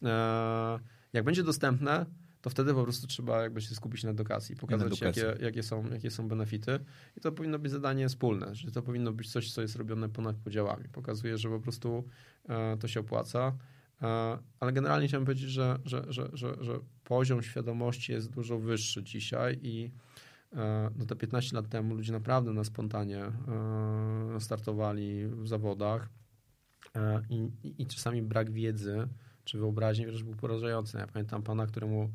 E, 0.03 0.79
jak 1.13 1.25
będzie 1.25 1.43
dostępne, 1.43 2.07
to 2.43 2.51
wtedy 2.51 2.75
po 2.75 2.83
prostu 2.83 3.07
trzeba 3.07 3.43
jakby 3.43 3.61
się 3.61 3.75
skupić 3.75 4.05
na 4.05 4.11
edukacji, 4.11 4.57
pokazać 4.57 5.01
jakie, 5.01 5.35
jakie, 5.41 5.63
są, 5.63 5.91
jakie 5.91 6.11
są 6.11 6.29
benefity. 6.29 6.79
I 7.17 7.21
to 7.21 7.33
powinno 7.33 7.59
być 7.59 7.73
zadanie 7.73 8.09
wspólne, 8.09 8.55
że 8.55 8.71
to 8.71 8.83
powinno 8.83 9.13
być 9.13 9.33
coś, 9.33 9.53
co 9.53 9.63
jest 9.63 9.77
robione 9.77 10.09
ponad 10.09 10.37
podziałami. 10.37 10.89
Pokazuje, 10.89 11.39
że 11.39 11.49
po 11.49 11.61
prostu 11.61 12.05
e, 12.49 12.77
to 12.77 12.89
się 12.89 13.01
opłaca. 13.01 13.57
E, 14.03 14.39
ale 14.61 14.73
generalnie 14.73 15.09
chciałem 15.09 15.25
powiedzieć, 15.25 15.51
że, 15.51 15.79
że, 15.85 16.05
że, 16.09 16.31
że, 16.33 16.57
poziom 17.05 17.43
świadomości 17.43 18.13
jest 18.13 18.31
dużo 18.31 18.59
wyższy 18.59 19.03
dzisiaj 19.03 19.59
i 19.63 19.91
e, 20.53 20.91
no 20.97 21.07
te 21.07 21.17
15 21.17 21.57
lat 21.57 21.69
temu 21.69 21.95
ludzie 21.95 22.13
naprawdę 22.13 22.53
na 22.53 22.65
spontanie 22.65 23.25
startowali 24.39 25.27
w 25.27 25.49
zawodach 25.49 26.09
i, 27.31 27.51
i, 27.79 27.87
czasami 27.87 28.23
brak 28.23 28.51
wiedzy 28.51 29.09
czy 29.45 29.59
wyobraźni 29.59 30.07
wręcz 30.07 30.23
był 30.23 30.35
porażający. 30.35 30.99
Ja 30.99 31.07
pamiętam 31.07 31.43
pana, 31.43 31.67
któremu 31.67 32.03
em, 32.03 32.13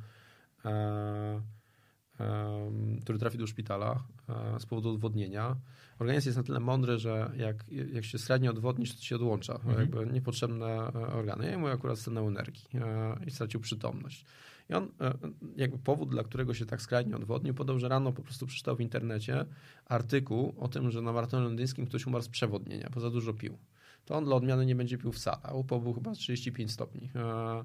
który 3.02 3.20
trafi 3.20 3.38
do 3.38 3.48
szpitala 3.48 4.04
e, 4.30 4.60
z 4.60 4.66
powodu 4.66 4.90
odwodnienia. 4.90 5.56
Organizm 6.00 6.28
jest 6.28 6.38
na 6.38 6.44
tyle 6.44 6.60
mądry, 6.60 7.00
że 7.00 7.32
jak, 7.38 7.70
jak 7.94 8.06
się 8.06 8.20
średnio 8.20 8.52
odwodnisz, 8.52 8.96
to 8.96 9.02
się 9.02 9.16
odłącza. 9.16 9.54
Mhm. 9.54 9.80
Jakby 9.80 10.14
niepotrzebne 10.14 10.66
e, 10.66 10.92
organy. 10.94 11.52
Ja 11.52 11.58
mu 11.58 11.68
akurat 11.68 12.00
stanął 12.00 12.28
energii 12.28 12.68
e, 12.74 13.18
i 13.28 13.32
stracił 13.32 13.60
przytomność. 13.60 14.26
I 14.70 14.74
on, 14.74 14.92
e, 15.02 15.14
jakby 15.56 15.78
powód, 15.78 16.10
dla 16.10 16.24
którego 16.24 16.54
się 16.54 16.66
tak 16.66 16.82
skrajnie 16.82 17.16
odwodnił, 17.16 17.54
podał, 17.54 17.80
że 17.80 17.90
rano 17.90 18.12
po 18.14 18.22
prostu 18.22 18.48
przeczytał 18.48 18.76
w 18.76 18.82
internecie 18.82 19.46
artykuł 19.86 20.56
o 20.58 20.68
tym, 20.68 20.92
że 20.92 21.02
na 21.02 21.12
maratonie 21.12 21.44
londyńskim 21.44 21.86
ktoś 21.88 22.08
umarł 22.08 22.24
z 22.24 22.30
przewodnienia, 22.30 22.90
bo 22.94 23.00
za 23.00 23.10
dużo 23.10 23.34
pił. 23.34 23.58
To 24.06 24.16
on 24.16 24.26
dla 24.26 24.36
odmiany 24.36 24.66
nie 24.66 24.76
będzie 24.76 24.98
pił 24.98 25.12
wcale, 25.12 25.54
upał 25.54 25.82
był 25.82 25.94
chyba 25.94 26.12
35 26.12 26.72
stopni. 26.72 27.10
E, 27.16 27.64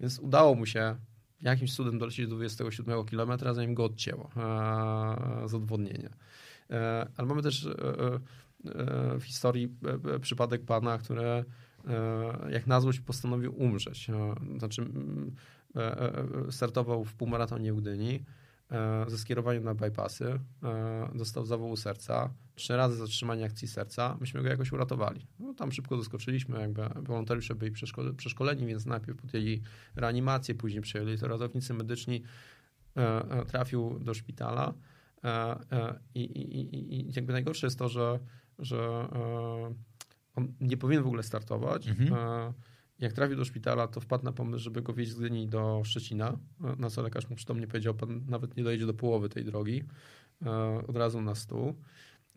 Więc 0.00 0.18
udało 0.18 0.54
mu 0.54 0.66
się 0.66 0.96
jakimś 1.42 1.74
cudem 1.74 1.98
dolecieć 1.98 2.28
do 2.28 2.36
27 2.36 3.04
km, 3.04 3.54
zanim 3.54 3.74
go 3.74 3.84
odcięło 3.84 4.30
e, 4.36 5.48
z 5.48 5.54
odwodnienia. 5.54 6.10
E, 6.70 7.08
Ale 7.16 7.28
mamy 7.28 7.42
też 7.42 7.66
e, 7.66 7.70
w 9.18 9.22
historii 9.22 9.76
przypadek 10.20 10.64
pana, 10.64 10.98
który 10.98 11.44
jak 12.50 12.66
na 12.66 12.80
złość 12.80 13.00
postanowił 13.00 13.54
umrzeć. 13.62 14.10
Znaczy 14.58 14.86
startował 16.50 17.04
w 17.04 17.14
półmaratonie 17.14 17.72
w 17.72 17.80
Gdyni 17.80 18.24
ze 19.06 19.18
skierowaniem 19.18 19.64
na 19.64 19.74
bypassy, 19.74 20.40
e, 20.62 21.10
dostał 21.14 21.46
zawału 21.46 21.76
serca, 21.76 22.30
trzy 22.54 22.76
razy 22.76 22.96
zatrzymanie 22.96 23.44
akcji 23.44 23.68
serca, 23.68 24.16
myśmy 24.20 24.42
go 24.42 24.48
jakoś 24.48 24.72
uratowali. 24.72 25.26
No, 25.38 25.54
tam 25.54 25.72
szybko 25.72 25.96
doskoczyliśmy, 25.96 26.60
jakby 26.60 26.82
wolontariusze 27.02 27.54
byli 27.54 27.72
przeszko- 27.72 28.14
przeszkoleni, 28.14 28.66
więc 28.66 28.86
najpierw 28.86 29.20
podjęli 29.20 29.62
reanimację, 29.96 30.54
później 30.54 30.82
przejęli 30.82 31.18
to 31.18 31.28
ratownicy 31.28 31.74
medyczni, 31.74 32.22
e, 32.96 33.30
e, 33.30 33.44
trafił 33.44 33.98
do 33.98 34.14
szpitala 34.14 34.74
e, 35.24 35.28
e, 35.72 35.98
i, 36.14 36.20
i, 36.20 36.60
i, 36.60 36.94
i 36.94 37.12
jakby 37.16 37.32
najgorsze 37.32 37.66
jest 37.66 37.78
to, 37.78 37.88
że, 37.88 38.18
że 38.58 38.78
e, 39.12 39.74
on 40.34 40.52
nie 40.60 40.76
powinien 40.76 41.02
w 41.02 41.06
ogóle 41.06 41.22
startować. 41.22 41.88
Mhm. 41.88 42.52
Jak 42.98 43.12
trafił 43.12 43.36
do 43.36 43.44
szpitala, 43.44 43.88
to 43.88 44.00
wpadł 44.00 44.24
na 44.24 44.32
pomysł, 44.32 44.64
żeby 44.64 44.82
go 44.82 44.92
wieźć 44.92 45.10
z 45.12 45.14
Gdyni 45.14 45.48
do 45.48 45.82
Szczecina, 45.84 46.38
e, 46.64 46.76
na 46.76 46.90
co 46.90 47.02
lekarz 47.02 47.30
mu 47.30 47.36
przytomnie 47.36 47.66
powiedział, 47.66 47.94
pan 47.94 48.24
nawet 48.28 48.56
nie 48.56 48.64
dojedzie 48.64 48.86
do 48.86 48.94
połowy 48.94 49.28
tej 49.28 49.44
drogi, 49.44 49.84
e, 50.42 50.50
od 50.86 50.96
razu 50.96 51.20
na 51.20 51.34
stół. 51.34 51.74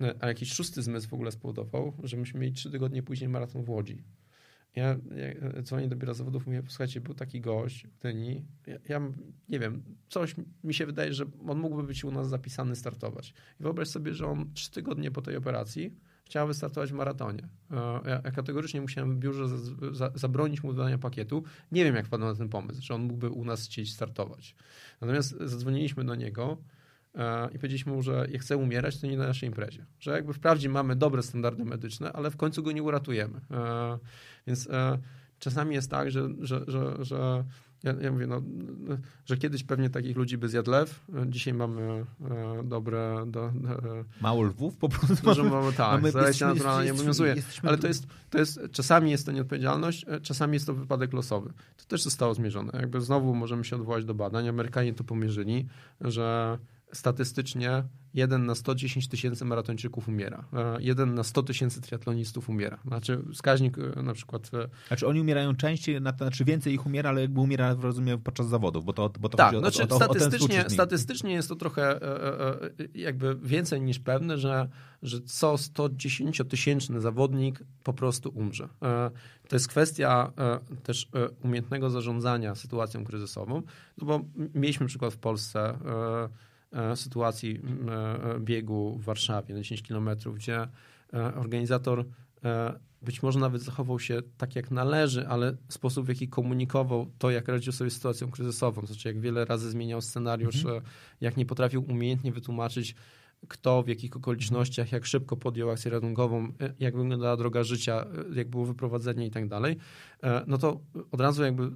E, 0.02 0.16
A 0.20 0.28
jakiś 0.28 0.54
szósty 0.54 0.82
zmysł 0.82 1.10
w 1.10 1.14
ogóle 1.14 1.32
spowodował, 1.32 1.94
że 2.04 2.18
myśmy 2.18 2.40
mieli 2.40 2.54
trzy 2.54 2.72
tygodnie 2.72 3.04
później 3.04 3.30
maraton 3.30 3.64
w 3.64 3.70
Łodzi. 3.70 4.04
Ja, 4.78 4.98
ja 5.54 5.62
dzwonię 5.62 5.88
do 5.88 5.96
biura 5.96 6.14
zawodów, 6.14 6.46
mówię, 6.46 6.64
słuchajcie, 6.68 7.02
był 7.02 7.14
taki 7.14 7.42
gość 7.42 7.88
w 7.88 8.00
Gdyni, 8.00 8.46
ja, 8.68 8.78
ja 8.90 9.02
nie 9.50 9.60
wiem, 9.60 9.84
coś 10.10 10.36
mi 10.64 10.74
się 10.74 10.86
wydaje, 10.86 11.14
że 11.14 11.26
on 11.48 11.60
mógłby 11.60 11.84
być 11.84 12.04
u 12.04 12.12
nas 12.12 12.30
zapisany, 12.30 12.76
startować. 12.76 13.34
I 13.60 13.64
wyobraź 13.64 13.88
sobie, 13.88 14.14
że 14.14 14.28
on 14.28 14.54
trzy 14.54 14.72
tygodnie 14.72 15.12
po 15.12 15.22
tej 15.22 15.36
operacji 15.36 15.96
chciał 16.26 16.48
wystartować 16.48 16.92
w 16.92 16.96
maratonie. 16.96 17.48
E, 17.72 17.76
Ja, 18.06 18.22
ja 18.24 18.32
kategorycznie 18.32 18.82
musiałem 18.82 19.16
w 19.16 19.20
biurze 19.20 19.48
za, 19.48 19.58
za, 19.92 20.12
zabronić 20.16 20.64
mu 20.64 20.74
wydania 20.74 20.98
pakietu. 20.98 21.44
Nie 21.72 21.84
wiem, 21.84 21.96
jak 21.96 22.06
wpadł 22.06 22.24
na 22.24 22.36
ten 22.36 22.50
pomysł, 22.50 22.82
że 22.82 22.96
on 22.96 23.02
mógłby 23.02 23.30
u 23.30 23.46
nas 23.46 23.66
chcieć 23.66 23.94
startować. 23.94 24.56
Natomiast 25.02 25.32
zadzwoniliśmy 25.32 26.04
do 26.04 26.16
niego 26.16 26.58
i 27.52 27.60
powiedzieliśmy 27.60 27.92
mu, 27.92 28.02
że 28.02 28.28
jak 28.32 28.42
chce 28.42 28.58
umierać, 28.58 28.98
to 29.02 29.08
nie 29.08 29.18
na 29.18 29.28
naszej 29.28 29.50
imprezie. 29.50 29.86
Że 30.00 30.12
jakby 30.12 30.34
wprawdzie 30.34 30.70
mamy 30.70 30.96
dobre 30.96 31.24
standardy 31.24 31.66
medyczne, 31.66 32.14
ale 32.14 32.32
w 32.32 32.38
końcu 32.38 32.64
go 32.64 32.72
nie 32.72 32.84
uratujemy. 32.84 33.42
E, 33.52 33.98
Więc 34.48 34.68
e, 34.70 34.98
czasami 35.40 35.76
jest 35.76 35.92
tak, 35.92 36.12
że, 36.12 36.30
że, 36.42 36.64
że, 36.68 37.06
że 37.06 37.44
ja, 37.84 37.94
ja 38.02 38.12
mówię, 38.12 38.28
no, 38.28 38.42
że 39.26 39.38
kiedyś 39.38 39.64
pewnie 39.64 39.90
takich 39.90 40.18
ludzi 40.18 40.38
by 40.38 40.50
zjadł 40.50 40.72
lew. 40.72 41.06
Dzisiaj 41.28 41.54
mamy 41.54 41.82
e, 41.82 42.64
dobre... 42.64 43.24
Do, 43.28 43.46
e, 43.46 43.52
Mało 44.22 44.44
lwów 44.44 44.78
po 44.78 44.90
prostu. 44.90 45.16
Dużo 45.26 45.44
mamy, 45.44 45.74
tak, 45.74 45.92
mamy- 45.92 46.12
selekcja 46.12 46.30
jesteśmy- 46.30 46.48
naturalna 46.48 46.82
nie 46.84 46.88
jesteśmy- 46.88 47.12
obowiązuje. 47.12 47.36
Ale 47.64 47.78
to 47.78 47.88
jest, 47.88 48.08
to 48.30 48.38
jest, 48.38 48.60
czasami 48.72 49.12
jest 49.12 49.26
to 49.26 49.32
nieodpowiedzialność, 49.32 50.06
e, 50.08 50.22
czasami 50.22 50.54
jest 50.54 50.66
to 50.66 50.74
wypadek 50.74 51.14
losowy. 51.14 51.54
To 51.78 51.86
też 51.88 52.04
zostało 52.04 52.34
zmierzone. 52.34 52.72
Jakby 52.80 53.02
znowu 53.02 53.36
możemy 53.36 53.66
się 53.66 53.76
odwołać 53.76 54.06
do 54.06 54.14
badań. 54.14 54.48
Amerykanie 54.48 54.94
to 54.94 55.04
pomierzyli, 55.04 55.68
że 56.02 56.58
statystycznie 56.94 57.84
jeden 58.14 58.46
na 58.46 58.56
110 58.56 59.08
tysięcy 59.08 59.46
maratończyków 59.46 60.08
umiera. 60.08 60.46
E, 60.54 60.78
Jeden 60.82 61.14
na 61.14 61.24
100 61.24 61.44
tysięcy 61.44 61.82
triatlonistów 61.82 62.50
umiera. 62.50 62.80
Znaczy 62.88 63.24
wskaźnik 63.34 63.78
e, 63.78 64.02
na 64.04 64.14
przykład 64.14 64.50
e, 64.54 64.70
Znaczy 64.88 65.08
oni 65.08 65.22
umierają 65.22 65.56
częściej, 65.56 66.02
na- 66.02 66.12
znaczy 66.12 66.46
więcej 66.46 66.74
ich 66.74 66.86
umiera, 66.86 67.10
ale 67.10 67.22
jakby 67.22 67.40
umiera, 67.40 67.76
rozumiem, 67.82 68.20
podczas 68.22 68.48
zawodów, 68.48 68.86
bo 68.86 68.94
to, 68.94 69.12
bo 69.20 69.30
to 69.30 69.38
Tak, 69.38 69.46
chodzi 69.54 69.58
o, 69.58 69.60
znaczy 69.72 69.94
o, 69.94 69.96
statystycznie, 69.96 70.66
statystycznie 70.70 71.34
jest 71.34 71.50
to 71.50 71.56
trochę 71.56 72.02
e, 72.02 72.02
e, 72.02 72.62
e, 72.64 72.70
jakby 72.96 73.36
więcej 73.36 73.82
niż 73.82 74.00
pewne, 74.00 74.38
że, 74.38 74.70
że 75.02 75.22
co 75.22 75.54
110-tysięczny 75.54 77.00
zawodnik 77.00 77.60
po 77.84 77.94
prostu 77.94 78.30
umrze. 78.36 78.70
E, 78.82 79.12
To 79.48 79.56
jest 79.56 79.68
kwestia 79.68 80.32
e, 80.38 80.60
też 80.84 81.08
e, 81.16 81.30
umiejętnego 81.30 81.90
zarządzania 81.90 82.56
sytuacją 82.56 83.04
kryzysową, 83.06 83.62
no 83.98 84.08
bo 84.08 84.22
mieliśmy 84.56 84.86
przykład 84.88 85.14
w 85.14 85.18
Polsce 85.18 85.60
e, 85.60 85.74
e, 86.24 86.30
sytuacji 86.96 87.60
m, 87.64 87.90
e, 87.90 88.40
biegu 88.40 88.98
w 89.00 89.04
Warszawie 89.04 89.54
na 89.56 89.62
10 89.62 89.82
kilometrów, 89.82 90.36
gdzie 90.36 90.68
e, 91.14 91.36
organizator 91.36 92.06
e, 92.44 92.80
być 93.02 93.24
może 93.24 93.40
nawet 93.40 93.62
zachował 93.62 94.00
się 94.00 94.22
tak, 94.38 94.56
jak 94.56 94.72
należy, 94.72 95.28
ale 95.28 95.58
sposób, 95.70 96.06
w 96.06 96.10
jaki 96.10 96.28
komunikował 96.28 97.12
to, 97.18 97.32
jak 97.32 97.48
radził 97.48 97.74
sobie 97.74 97.90
z 97.90 97.94
sytuacją 97.94 98.32
kryzysową, 98.32 98.86
znaczy 98.86 99.08
jak 99.08 99.20
wiele 99.20 99.46
razy 99.46 99.70
zmieniał 99.70 100.02
scenariusz, 100.02 100.66
e, 100.66 100.82
jak 101.22 101.38
nie 101.38 101.46
potrafił 101.46 101.86
umiejętnie 101.90 102.32
wytłumaczyć, 102.32 102.96
kto, 103.48 103.84
w 103.84 103.88
jakich 103.88 104.16
okolicznościach, 104.16 104.92
jak 104.92 105.06
szybko 105.06 105.38
podjął 105.38 105.70
akcję 105.70 105.92
ratunkową, 105.92 106.48
e, 106.62 106.74
jak 106.80 106.98
wyglądała 106.98 107.38
droga 107.38 107.64
życia, 107.64 108.06
e, 108.32 108.36
jak 108.36 108.50
było 108.50 108.66
wyprowadzenie 108.66 109.28
i 109.28 109.32
tak 109.32 109.48
dalej, 109.48 109.78
e, 110.24 110.44
no 110.48 110.58
to 110.58 110.80
od 111.12 111.22
razu 111.22 111.44
jakby 111.44 111.70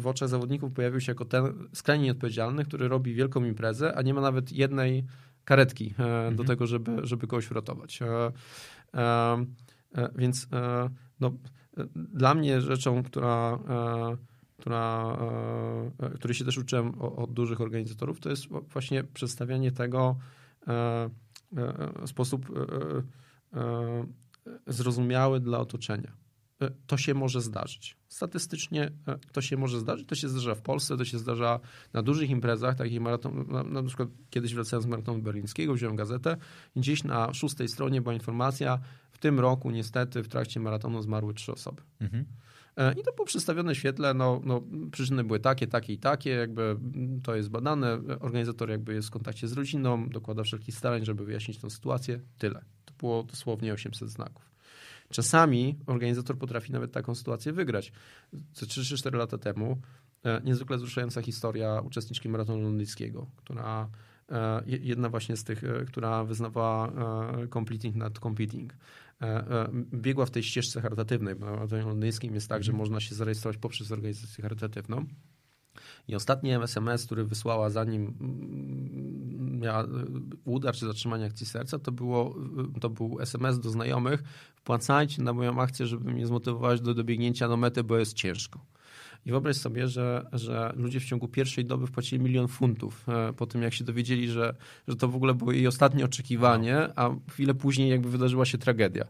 w 0.00 0.06
oczach 0.06 0.28
zawodników 0.28 0.72
pojawił 0.72 1.00
się 1.00 1.12
jako 1.12 1.24
ten 1.24 1.68
skrajnie 1.72 2.04
nieodpowiedzialny, 2.04 2.64
który 2.64 2.88
robi 2.88 3.14
wielką 3.14 3.44
imprezę, 3.44 3.94
a 3.94 4.02
nie 4.02 4.14
ma 4.14 4.20
nawet 4.20 4.52
jednej 4.52 5.04
karetki 5.44 5.94
do 6.32 6.44
tego, 6.44 6.66
żeby, 6.66 6.96
żeby 7.02 7.26
kogoś 7.26 7.50
uratować. 7.50 8.00
Więc 10.16 10.48
no, 11.20 11.32
dla 11.94 12.34
mnie 12.34 12.60
rzeczą, 12.60 13.02
która, 13.02 13.58
która, 14.58 15.16
której 16.14 16.34
się 16.34 16.44
też 16.44 16.58
uczyłem 16.58 17.00
od 17.00 17.32
dużych 17.32 17.60
organizatorów, 17.60 18.20
to 18.20 18.30
jest 18.30 18.46
właśnie 18.48 19.04
przedstawianie 19.04 19.72
tego 19.72 20.16
sposób 22.06 22.46
e, 22.50 23.58
e, 23.58 24.06
zrozumiały 24.66 25.40
dla 25.40 25.58
otoczenia. 25.58 26.12
E, 26.62 26.70
To 26.86 26.96
się 26.96 27.14
może 27.14 27.40
zdarzyć. 27.40 27.96
Statystycznie 28.08 28.92
e, 29.08 29.18
to 29.32 29.40
się 29.40 29.56
może 29.56 29.80
zdarzyć. 29.80 30.08
To 30.08 30.14
się 30.14 30.28
zdarza 30.28 30.54
w 30.54 30.62
Polsce, 30.62 30.96
to 30.96 31.04
się 31.04 31.18
zdarza 31.18 31.60
na 31.92 32.02
dużych 32.02 32.30
imprezach, 32.30 32.76
takich 32.76 33.00
maraton, 33.00 33.46
na, 33.48 33.62
na 33.62 33.82
przykład 33.82 34.08
kiedyś 34.30 34.54
wracając 34.54 34.84
z 34.84 34.88
maratonu 34.88 35.22
berlińskiego, 35.22 35.74
wziąłem 35.74 35.96
gazetę 35.96 36.36
i 36.74 36.80
gdzieś 36.80 37.04
na 37.04 37.34
szóstej 37.34 37.68
stronie 37.68 38.02
była 38.02 38.14
informacja, 38.14 38.78
w 39.10 39.18
tym 39.18 39.40
roku 39.40 39.70
niestety 39.70 40.22
w 40.22 40.28
trakcie 40.28 40.60
maratonu 40.60 41.02
zmarły 41.02 41.34
trzy 41.34 41.52
osoby. 41.52 41.82
Mhm. 42.00 42.24
E, 42.76 42.92
I 42.92 43.02
to 43.02 43.12
było 43.12 43.26
przedstawione 43.26 43.74
w 43.74 43.78
świetle, 43.78 44.14
no, 44.14 44.40
no, 44.44 44.62
przyczyny 44.92 45.24
były 45.24 45.40
takie, 45.40 45.66
takie 45.66 45.92
i 45.92 45.98
takie, 45.98 46.30
jakby 46.30 46.76
to 47.22 47.34
jest 47.36 47.48
badane, 47.50 47.92
organizator 48.20 48.70
jakby 48.70 48.94
jest 48.94 49.08
w 49.08 49.10
kontakcie 49.10 49.48
z 49.48 49.52
rodziną, 49.52 50.08
dokłada 50.08 50.42
wszelkich 50.42 50.74
starań, 50.74 51.04
żeby 51.04 51.24
wyjaśnić 51.24 51.58
tę 51.58 51.70
sytuację, 51.70 52.20
tyle. 52.38 52.64
To 52.84 52.94
było 52.98 53.22
dosłownie 53.22 53.72
800 53.72 54.10
znaków. 54.10 54.50
Czasami 55.10 55.78
organizator 55.86 56.38
potrafi 56.38 56.72
nawet 56.72 56.92
taką 56.92 57.14
sytuację 57.14 57.52
wygrać. 57.52 57.92
Co 58.52 58.66
3-4 58.66 59.14
lata 59.14 59.38
temu 59.38 59.78
e, 60.24 60.40
niezwykle 60.44 60.76
wzruszająca 60.76 61.22
historia 61.22 61.80
uczestniczki 61.80 62.28
maratonu 62.28 62.62
londyńskiego, 62.62 63.26
która 63.36 63.88
e, 64.30 64.62
je- 64.66 64.78
jedna 64.78 65.08
właśnie 65.08 65.36
z 65.36 65.44
tych, 65.44 65.62
która 65.86 66.24
wyznawała 66.24 66.92
completing 67.52 67.96
nad 67.96 68.18
competing. 68.18 68.72
E, 69.22 69.26
e, 69.26 69.68
Biegła 69.94 70.26
w 70.26 70.30
tej 70.30 70.42
ścieżce 70.42 70.80
charytatywnej, 70.80 71.36
maratonie 71.36 71.82
londyńskim 71.82 72.34
jest 72.34 72.48
tak, 72.48 72.64
że 72.64 72.72
można 72.72 73.00
się 73.00 73.14
zarejestrować 73.14 73.56
poprzez 73.56 73.92
organizację 73.92 74.42
charytatywną. 74.42 75.06
I 76.08 76.14
ostatni 76.14 76.52
SMS, 76.52 77.06
który 77.06 77.24
wysłała 77.24 77.70
zanim 77.70 78.16
mm, 78.20 79.60
miała 79.60 79.84
y, 79.84 79.86
udar 80.44 80.74
czy 80.74 80.86
zatrzymanie 80.86 81.24
akcji 81.24 81.46
serca, 81.46 81.78
to, 81.78 81.92
było, 81.92 82.34
to 82.80 82.90
był 82.90 83.20
SMS 83.20 83.60
do 83.60 83.70
znajomych. 83.70 84.22
Wpłacajcie 84.54 85.22
na 85.22 85.32
moją 85.32 85.60
akcję, 85.60 85.86
żeby 85.86 86.12
mnie 86.12 86.26
zmotywować 86.26 86.80
do 86.80 86.94
dobiegnięcia 86.94 87.48
do 87.48 87.56
mety, 87.56 87.84
bo 87.84 87.98
jest 87.98 88.14
ciężko. 88.14 88.66
I 89.26 89.30
wyobraź 89.30 89.56
sobie, 89.56 89.88
że, 89.88 90.26
że 90.32 90.72
ludzie 90.76 91.00
w 91.00 91.04
ciągu 91.04 91.28
pierwszej 91.28 91.64
doby 91.64 91.86
wpłacili 91.86 92.22
milion 92.22 92.48
funtów 92.48 93.08
e, 93.08 93.32
po 93.32 93.46
tym, 93.46 93.62
jak 93.62 93.74
się 93.74 93.84
dowiedzieli, 93.84 94.28
że, 94.28 94.54
że 94.88 94.96
to 94.96 95.08
w 95.08 95.16
ogóle 95.16 95.34
było 95.34 95.52
jej 95.52 95.66
ostatnie 95.66 96.04
oczekiwanie, 96.04 96.88
a 96.96 97.10
chwilę 97.30 97.54
później 97.54 97.90
jakby 97.90 98.10
wydarzyła 98.10 98.44
się 98.44 98.58
tragedia. 98.58 99.04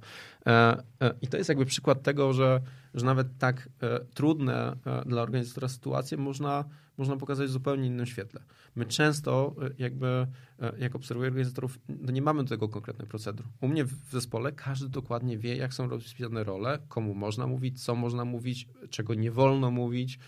E, 0.46 0.82
e, 1.00 1.14
I 1.22 1.26
to 1.26 1.36
jest 1.36 1.48
jakby 1.48 1.66
przykład 1.66 2.02
tego, 2.02 2.32
że, 2.32 2.60
że 2.94 3.06
nawet 3.06 3.38
tak 3.38 3.68
trudne 4.14 4.76
dla 5.06 5.22
organizatora 5.22 5.68
sytuacje 5.68 6.18
można, 6.18 6.64
można 6.98 7.16
pokazać 7.16 7.48
w 7.48 7.50
zupełnie 7.50 7.86
innym 7.86 8.06
świetle. 8.06 8.42
My 8.76 8.86
często 8.86 9.54
e, 9.62 9.70
jakby, 9.78 10.26
e, 10.60 10.72
jak 10.78 10.94
obserwuję 10.94 11.28
organizatorów, 11.28 11.78
no 11.88 12.12
nie 12.12 12.22
mamy 12.22 12.42
do 12.42 12.48
tego 12.48 12.68
konkretnych 12.68 13.08
procedur. 13.08 13.46
U 13.60 13.68
mnie 13.68 13.84
w 13.84 14.10
zespole 14.10 14.52
każdy 14.52 14.88
dokładnie 14.88 15.38
wie, 15.38 15.56
jak 15.56 15.74
są 15.74 15.88
rozpisane 15.88 16.44
role, 16.44 16.78
komu 16.88 17.14
można 17.14 17.46
mówić, 17.46 17.84
co 17.84 17.94
można 17.94 18.24
mówić, 18.24 18.68
czego 18.90 19.14
nie 19.14 19.30
wolno 19.30 19.70
mówić, 19.70 20.18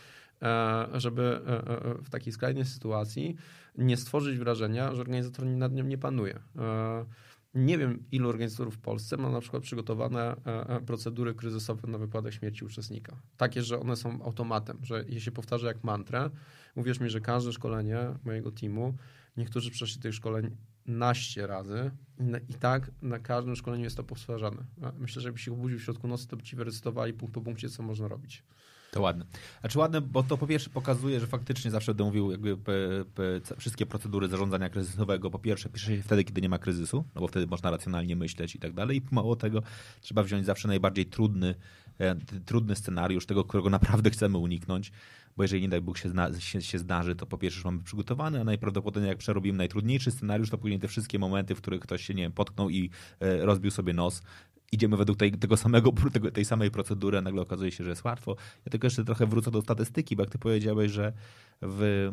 e, 0.43 0.89
żeby 0.95 1.41
w 2.03 2.11
takiej 2.11 2.33
skrajnej 2.33 2.65
sytuacji 2.65 3.37
nie 3.79 3.97
stworzyć 3.97 4.39
wrażenia, 4.39 4.95
że 4.95 5.01
organizator 5.01 5.47
nad 5.47 5.73
nią 5.73 5.85
nie 5.85 5.99
panuje. 5.99 6.39
Nie 7.55 7.79
wiem, 7.79 8.05
ilu 8.13 8.29
organizatorów 8.29 8.75
w 8.75 8.79
Polsce 8.79 9.17
ma 9.17 9.31
na 9.31 9.41
przykład 9.41 9.63
przygotowane 9.63 10.37
procedury 10.87 11.35
kryzysowe 11.35 11.89
na 11.89 11.99
wypadek 11.99 12.35
śmierci 12.35 12.65
uczestnika. 12.65 13.17
Takie, 13.37 13.63
że 13.63 13.81
one 13.81 13.97
są 13.97 14.23
automatem, 14.23 14.79
że 14.83 15.05
je 15.09 15.21
się 15.21 15.33
powtarza 15.33 15.69
jak 15.69 15.85
mantrę. 15.85 16.31
Uwierz 16.75 17.01
mi, 17.01 17.11
że 17.11 17.21
każde 17.21 17.53
szkolenie 17.53 17.99
mojego 18.25 18.51
teamu, 18.51 18.95
niektórzy 19.37 19.71
przeszli 19.71 20.03
tych 20.03 20.15
szkoleń 20.15 20.57
naście 20.87 21.47
razy 21.47 21.91
i, 22.19 22.23
na, 22.23 22.39
i 22.39 22.55
tak 22.55 22.91
na 23.03 23.19
każdym 23.19 23.57
szkoleniu 23.57 23.85
jest 23.85 23.97
to 23.97 24.05
powtarzane. 24.05 24.65
Myślę, 24.99 25.23
że 25.23 25.29
jakbyś 25.29 25.45
się 25.45 25.53
obudził 25.53 25.79
w 25.79 25.83
środku 25.83 26.09
nocy, 26.09 26.29
to 26.29 26.37
by 26.37 26.43
ci 26.43 26.57
wyrecytowali 26.57 27.13
punkt 27.13 27.35
po 27.35 27.41
punkcie, 27.41 27.69
co 27.69 27.83
można 27.83 28.09
robić. 28.09 28.43
To 28.91 29.01
ładne. 29.01 29.25
Znaczy 29.61 29.79
ładne, 29.79 30.01
bo 30.01 30.23
to 30.23 30.39
po 30.39 30.47
pierwsze 30.47 30.71
pokazuje, 30.71 31.21
że 31.21 31.27
faktycznie 31.27 31.71
zawsze 31.71 31.93
będę 31.93 32.05
mówił 32.05 32.31
jakby 32.31 32.57
p, 32.57 32.73
p, 33.15 33.23
wszystkie 33.59 33.87
procedury 33.87 34.29
zarządzania 34.29 34.69
kryzysowego. 34.69 35.31
Po 35.31 35.39
pierwsze 35.39 35.69
pisze 35.69 35.97
się 35.97 36.03
wtedy, 36.03 36.25
kiedy 36.25 36.41
nie 36.41 36.49
ma 36.49 36.59
kryzysu, 36.59 37.05
no 37.15 37.21
bo 37.21 37.29
wtedy 37.29 37.47
można 37.47 37.71
racjonalnie 37.71 38.17
myśleć 38.17 38.55
i 38.55 38.59
tak 38.59 38.73
dalej. 38.73 38.97
I 38.97 39.03
mało 39.11 39.37
tego, 39.37 39.63
trzeba 40.01 40.23
wziąć 40.23 40.47
zawsze 40.47 40.69
najbardziej 40.69 41.07
trudny, 41.07 41.55
trudny 42.47 42.77
scenariusz, 42.77 43.27
tego, 43.27 43.45
którego 43.45 43.71
naprawdę 43.71 44.11
chcemy 44.11 44.39
uniknąć. 44.39 44.93
Bo 45.37 45.45
jeżeli 45.45 45.63
nie 45.63 45.69
daj 45.69 45.81
Bóg 45.81 45.99
się, 45.99 46.09
zna, 46.09 46.41
się, 46.41 46.63
się 46.63 46.79
zdarzy, 46.79 47.17
to 47.17 47.27
po 47.27 47.39
pierwsze 47.39 47.59
już 47.59 47.65
mamy 47.65 47.83
przygotowany, 47.83 48.41
a 48.41 48.45
najprawdopodobniej 48.45 49.09
jak 49.09 49.19
przerobimy 49.19 49.59
najtrudniejszy 49.59 50.11
scenariusz, 50.11 50.51
to 50.51 50.59
później 50.59 50.81
te 50.81 50.89
wszystkie 50.89 51.19
momenty, 51.19 51.55
w 51.55 51.61
których 51.61 51.81
ktoś 51.81 52.05
się 52.05 52.15
nie 52.15 52.23
wiem, 52.23 52.33
potknął 52.33 52.71
i 52.71 52.91
e, 53.21 53.47
rozbił 53.47 53.71
sobie 53.71 53.93
nos, 53.93 54.23
idziemy 54.73 54.97
według 54.97 55.19
tej, 55.19 55.33
tego 55.33 55.57
samego, 55.57 55.93
tego, 56.13 56.31
tej 56.31 56.45
samej 56.45 56.71
procedury, 56.71 57.19
a 57.19 57.21
nagle 57.21 57.43
okazuje 57.43 57.71
się, 57.73 57.85
że 57.85 57.91
jest 57.91 58.05
łatwo. 58.05 58.37
Ja 58.67 58.71
tylko 58.71 58.87
jeszcze 58.87 59.05
trochę 59.05 59.27
wrócę 59.27 59.51
do 59.51 59.63
statystyki, 59.63 60.17
bo 60.17 60.23
jak 60.23 60.31
ty 60.31 60.39
powiedziałeś, 60.39 60.93
że 60.93 61.13
w 61.63 62.11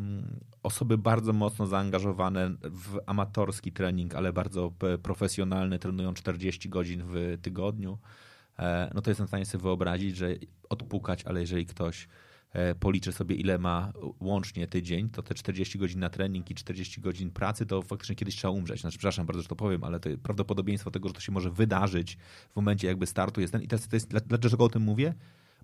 osoby 0.64 0.98
bardzo 0.98 1.34
mocno 1.34 1.68
zaangażowane 1.68 2.52
w 2.62 3.00
amatorski 3.06 3.72
trening, 3.72 4.16
ale 4.16 4.34
bardzo 4.34 4.72
p- 4.80 4.98
profesjonalny, 4.98 5.80
trenują 5.80 6.14
40 6.14 6.70
godzin 6.70 7.04
w 7.06 7.38
tygodniu, 7.42 7.98
e, 8.02 8.25
no 8.94 9.02
to 9.02 9.12
jestem 9.12 9.28
w 9.28 9.30
stanie 9.30 9.46
sobie 9.46 9.62
wyobrazić, 9.62 10.18
że 10.18 10.36
odpukać, 10.70 11.24
ale 11.24 11.42
jeżeli 11.42 11.66
ktoś 11.66 12.08
e, 12.54 12.76
policzy 12.76 13.12
sobie, 13.12 13.36
ile 13.36 13.58
ma 13.58 13.94
łącznie 14.20 14.68
tydzień, 14.68 15.10
to 15.10 15.24
te 15.24 15.34
40 15.34 15.80
godzin 15.80 16.00
na 16.00 16.10
trening 16.10 16.52
i 16.52 16.56
40 16.56 17.02
godzin 17.02 17.32
pracy, 17.32 17.66
to 17.66 17.82
faktycznie 17.82 18.16
kiedyś 18.16 18.36
trzeba 18.36 18.52
umrzeć. 18.52 18.82
Znaczy, 18.82 18.98
przepraszam 18.98 19.26
bardzo, 19.26 19.42
że 19.42 19.48
to 19.48 19.56
powiem, 19.56 19.84
ale 19.84 20.00
to 20.00 20.10
prawdopodobieństwo 20.24 20.92
tego, 20.92 21.08
że 21.08 21.14
to 21.14 21.22
się 21.22 21.32
może 21.32 21.52
wydarzyć 21.52 22.18
w 22.52 22.56
momencie 22.56 22.88
jakby 22.88 23.06
startu 23.06 23.42
jest 23.42 23.54
ten. 23.54 23.62
I 23.62 23.68
to 23.68 23.78
jest, 23.94 24.10
dla- 24.10 24.20
dlaczego 24.20 24.64
o 24.64 24.70
tym 24.70 24.82
mówię? 24.82 25.14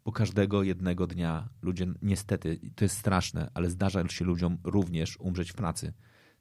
Bo 0.06 0.12
każdego 0.12 0.64
jednego 0.64 1.08
dnia 1.08 1.50
ludzie, 1.62 1.88
niestety, 2.02 2.60
to 2.76 2.86
jest 2.86 2.98
straszne, 2.98 3.52
ale 3.54 3.70
zdarza 3.70 4.08
się 4.08 4.26
ludziom 4.26 4.58
również 4.64 5.18
umrzeć 5.20 5.52
w 5.52 5.56
pracy. 5.56 5.94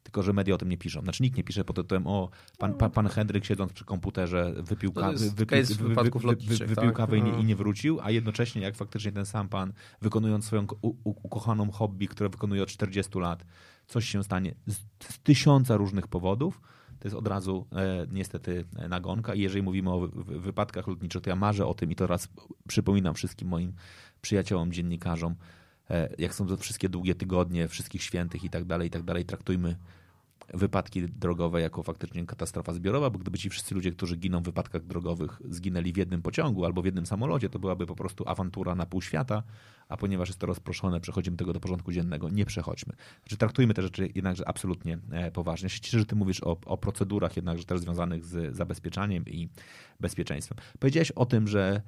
Tylko 0.03 0.23
że 0.23 0.33
media 0.33 0.55
o 0.55 0.59
tym 0.59 0.69
nie 0.69 0.79
piszą. 0.79 1.01
Znaczy 1.03 1.23
nikt 1.23 1.37
nie 1.37 1.45
pisze 1.45 1.65
pod 1.65 1.77
tytułem 1.77 2.07
o, 2.07 2.31
pan, 2.59 2.75
pan, 2.75 2.91
pan 2.91 3.09
Henryk 3.09 3.45
siedząc 3.45 3.73
przy 3.73 3.85
komputerze 3.85 4.55
wypił, 4.63 4.93
ka- 4.93 5.13
wypił, 5.13 5.31
wy- 5.67 5.75
wy- 5.75 5.89
wypadków 5.89 6.23
wy- 6.23 6.29
lotniczych, 6.29 6.69
wypił 6.69 6.85
tak? 6.89 6.95
kawę 6.95 7.19
i 7.19 7.23
nie, 7.23 7.33
No. 7.33 7.39
i 7.39 7.45
nie 7.45 7.57
wrócił, 7.57 7.99
a 8.03 8.11
jednocześnie 8.11 8.63
jak 8.63 8.75
faktycznie 8.77 9.13
ten 9.13 9.27
sam 9.27 9.49
pan 9.49 9.73
wykonując 10.01 10.45
swoją 10.45 10.67
u, 10.83 10.95
ukochaną 11.05 11.71
hobby, 11.71 12.09
które 12.09 12.29
wykonuje 12.29 12.63
od 12.63 12.69
40 12.69 13.19
lat, 13.19 13.45
coś 13.87 14.09
się 14.09 14.25
stanie 14.25 14.55
z, 14.67 14.77
z 15.13 15.19
tysiąca 15.19 15.77
różnych 15.77 16.09
powodów, 16.09 16.61
to 16.99 17.09
jest 17.09 17.17
od 17.17 17.27
razu 17.29 17.67
e, 17.73 18.07
niestety 18.13 18.65
e, 18.77 18.89
nagonka. 18.89 19.35
I 19.35 19.41
jeżeli 19.41 19.63
mówimy 19.63 19.91
o 19.91 20.01
wy, 20.01 20.23
wy- 20.25 20.41
wypadkach 20.41 20.87
lotniczych, 20.87 21.23
to 21.23 21.31
ja 21.31 21.37
marzę 21.37 21.67
o 21.67 21.75
tym 21.75 21.91
i 21.91 21.95
to 21.97 22.07
raz 22.07 22.29
przypominam 22.69 23.15
wszystkim 23.15 23.49
moim 23.49 23.73
przyjaciołom, 24.23 24.73
dziennikarzom, 24.73 25.35
jak 26.19 26.35
są 26.35 26.47
to 26.47 26.57
wszystkie 26.57 26.89
długie 26.89 27.15
tygodnie, 27.15 27.69
wszystkich 27.69 28.03
świętych 28.03 28.45
i 28.45 28.51
tak 28.51 28.65
dalej, 28.65 28.89
i 28.89 28.91
tak 28.91 29.03
dalej, 29.03 29.25
traktujmy 29.25 29.77
wypadki 30.55 31.09
drogowe 31.09 31.61
jako 31.61 31.83
faktycznie 31.83 32.27
katastrofa 32.27 32.73
zbiorowa, 32.73 33.11
bo 33.11 33.19
gdyby 33.19 33.39
ci 33.39 33.51
wszyscy 33.51 33.75
ludzie, 33.75 33.93
którzy 33.93 34.17
giną 34.17 34.41
w 34.41 34.45
wypadkach 34.45 34.87
drogowych, 34.87 35.43
zginęli 35.49 35.93
w 35.93 35.97
jednym 35.97 36.23
pociągu 36.23 36.65
albo 36.65 36.83
w 36.83 36.85
jednym 36.85 37.07
samolocie, 37.07 37.49
to 37.49 37.59
byłaby 37.59 37.87
po 37.87 37.97
prostu 37.97 38.29
awantura 38.29 38.75
na 38.75 38.87
pół 38.87 39.03
świata, 39.03 39.43
a 39.89 39.97
ponieważ 39.97 40.29
jest 40.29 40.39
to 40.39 40.47
rozproszone, 40.47 41.01
przechodzimy 41.01 41.37
tego 41.37 41.53
do 41.53 41.61
porządku 41.61 41.93
dziennego, 41.93 42.29
nie 42.29 42.47
przechodźmy. 42.47 42.95
Znaczy 43.23 43.37
traktujmy 43.37 43.75
te 43.75 43.83
rzeczy 43.83 44.09
jednakże 44.15 44.49
absolutnie 44.49 44.99
e, 45.11 45.31
poważnie. 45.31 45.67
Ja 45.67 45.69
się 45.71 45.81
cieszę, 45.81 45.99
że 45.99 46.07
ty 46.07 46.17
mówisz 46.17 46.43
o, 46.43 46.57
o 46.67 46.79
procedurach 46.79 47.37
jednakże 47.37 47.65
też 47.65 47.81
związanych 47.81 48.25
z 48.25 48.57
zabezpieczaniem 48.57 49.25
i 49.27 49.49
bezpieczeństwem. 50.01 50.59
Powiedziałeś 50.79 51.11
o 51.11 51.27
tym, 51.27 51.49
że 51.49 51.83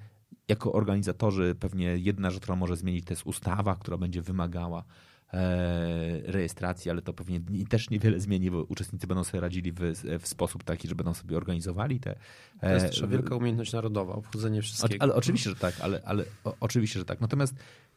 jako 0.48 0.72
organizatorzy 0.72 1.54
pewnie 1.60 1.84
jedna 1.86 2.30
rzecz, 2.30 2.42
która 2.42 2.56
może 2.56 2.76
zmienić, 2.76 3.04
to 3.04 3.12
jest 3.12 3.26
ustawa, 3.26 3.76
która 3.76 3.96
będzie 3.96 4.22
wymagała 4.22 4.84
e, 5.32 6.32
rejestracji, 6.32 6.90
ale 6.90 7.02
to 7.02 7.12
pewnie 7.12 7.40
też 7.68 7.90
niewiele 7.90 8.20
zmieni, 8.20 8.50
bo 8.50 8.62
uczestnicy 8.62 9.06
będą 9.06 9.24
sobie 9.24 9.40
radzili 9.40 9.72
w, 9.72 9.80
w 10.20 10.28
sposób 10.28 10.64
taki, 10.64 10.88
że 10.88 10.94
będą 10.94 11.14
sobie 11.14 11.36
organizowali 11.36 12.00
te. 12.00 12.14
To 12.60 12.68
jest 12.68 12.86
e, 12.86 12.88
też 12.88 13.06
wielka 13.06 13.36
umiejętność 13.36 13.72
narodowa, 13.72 14.12
obchodzenie 14.14 14.58
o, 14.58 14.62
wszystkiego. 14.62 15.02
ale 15.02 15.14
oczywiście, 15.14 15.50
że 15.50 15.56
tak, 15.56 15.80
ale, 15.80 16.00
ale 16.04 16.24
o, 16.44 16.54
oczywiście, 16.60 16.98
że 16.98 17.04
tak. 17.04 17.20
Natomiast 17.20 17.54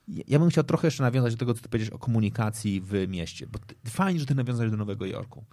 ja- 0.08 0.24
ja 0.28 0.40
bym 0.40 0.50
chciał 0.50 0.64
trochę 0.64 0.88
jeszcze 0.88 1.04
nawiązać 1.04 1.34
do 1.34 1.40
tego, 1.40 1.54
co 1.54 1.62
ty 1.62 1.70
powiedziałeś 1.70 1.94
o 1.94 2.00
komunikacji 2.00 2.82
w 2.82 3.08
mieście, 3.08 3.48
bo 3.48 3.60
ty, 3.60 3.76
fajnie, 3.90 4.20
że 4.20 4.26
ty 4.26 4.36
nawiązałeś 4.36 4.72
do 4.72 4.78
Nowego 4.78 5.06
Jorku. 5.06 5.46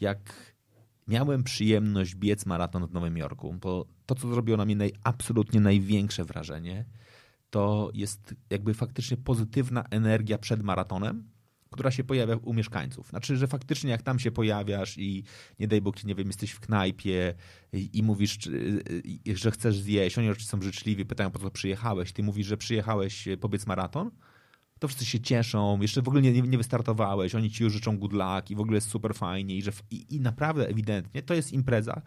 Jak 0.00 0.18
miałem 1.06 1.44
przyjemność 1.44 2.14
biec 2.14 2.46
maraton 2.46 2.86
w 2.86 2.92
Nowym 2.92 3.16
Jorku, 3.16 3.54
bo 3.60 3.86
to, 4.06 4.14
co 4.14 4.28
zrobiło 4.28 4.58
na 4.58 4.64
mnie 4.64 4.76
naj, 4.76 4.92
absolutnie 5.04 5.60
największe 5.60 6.24
wrażenie, 6.24 6.84
to 7.50 7.90
jest 7.94 8.34
jakby 8.50 8.74
faktycznie 8.74 9.16
pozytywna 9.16 9.84
energia 9.90 10.38
przed 10.38 10.62
maratonem, 10.62 11.28
która 11.70 11.90
się 11.90 12.04
pojawia 12.04 12.36
u 12.36 12.54
mieszkańców. 12.54 13.08
Znaczy, 13.08 13.36
że 13.36 13.46
faktycznie 13.46 13.90
jak 13.90 14.02
tam 14.02 14.18
się 14.18 14.30
pojawiasz 14.30 14.98
i 14.98 15.24
nie 15.58 15.68
daj 15.68 15.80
Bóg, 15.80 16.04
nie 16.04 16.14
wiem, 16.14 16.26
jesteś 16.26 16.50
w 16.50 16.60
knajpie 16.60 17.34
i, 17.72 17.98
i 17.98 18.02
mówisz, 18.02 18.38
że 19.34 19.50
chcesz 19.50 19.78
zjeść, 19.78 20.18
oni 20.18 20.28
oczywiście 20.28 20.50
są 20.50 20.62
życzliwi, 20.62 21.06
pytają 21.06 21.30
po 21.30 21.38
co 21.38 21.50
przyjechałeś, 21.50 22.12
ty 22.12 22.22
mówisz, 22.22 22.46
że 22.46 22.56
przyjechałeś 22.56 23.28
e, 23.28 23.36
pobiec 23.36 23.66
maraton, 23.66 24.10
to 24.78 24.88
wszyscy 24.88 25.06
się 25.06 25.20
cieszą, 25.20 25.80
jeszcze 25.80 26.02
w 26.02 26.08
ogóle 26.08 26.22
nie, 26.22 26.42
nie, 26.42 26.58
wystartowałeś, 26.58 27.34
oni 27.34 27.50
ci 27.50 27.64
już 27.64 27.72
życzą 27.72 27.98
good 27.98 28.12
luck 28.12 28.50
i 28.50 28.56
w 28.56 28.60
ogóle 28.60 28.76
jest 28.76 28.88
super 28.88 29.14
fajnie 29.14 29.56
i, 29.56 29.62
że, 29.62 29.72
i, 29.90 30.16
i 30.16 30.20
naprawdę 30.20 30.68
ewidentnie 30.68 31.22
to 31.22 31.34
jest 31.34 31.52
impreza, 31.52 32.02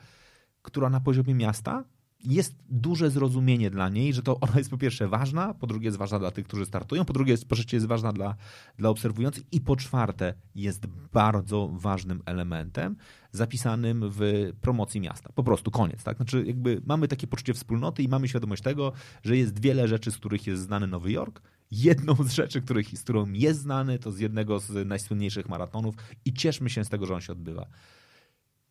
która 0.62 0.90
na 0.90 1.00
poziomie 1.00 1.36
miasta 1.36 1.84
jest 2.24 2.56
duże 2.70 3.10
zrozumienie 3.10 3.70
dla 3.70 3.90
niej, 3.90 4.14
że 4.14 4.24
to 4.24 4.40
ona 4.40 4.54
jest 4.58 4.70
po 4.70 4.78
pierwsze 4.78 5.08
ważna, 5.08 5.54
po 5.54 5.68
drugie 5.68 5.86
jest 5.86 5.98
ważna 5.98 6.20
dla 6.20 6.32
tych, 6.32 6.46
którzy 6.46 6.66
startują, 6.66 7.06
po 7.06 7.14
drugie 7.14 7.32
jest, 7.32 7.48
po 7.48 7.56
trzecie 7.56 7.78
jest 7.78 7.88
ważna 7.88 8.14
dla, 8.14 8.36
dla 8.78 8.90
obserwujących 8.90 9.44
i 9.52 9.62
po 9.62 9.76
czwarte 9.76 10.34
jest 10.56 10.88
bardzo 10.88 11.70
ważnym 11.74 12.22
elementem 12.26 12.96
zapisanym 13.32 14.10
w 14.10 14.52
promocji 14.62 15.02
miasta. 15.02 15.30
Po 15.36 15.44
prostu 15.44 15.72
koniec, 15.72 16.04
tak? 16.04 16.18
Znaczy 16.18 16.44
jakby 16.48 16.82
mamy 16.86 17.08
takie 17.08 17.28
poczucie 17.28 17.54
wspólnoty 17.54 18.04
i 18.04 18.08
mamy 18.08 18.28
świadomość 18.28 18.64
tego, 18.64 18.92
że 19.24 19.38
jest 19.38 19.60
wiele 19.62 19.88
rzeczy, 19.88 20.12
z 20.12 20.18
których 20.18 20.48
jest 20.48 20.62
znany 20.62 20.88
Nowy 20.88 21.12
Jork. 21.12 21.42
Jedną 21.72 22.16
z 22.16 22.32
rzeczy, 22.32 22.62
których, 22.62 22.98
z 22.98 23.04
którą 23.04 23.32
jest 23.34 23.62
znany, 23.62 24.00
to 24.00 24.12
z 24.12 24.20
jednego 24.20 24.60
z 24.60 24.88
najsłynniejszych 24.88 25.50
maratonów 25.50 25.96
i 26.26 26.34
cieszmy 26.34 26.70
się 26.70 26.86
z 26.86 26.90
tego, 26.90 27.06
że 27.06 27.14
on 27.14 27.22
się 27.22 27.34
odbywa. 27.34 27.68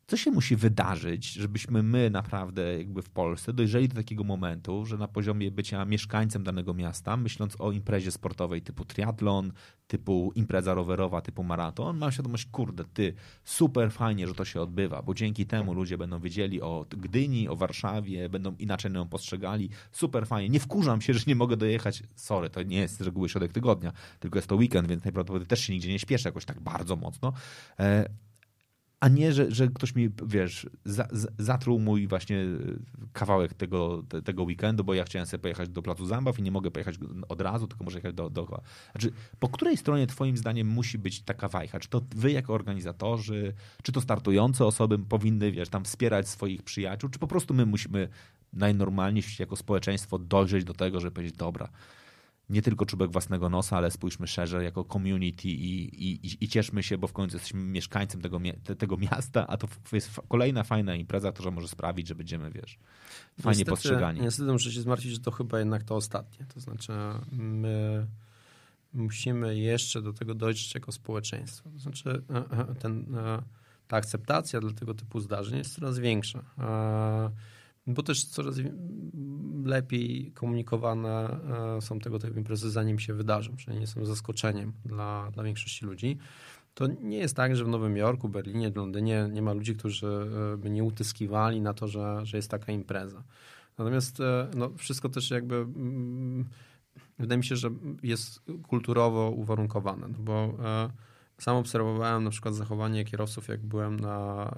Co 0.08 0.16
się 0.16 0.30
musi 0.30 0.56
wydarzyć, 0.56 1.32
żebyśmy 1.32 1.82
my 1.82 2.10
naprawdę 2.10 2.78
jakby 2.78 3.02
w 3.02 3.10
Polsce 3.10 3.52
dojrzeli 3.52 3.88
do 3.88 3.94
takiego 3.94 4.24
momentu, 4.24 4.86
że 4.86 4.96
na 4.96 5.08
poziomie 5.08 5.50
bycia 5.50 5.84
mieszkańcem 5.84 6.44
danego 6.44 6.74
miasta, 6.74 7.16
myśląc 7.16 7.60
o 7.60 7.72
imprezie 7.72 8.10
sportowej 8.10 8.62
typu 8.62 8.84
triatlon, 8.84 9.52
typu 9.86 10.32
impreza 10.34 10.74
rowerowa, 10.74 11.20
typu 11.20 11.44
maraton, 11.44 11.98
mam 11.98 12.12
świadomość, 12.12 12.46
kurde, 12.46 12.84
ty, 12.84 13.14
super 13.44 13.92
fajnie, 13.92 14.26
że 14.26 14.34
to 14.34 14.44
się 14.44 14.60
odbywa, 14.60 15.02
bo 15.02 15.14
dzięki 15.14 15.46
temu 15.46 15.74
ludzie 15.74 15.98
będą 15.98 16.20
wiedzieli 16.20 16.62
o 16.62 16.86
Gdyni, 16.90 17.48
o 17.48 17.56
Warszawie, 17.56 18.28
będą 18.28 18.56
inaczej 18.58 18.92
ją 18.92 19.08
postrzegali, 19.08 19.70
super 19.92 20.26
fajnie. 20.26 20.48
Nie 20.48 20.60
wkurzam 20.60 21.00
się, 21.00 21.14
że 21.14 21.20
nie 21.26 21.34
mogę 21.34 21.56
dojechać, 21.56 22.02
sorry, 22.14 22.50
to 22.50 22.62
nie 22.62 22.78
jest 22.78 22.96
z 22.96 23.00
reguły 23.00 23.28
środek 23.28 23.52
tygodnia, 23.52 23.92
tylko 24.20 24.38
jest 24.38 24.48
to 24.48 24.56
weekend, 24.56 24.88
więc 24.88 25.04
najprawdopodobniej 25.04 25.48
też 25.48 25.60
się 25.60 25.72
nigdzie 25.72 25.88
nie 25.88 25.98
śpieszę 25.98 26.28
jakoś 26.28 26.44
tak 26.44 26.60
bardzo 26.60 26.96
mocno. 26.96 27.32
A 29.00 29.08
nie, 29.08 29.32
że, 29.32 29.50
że 29.50 29.68
ktoś 29.68 29.94
mi, 29.94 30.08
wiesz, 30.26 30.66
za, 30.84 31.08
za, 31.12 31.28
zatruł 31.38 31.78
mój 31.78 32.08
właśnie 32.08 32.44
kawałek 33.12 33.54
tego, 33.54 34.02
te, 34.08 34.22
tego 34.22 34.42
weekendu, 34.42 34.84
bo 34.84 34.94
ja 34.94 35.04
chciałem 35.04 35.26
sobie 35.26 35.42
pojechać 35.42 35.68
do 35.68 35.82
Placu 35.82 36.06
Zabaw 36.06 36.38
i 36.38 36.42
nie 36.42 36.50
mogę 36.50 36.70
pojechać 36.70 36.94
od 37.28 37.40
razu, 37.40 37.66
tylko 37.66 37.84
muszę 37.84 37.98
jechać 37.98 38.14
do, 38.14 38.30
dookoła. 38.30 38.60
Znaczy, 38.92 39.12
po 39.38 39.48
której 39.48 39.76
stronie 39.76 40.06
twoim 40.06 40.36
zdaniem 40.36 40.66
musi 40.66 40.98
być 40.98 41.20
taka 41.20 41.48
wajcha? 41.48 41.80
Czy 41.80 41.88
to 41.88 42.02
wy 42.16 42.32
jako 42.32 42.54
organizatorzy, 42.54 43.54
czy 43.82 43.92
to 43.92 44.00
startujące 44.00 44.64
osoby 44.64 44.98
powinny, 44.98 45.52
wiesz, 45.52 45.68
tam 45.68 45.84
wspierać 45.84 46.28
swoich 46.28 46.62
przyjaciół, 46.62 47.10
czy 47.10 47.18
po 47.18 47.26
prostu 47.26 47.54
my 47.54 47.66
musimy 47.66 48.08
najnormalniej 48.52 49.24
jako 49.38 49.56
społeczeństwo 49.56 50.18
dojrzeć 50.18 50.64
do 50.64 50.74
tego, 50.74 51.00
żeby 51.00 51.10
powiedzieć, 51.10 51.36
dobra, 51.36 51.68
nie 52.48 52.62
tylko 52.62 52.86
czubek 52.86 53.12
własnego 53.12 53.48
nosa, 53.48 53.76
ale 53.76 53.90
spójrzmy 53.90 54.26
szerzej 54.26 54.64
jako 54.64 54.84
community 54.84 55.48
i, 55.48 56.04
i, 56.12 56.44
i 56.44 56.48
cieszmy 56.48 56.82
się, 56.82 56.98
bo 56.98 57.06
w 57.06 57.12
końcu 57.12 57.36
jesteśmy 57.36 57.60
mieszkańcem 57.60 58.20
tego, 58.20 58.40
tego 58.78 58.96
miasta, 58.96 59.46
a 59.46 59.56
to 59.56 59.68
jest 59.92 60.10
kolejna 60.28 60.64
fajna 60.64 60.94
impreza, 60.94 61.32
która 61.32 61.50
może 61.50 61.68
sprawić, 61.68 62.08
że 62.08 62.14
będziemy, 62.14 62.50
wiesz, 62.50 62.78
fajnie 63.40 63.58
Niestety- 63.58 63.70
postrzegani. 63.70 64.20
Niestety 64.20 64.52
muszę 64.52 64.72
się 64.72 64.80
zmartwić, 64.80 65.12
że 65.12 65.20
to 65.20 65.30
chyba 65.30 65.58
jednak 65.58 65.84
to 65.84 65.96
ostatnie. 65.96 66.46
To 66.54 66.60
znaczy 66.60 66.92
my 67.32 68.06
musimy 68.92 69.58
jeszcze 69.58 70.02
do 70.02 70.12
tego 70.12 70.34
dojść 70.34 70.74
jako 70.74 70.92
społeczeństwo. 70.92 71.70
To 71.70 71.78
znaczy 71.78 72.22
e, 72.30 72.36
e, 72.36 72.74
ten, 72.74 73.14
e, 73.14 73.42
ta 73.88 73.96
akceptacja 73.96 74.60
dla 74.60 74.72
tego 74.72 74.94
typu 74.94 75.20
zdarzeń 75.20 75.58
jest 75.58 75.74
coraz 75.74 75.98
większa. 75.98 76.44
Bo 77.88 78.02
też 78.02 78.24
coraz 78.24 78.56
lepiej 79.64 80.32
komunikowane 80.34 81.40
e, 81.76 81.80
są 81.80 81.98
tego 81.98 82.18
typu 82.18 82.38
imprezy, 82.38 82.70
zanim 82.70 82.98
się 82.98 83.14
wydarzą, 83.14 83.52
nie 83.80 83.86
są 83.86 84.04
zaskoczeniem 84.04 84.72
dla, 84.84 85.30
dla 85.30 85.42
większości 85.42 85.86
ludzi. 85.86 86.18
To 86.74 86.86
nie 86.86 87.18
jest 87.18 87.36
tak, 87.36 87.56
że 87.56 87.64
w 87.64 87.68
Nowym 87.68 87.96
Jorku, 87.96 88.28
Berlinie, 88.28 88.72
Londynie 88.74 89.28
nie 89.32 89.42
ma 89.42 89.52
ludzi, 89.52 89.76
którzy 89.76 90.06
e, 90.06 90.56
by 90.56 90.70
nie 90.70 90.84
utyskiwali 90.84 91.60
na 91.60 91.74
to, 91.74 91.88
że, 91.88 92.20
że 92.22 92.36
jest 92.36 92.50
taka 92.50 92.72
impreza. 92.72 93.22
Natomiast 93.78 94.20
e, 94.20 94.48
no, 94.54 94.70
wszystko 94.76 95.08
też 95.08 95.30
jakby 95.30 95.56
mm, 95.56 96.44
wydaje 97.18 97.38
mi 97.38 97.44
się, 97.44 97.56
że 97.56 97.70
jest 98.02 98.42
kulturowo 98.68 99.30
uwarunkowane, 99.30 100.08
no 100.08 100.18
bo 100.18 100.54
sam 101.38 101.56
obserwowałem 101.56 102.24
na 102.24 102.30
przykład 102.30 102.54
zachowanie 102.54 103.04
kierowców, 103.04 103.48
jak 103.48 103.66
byłem 103.66 104.00
na 104.00 104.50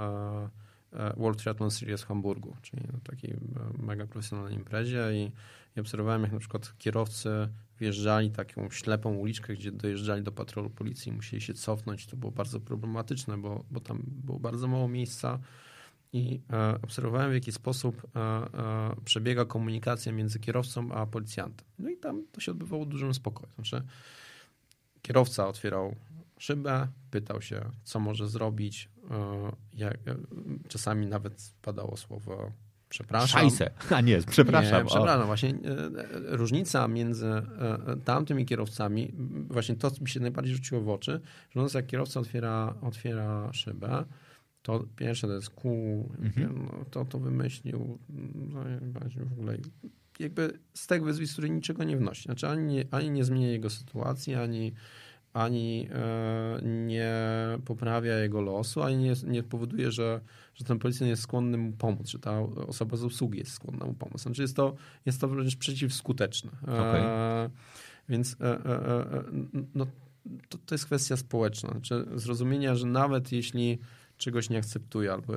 World 1.16 1.38
Triathlon 1.38 1.70
Series 1.70 2.02
w 2.02 2.06
Hamburgu, 2.06 2.56
czyli 2.62 2.82
na 2.92 2.98
takiej 3.04 3.30
e, 3.30 3.38
mega 3.82 4.06
profesjonalnej 4.06 4.54
imprezie 4.54 5.08
i, 5.12 5.30
i 5.76 5.80
obserwowałem, 5.80 6.22
jak 6.22 6.32
na 6.32 6.38
przykład 6.38 6.78
kierowcy 6.78 7.48
wjeżdżali 7.78 8.30
taką 8.30 8.70
ślepą 8.70 9.14
uliczkę, 9.14 9.54
gdzie 9.54 9.72
dojeżdżali 9.72 10.22
do 10.22 10.32
patrolu 10.32 10.70
policji 10.70 11.12
i 11.12 11.14
musieli 11.14 11.42
się 11.42 11.54
cofnąć. 11.54 12.06
To 12.06 12.16
było 12.16 12.32
bardzo 12.32 12.60
problematyczne, 12.60 13.38
bo, 13.38 13.64
bo 13.70 13.80
tam 13.80 14.02
było 14.06 14.38
bardzo 14.40 14.68
mało 14.68 14.88
miejsca 14.88 15.38
i 16.12 16.40
e, 16.52 16.78
obserwowałem, 16.82 17.30
w 17.30 17.34
jaki 17.34 17.52
sposób 17.52 18.02
e, 18.16 18.20
e, 18.20 18.96
przebiega 19.04 19.44
komunikacja 19.44 20.12
między 20.12 20.40
kierowcą 20.40 20.92
a 20.92 21.06
policjantem. 21.06 21.66
No 21.78 21.88
i 21.90 21.96
tam 21.96 22.24
to 22.32 22.40
się 22.40 22.52
odbywało 22.52 22.84
w 22.84 22.88
dużym 22.88 23.14
spokoju. 23.14 23.52
Znaczy, 23.54 23.82
kierowca 25.02 25.48
otwierał 25.48 25.96
szybę, 26.38 26.88
pytał 27.10 27.42
się, 27.42 27.60
co 27.84 28.00
może 28.00 28.28
zrobić. 28.28 28.88
E, 29.10 29.52
Jak, 29.72 29.94
e, 29.94 30.16
czasami 30.68 31.06
nawet 31.06 31.52
padało 31.62 31.96
słowo 31.96 32.52
przepraszam. 32.88 33.40
Szajse. 33.40 33.70
A 33.96 34.00
nie, 34.00 34.18
przepraszam. 34.30 34.82
Nie, 34.82 34.88
przepraszam. 34.90 35.26
Właśnie 35.26 35.48
e, 35.50 35.56
różnica 36.36 36.88
między 36.88 37.30
tamtymi 38.04 38.46
kierowcami, 38.46 39.12
właśnie 39.50 39.76
to 39.76 39.90
mi 40.00 40.08
się 40.08 40.20
najbardziej 40.20 40.54
rzuciło 40.54 40.80
w 40.80 40.88
oczy, 40.88 41.20
że 41.50 41.60
jak 41.74 41.86
kierowca 41.86 42.20
otwiera, 42.20 42.74
otwiera 42.82 43.52
szybę, 43.52 44.04
to 44.62 44.84
pierwsze 44.96 45.26
to 45.26 45.32
jest 45.34 45.50
kół, 45.50 46.12
Mhm. 46.22 46.64
no, 46.64 46.84
to 46.90 47.04
to 47.04 47.18
wymyślił, 47.18 47.98
no, 48.34 48.60
w 49.26 49.32
ogóle 49.32 49.56
jakby 50.20 50.58
z 50.74 50.86
tego 50.86 51.04
wyzwisk, 51.04 51.32
który 51.32 51.50
niczego 51.50 51.84
nie 51.84 51.96
wnosi. 51.96 52.22
Znaczy 52.22 52.48
ani 52.48 52.84
ani 52.90 53.10
nie 53.10 53.24
zmienia 53.24 53.48
jego 53.48 53.70
sytuacji, 53.70 54.34
ani, 54.34 54.72
ani 55.32 55.88
e, 55.92 56.60
nie 56.62 57.14
poprawia 57.64 58.18
jego 58.18 58.40
losu, 58.40 58.82
ani 58.82 58.96
nie, 58.96 59.12
nie 59.26 59.42
powoduje, 59.42 59.90
że, 59.90 60.20
że 60.54 60.64
ten 60.64 60.78
policjant 60.78 61.10
jest 61.10 61.22
skłonny 61.22 61.58
mu 61.58 61.72
pomóc, 61.72 62.08
że 62.08 62.18
ta 62.18 62.40
osoba 62.66 62.96
z 62.96 63.04
obsługi 63.04 63.38
jest 63.38 63.52
skłonna 63.52 63.86
mu 63.86 63.94
pomóc. 63.94 64.22
Znaczy 64.22 64.42
jest 64.42 64.56
to, 64.56 64.74
jest 65.06 65.20
to 65.20 65.28
wręcz 65.28 65.56
przeciwskuteczne. 65.56 66.50
Okay. 66.62 67.00
E, 67.00 67.50
więc 68.08 68.36
e, 68.40 68.44
e, 68.44 68.56
e, 68.64 69.24
no, 69.74 69.86
to, 70.48 70.58
to 70.66 70.74
jest 70.74 70.86
kwestia 70.86 71.16
społeczna. 71.16 71.70
Znaczy 71.70 72.06
zrozumienia, 72.14 72.74
że 72.74 72.86
nawet 72.86 73.32
jeśli 73.32 73.78
czegoś 74.16 74.50
nie 74.50 74.58
akceptuję, 74.58 75.12
albo 75.12 75.32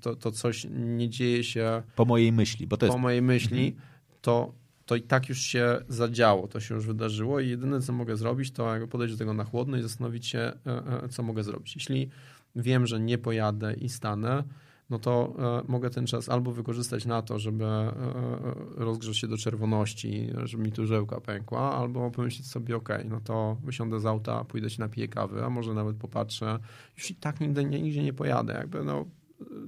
to, 0.00 0.16
to 0.16 0.32
coś 0.32 0.66
nie 0.70 1.08
dzieje 1.08 1.44
się 1.44 1.82
Po 1.96 2.04
mojej 2.04 2.32
myśli, 2.32 2.66
bo 2.66 2.76
to 2.76 2.86
jest... 2.86 2.94
po 2.96 3.02
mojej 3.02 3.22
myśli, 3.22 3.76
to, 4.22 4.52
to 4.86 4.96
i 4.96 5.02
tak 5.02 5.28
już 5.28 5.38
się 5.38 5.80
zadziało, 5.88 6.48
to 6.48 6.60
się 6.60 6.74
już 6.74 6.86
wydarzyło 6.86 7.40
i 7.40 7.48
jedyne, 7.48 7.80
co 7.80 7.92
mogę 7.92 8.16
zrobić, 8.16 8.50
to 8.50 8.72
podejść 8.90 9.14
do 9.14 9.18
tego 9.18 9.34
na 9.34 9.44
chłodno 9.44 9.76
i 9.76 9.82
zastanowić 9.82 10.26
się, 10.26 10.38
e, 10.38 11.02
e, 11.04 11.08
co 11.08 11.22
mogę 11.22 11.44
zrobić. 11.44 11.74
Jeśli 11.74 12.10
wiem, 12.56 12.86
że 12.86 13.00
nie 13.00 13.18
pojadę 13.18 13.74
i 13.74 13.88
stanę, 13.88 14.44
no 14.90 14.98
to 14.98 15.34
e, 15.38 15.72
mogę 15.72 15.90
ten 15.90 16.06
czas 16.06 16.28
albo 16.28 16.52
wykorzystać 16.52 17.06
na 17.06 17.22
to, 17.22 17.38
żeby 17.38 17.64
rozgrzać 18.76 19.16
się 19.16 19.28
do 19.28 19.36
czerwoności, 19.36 20.30
żeby 20.44 20.62
mi 20.62 20.72
tu 20.72 20.86
żyłka 20.86 21.20
pękła, 21.20 21.76
albo 21.76 22.10
pomyśleć 22.10 22.46
sobie, 22.46 22.76
ok, 22.76 22.88
no 23.04 23.20
to 23.20 23.56
wysiądę 23.64 24.00
z 24.00 24.06
auta, 24.06 24.44
pójdę 24.44 24.70
się 24.70 24.80
napiję 24.80 25.08
kawy, 25.08 25.44
a 25.44 25.50
może 25.50 25.74
nawet 25.74 25.96
popatrzę. 25.96 26.58
Już 26.96 27.10
i 27.10 27.14
tak 27.14 27.40
nigdy, 27.40 27.64
nigdzie 27.64 28.02
nie 28.02 28.12
pojadę, 28.12 28.52
jakby 28.52 28.84
no 28.84 29.04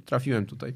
trafiłem 0.04 0.46
tutaj. 0.46 0.74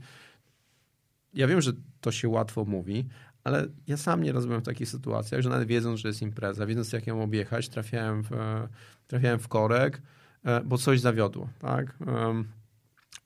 Ja 1.35 1.47
wiem, 1.47 1.61
że 1.61 1.73
to 2.01 2.12
się 2.12 2.29
łatwo 2.29 2.65
mówi, 2.65 3.07
ale 3.45 3.67
ja 3.87 3.97
sam 3.97 4.23
nie 4.23 4.33
byłem 4.33 4.61
w 4.61 4.65
takich 4.65 4.89
sytuacjach, 4.89 5.41
że 5.41 5.49
nawet 5.49 5.69
wiedząc, 5.69 6.01
że 6.01 6.09
jest 6.09 6.23
impreza, 6.23 6.67
wiedząc 6.67 6.93
jak 6.93 7.07
ją 7.07 7.23
objechać, 7.23 7.69
trafiałem 7.69 8.23
w, 8.23 8.33
e, 8.33 8.69
trafiałem 9.07 9.39
w 9.39 9.49
korek, 9.49 10.03
e, 10.45 10.61
bo 10.65 10.79
coś 10.79 11.01
zawiodło, 11.01 11.49
tak? 11.59 11.99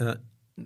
E, 0.00 0.16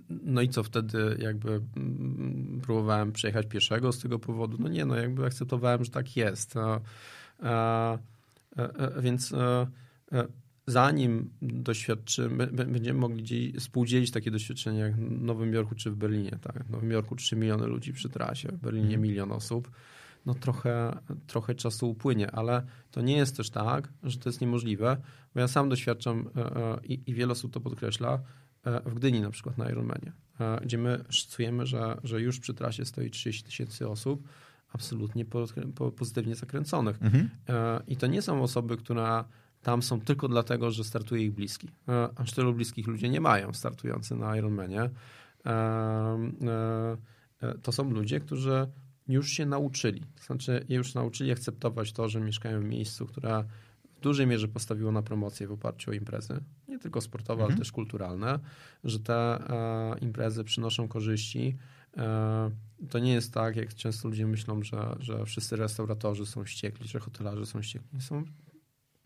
No 0.09 0.41
i 0.41 0.49
co 0.49 0.63
wtedy 0.63 1.17
jakby 1.19 1.61
mm, 1.77 2.61
próbowałem 2.63 3.11
przejechać 3.11 3.47
pieszego 3.47 3.91
z 3.91 3.99
tego 3.99 4.19
powodu? 4.19 4.57
No 4.59 4.69
nie, 4.69 4.85
no 4.85 4.95
jakby 4.95 5.25
akceptowałem, 5.25 5.83
że 5.83 5.91
tak 5.91 6.17
jest. 6.17 6.55
E, 7.43 7.97
Więc 9.01 9.33
zanim 10.69 11.29
doświadczymy, 11.41 12.47
będziemy 12.47 12.99
mogli 12.99 13.23
dzieli- 13.23 13.59
współdzielić 13.59 14.11
takie 14.11 14.31
doświadczenia 14.31 14.79
jak 14.85 14.95
w 14.95 15.21
Nowym 15.21 15.53
Jorku 15.53 15.75
czy 15.75 15.91
w 15.91 15.95
Berlinie. 15.95 16.37
Tak? 16.41 16.63
W 16.63 16.69
Nowym 16.69 16.91
Jorku 16.91 17.15
3 17.15 17.35
miliony 17.35 17.67
ludzi 17.67 17.93
przy 17.93 18.09
trasie, 18.09 18.47
w 18.47 18.57
Berlinie 18.57 18.97
milion 18.97 19.31
osób. 19.31 19.71
No 20.25 20.33
trochę, 20.33 20.97
trochę 21.27 21.55
czasu 21.55 21.89
upłynie, 21.89 22.31
ale 22.31 22.63
to 22.91 23.01
nie 23.01 23.17
jest 23.17 23.37
też 23.37 23.49
tak, 23.49 23.93
że 24.03 24.17
to 24.17 24.29
jest 24.29 24.41
niemożliwe, 24.41 24.97
bo 25.33 25.39
ja 25.39 25.47
sam 25.47 25.69
doświadczam 25.69 26.29
e, 26.35 26.55
e, 26.55 26.79
i, 26.83 27.01
i 27.05 27.13
wiele 27.13 27.31
osób 27.31 27.53
to 27.53 27.59
podkreśla, 27.59 28.19
e, 28.65 28.81
w 28.89 28.93
Gdyni 28.93 29.21
na 29.21 29.29
przykład 29.29 29.57
na 29.57 29.69
Ironmanie, 29.69 30.11
gdzie 30.61 30.77
my 30.77 31.03
szacujemy, 31.09 31.65
że, 31.65 31.97
że 32.03 32.21
już 32.21 32.39
przy 32.39 32.53
trasie 32.53 32.85
stoi 32.85 33.09
30 33.09 33.43
tysięcy 33.43 33.89
osób, 33.89 34.27
absolutnie 34.73 35.25
po, 35.25 35.45
po, 35.75 35.91
pozytywnie 35.91 36.35
zakręconych. 36.35 37.01
Mhm. 37.01 37.29
I 37.87 37.97
to 37.97 38.07
nie 38.07 38.21
są 38.21 38.43
osoby, 38.43 38.77
które 38.77 39.23
tam 39.63 39.81
są 39.81 40.01
tylko 40.01 40.27
dlatego, 40.27 40.71
że 40.71 40.83
startuje 40.83 41.23
ich 41.23 41.33
bliski. 41.33 41.69
E, 41.87 42.09
Aż 42.15 42.31
tylu 42.31 42.53
bliskich 42.53 42.87
ludzie 42.87 43.09
nie 43.09 43.21
mają 43.21 43.53
startujący 43.53 44.15
na 44.15 44.37
Ironmanie. 44.37 44.81
E, 44.81 44.89
e, 47.41 47.53
To 47.61 47.71
są 47.71 47.91
ludzie, 47.91 48.19
którzy 48.19 48.67
już 49.07 49.29
się 49.29 49.45
nauczyli. 49.45 50.01
To 50.15 50.23
znaczy, 50.23 50.65
już 50.69 50.93
nauczyli 50.93 51.31
akceptować 51.31 51.93
to, 51.93 52.09
że 52.09 52.21
mieszkają 52.21 52.61
w 52.61 52.65
miejscu, 52.65 53.05
które 53.05 53.43
w 53.95 53.99
dużej 53.99 54.27
mierze 54.27 54.47
postawiło 54.47 54.91
na 54.91 55.01
promocję 55.01 55.47
w 55.47 55.51
oparciu 55.51 55.91
o 55.91 55.93
imprezy. 55.93 56.43
Nie 56.67 56.79
tylko 56.79 57.01
sportowe, 57.01 57.43
ale 57.43 57.55
też 57.55 57.71
kulturalne. 57.71 58.39
Że 58.83 58.99
te 58.99 59.39
imprezy 60.01 60.43
przynoszą 60.43 60.87
korzyści. 60.87 61.57
To 62.89 62.99
nie 62.99 63.13
jest 63.13 63.33
tak, 63.33 63.55
jak 63.55 63.73
często 63.73 64.07
ludzie 64.07 64.27
myślą, 64.27 64.63
że, 64.63 64.95
że 64.99 65.25
wszyscy 65.25 65.55
restauratorzy 65.55 66.25
są 66.25 66.45
ściekli, 66.45 66.87
że 66.87 66.99
hotelarze 66.99 67.45
są 67.45 67.61
ściekli. 67.61 68.01
Są 68.01 68.23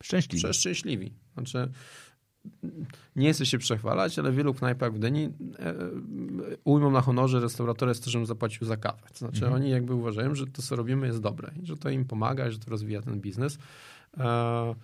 Szczęśliwy. 0.03 0.37
przeszczęśliwi. 0.37 1.13
Znaczy, 1.33 1.71
nie 3.15 3.33
chcę 3.33 3.45
się 3.45 3.57
przechwalać, 3.57 4.19
ale 4.19 4.31
w 4.31 4.35
wielu 4.35 4.53
knajpach 4.53 4.93
w 4.93 4.97
Gdyni 4.97 5.23
e, 5.23 5.29
e, 5.69 5.75
ujmą 6.63 6.91
na 6.91 7.01
honorze 7.01 7.39
restauratora 7.39 7.89
jest 7.91 8.03
to, 8.03 8.09
żebym 8.09 8.25
zapłacił 8.25 8.67
za 8.67 8.77
kawę. 8.77 9.01
To 9.11 9.17
znaczy 9.17 9.47
oni 9.47 9.69
jakby 9.69 9.93
uważają, 9.93 10.35
że 10.35 10.47
to, 10.47 10.61
co 10.61 10.75
robimy 10.75 11.07
jest 11.07 11.19
dobre 11.19 11.51
że 11.63 11.77
to 11.77 11.89
im 11.89 12.05
pomaga, 12.05 12.51
że 12.51 12.59
to 12.59 12.71
rozwija 12.71 13.01
ten 13.01 13.21
biznes. 13.21 13.57
E, 14.17 14.75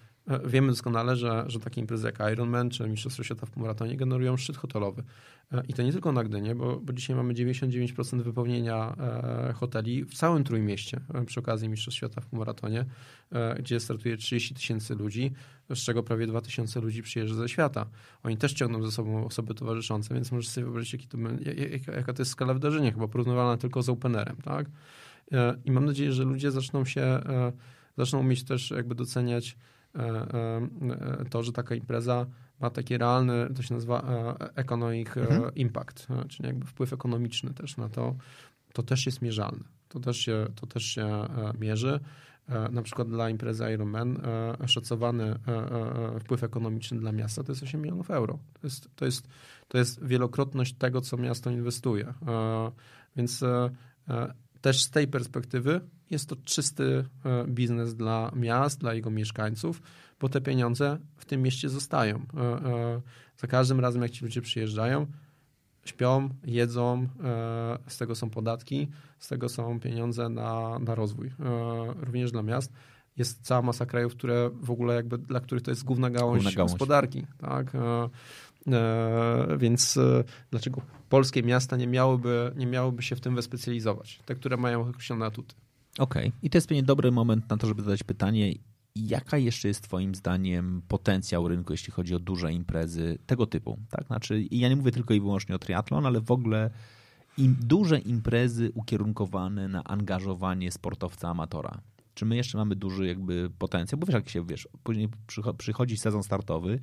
Wiemy 0.46 0.68
doskonale, 0.68 1.16
że, 1.16 1.44
że 1.48 1.60
takie 1.60 1.82
imprezy 1.82 2.06
jak 2.06 2.32
Ironman 2.34 2.70
czy 2.70 2.90
Mistrzostwo 2.90 3.24
Świata 3.24 3.46
w 3.46 3.58
maratonie 3.58 3.98
generują 3.98 4.38
szczyt 4.38 4.58
hotelowy. 4.58 5.04
E, 5.52 5.64
I 5.68 5.74
to 5.74 5.84
nie 5.84 5.92
tylko 5.92 6.12
na 6.12 6.24
Gdynie, 6.24 6.56
bo, 6.56 6.80
bo 6.80 6.94
dzisiaj 6.94 7.16
mamy 7.16 7.34
99% 7.34 8.22
wypełnienia 8.22 8.96
e, 9.00 9.54
hoteli 9.54 10.06
w 10.06 10.14
całym 10.14 10.44
Trójmieście 10.44 11.00
e, 11.14 11.26
przy 11.26 11.40
okazji 11.40 11.70
Mistrzostw 11.70 11.98
Świata 11.98 12.22
w 12.22 12.34
maratonie, 12.34 12.86
e, 13.32 13.56
gdzie 13.60 13.80
startuje 13.80 14.18
30 14.18 14.56
tysięcy 14.56 14.96
ludzi, 14.96 15.32
z 15.70 15.80
czego 15.80 16.04
prawie 16.04 16.28
2 16.28 16.42
tysiące 16.42 16.82
ludzi 16.82 17.04
przyjeżdża 17.04 17.36
ze 17.36 17.50
świata. 17.50 17.86
Oni 18.24 18.38
też 18.38 18.54
ciągną 18.54 18.84
ze 18.84 18.92
sobą 18.92 19.26
osoby 19.26 19.54
towarzyszące, 19.54 20.14
więc 20.14 20.32
możesz 20.32 20.50
sobie 20.50 20.66
wyobrazić, 20.66 20.94
jaki 20.94 21.08
to, 21.08 21.18
jaka, 21.96 22.14
to 22.14 22.22
jest 22.22 22.32
skala 22.32 22.54
wydarzenia, 22.54 22.92
chyba 22.92 23.08
porównywalna 23.08 23.58
tylko 23.58 23.82
z 23.82 23.90
Openerem. 23.90 24.38
Tak? 24.38 24.68
E, 25.32 25.56
I 25.66 25.72
mam 25.72 25.86
nadzieję, 25.86 26.14
że 26.14 26.24
ludzie 26.24 26.52
zaczną 26.52 26.86
się, 26.86 27.02
e, 27.02 27.52
zaczną 27.98 28.20
umieć 28.20 28.44
też 28.44 28.72
jakby 28.72 28.96
doceniać 28.96 29.50
e, 29.52 29.56
e, 29.56 29.60
e, 29.60 29.79
to, 31.30 31.44
że 31.44 31.52
taka 31.52 31.76
impreza 31.76 32.26
ma 32.60 32.70
taki 32.70 32.98
realny, 32.98 33.50
to 33.56 33.62
się 33.62 33.74
nazywa 33.74 34.02
e, 34.02 34.56
economic 34.56 35.08
e, 35.18 35.52
impact, 35.56 36.08
e, 36.10 36.28
czyli 36.28 36.48
jakby 36.48 36.66
wpływ 36.66 36.94
ekonomiczny 36.94 37.54
też 37.54 37.78
na 37.78 37.90
to, 37.90 38.16
to 38.74 38.84
też 38.84 39.06
jest 39.06 39.22
mierzalne. 39.22 39.64
To 39.90 40.00
też 40.00 40.18
się, 40.18 40.48
to 40.56 40.68
też 40.68 40.84
się 40.84 41.06
e, 41.06 41.28
mierzy. 41.60 42.00
E, 42.50 42.70
Na 42.72 42.82
przykład 42.82 43.08
dla 43.10 43.30
imprezy 43.30 43.72
Ironman 43.74 44.18
e, 44.62 44.68
szacowany 44.68 45.24
e, 45.24 45.36
e, 46.16 46.20
wpływ 46.20 46.44
ekonomiczny 46.44 47.00
dla 47.00 47.12
miasta 47.12 47.44
to 47.44 47.52
jest 47.52 47.64
8 47.64 47.82
milionów 47.82 48.12
euro. 48.12 48.40
To 48.54 48.68
jest, 48.68 48.90
to 48.96 49.06
jest, 49.06 49.28
to 49.68 49.78
jest 49.78 50.06
wielokrotność 50.06 50.74
tego, 50.74 51.02
co 51.02 51.18
miasto 51.18 51.50
inwestuje. 51.52 52.14
E, 52.28 52.72
Więc 53.16 53.44
e, 53.44 53.70
e, 54.10 54.34
też 54.62 54.82
z 54.84 54.90
tej 54.90 55.08
perspektywy 55.08 55.82
jest 56.10 56.30
to 56.30 56.36
czysty 56.36 57.06
e, 57.26 57.46
biznes 57.48 57.96
dla 57.96 58.32
miast, 58.36 58.80
dla 58.80 58.94
jego 58.94 59.10
mieszkańców, 59.10 59.82
bo 60.20 60.30
te 60.30 60.42
pieniądze 60.42 60.98
w 61.18 61.26
tym 61.26 61.42
mieście 61.42 61.70
zostają. 61.70 62.26
E, 62.38 62.42
e, 62.42 63.02
Za 63.38 63.48
każdym 63.48 63.80
razem, 63.80 64.02
jak 64.02 64.12
ci 64.12 64.26
ludzie 64.26 64.42
przyjeżdżają, 64.42 65.08
śpią, 65.86 66.30
jedzą, 66.46 67.08
z 67.88 67.98
tego 67.98 68.16
są 68.16 68.30
podatki, 68.30 68.88
z 69.20 69.28
tego 69.28 69.50
są 69.50 69.80
pieniądze 69.80 70.30
na, 70.30 70.80
na 70.80 70.96
rozwój. 70.96 71.32
Również 72.02 72.32
dla 72.32 72.44
miast 72.44 72.74
jest 73.18 73.42
cała 73.42 73.62
masa 73.62 73.86
krajów, 73.86 74.14
które 74.16 74.50
w 74.62 74.72
ogóle 74.72 74.96
jakby, 74.96 75.18
dla 75.18 75.40
których 75.40 75.64
to 75.64 75.72
jest 75.72 75.84
główna 75.84 76.10
gałąź, 76.10 76.44
Główna 76.44 76.58
gałąź. 76.58 76.72
gospodarki. 76.72 77.26
Tak? 77.38 77.72
Więc 79.58 80.00
dlaczego 80.52 80.82
polskie 81.10 81.44
miasta 81.44 81.78
nie 81.78 81.88
miałyby, 81.88 82.52
nie 82.56 82.68
miałyby 82.68 83.04
się 83.04 83.16
w 83.16 83.22
tym 83.22 83.36
wyspecjalizować? 83.36 84.20
Te, 84.26 84.36
które 84.36 84.58
mają 84.58 84.82
określone 84.90 85.26
atuty. 85.26 85.56
Okej. 85.98 86.32
I 86.42 86.50
to 86.50 86.58
jest 86.58 86.68
pewnie 86.68 86.84
dobry 86.84 87.12
moment 87.12 87.50
na 87.50 87.58
to, 87.58 87.68
żeby 87.68 87.84
zadać 87.84 88.04
pytanie, 88.04 88.54
jaka 88.96 89.38
jeszcze 89.38 89.68
jest 89.68 89.84
twoim 89.84 90.16
zdaniem 90.16 90.82
potencjał 90.88 91.48
rynku, 91.48 91.74
jeśli 91.74 91.94
chodzi 91.94 92.16
o 92.16 92.20
duże 92.20 92.54
imprezy 92.54 93.18
tego 93.26 93.46
typu? 93.46 93.80
Tak? 93.90 94.08
Znaczy, 94.08 94.42
i 94.42 94.60
ja 94.60 94.70
nie 94.70 94.76
mówię 94.76 94.92
tylko 94.92 95.14
i 95.14 95.20
wyłącznie 95.20 95.56
o 95.56 95.60
triatlon, 95.60 96.06
ale 96.06 96.22
w 96.22 96.32
ogóle 96.32 96.70
im, 97.38 97.58
duże 97.60 98.00
imprezy 98.00 98.72
ukierunkowane 98.74 99.68
na 99.68 99.84
angażowanie 99.84 100.72
sportowca 100.72 101.30
amatora. 101.30 101.82
Czy 102.14 102.26
my 102.26 102.36
jeszcze 102.36 102.58
mamy 102.58 102.76
duży 102.76 103.08
jakby 103.08 103.50
potencjał? 103.60 104.00
Bo 104.00 104.08
wiesz, 104.08 104.14
jak 104.14 104.30
się, 104.30 104.46
wiesz, 104.46 104.68
później 104.84 105.10
przycho- 105.28 105.54
przychodzi 105.54 105.98
sezon 105.98 106.24
startowy 106.24 106.80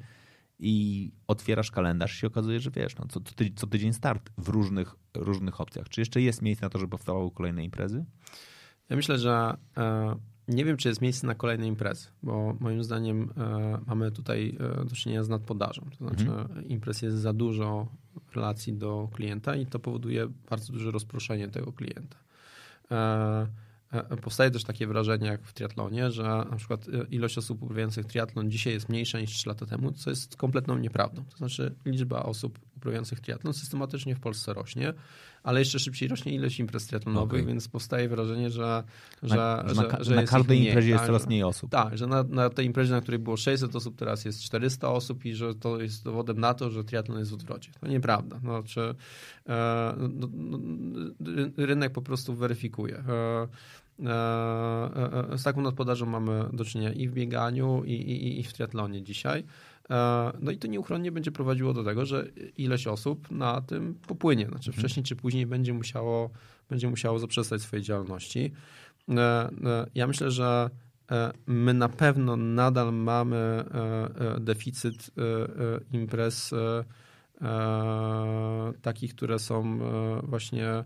i 0.58 1.12
otwierasz 1.26 1.70
kalendarz 1.70 2.14
i 2.14 2.18
się 2.18 2.26
okazuje, 2.26 2.60
że 2.60 2.70
wiesz, 2.70 2.96
no, 2.96 3.06
co, 3.08 3.20
co 3.56 3.66
tydzień 3.66 3.92
start 3.92 4.30
w 4.38 4.48
różnych, 4.48 4.94
różnych 5.14 5.60
opcjach. 5.60 5.88
Czy 5.88 6.00
jeszcze 6.00 6.22
jest 6.22 6.42
miejsce 6.42 6.66
na 6.66 6.70
to, 6.70 6.78
żeby 6.78 6.90
powstawały 6.90 7.30
kolejne 7.30 7.64
imprezy? 7.64 8.04
Ja 8.90 8.96
myślę, 8.96 9.18
że 9.18 9.56
e, 9.76 10.16
nie 10.48 10.64
wiem, 10.64 10.76
czy 10.76 10.88
jest 10.88 11.00
miejsce 11.00 11.26
na 11.26 11.34
kolejne 11.34 11.66
imprezy, 11.66 12.08
bo 12.22 12.56
moim 12.60 12.84
zdaniem 12.84 13.32
e, 13.36 13.78
mamy 13.86 14.12
tutaj 14.12 14.56
e, 14.60 14.84
do 14.84 14.96
czynienia 14.96 15.24
z 15.24 15.28
nadpodażą. 15.28 15.82
To 15.90 15.96
znaczy 15.96 16.26
imprez 16.66 17.02
jest 17.02 17.16
za 17.16 17.32
dużo 17.32 17.88
w 18.26 18.36
relacji 18.36 18.72
do 18.72 19.08
klienta 19.12 19.56
i 19.56 19.66
to 19.66 19.78
powoduje 19.78 20.28
bardzo 20.50 20.72
duże 20.72 20.90
rozproszenie 20.90 21.48
tego 21.48 21.72
klienta. 21.72 22.16
Powstaje 24.22 24.50
też 24.50 24.64
takie 24.64 24.86
wrażenie 24.86 25.26
jak 25.26 25.42
w 25.42 25.52
triatlonie, 25.52 26.10
że 26.10 26.22
na 26.22 26.56
przykład 26.56 26.86
ilość 27.10 27.38
osób 27.38 27.62
uprawiających 27.62 28.06
triatlon 28.06 28.50
dzisiaj 28.50 28.72
jest 28.72 28.88
mniejsza 28.88 29.20
niż 29.20 29.30
3 29.30 29.48
lata 29.48 29.66
temu, 29.66 29.92
co 29.92 30.10
jest 30.10 30.36
kompletną 30.36 30.78
nieprawdą. 30.78 31.24
To 31.24 31.36
znaczy 31.36 31.74
liczba 31.84 32.22
osób 32.22 32.58
uprawiających 32.76 33.20
triatlon 33.20 33.54
systematycznie 33.54 34.14
w 34.14 34.20
Polsce 34.20 34.54
rośnie, 34.54 34.94
ale 35.46 35.58
jeszcze 35.60 35.78
szybciej 35.78 36.08
rośnie 36.08 36.32
ilość 36.34 36.60
imprez 36.60 36.86
triatlonowych, 36.86 37.40
Okej. 37.42 37.46
więc 37.46 37.68
powstaje 37.68 38.08
wrażenie, 38.08 38.50
że, 38.50 38.82
że, 39.22 39.36
Na, 39.36 39.64
że, 39.68 39.74
na, 39.74 40.04
że 40.04 40.14
na 40.14 40.22
każdej 40.22 40.56
ich 40.56 40.60
mniej, 40.60 40.66
imprezie 40.72 40.88
jest 40.88 41.00
tak, 41.00 41.06
coraz 41.06 41.22
że- 41.22 41.26
mniej 41.28 41.42
osób. 41.42 41.70
tak, 41.70 41.98
że 41.98 42.06
na, 42.06 42.22
na 42.22 42.50
tej 42.50 42.66
imprezie, 42.66 42.92
na 42.92 43.00
której 43.00 43.18
było 43.18 43.36
600 43.36 43.76
osób, 43.76 43.96
teraz 43.96 44.24
jest 44.24 44.42
400 44.42 44.88
osób 44.90 45.24
i 45.24 45.34
że 45.34 45.54
to 45.54 45.80
jest 45.80 46.04
dowodem 46.04 46.40
na 46.40 46.54
to, 46.54 46.70
że 46.70 46.84
triatlon 46.84 47.18
jest 47.18 47.30
w 47.30 47.34
odwrocie. 47.34 47.70
To 47.80 47.86
nieprawda. 47.88 48.38
Znaczy, 48.38 48.94
e, 49.48 49.94
no, 49.98 50.28
no, 50.34 50.58
ry- 51.20 51.52
rynek 51.56 51.92
po 51.92 52.02
prostu 52.02 52.34
weryfikuje. 52.34 52.96
E, 53.08 53.48
e, 54.06 55.32
e, 55.32 55.38
z 55.38 55.42
taką 55.42 55.60
nadpodażą 55.60 56.06
mamy 56.06 56.44
do 56.52 56.64
czynienia 56.64 56.92
i 56.92 57.08
w 57.08 57.12
bieganiu, 57.12 57.82
i, 57.84 57.92
i, 57.92 58.40
i 58.40 58.42
w 58.42 58.52
triatlonie 58.52 59.02
dzisiaj. 59.02 59.44
E, 59.90 60.32
No 60.40 60.50
i 60.50 60.56
to 60.58 60.66
nieuchronnie 60.68 61.12
będzie 61.12 61.32
prowadziło 61.32 61.72
do 61.72 61.84
tego, 61.84 62.06
że 62.06 62.26
ileś 62.56 62.86
osób 62.86 63.30
na 63.30 63.60
tym 63.60 63.94
popłynie. 64.06 64.46
Znaczy 64.46 64.72
wcześniej 64.72 65.04
czy 65.04 65.16
później 65.16 65.46
będzie 65.46 65.72
musiało, 65.74 66.30
będzie 66.68 66.88
musiało 66.90 67.18
zaprzestać 67.18 67.62
swojej 67.62 67.84
działalności. 67.84 68.52
E, 69.08 69.14
e, 69.64 69.86
Ja 69.94 70.06
myślę, 70.06 70.30
że 70.30 70.70
my 71.46 71.74
na 71.74 71.88
pewno 71.88 72.36
nadal 72.36 72.94
mamy 72.94 73.64
deficyt 74.40 75.10
imprez 75.92 76.54
takich, 78.82 79.14
które 79.14 79.38
są 79.38 79.78
właśnie, 80.22 80.84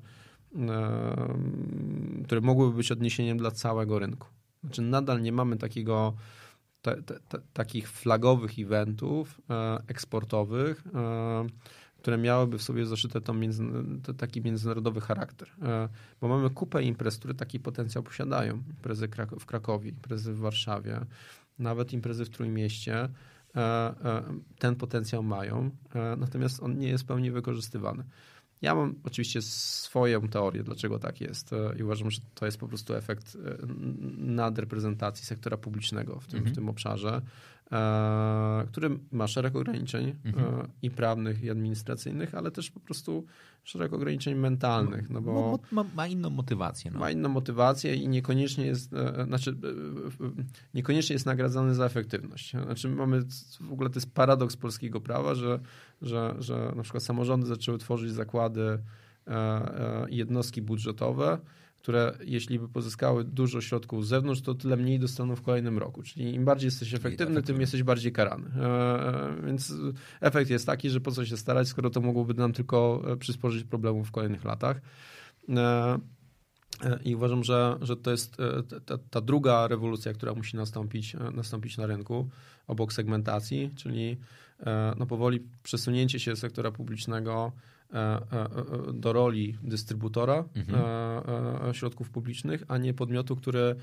które 2.25 2.41
mogłyby 2.41 2.77
być 2.77 2.93
odniesieniem 2.93 3.39
dla 3.39 3.51
całego 3.51 3.99
rynku. 3.99 4.29
Znaczy 4.65 4.83
nadal 4.83 5.23
nie 5.23 5.33
mamy 5.33 5.57
takiego, 5.57 6.15
te, 6.83 7.03
te, 7.03 7.21
te, 7.21 7.39
takich 7.53 7.91
flagowych 7.91 8.59
eventów 8.59 9.41
e, 9.51 9.83
eksportowych, 9.87 10.85
e, 10.95 11.47
które 11.99 12.19
miałyby 12.19 12.59
w 12.59 12.63
sobie 12.63 12.87
zaszyte 12.87 13.21
to 13.21 13.35
między, 13.35 13.65
to 14.03 14.15
taki 14.15 14.43
międzynarodowy 14.43 15.01
charakter. 15.01 15.49
E, 15.63 15.89
Bo 16.21 16.29
mamy 16.29 16.51
kupę 16.51 16.83
imprez, 16.83 17.19
które 17.19 17.35
taki 17.35 17.61
potencjał 17.61 18.05
posiadają. 18.05 18.55
Imprezy 18.55 19.09
w 19.41 19.47
Krakowie, 19.47 19.91
imprezy 19.91 20.33
w 20.33 20.39
Warszawie, 20.39 21.01
nawet 21.59 21.93
imprezy 21.93 22.25
w 22.25 22.31
Trójmieście. 22.31 23.09
Ten 24.59 24.77
potencjał 24.77 25.23
mają, 25.23 25.71
natomiast 26.17 26.63
on 26.63 26.79
nie 26.79 26.89
jest 26.89 27.05
pełni 27.05 27.31
wykorzystywany. 27.31 28.05
Ja 28.63 28.75
mam 28.75 28.95
oczywiście 29.05 29.43
swoją 29.43 30.29
teorię, 30.29 30.63
dlaczego 30.63 30.99
tak 30.99 31.21
jest 31.21 31.53
e, 31.53 31.75
i 31.79 31.83
uważam, 31.83 32.11
że 32.11 32.21
to 32.35 32.47
jest 32.47 32.59
po 32.59 32.69
prostu 32.69 32.95
efekt 32.95 33.37
e, 33.37 33.57
nadreprezentacji 34.19 35.27
sektora 35.27 35.57
publicznego 35.57 36.21
w 36.21 36.27
tym, 36.27 36.45
w 36.45 36.55
tym 36.55 36.69
obszarze, 36.69 37.23
który 38.69 38.99
ma 39.13 39.27
szereg 39.27 39.57
ograniczeń 39.57 40.09
e, 40.09 40.15
i 40.83 40.91
prawnych, 40.91 41.43
i 41.43 41.51
administracyjnych, 41.51 42.35
ale 42.35 42.51
też 42.51 42.71
po 42.71 42.81
prostu 42.81 43.25
szereg 43.65 43.93
ograniczeń 43.93 44.35
mentalnych, 44.35 45.11
no 45.11 45.21
bo 45.21 45.59
ma, 45.73 45.85
ma 45.95 46.07
inną 46.07 46.31
motywację. 46.31 46.91
No. 46.91 47.01
ma 47.01 47.11
inną 47.11 47.29
motywację 47.29 47.95
i 47.95 48.09
niekoniecznie 48.09 48.67
jest, 48.67 48.93
e, 48.93 49.25
znaczy, 49.25 49.51
e, 49.51 50.25
e, 50.27 50.31
niekoniecznie 50.75 51.15
jest 51.15 51.27
nagradzany 51.27 51.75
za 51.75 51.85
efektywność. 51.85 52.51
Znaczy 52.51 52.89
mamy, 52.89 53.23
w 53.61 53.73
ogóle 53.73 53.91
to 53.91 53.97
jest 53.97 54.15
paradoks 54.15 54.57
polskiego 54.57 55.01
prawa, 55.01 55.35
że, 55.35 55.61
że, 56.03 56.35
że 56.39 56.73
na 56.77 56.83
przykład 56.83 57.03
samorządy 57.03 57.47
zaczęły 57.47 57.79
tworzyć 57.79 58.13
zakłady 58.13 58.79
e, 59.27 59.31
e, 59.31 60.07
jednostki 60.09 60.63
budżetowe, 60.63 61.39
które 61.83 62.19
jeśli 62.25 62.59
by 62.59 62.69
pozyskały 62.69 63.25
dużo 63.25 63.61
środków 63.61 64.07
z 64.07 64.09
zewnątrz, 64.09 64.41
to 64.41 64.55
tyle 64.55 64.77
mniej 64.77 64.99
dostaną 64.99 65.37
w 65.37 65.43
kolejnym 65.43 65.79
roku. 65.79 66.03
Czyli 66.03 66.35
im 66.35 66.45
bardziej 66.45 66.67
jesteś 66.67 66.95
efektywny, 66.95 67.43
tym 67.43 67.61
jesteś 67.61 67.83
bardziej 67.83 68.13
karany. 68.13 68.51
E, 68.57 68.63
e, 68.63 69.47
Więc 69.47 69.75
efekt 70.21 70.51
jest 70.51 70.67
taki, 70.67 70.91
że 70.91 71.01
po 71.01 71.11
co 71.11 71.27
się 71.27 71.37
starać, 71.37 71.69
skoro 71.69 71.91
to 71.91 72.01
mogłoby 72.01 72.35
nam 72.35 72.53
tylko 72.53 73.03
e, 73.07 73.17
przysporzyć 73.17 73.65
problemów 73.65 74.09
w 74.09 74.11
kolejnych 74.11 74.45
latach. 74.45 74.81
I 77.05 77.17
uważam, 77.17 77.45
że, 77.45 77.79
że 77.81 77.97
to 77.97 78.11
jest 78.11 78.37
ta- 78.87 78.99
ta, 79.11 79.21
druga 79.21 79.69
rewolucja, 79.69 80.13
która 80.13 80.35
musi 80.35 80.57
nastąpić, 80.57 81.17
nastąpić 81.35 81.79
na 81.79 81.87
rynku 81.87 82.29
obok 82.67 82.93
segmentacji, 82.93 83.71
czyli 83.77 84.17
no 84.99 85.07
powoli 85.07 85.41
przesunięcie 85.63 86.21
się 86.21 86.37
sektora 86.37 86.71
publicznego 86.71 87.53
do 88.93 89.13
roli 89.13 89.57
dystrybutora 89.63 90.45
Mhm. 90.55 90.81
e, 90.81 91.69
e, 91.69 91.75
środków 91.75 92.11
publicznych, 92.11 92.65
a 92.69 92.79
nie 92.79 92.95
podmiotu, 92.95 93.37
który 93.37 93.61
e, 93.61 93.75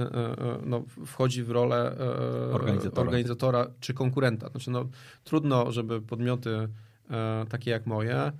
e, 0.00 0.04
e, 0.04 0.58
no, 0.66 0.82
wchodzi 1.06 1.42
w 1.42 1.50
rolę 1.50 1.96
e, 1.98 2.54
Organizatora. 2.54 3.02
organizatora 3.06 3.66
czy 3.80 3.94
konkurenta. 3.94 4.48
Znaczy, 4.48 4.70
no, 4.70 4.88
trudno, 5.24 5.72
żeby 5.72 6.00
podmioty 6.00 6.68
e, 7.10 7.46
takie 7.48 7.70
jak 7.70 7.86
moje 7.86 8.16
e, 8.16 8.32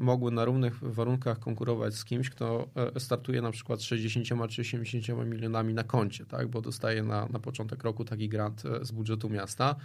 mogły 0.00 0.30
na 0.32 0.44
równych 0.44 0.78
warunkach 0.94 1.38
konkurować 1.38 1.94
z 1.94 2.04
kimś, 2.04 2.30
kto 2.30 2.68
e, 2.96 3.00
startuje 3.00 3.42
na 3.42 3.50
przykład 3.50 3.80
z 3.80 3.82
60 3.84 4.50
czy 4.50 4.64
70 4.64 5.26
milionami 5.26 5.74
na 5.74 5.84
koncie, 5.84 6.26
tak? 6.26 6.48
bo 6.48 6.60
dostaje 6.60 7.02
na, 7.02 7.26
na 7.32 7.38
początek 7.38 7.84
roku 7.84 8.04
taki 8.04 8.28
grant 8.28 8.62
e, 8.66 8.84
z 8.84 8.92
budżetu 8.92 9.30
miasta 9.30 9.76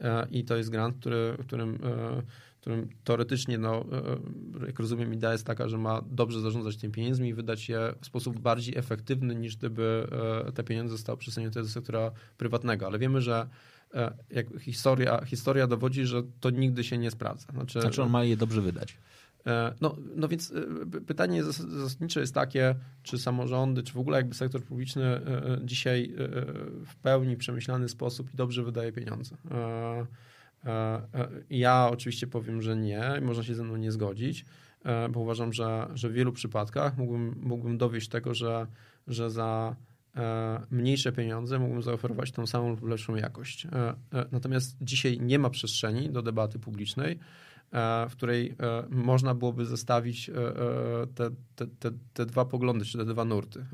e, 0.00 0.26
i 0.30 0.44
to 0.44 0.56
jest 0.56 0.70
grant, 0.70 0.96
który, 0.96 1.36
którym, 1.40 1.78
e, 1.84 2.22
którym 2.64 2.88
teoretycznie, 3.04 3.58
no, 3.58 3.84
e, 4.62 4.66
jak 4.66 4.78
rozumiem, 4.78 5.14
idea 5.14 5.32
jest 5.32 5.46
taka, 5.46 5.68
że 5.68 5.78
ma 5.78 6.02
dobrze 6.10 6.40
zarządzać 6.40 6.76
tymi 6.76 6.92
pieniędzmi 6.92 7.28
i 7.28 7.34
wydać 7.34 7.68
je 7.68 7.94
w 8.00 8.06
sposób 8.06 8.38
bardziej 8.38 8.78
efektywny 8.78 9.34
niż 9.34 9.56
gdyby 9.56 10.06
e, 10.46 10.52
te 10.52 10.64
pieniądze 10.64 10.92
zostały 10.92 11.18
przesunięte 11.18 11.62
do 11.62 11.68
sektora 11.68 12.10
prywatnego, 12.38 12.86
ale 12.86 12.98
wiemy, 12.98 13.20
że 13.20 13.48
e, 13.94 14.14
historia, 14.60 15.24
historia 15.24 15.66
dowodzi, 15.66 16.06
że 16.06 16.22
to 16.40 16.50
nigdy 16.50 16.84
się 16.84 16.98
nie 16.98 17.10
sprawdza. 17.10 17.52
Znaczy, 17.52 17.80
Znaczy 17.80 18.02
on 18.02 18.10
ma 18.10 18.24
je 18.24 18.36
dobrze 18.36 18.62
wydać. 18.62 18.96
E, 19.46 19.74
No, 19.80 19.96
no 20.16 20.28
więc 20.28 20.52
e, 20.96 21.00
pytanie 21.00 21.44
zas- 21.44 21.68
zasadnicze 21.70 22.20
jest 22.20 22.34
takie, 22.34 22.74
czy 23.02 23.18
samorządy, 23.18 23.82
czy 23.82 23.92
w 23.92 23.98
ogóle 23.98 24.16
jakby 24.16 24.34
sektor 24.34 24.62
publiczny 24.62 25.04
e, 25.04 25.16
e, 25.26 25.58
dzisiaj 25.64 26.14
e, 26.18 26.24
e, 26.24 26.28
w 26.86 26.96
pełni 27.02 27.36
przemyślany 27.36 27.88
sposób 27.88 28.34
i 28.34 28.36
dobrze 28.36 28.62
wydaje 28.62 28.92
pieniądze. 28.92 29.36
E, 30.66 30.70
e, 31.14 31.28
Ja 31.50 31.88
oczywiście 31.92 32.26
powiem, 32.26 32.62
że 32.62 32.76
nie, 32.76 33.02
można 33.22 33.42
się 33.42 33.54
ze 33.54 33.64
mną 33.64 33.76
nie 33.76 33.92
zgodzić, 33.92 34.44
e, 34.84 35.08
bo 35.08 35.20
uważam, 35.20 35.52
że, 35.52 35.88
że 35.94 36.08
w 36.08 36.12
wielu 36.12 36.32
przypadkach 36.32 36.96
mógłbym, 36.98 37.36
mógłbym 37.42 37.78
dowieść 37.78 38.08
tego, 38.08 38.34
że, 38.34 38.66
że 39.06 39.30
za 39.30 39.76
mniejsze 40.70 41.12
pieniądze 41.12 41.58
mógłbym 41.58 41.82
zaoferować 41.82 42.32
tą 42.32 42.46
samą 42.46 42.70
lub 42.70 42.82
lepszą 42.88 43.16
jakość. 43.16 43.66
Natomiast 44.32 44.76
dzisiaj 44.80 45.20
nie 45.20 45.38
ma 45.38 45.50
przestrzeni 45.50 46.10
do 46.10 46.22
debaty 46.22 46.58
publicznej, 46.58 47.18
w 48.08 48.12
której 48.12 48.56
można 48.90 49.34
byłoby 49.34 49.66
zestawić 49.66 50.30
te, 51.14 51.30
te, 51.56 51.66
te, 51.66 51.90
te 52.12 52.26
dwa 52.26 52.44
poglądy, 52.44 52.84
czy 52.84 52.98
te 52.98 53.04
dwa 53.04 53.24
nurty. 53.24 53.64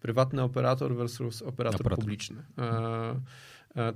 Prywatny 0.00 0.42
operator 0.42 0.96
versus 0.96 1.42
operator, 1.42 1.80
Operator. 1.80 2.04
publiczny. 2.04 2.42
E, 2.58 3.20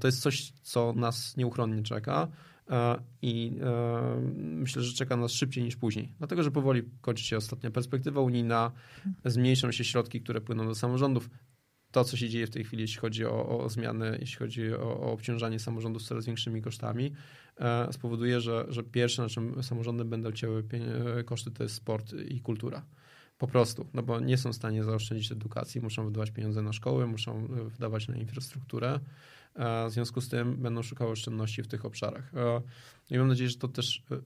To 0.00 0.08
jest 0.08 0.20
coś, 0.20 0.52
co 0.62 0.92
nas 0.92 1.36
nieuchronnie 1.36 1.82
czeka 1.82 2.28
e, 2.70 3.02
i 3.22 3.52
e, 3.62 4.20
myślę, 4.36 4.82
że 4.82 4.94
czeka 4.94 5.16
nas 5.16 5.32
szybciej 5.32 5.64
niż 5.64 5.76
później. 5.76 6.12
Dlatego, 6.18 6.42
że 6.42 6.50
powoli 6.50 6.82
kończy 7.00 7.24
się 7.24 7.36
ostatnia 7.36 7.70
perspektywa 7.70 8.20
unijna, 8.20 8.72
zmniejszą 9.24 9.72
się 9.72 9.84
środki, 9.84 10.20
które 10.20 10.40
płyną 10.40 10.66
do 10.66 10.74
samorządów. 10.74 11.30
To, 11.90 12.04
co 12.04 12.16
się 12.16 12.28
dzieje 12.28 12.46
w 12.46 12.50
tej 12.50 12.64
chwili, 12.64 12.82
jeśli 12.82 13.00
chodzi 13.00 13.24
o, 13.24 13.48
o 13.48 13.68
zmiany, 13.68 14.18
jeśli 14.20 14.36
chodzi 14.36 14.74
o, 14.74 15.00
o 15.00 15.12
obciążanie 15.12 15.58
samorządów 15.58 16.02
coraz 16.02 16.26
większymi 16.26 16.62
kosztami, 16.62 17.12
e, 17.60 17.92
spowoduje, 17.92 18.40
że, 18.40 18.66
że 18.68 18.82
pierwsze, 18.82 19.22
na 19.22 19.28
czym 19.28 19.62
samorządy 19.62 20.04
będą 20.04 20.30
pienie- 20.68 21.24
koszty, 21.24 21.50
to 21.50 21.62
jest 21.62 21.74
sport 21.74 22.12
i 22.28 22.40
kultura. 22.40 22.82
Po 23.40 23.46
prostu, 23.46 23.86
no 23.94 24.02
bo 24.02 24.20
nie 24.20 24.38
są 24.38 24.52
w 24.52 24.56
stanie 24.56 24.84
zaoszczędzić 24.84 25.32
edukacji, 25.32 25.80
muszą 25.80 26.04
wydawać 26.04 26.30
pieniądze 26.30 26.62
na 26.62 26.72
szkoły, 26.72 27.06
muszą 27.06 27.38
e, 27.44 27.64
wydawać 27.64 28.08
na 28.08 28.16
infrastrukturę. 28.16 29.00
W 29.88 29.90
związku 29.92 30.20
z 30.20 30.28
tym 30.28 30.56
będą 30.56 30.82
szukały 30.82 31.10
oszczędności 31.10 31.62
w 31.62 31.66
tych 31.66 31.84
obszarach. 31.84 32.34
E, 32.34 32.62
I 33.10 33.18
mam 33.18 33.28
nadzieję, 33.28 33.50
że 33.50 33.56
to 33.56 33.68
też 33.68 34.02
e, 34.10 34.16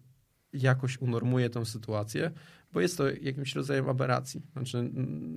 jakoś 0.53 0.99
unormuje 0.99 1.51
tę 1.51 1.67
sytuację, 1.67 2.31
bo 2.73 2.81
jest 2.81 2.99
to 2.99 3.11
jakimś 3.11 3.55
rodzajem 3.55 3.89
aberracji. 3.89 4.43
Znaczy, 4.53 4.91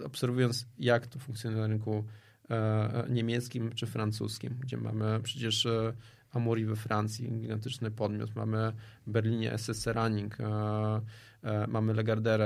obserwując, 0.05 0.67
jak 0.79 1.07
to 1.07 1.19
funkcjonuje 1.19 1.61
na 1.61 1.67
rynku 1.67 2.05
e, 2.49 3.05
niemieckim 3.09 3.71
czy 3.75 3.85
francuskim, 3.85 4.57
gdzie 4.59 4.77
mamy 4.77 5.19
przecież 5.23 5.67
Amori 6.31 6.65
we 6.65 6.75
Francji, 6.75 7.31
gigantyczny 7.39 7.91
podmiot, 7.91 8.35
mamy 8.35 8.73
w 9.07 9.11
Berlinie 9.11 9.53
SSC 9.53 9.87
Running, 9.87 10.37
mamy 11.67 11.93
Lagardère, 11.93 12.41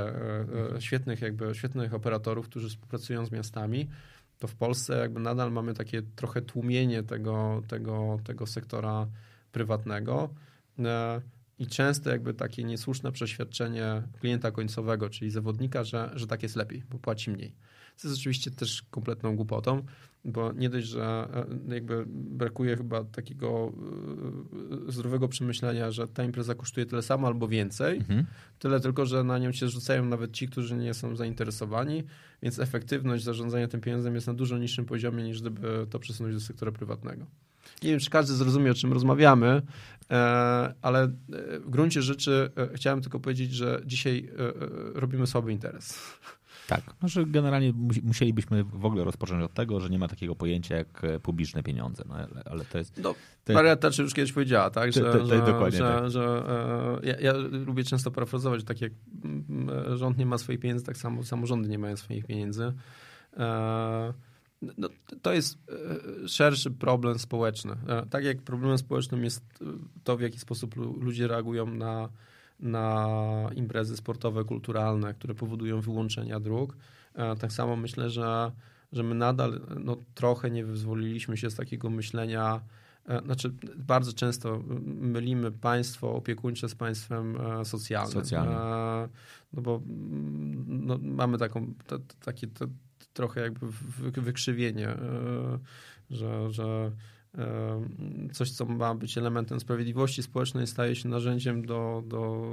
e, 0.76 0.82
świetnych, 0.82 1.22
jakby, 1.22 1.56
świetnych 1.56 1.94
operatorów, 1.94 2.46
którzy 2.50 2.70
współpracują 2.70 3.26
z 3.26 3.32
miastami, 3.32 3.90
to 4.42 4.48
w 4.48 4.56
Polsce 4.56 4.98
jakby 4.98 5.20
nadal 5.20 5.52
mamy 5.52 5.74
takie 5.74 6.02
trochę 6.02 6.42
tłumienie 6.42 7.04
tego, 7.04 7.62
tego, 7.68 8.20
tego 8.24 8.48
sektora 8.48 9.08
prywatnego 9.52 10.30
e, 10.80 11.22
i 11.60 11.68
często 11.68 12.10
jakby 12.10 12.34
takie 12.34 12.64
niesłuszne 12.64 13.12
przeświadczenie 13.12 14.04
klienta 14.20 14.52
końcowego, 14.52 15.10
czyli 15.10 15.32
zawodnika, 15.32 15.84
że, 15.84 16.12
że 16.14 16.28
tak 16.28 16.44
jest 16.44 16.56
lepiej, 16.56 16.84
bo 16.90 17.00
płaci 17.00 17.32
mniej. 17.32 17.56
Co 17.96 18.08
jest 18.08 18.20
oczywiście 18.20 18.52
też 18.52 18.84
kompletną 18.92 19.36
głupotą, 19.36 19.84
bo 20.26 20.52
nie 20.52 20.70
dość, 20.70 20.88
że 20.88 21.28
e, 21.70 21.74
jakby 21.74 22.04
brakuje 22.08 22.78
chyba 22.78 23.04
takiego 23.04 23.72
e, 24.88 24.92
zdrowego 24.92 25.28
przemyślenia, 25.28 25.92
że 25.92 26.08
ta 26.08 26.24
impreza 26.24 26.56
kosztuje 26.56 26.86
tyle 26.86 27.02
samo 27.02 27.28
albo 27.28 27.48
więcej, 27.48 27.98
Mhm. 27.98 28.26
tyle 28.60 28.80
tylko, 28.80 29.06
że 29.06 29.24
na 29.24 29.38
nią 29.40 29.52
się 29.52 29.68
rzucają 29.70 30.06
nawet 30.06 30.32
ci, 30.32 30.48
którzy 30.48 30.76
nie 30.76 30.94
są 30.94 31.16
zainteresowani, 31.16 32.04
więc 32.44 32.60
efektywność 32.60 33.24
zarządzania 33.24 33.68
tym 33.68 33.82
pieniądzem 33.82 34.16
jest 34.16 34.28
na 34.28 34.34
dużo 34.34 34.58
niższym 34.58 34.86
poziomie 34.86 35.24
niż 35.24 35.42
gdyby 35.42 35.88
to 35.90 36.00
przesunąć 36.00 36.36
do 36.36 36.42
sektora 36.42 36.72
prywatnego. 36.72 37.26
Nie 37.84 37.90
wiem, 37.90 38.00
czy 38.00 38.10
każdy 38.10 38.34
zrozumie, 38.34 38.72
o 38.72 38.74
czym 38.74 38.94
rozmawiamy, 38.94 39.62
e, 40.12 40.74
ale 40.82 41.04
e, 41.04 41.10
w 41.60 41.70
gruncie 41.70 42.02
rzeczy 42.02 42.52
e, 42.58 42.70
chciałem 42.76 43.02
tylko 43.02 43.20
powiedzieć, 43.20 43.54
że 43.54 43.82
dzisiaj 43.86 44.30
e, 44.40 44.40
e, 44.40 44.54
robimy 44.94 45.28
słaby 45.28 45.52
interes. 45.52 46.00
Tak, 46.76 46.96
no, 47.02 47.08
że 47.08 47.26
generalnie 47.26 47.74
musi- 47.74 48.02
musielibyśmy 48.04 48.64
w 48.64 48.86
ogóle 48.86 49.04
rozpocząć 49.04 49.44
od 49.44 49.54
tego, 49.54 49.80
że 49.80 49.90
nie 49.90 50.00
ma 50.00 50.08
takiego 50.08 50.36
pojęcia 50.36 50.76
jak 50.76 51.04
e, 51.04 51.20
publiczne 51.20 51.64
pieniądze, 51.64 52.04
no, 52.08 52.16
ale, 52.46 52.66
to 52.66 52.78
jest... 52.78 52.98
No, 53.04 53.16
To- 53.46 53.54
Maria 53.54 53.76
Thatcher 53.76 54.04
już 54.06 54.14
kiedyś 54.14 54.34
powiedziała, 54.34 54.70
tak, 54.70 54.94
że, 54.94 55.02
To- 55.02 55.12
to- 55.14 55.26
że, 55.26 55.38
dokładnie 55.40 55.78
że, 55.78 56.00
tak. 56.02 56.12
że 56.12 56.44
e, 57.04 57.08
ja, 57.08 57.20
ja 57.20 57.34
lubię 57.66 57.84
często 57.84 58.12
parafrazować, 58.12 58.64
tak 58.64 58.82
jak 58.82 58.92
mm, 59.24 59.70
e, 59.94 59.98
rząd 59.98 60.18
nie 60.18 60.26
ma 60.26 60.38
swoich 60.38 60.60
pieniędzy, 60.60 60.86
tak 60.86 60.98
samo 60.98 61.24
samorządy 61.24 61.70
nie 61.70 61.80
mają 61.80 61.98
swoich 61.98 62.26
pieniędzy. 62.26 62.74
E, 63.38 64.14
no, 64.78 64.90
to 65.22 65.34
jest 65.34 65.58
szerszy 66.28 66.72
problem 66.72 67.20
społeczny. 67.20 67.76
Tak 68.10 68.24
jak 68.24 68.42
problemem 68.42 68.78
społecznym 68.78 69.24
jest 69.24 69.44
to, 70.04 70.18
w 70.18 70.22
jaki 70.22 70.40
sposób 70.40 70.76
lu- 70.76 71.00
ludzie 71.00 71.28
reagują 71.28 71.66
na, 71.66 72.10
na 72.62 73.50
imprezy 73.56 73.98
sportowe, 73.98 74.44
kulturalne, 74.44 75.14
które 75.14 75.36
powodują 75.36 75.82
wyłączenia 75.82 76.40
dróg, 76.40 76.78
e, 77.16 77.36
tak 77.36 77.52
samo 77.52 77.76
myślę, 77.76 78.10
że, 78.10 78.52
że 78.92 79.04
my 79.04 79.16
nadal 79.16 79.62
no, 79.84 79.98
trochę 80.16 80.52
nie 80.52 80.66
wyzwoliliśmy 80.66 81.38
się 81.38 81.50
z 81.50 81.56
takiego 81.56 81.90
myślenia, 81.90 82.62
e, 83.08 83.22
znaczy 83.22 83.54
bardzo 83.78 84.14
często 84.14 84.64
mylimy 84.86 85.52
państwo 85.52 86.16
opiekuńcze 86.16 86.70
z 86.70 86.76
państwem 86.76 87.38
e, 87.42 87.66
socjalnym. 87.66 88.14
Socjalnym. 88.14 88.58
No 89.54 89.62
bo 89.62 89.76
mm, 89.76 90.66
no, 90.86 91.00
mamy 91.02 91.38
taką, 91.38 91.74
to, 91.88 92.00
takie 92.26 92.48
to, 92.48 92.66
trochę 93.14 93.42
jakby 93.42 93.68
wy- 93.72 94.22
wykrzywienie, 94.22 94.96
że, 96.10 96.52
że 96.52 96.92
coś, 98.34 98.52
co 98.52 98.66
ma 98.66 98.96
być 98.96 99.18
elementem 99.18 99.60
sprawiedliwości 99.60 100.24
społecznej, 100.24 100.68
staje 100.68 100.96
się 100.96 101.10
narzędziem 101.10 101.66
do, 101.66 102.04
do 102.08 102.48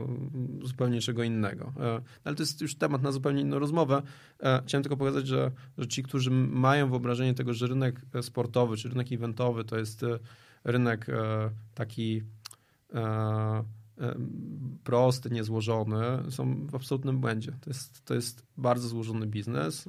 zupełnie 0.62 1.00
czego 1.00 1.22
innego. 1.22 1.72
E, 1.80 2.00
Ale 2.24 2.36
to 2.36 2.42
jest 2.42 2.60
już 2.60 2.74
temat 2.74 3.02
na 3.02 3.12
zupełnie 3.12 3.42
inną 3.42 3.58
rozmowę. 3.58 4.02
E, 4.40 4.62
Chciałem 4.66 4.82
tylko 4.82 4.96
pokazać, 4.96 5.26
że, 5.26 5.50
że 5.78 5.86
ci, 5.86 6.02
którzy 6.02 6.30
mają 6.30 6.90
wyobrażenie 6.90 7.34
tego, 7.34 7.54
że 7.54 7.66
rynek 7.66 8.00
e, 8.14 8.22
sportowy 8.22 8.76
czy 8.76 8.88
rynek 8.88 9.12
eventowy 9.12 9.64
to 9.64 9.78
jest 9.78 10.04
rynek 10.64 11.06
taki 11.74 12.22
prosty, 14.84 15.30
niezłożony, 15.30 15.96
są 16.30 16.66
w 16.66 16.74
absolutnym 16.74 17.20
błędzie. 17.20 17.52
To 17.60 17.70
jest, 17.70 18.04
to 18.04 18.14
jest 18.14 18.46
bardzo 18.56 18.88
złożony 18.88 19.26
biznes, 19.26 19.88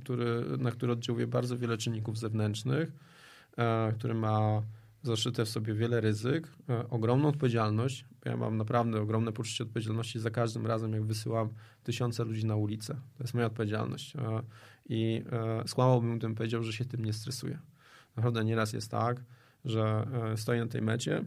który, 0.00 0.44
na 0.58 0.70
który 0.70 0.92
oddziałuje 0.92 1.26
bardzo 1.26 1.58
wiele 1.58 1.78
czynników 1.78 2.18
zewnętrznych, 2.18 2.92
który 3.94 4.14
ma 4.14 4.62
zaszyte 5.02 5.44
w 5.44 5.48
sobie 5.48 5.74
wiele 5.74 6.00
ryzyk, 6.00 6.48
e, 6.68 6.88
ogromną 6.88 7.28
odpowiedzialność. 7.28 8.04
Ja 8.24 8.36
mam 8.36 8.56
naprawdę 8.56 9.00
ogromne 9.00 9.32
poczucie 9.32 9.64
odpowiedzialności 9.64 10.20
za 10.20 10.30
każdym 10.30 10.66
razem, 10.66 10.92
jak 10.92 11.04
wysyłam 11.04 11.48
tysiące 11.84 12.24
ludzi 12.24 12.46
na 12.46 12.56
ulicę. 12.56 12.94
To 12.94 13.24
jest 13.24 13.34
moja 13.34 13.46
odpowiedzialność. 13.46 14.16
E, 14.16 14.42
I 14.88 15.24
e, 15.32 15.68
skłamałbym, 15.68 16.18
gdybym 16.18 16.34
powiedział, 16.34 16.62
że 16.62 16.72
się 16.72 16.84
tym 16.84 17.04
nie 17.04 17.12
stresuję. 17.12 17.58
Naprawdę 18.16 18.44
nieraz 18.44 18.72
jest 18.72 18.90
tak, 18.90 19.24
że 19.64 20.06
e, 20.32 20.36
stoję 20.36 20.60
na 20.60 20.70
tej 20.70 20.82
mecie 20.82 21.24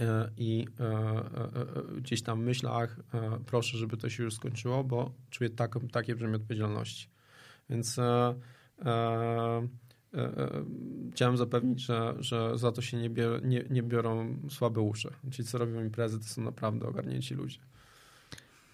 e, 0.00 0.30
i 0.36 0.66
e, 0.80 0.84
e, 0.84 0.86
e, 0.86 2.00
gdzieś 2.00 2.22
tam 2.22 2.40
w 2.40 2.44
myślach 2.44 3.00
e, 3.14 3.38
proszę, 3.46 3.78
żeby 3.78 3.96
to 3.96 4.08
się 4.08 4.22
już 4.22 4.34
skończyło, 4.34 4.84
bo 4.84 5.12
czuję 5.30 5.50
taką, 5.50 5.80
takie 5.88 6.14
brzemię 6.14 6.36
odpowiedzialności. 6.36 7.08
Więc 7.70 7.98
e, 7.98 8.34
e, 8.84 8.86
e, 8.86 8.88
e, 8.88 9.68
chciałem 11.12 11.36
zapewnić, 11.36 11.80
że, 11.80 12.14
że 12.18 12.58
za 12.58 12.72
to 12.72 12.82
się 12.82 12.96
nie, 12.96 13.10
bior, 13.10 13.44
nie, 13.44 13.64
nie 13.70 13.82
biorą 13.82 14.36
słabe 14.48 14.80
uszy. 14.80 15.10
Ci, 15.30 15.44
co 15.44 15.58
robią 15.58 15.80
imprezy, 15.80 16.18
to 16.18 16.24
są 16.24 16.42
naprawdę 16.42 16.86
ogarnięci 16.86 17.34
ludzie. 17.34 17.58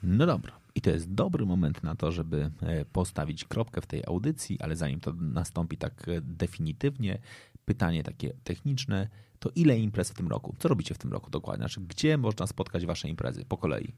No 0.02 0.26
dobra. 0.26 0.52
I 0.74 0.80
to 0.80 0.90
jest 0.90 1.14
dobry 1.14 1.46
moment 1.46 1.82
na 1.82 1.94
to, 1.94 2.12
żeby 2.12 2.50
e, 2.62 2.84
postawić 2.84 3.44
kropkę 3.44 3.80
w 3.80 3.86
tej 3.86 4.02
audycji, 4.06 4.60
ale 4.60 4.76
zanim 4.76 5.00
to 5.00 5.12
nastąpi 5.12 5.76
tak 5.76 6.08
e, 6.08 6.20
definitywnie, 6.20 7.18
pytanie 7.64 8.02
takie 8.02 8.32
techniczne, 8.44 9.08
to 9.38 9.50
ile 9.54 9.78
imprez 9.78 10.10
w 10.10 10.14
tym 10.14 10.28
roku? 10.28 10.54
Co 10.58 10.68
robicie 10.68 10.94
w 10.94 10.98
tym 10.98 11.12
roku 11.12 11.30
dokładnie? 11.30 11.62
Znaczy, 11.62 11.80
gdzie 11.80 12.18
można 12.18 12.46
spotkać 12.46 12.86
wasze 12.86 13.08
imprezy 13.08 13.44
po 13.44 13.56
kolei? 13.56 13.92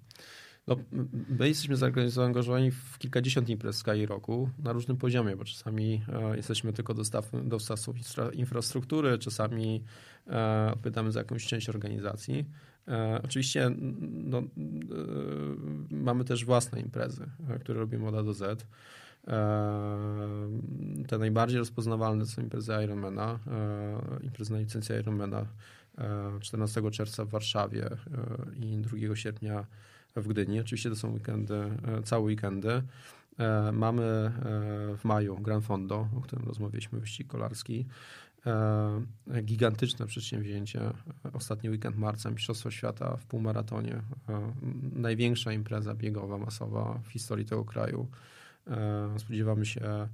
No, 0.67 0.77
my 1.29 1.49
jesteśmy 1.49 1.77
zaangaż- 1.77 2.09
zaangażowani 2.11 2.71
w 2.71 2.99
kilkadziesiąt 2.99 3.49
imprez 3.49 3.77
w 3.77 3.79
skali 3.79 4.07
roku 4.07 4.51
na 4.59 4.73
różnym 4.73 4.97
poziomie, 4.97 5.37
bo 5.37 5.45
czasami 5.45 6.03
e, 6.09 6.37
jesteśmy 6.37 6.73
tylko 6.73 6.95
dostaw, 6.95 7.31
dostawcą 7.45 7.93
infra, 7.93 8.31
infrastruktury, 8.31 9.19
czasami 9.19 9.85
e, 10.27 10.71
odpowiadamy 10.73 11.13
za 11.13 11.21
jakąś 11.21 11.47
część 11.47 11.69
organizacji. 11.69 12.45
E, 12.89 13.21
oczywiście 13.25 13.71
no, 14.01 14.39
e, 14.39 14.45
mamy 15.91 16.25
też 16.25 16.45
własne 16.45 16.81
imprezy, 16.81 17.27
e, 17.51 17.59
które 17.59 17.81
robimy 17.81 18.09
od 18.09 18.15
A 18.15 18.23
do 18.23 18.33
Z. 18.35 18.67
E, 19.27 20.99
te 21.09 21.19
najbardziej 21.19 21.59
rozpoznawalne 21.59 22.27
są 22.27 22.43
imprezy 22.43 22.73
Ironmana, 22.85 23.39
e, 23.47 24.25
imprezy 24.25 24.53
na 24.53 24.59
licencję 24.59 25.01
Ironmana 25.01 25.47
e, 25.99 26.41
14 26.41 26.91
czerwca 26.91 27.25
w 27.25 27.29
Warszawie 27.29 27.87
e, 27.87 27.97
i 28.57 28.79
2 28.79 29.17
sierpnia 29.17 29.67
w 30.17 30.29
Gdyni. 30.29 30.61
Oczywiście 30.61 30.91
to 30.91 30.97
są 30.97 31.13
weekendy, 31.13 31.55
e, 31.55 32.03
całe 32.03 32.25
weekendy. 32.25 32.83
E, 33.39 33.73
Mamy 33.73 34.03
e, 34.03 34.33
w 34.97 35.05
maju 35.05 35.39
Gran 35.39 35.63
Fondo, 35.63 36.09
o 36.17 36.21
którym 36.21 36.45
rozmawialiśmy, 36.47 37.01
wyścig 37.01 37.27
kolarski. 37.27 37.87
Gigantyczne 39.43 40.07
przedsięwzięcie. 40.07 40.81
Ostatni 41.33 41.71
weekend 41.71 41.97
marca, 41.97 42.31
Mistrzostwo 42.31 42.71
Świata 42.71 43.17
w 43.17 43.25
półmaratonie. 43.25 44.03
Największa 44.93 45.53
impreza 45.53 45.95
biegowa, 45.95 46.39
masowa 46.39 47.01
w 47.05 47.09
historii 47.09 47.45
tego 47.47 47.65
kraju. 47.65 48.09
Spodziewamy 49.19 49.67
się 49.67 50.09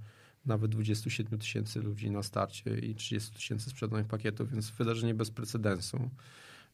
nawet 0.47 0.70
27 0.70 1.39
tysięcy 1.39 1.81
ludzi 1.81 2.10
na 2.10 2.22
starcie 2.22 2.78
i 2.78 2.94
30 2.94 3.35
tysięcy 3.35 3.70
sprzedanych 3.70 4.06
pakietów, 4.06 4.52
więc 4.52 4.70
wydarzenie 4.70 5.14
bez 5.14 5.31
precedensu. 5.31 6.10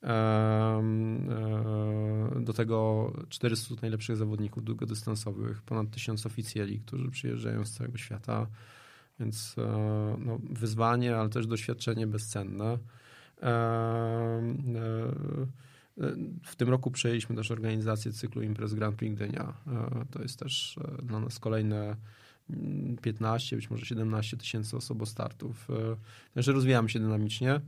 E, 0.02 0.82
Do 2.40 2.52
tego 2.52 3.12
400 3.28 3.74
najlepszych 3.82 4.16
zawodników 4.16 4.64
długodystansowych, 4.64 5.62
ponad 5.62 5.90
1000 5.90 6.26
oficjeli, 6.26 6.80
którzy 6.80 7.10
przyjeżdżają 7.10 7.64
z 7.64 7.72
całego 7.72 7.98
świata. 7.98 8.46
Więc 9.20 9.54
e, 9.58 10.16
no, 10.18 10.38
wyzwanie, 10.50 11.16
ale 11.16 11.28
też 11.28 11.46
doświadczenie 11.46 12.06
bezcenne. 12.06 12.78
E, 13.42 13.48
W 16.44 16.56
tym 16.56 16.68
roku 16.68 16.90
przejęliśmy 16.90 17.36
też 17.36 17.50
organizację 17.50 18.12
cyklu 18.12 18.42
imprez 18.42 18.74
Grand 18.74 18.96
Prix 18.96 19.16
Gdynia. 19.16 19.54
To 20.10 20.22
jest 20.22 20.38
też 20.38 20.78
dla 21.02 21.20
nas 21.20 21.38
kolejne 21.38 21.96
mm, 22.50 22.96
15, 22.96 23.56
być 23.56 23.70
może 23.70 23.86
17 23.86 24.36
tysięcy 24.36 24.76
osobostartów. 24.76 25.70
E, 25.70 25.96
Także 26.34 26.52
rozwijamy 26.52 26.88
się 26.88 26.98
dynamicznie. 26.98 27.60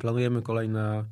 Planujemy 0.00 0.42
kolejne, 0.42 1.04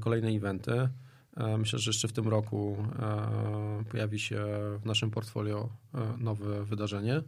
kolejne 0.00 0.28
eventy. 0.28 0.88
E, 1.36 1.58
Myślę, 1.58 1.78
że 1.78 1.88
jeszcze 1.88 2.08
w 2.08 2.12
tym 2.12 2.28
roku 2.28 2.76
e, 2.98 3.84
pojawi 3.90 4.18
się 4.18 4.46
w 4.82 4.86
naszym 4.86 5.10
portfolio 5.10 5.68
e, 5.94 6.14
nowe 6.18 6.64
wydarzenie 6.64 7.14
e, 7.14 7.22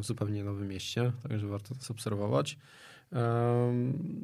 w 0.00 0.04
zupełnie 0.04 0.44
nowym 0.44 0.68
mieście, 0.68 1.12
także 1.28 1.46
warto 1.46 1.74
to 1.74 1.80
obserwować. 1.92 2.58
E, 3.12 3.72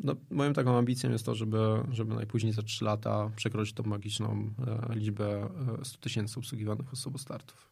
No, 0.04 0.16
moją 0.30 0.52
taką 0.52 0.78
ambicją 0.78 1.10
jest 1.10 1.26
to, 1.26 1.34
żeby, 1.34 1.58
żeby 1.90 2.14
najpóźniej 2.14 2.52
za 2.52 2.62
3 2.62 2.84
lata 2.84 3.30
przekroczyć 3.36 3.74
tą 3.74 3.82
magiczną 3.82 4.50
e, 4.90 4.94
liczbę 4.94 5.48
e, 5.80 5.84
100 5.84 5.98
tysięcy 5.98 6.38
obsługiwanych 6.38 6.92
osobostartów. 6.92 7.71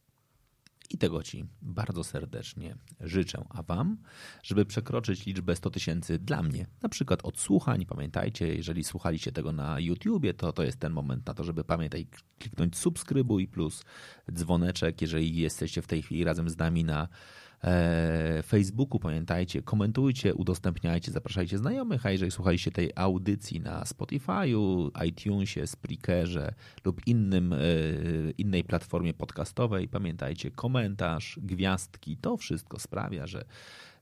I 0.91 0.99
tego 0.99 1.23
Ci 1.23 1.45
bardzo 1.63 2.05
serdecznie 2.05 2.77
życzę. 3.01 3.45
A 3.49 3.63
Wam, 3.63 3.97
żeby 4.43 4.65
przekroczyć 4.65 5.27
liczbę 5.27 5.57
100 5.57 5.71
tysięcy 5.71 6.19
dla 6.19 6.43
mnie, 6.43 6.67
na 6.83 6.89
przykład 6.89 7.21
odsłuchań. 7.25 7.87
Pamiętajcie, 7.87 8.55
jeżeli 8.55 8.85
słuchaliście 8.85 9.33
tego 9.33 9.53
na 9.53 9.81
YouTubie, 9.81 10.35
to 10.35 10.53
to 10.53 10.63
jest 10.63 10.79
ten 10.81 10.93
moment 10.93 11.27
na 11.27 11.35
to, 11.35 11.45
żeby 11.45 11.65
pamiętaj 11.65 12.07
kliknąć 12.39 12.77
subskrybuj 12.77 13.49
plus 13.49 13.85
dzwoneczek. 14.33 15.03
Jeżeli 15.03 15.37
jesteście 15.37 15.83
w 15.83 15.87
tej 15.87 16.03
chwili 16.03 16.25
razem 16.25 16.51
z 16.51 16.59
nami 16.59 16.85
na 16.85 17.09
Facebooku. 18.43 19.01
Pamiętajcie, 19.01 19.63
komentujcie, 19.63 20.35
udostępniajcie, 20.35 21.13
zapraszajcie 21.13 21.59
znajomych, 21.59 22.07
a 22.07 22.11
jeżeli 22.11 22.31
słuchaliście 22.31 22.71
tej 22.71 22.93
audycji 22.95 23.61
na 23.61 23.85
Spotify'u, 23.85 24.91
iTunesie, 25.07 25.67
Spreakerze 25.67 26.55
lub 26.85 27.07
innym, 27.07 27.53
e, 27.53 27.57
innej 28.39 28.65
platformie 28.65 29.15
podcastowej, 29.15 29.89
pamiętajcie, 29.89 30.51
komentarz, 30.51 31.39
gwiazdki, 31.43 32.17
to 32.17 32.37
wszystko 32.37 32.79
sprawia, 32.79 33.27
że 33.27 33.45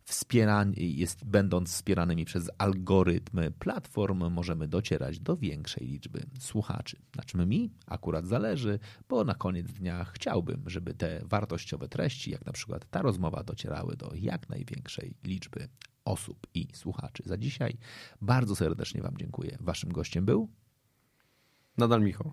wspierani, 0.09 0.97
jest, 0.97 1.25
będąc 1.25 1.73
wspieranymi 1.73 2.25
przez 2.25 2.51
algorytmy 2.59 3.51
platform, 3.51 4.31
możemy 4.31 4.69
docierać 4.69 5.21
do 5.21 5.37
większej 5.37 5.87
liczby 5.87 6.27
słuchaczy. 6.39 6.97
Na 7.17 7.25
czym 7.25 7.49
mi 7.49 7.73
akurat 7.87 8.27
zależy, 8.27 8.79
bo 9.09 9.25
na 9.25 9.35
koniec 9.35 9.67
dnia 9.67 10.05
chciałbym, 10.05 10.63
żeby 10.67 10.95
te 10.95 11.21
wartościowe 11.25 11.89
treści, 11.89 12.31
jak 12.31 12.47
na 12.47 12.53
przykład 12.53 12.91
ta 12.91 13.03
rozmowa, 13.03 13.43
docierały 13.43 13.97
do 13.97 14.11
jak 14.15 14.49
największej 14.49 15.15
liczby 15.25 15.69
osób 16.05 16.47
i 16.55 16.69
słuchaczy. 16.73 17.23
Za 17.27 17.37
dzisiaj 17.37 17.79
bardzo 18.21 18.57
serdecznie 18.57 19.03
Wam 19.03 19.17
dziękuję. 19.17 19.59
Waszym 19.61 19.93
gościem 19.93 20.25
był 20.25 20.49
Nadal 21.79 22.03
Michał. 22.03 22.33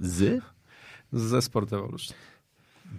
z 0.00 0.42
Ze 1.12 1.42
Sport 1.42 1.72
Evolution. 1.72 2.16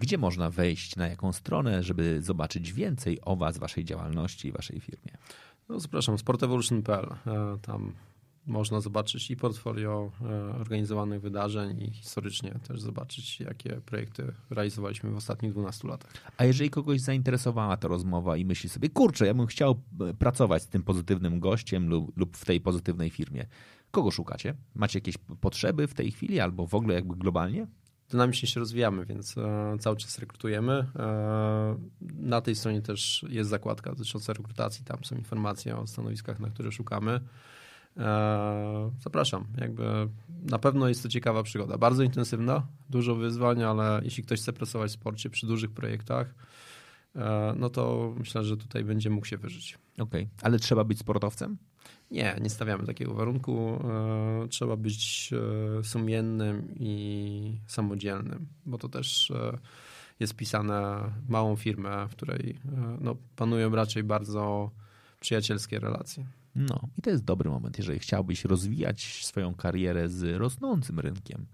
Gdzie 0.00 0.18
można 0.18 0.50
wejść, 0.50 0.96
na 0.96 1.08
jaką 1.08 1.32
stronę, 1.32 1.82
żeby 1.82 2.22
zobaczyć 2.22 2.72
więcej 2.72 3.18
o 3.22 3.36
Was, 3.36 3.58
Waszej 3.58 3.84
działalności 3.84 4.48
i 4.48 4.52
Waszej 4.52 4.80
firmie? 4.80 5.12
No, 5.68 5.80
zapraszam, 5.80 6.18
sportevolution.pl. 6.18 7.14
E, 7.26 7.58
Tam 7.62 7.92
można 8.48 8.80
zobaczyć 8.80 9.30
i 9.30 9.36
portfolio 9.36 10.12
e, 10.20 10.54
organizowanych 10.54 11.20
wydarzeń 11.20 11.82
i 11.82 11.90
historycznie 11.90 12.50
też 12.68 12.80
zobaczyć, 12.80 13.40
jakie 13.40 13.80
projekty 13.86 14.32
realizowaliśmy 14.50 15.10
w 15.10 15.16
ostatnich 15.16 15.52
12 15.52 15.88
latach. 15.88 16.12
A 16.36 16.44
jeżeli 16.44 16.70
kogoś 16.70 17.00
zainteresowała 17.00 17.76
ta 17.76 17.88
rozmowa 17.88 18.36
i 18.36 18.44
myśli 18.44 18.68
sobie, 18.68 18.88
kurczę, 18.88 19.26
ja 19.26 19.34
bym 19.34 19.46
chciał 19.46 19.82
e, 20.00 20.14
pracować 20.14 20.62
z 20.62 20.68
tym 20.68 20.82
pozytywnym 20.82 21.40
gościem 21.40 21.88
lub, 21.88 22.18
lub 22.18 22.36
w 22.36 22.44
tej 22.44 22.60
pozytywnej 22.60 23.10
firmie, 23.10 23.46
kogo 23.90 24.10
szukacie? 24.10 24.54
Macie 24.74 24.98
jakieś 24.98 25.18
potrzeby 25.40 25.86
w 25.86 25.94
tej 25.94 26.10
chwili 26.10 26.40
albo 26.40 26.66
w 26.66 26.74
ogóle 26.74 26.94
jakby 26.94 27.16
globalnie? 27.16 27.66
Dynamicznie 28.10 28.48
się 28.48 28.60
rozwijamy, 28.60 29.06
więc 29.06 29.38
e, 29.38 29.76
cały 29.80 29.96
czas 29.96 30.18
rekrutujemy. 30.18 30.86
E, 30.98 31.76
na 32.00 32.40
tej 32.40 32.54
stronie 32.54 32.82
też 32.82 33.26
jest 33.28 33.50
zakładka 33.50 33.90
dotycząca 33.90 34.32
rekrutacji, 34.32 34.84
tam 34.84 35.04
są 35.04 35.16
informacje 35.16 35.76
o 35.76 35.86
stanowiskach, 35.86 36.40
na 36.40 36.50
które 36.50 36.72
szukamy. 36.72 37.20
E, 37.96 38.90
zapraszam, 39.00 39.44
jakby 39.60 40.08
na 40.44 40.58
pewno 40.58 40.88
jest 40.88 41.02
to 41.02 41.08
ciekawa 41.08 41.42
przygoda, 41.42 41.78
bardzo 41.78 42.02
intensywna, 42.02 42.66
dużo 42.90 43.14
wyzwań, 43.14 43.62
ale 43.62 44.00
jeśli 44.04 44.22
ktoś 44.22 44.40
chce 44.40 44.52
pracować 44.52 44.90
w 44.90 44.94
sporcie 44.94 45.30
przy 45.30 45.46
dużych 45.46 45.70
projektach, 45.70 46.34
no 47.56 47.70
to 47.70 48.14
myślę, 48.18 48.44
że 48.44 48.56
tutaj 48.56 48.84
będzie 48.84 49.10
mógł 49.10 49.26
się 49.26 49.36
wyżyć. 49.36 49.78
Okej, 49.98 50.28
ale 50.42 50.58
trzeba 50.58 50.84
być 50.84 50.98
sportowcem? 50.98 51.58
Nie, 52.10 52.36
nie 52.40 52.50
stawiamy 52.50 52.86
takiego 52.86 53.14
warunku. 53.14 53.80
E, 54.44 54.48
Trzeba 54.48 54.76
być 54.76 55.30
e, 55.80 55.84
sumiennym 55.84 56.74
i 56.76 57.60
samodzielnym, 57.66 58.46
bo 58.66 58.78
to 58.78 58.88
też 58.88 59.30
e, 59.30 59.58
jest 60.20 60.36
pisane 60.36 61.00
małą 61.28 61.56
firmę, 61.56 62.06
w 62.08 62.10
której 62.10 62.58
no, 63.00 63.16
panują 63.36 63.70
raczej 63.70 64.02
bardzo 64.02 64.70
przyjacielskie 65.20 65.78
relacje. 65.78 66.26
No 66.54 66.80
i 66.98 67.02
to 67.02 67.10
jest 67.10 67.24
dobry 67.24 67.50
moment, 67.50 67.78
jeżeli 67.78 67.98
chciałbyś 67.98 68.44
rozwijać 68.44 69.24
swoją 69.24 69.54
karierę 69.54 70.08
z 70.08 70.38
rosnącym 70.38 71.00
rynkiem 71.00 71.46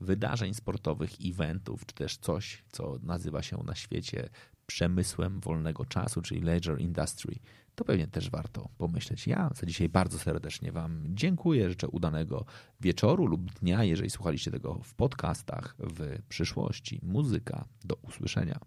wydarzeń 0.00 0.54
sportowych, 0.54 1.10
eventów, 1.24 1.86
czy 1.86 1.94
też 1.94 2.16
coś, 2.16 2.64
co 2.72 2.98
nazywa 3.02 3.42
się 3.42 3.62
na 3.66 3.74
świecie 3.74 4.28
przemysłem 4.66 5.40
wolnego 5.40 5.84
czasu, 5.84 6.22
czyli 6.22 6.40
leisure 6.40 6.80
industry, 6.80 7.34
to 7.74 7.84
pewnie 7.84 8.06
też 8.06 8.30
warto 8.30 8.68
pomyśleć. 8.78 9.26
Ja 9.26 9.50
za 9.54 9.66
dzisiaj 9.66 9.88
bardzo 9.88 10.18
serdecznie 10.18 10.72
Wam 10.72 11.02
dziękuję. 11.08 11.70
Życzę 11.70 11.88
udanego 11.88 12.44
wieczoru 12.80 13.26
lub 13.26 13.52
dnia, 13.52 13.84
jeżeli 13.84 14.10
słuchaliście 14.10 14.50
tego 14.50 14.74
w 14.74 14.94
podcastach 14.94 15.74
w 15.78 16.22
przyszłości. 16.28 17.00
Muzyka. 17.02 17.64
Do 17.84 17.94
usłyszenia. 17.94 18.58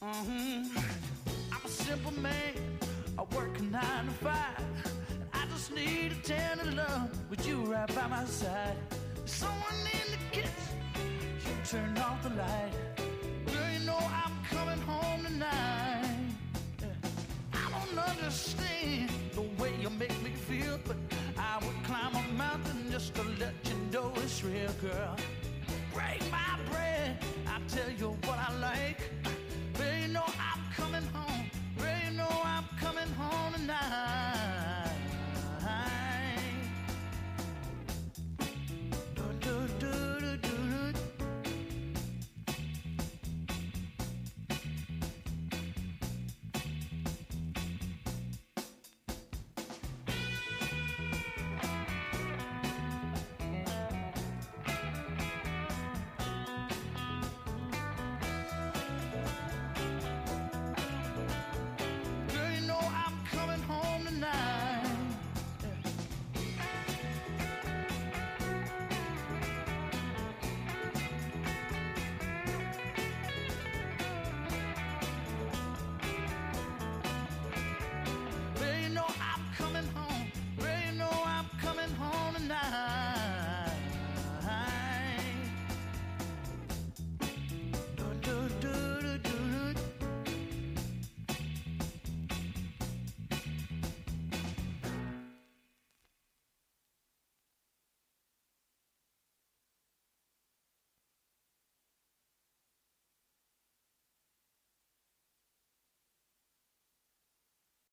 A 0.00 0.12
understand 18.12 19.10
the 19.34 19.42
way 19.60 19.72
you 19.80 19.90
make 19.90 20.16
me 20.22 20.30
feel, 20.30 20.78
but 20.86 20.96
I 21.38 21.64
would 21.64 21.78
climb 21.84 22.14
a 22.14 22.32
mountain 22.34 22.90
just 22.90 23.14
to 23.14 23.22
let 23.40 23.54
you 23.64 23.76
know 23.92 24.12
it's 24.16 24.42
real, 24.44 24.72
girl. 24.80 25.16
Break 25.94 26.20
my 26.30 26.52
bread, 26.70 27.18
I 27.46 27.58
tell 27.68 27.90
you 27.90 28.16
what 28.26 28.38
I 28.38 28.50
like. 28.60 29.00
Well, 29.78 29.94
you 30.00 30.08
know 30.08 30.24
I'm 30.50 30.62
coming 30.76 31.06
home, 31.14 31.50
Well, 31.78 31.98
you 32.04 32.16
know 32.16 32.34
I'm 32.44 32.66
coming 32.78 33.10
home 33.14 33.54
tonight. 33.54 34.11